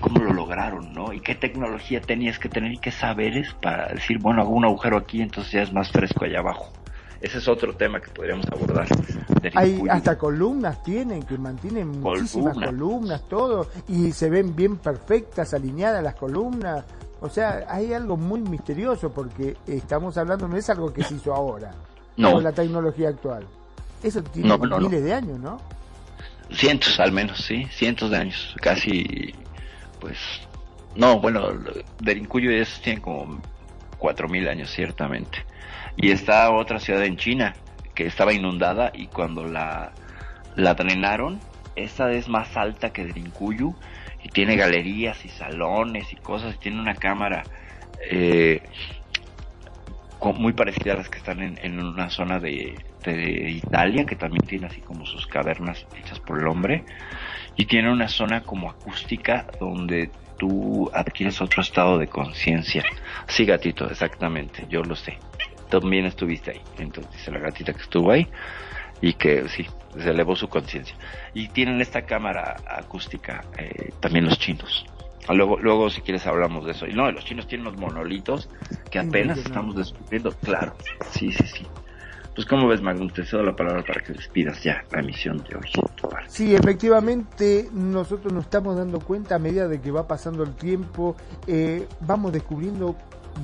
cómo 0.00 0.20
lo 0.20 0.32
lograron, 0.32 0.92
¿no? 0.92 1.12
Y 1.12 1.20
qué 1.20 1.34
tecnología 1.34 2.00
tenías 2.00 2.38
que 2.38 2.48
tener 2.48 2.72
y 2.72 2.78
qué 2.78 2.90
saberes 2.90 3.54
para 3.60 3.88
decir, 3.88 4.18
bueno, 4.18 4.42
hago 4.42 4.50
un 4.50 4.64
agujero 4.64 4.96
aquí, 4.96 5.22
entonces 5.22 5.52
ya 5.52 5.62
es 5.62 5.72
más 5.72 5.90
fresco 5.90 6.24
allá 6.24 6.40
abajo. 6.40 6.72
Ese 7.20 7.38
es 7.38 7.48
otro 7.48 7.74
tema 7.74 8.00
que 8.00 8.10
podríamos 8.10 8.46
abordar. 8.46 8.86
Hay 9.54 9.82
hasta 9.90 10.16
columnas 10.16 10.82
tienen 10.84 11.24
que 11.24 11.36
mantienen 11.36 12.00
muchísimas 12.00 12.54
Columnas. 12.54 12.70
columnas, 12.70 13.28
todo, 13.28 13.66
y 13.88 14.12
se 14.12 14.30
ven 14.30 14.54
bien 14.54 14.76
perfectas, 14.76 15.52
alineadas 15.52 16.02
las 16.02 16.14
columnas. 16.14 16.84
O 17.20 17.28
sea, 17.28 17.64
hay 17.68 17.92
algo 17.92 18.16
muy 18.16 18.40
misterioso 18.40 19.10
porque 19.12 19.56
estamos 19.66 20.16
hablando, 20.18 20.46
no 20.46 20.56
es 20.56 20.70
algo 20.70 20.92
que 20.92 21.02
se 21.02 21.14
hizo 21.14 21.34
ahora, 21.34 21.72
No. 22.16 22.32
con 22.32 22.42
la 22.44 22.52
tecnología 22.52 23.08
actual. 23.10 23.46
Eso 24.02 24.22
tiene 24.22 24.48
No, 24.48 24.58
no, 24.58 24.66
no. 24.78 24.88
miles 24.88 25.04
de 25.04 25.14
años, 25.14 25.38
¿no? 25.38 25.60
Cientos 26.50 26.98
al 27.00 27.12
menos, 27.12 27.44
sí, 27.44 27.66
cientos 27.70 28.10
de 28.10 28.16
años, 28.16 28.54
casi, 28.62 29.34
pues, 30.00 30.16
no, 30.96 31.20
bueno, 31.20 31.48
Derinkuyu 32.00 32.50
es, 32.50 32.80
tiene 32.80 33.00
como 33.02 33.40
cuatro 33.98 34.28
mil 34.28 34.48
años 34.48 34.70
ciertamente. 34.70 35.44
Y 35.96 36.10
está 36.10 36.50
otra 36.52 36.80
ciudad 36.80 37.04
en 37.04 37.16
China 37.16 37.54
que 37.94 38.06
estaba 38.06 38.32
inundada 38.32 38.90
y 38.94 39.08
cuando 39.08 39.44
la, 39.44 39.92
la 40.56 40.74
drenaron, 40.74 41.38
esa 41.76 42.10
es 42.12 42.28
más 42.28 42.56
alta 42.56 42.90
que 42.90 43.04
Derinkuyu 43.04 43.74
y 44.22 44.28
tiene 44.28 44.56
galerías 44.56 45.24
y 45.24 45.28
salones 45.28 46.12
y 46.12 46.16
cosas 46.16 46.54
y 46.54 46.58
tiene 46.58 46.80
una 46.80 46.94
cámara 46.94 47.44
eh, 48.10 48.62
muy 50.20 50.52
parecida 50.52 50.94
a 50.94 50.96
las 50.96 51.08
que 51.08 51.18
están 51.18 51.40
en, 51.40 51.58
en 51.62 51.78
una 51.78 52.10
zona 52.10 52.40
de, 52.40 52.84
de 53.04 53.50
Italia, 53.50 54.04
que 54.04 54.16
también 54.16 54.46
tiene 54.46 54.66
así 54.66 54.80
como 54.80 55.06
sus 55.06 55.26
cavernas 55.26 55.86
hechas 55.96 56.18
por 56.20 56.40
el 56.40 56.48
hombre, 56.48 56.84
y 57.56 57.66
tiene 57.66 57.90
una 57.90 58.08
zona 58.08 58.42
como 58.42 58.70
acústica 58.70 59.46
donde 59.60 60.10
tú 60.38 60.90
adquieres 60.92 61.40
otro 61.40 61.62
estado 61.62 61.98
de 61.98 62.08
conciencia. 62.08 62.84
Sí, 63.26 63.44
gatito, 63.44 63.90
exactamente, 63.90 64.66
yo 64.68 64.82
lo 64.82 64.96
sé. 64.96 65.18
También 65.68 66.06
estuviste 66.06 66.52
ahí, 66.52 66.62
entonces 66.78 67.12
dice 67.12 67.30
la 67.30 67.40
gatita 67.40 67.72
que 67.72 67.82
estuvo 67.82 68.10
ahí 68.10 68.26
y 69.00 69.12
que 69.12 69.48
sí, 69.48 69.66
se 70.02 70.10
elevó 70.10 70.36
su 70.36 70.48
conciencia. 70.48 70.96
Y 71.34 71.48
tienen 71.48 71.80
esta 71.80 72.02
cámara 72.02 72.56
acústica 72.66 73.44
eh, 73.56 73.92
también 74.00 74.26
los 74.26 74.38
chinos. 74.38 74.86
Luego, 75.28 75.58
luego 75.58 75.90
si 75.90 76.00
quieres 76.00 76.26
hablamos 76.26 76.64
de 76.64 76.72
eso. 76.72 76.86
Y 76.86 76.94
no, 76.94 77.10
los 77.12 77.24
chinos 77.24 77.46
tienen 77.46 77.66
unos 77.66 77.78
monolitos 77.78 78.48
que 78.90 78.98
apenas 78.98 79.38
estamos 79.38 79.76
descubriendo. 79.76 80.32
Claro, 80.42 80.74
sí, 81.10 81.30
sí, 81.32 81.46
sí. 81.46 81.66
Pues 82.38 82.46
como 82.46 82.68
ves, 82.68 82.80
Magnus, 82.80 83.12
te 83.12 83.24
cedo 83.24 83.42
la 83.42 83.56
palabra 83.56 83.82
para 83.82 84.00
que 84.00 84.12
despidas 84.12 84.62
ya 84.62 84.84
la 84.92 85.00
emisión 85.00 85.38
de 85.38 85.56
hoy. 85.56 85.68
Sí, 86.28 86.54
efectivamente, 86.54 87.68
nosotros 87.72 88.32
nos 88.32 88.44
estamos 88.44 88.76
dando 88.76 89.00
cuenta 89.00 89.34
a 89.34 89.38
medida 89.40 89.66
de 89.66 89.80
que 89.80 89.90
va 89.90 90.06
pasando 90.06 90.44
el 90.44 90.54
tiempo, 90.54 91.16
eh, 91.48 91.88
vamos 92.00 92.32
descubriendo 92.32 92.94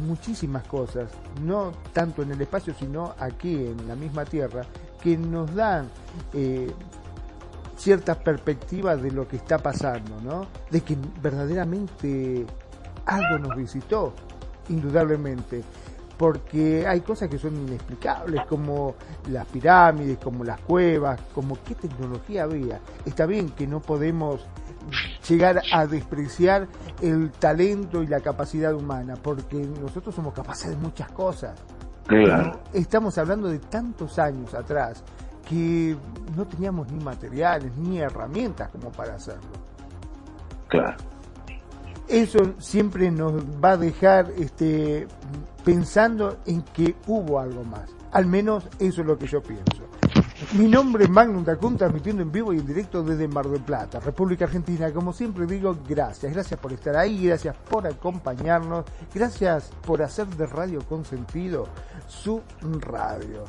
muchísimas 0.06 0.64
cosas, 0.68 1.10
no 1.42 1.72
tanto 1.92 2.22
en 2.22 2.30
el 2.32 2.40
espacio, 2.40 2.72
sino 2.78 3.14
aquí 3.18 3.54
en 3.54 3.88
la 3.88 3.96
misma 3.96 4.24
Tierra, 4.24 4.64
que 5.04 5.18
nos 5.18 5.54
dan 5.54 5.88
eh, 6.32 6.72
ciertas 7.76 8.16
perspectivas 8.16 9.00
de 9.02 9.12
lo 9.12 9.28
que 9.28 9.36
está 9.36 9.58
pasando, 9.58 10.20
¿no? 10.22 10.46
De 10.70 10.80
que 10.80 10.96
verdaderamente 11.22 12.46
algo 13.04 13.38
nos 13.38 13.54
visitó, 13.54 14.14
indudablemente 14.70 15.62
porque 16.16 16.86
hay 16.86 17.00
cosas 17.00 17.28
que 17.28 17.38
son 17.38 17.56
inexplicables, 17.56 18.42
como 18.46 18.94
las 19.28 19.46
pirámides, 19.46 20.18
como 20.18 20.44
las 20.44 20.60
cuevas, 20.60 21.20
como 21.34 21.58
qué 21.64 21.74
tecnología 21.74 22.44
había. 22.44 22.80
Está 23.04 23.26
bien 23.26 23.50
que 23.50 23.66
no 23.66 23.80
podemos 23.80 24.40
llegar 25.28 25.62
a 25.72 25.86
despreciar 25.86 26.68
el 27.00 27.30
talento 27.32 28.02
y 28.02 28.06
la 28.06 28.20
capacidad 28.20 28.74
humana, 28.74 29.16
porque 29.20 29.56
nosotros 29.56 30.14
somos 30.14 30.34
capaces 30.34 30.70
de 30.70 30.76
muchas 30.76 31.10
cosas. 31.10 31.60
Claro. 32.06 32.60
Estamos 32.72 33.16
hablando 33.18 33.48
de 33.48 33.58
tantos 33.58 34.18
años 34.18 34.54
atrás 34.54 35.02
que 35.48 35.96
no 36.36 36.46
teníamos 36.46 36.90
ni 36.90 37.02
materiales 37.02 37.76
ni 37.76 37.98
herramientas 37.98 38.70
como 38.70 38.90
para 38.90 39.14
hacerlo. 39.14 39.50
Claro. 40.68 40.96
Eso 42.08 42.38
siempre 42.58 43.10
nos 43.10 43.34
va 43.62 43.72
a 43.72 43.76
dejar 43.76 44.30
este, 44.36 45.06
pensando 45.64 46.38
en 46.46 46.62
que 46.62 46.94
hubo 47.06 47.40
algo 47.40 47.64
más. 47.64 47.90
Al 48.12 48.26
menos 48.26 48.68
eso 48.78 49.00
es 49.00 49.06
lo 49.06 49.18
que 49.18 49.26
yo 49.26 49.42
pienso. 49.42 49.84
Mi 50.54 50.68
nombre 50.68 51.02
es 51.02 51.10
Magnum 51.10 51.44
Dacun, 51.44 51.76
transmitiendo 51.76 52.22
en 52.22 52.30
vivo 52.30 52.52
y 52.52 52.58
en 52.58 52.66
directo 52.66 53.02
desde 53.02 53.26
Mar 53.26 53.48
del 53.48 53.62
Plata, 53.62 53.98
República 53.98 54.44
Argentina. 54.44 54.92
Como 54.92 55.12
siempre 55.12 55.46
digo, 55.46 55.76
gracias. 55.88 56.32
Gracias 56.32 56.60
por 56.60 56.72
estar 56.72 56.94
ahí, 56.94 57.26
gracias 57.26 57.56
por 57.68 57.84
acompañarnos, 57.88 58.84
gracias 59.12 59.72
por 59.84 60.00
hacer 60.00 60.28
de 60.28 60.46
Radio 60.46 60.86
Consentido 60.86 61.68
su 62.06 62.40
radio. 62.80 63.42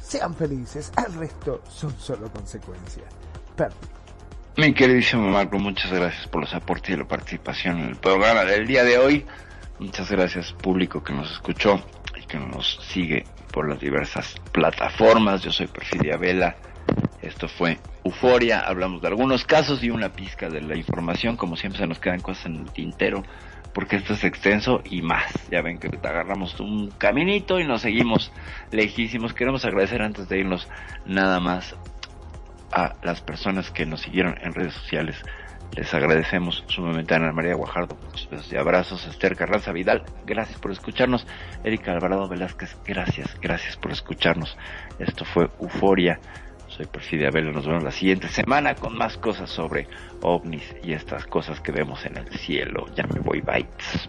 Sean 0.00 0.34
felices, 0.34 0.90
al 0.96 1.12
resto 1.12 1.60
son 1.68 1.92
solo 1.98 2.32
consecuencias. 2.32 3.04
Perdi. 3.54 3.76
Mi 4.56 4.72
queridísimo 4.72 5.28
Marco, 5.28 5.58
muchas 5.58 5.92
gracias 5.92 6.26
por 6.28 6.40
los 6.40 6.54
aportes 6.54 6.94
y 6.94 6.96
la 6.96 7.06
participación 7.06 7.78
en 7.78 7.88
el 7.90 7.96
programa 7.96 8.46
del 8.46 8.66
día 8.66 8.84
de 8.84 8.96
hoy. 8.96 9.26
Muchas 9.78 10.10
gracias 10.10 10.54
público 10.54 11.04
que 11.04 11.12
nos 11.12 11.30
escuchó 11.30 11.78
y 12.18 12.24
que 12.26 12.38
nos 12.38 12.78
sigue 12.90 13.26
por 13.52 13.68
las 13.68 13.78
diversas 13.78 14.40
plataformas. 14.52 15.42
Yo 15.42 15.52
soy 15.52 15.66
Perfidia 15.68 16.16
Vela. 16.16 16.56
Esto 17.20 17.46
fue 17.46 17.78
Euforia. 18.04 18.60
Hablamos 18.60 19.02
de 19.02 19.08
algunos 19.08 19.44
casos 19.44 19.84
y 19.84 19.90
una 19.90 20.12
pizca 20.12 20.48
de 20.48 20.62
la 20.62 20.76
información. 20.76 21.36
Como 21.36 21.56
siempre 21.56 21.80
se 21.80 21.86
nos 21.86 22.00
quedan 22.00 22.20
cosas 22.20 22.46
en 22.46 22.56
el 22.56 22.72
tintero 22.72 23.22
porque 23.72 23.96
esto 23.96 24.14
es 24.14 24.24
extenso 24.24 24.82
y 24.84 25.02
más. 25.02 25.32
Ya 25.50 25.62
ven 25.62 25.78
que 25.78 25.88
agarramos 26.02 26.58
un 26.60 26.90
caminito 26.90 27.58
y 27.58 27.66
nos 27.66 27.82
seguimos 27.82 28.32
lejísimos. 28.70 29.34
Queremos 29.34 29.64
agradecer 29.64 30.02
antes 30.02 30.28
de 30.28 30.40
irnos 30.40 30.68
nada 31.06 31.40
más 31.40 31.74
a 32.70 32.94
las 33.02 33.20
personas 33.20 33.70
que 33.70 33.86
nos 33.86 34.00
siguieron 34.02 34.36
en 34.42 34.54
redes 34.54 34.74
sociales. 34.74 35.16
Les 35.76 35.94
agradecemos 35.94 36.64
sumamente 36.68 37.14
a 37.14 37.16
Ana 37.16 37.32
María 37.32 37.54
Guajardo, 37.54 37.96
muchos 38.04 38.28
besos 38.28 38.52
y 38.52 38.56
abrazos, 38.56 39.06
Esther 39.06 39.36
Carranza 39.36 39.72
Vidal, 39.72 40.02
gracias 40.26 40.58
por 40.58 40.70
escucharnos, 40.70 41.26
Erika 41.64 41.92
Alvarado 41.92 42.28
Velázquez, 42.28 42.76
gracias, 42.84 43.40
gracias 43.40 43.76
por 43.78 43.90
escucharnos. 43.90 44.58
Esto 44.98 45.24
fue 45.24 45.48
Euforia, 45.60 46.20
soy 46.68 46.84
Perfidia 46.84 47.30
Vela, 47.30 47.52
nos 47.52 47.66
vemos 47.66 47.82
la 47.82 47.90
siguiente 47.90 48.28
semana 48.28 48.74
con 48.74 48.96
más 48.98 49.16
cosas 49.16 49.48
sobre 49.48 49.88
ovnis 50.20 50.76
y 50.84 50.92
estas 50.92 51.24
cosas 51.24 51.60
que 51.60 51.72
vemos 51.72 52.04
en 52.04 52.18
el 52.18 52.28
cielo. 52.28 52.86
Ya 52.94 53.06
me 53.06 53.20
voy, 53.20 53.40
bytes. 53.40 54.08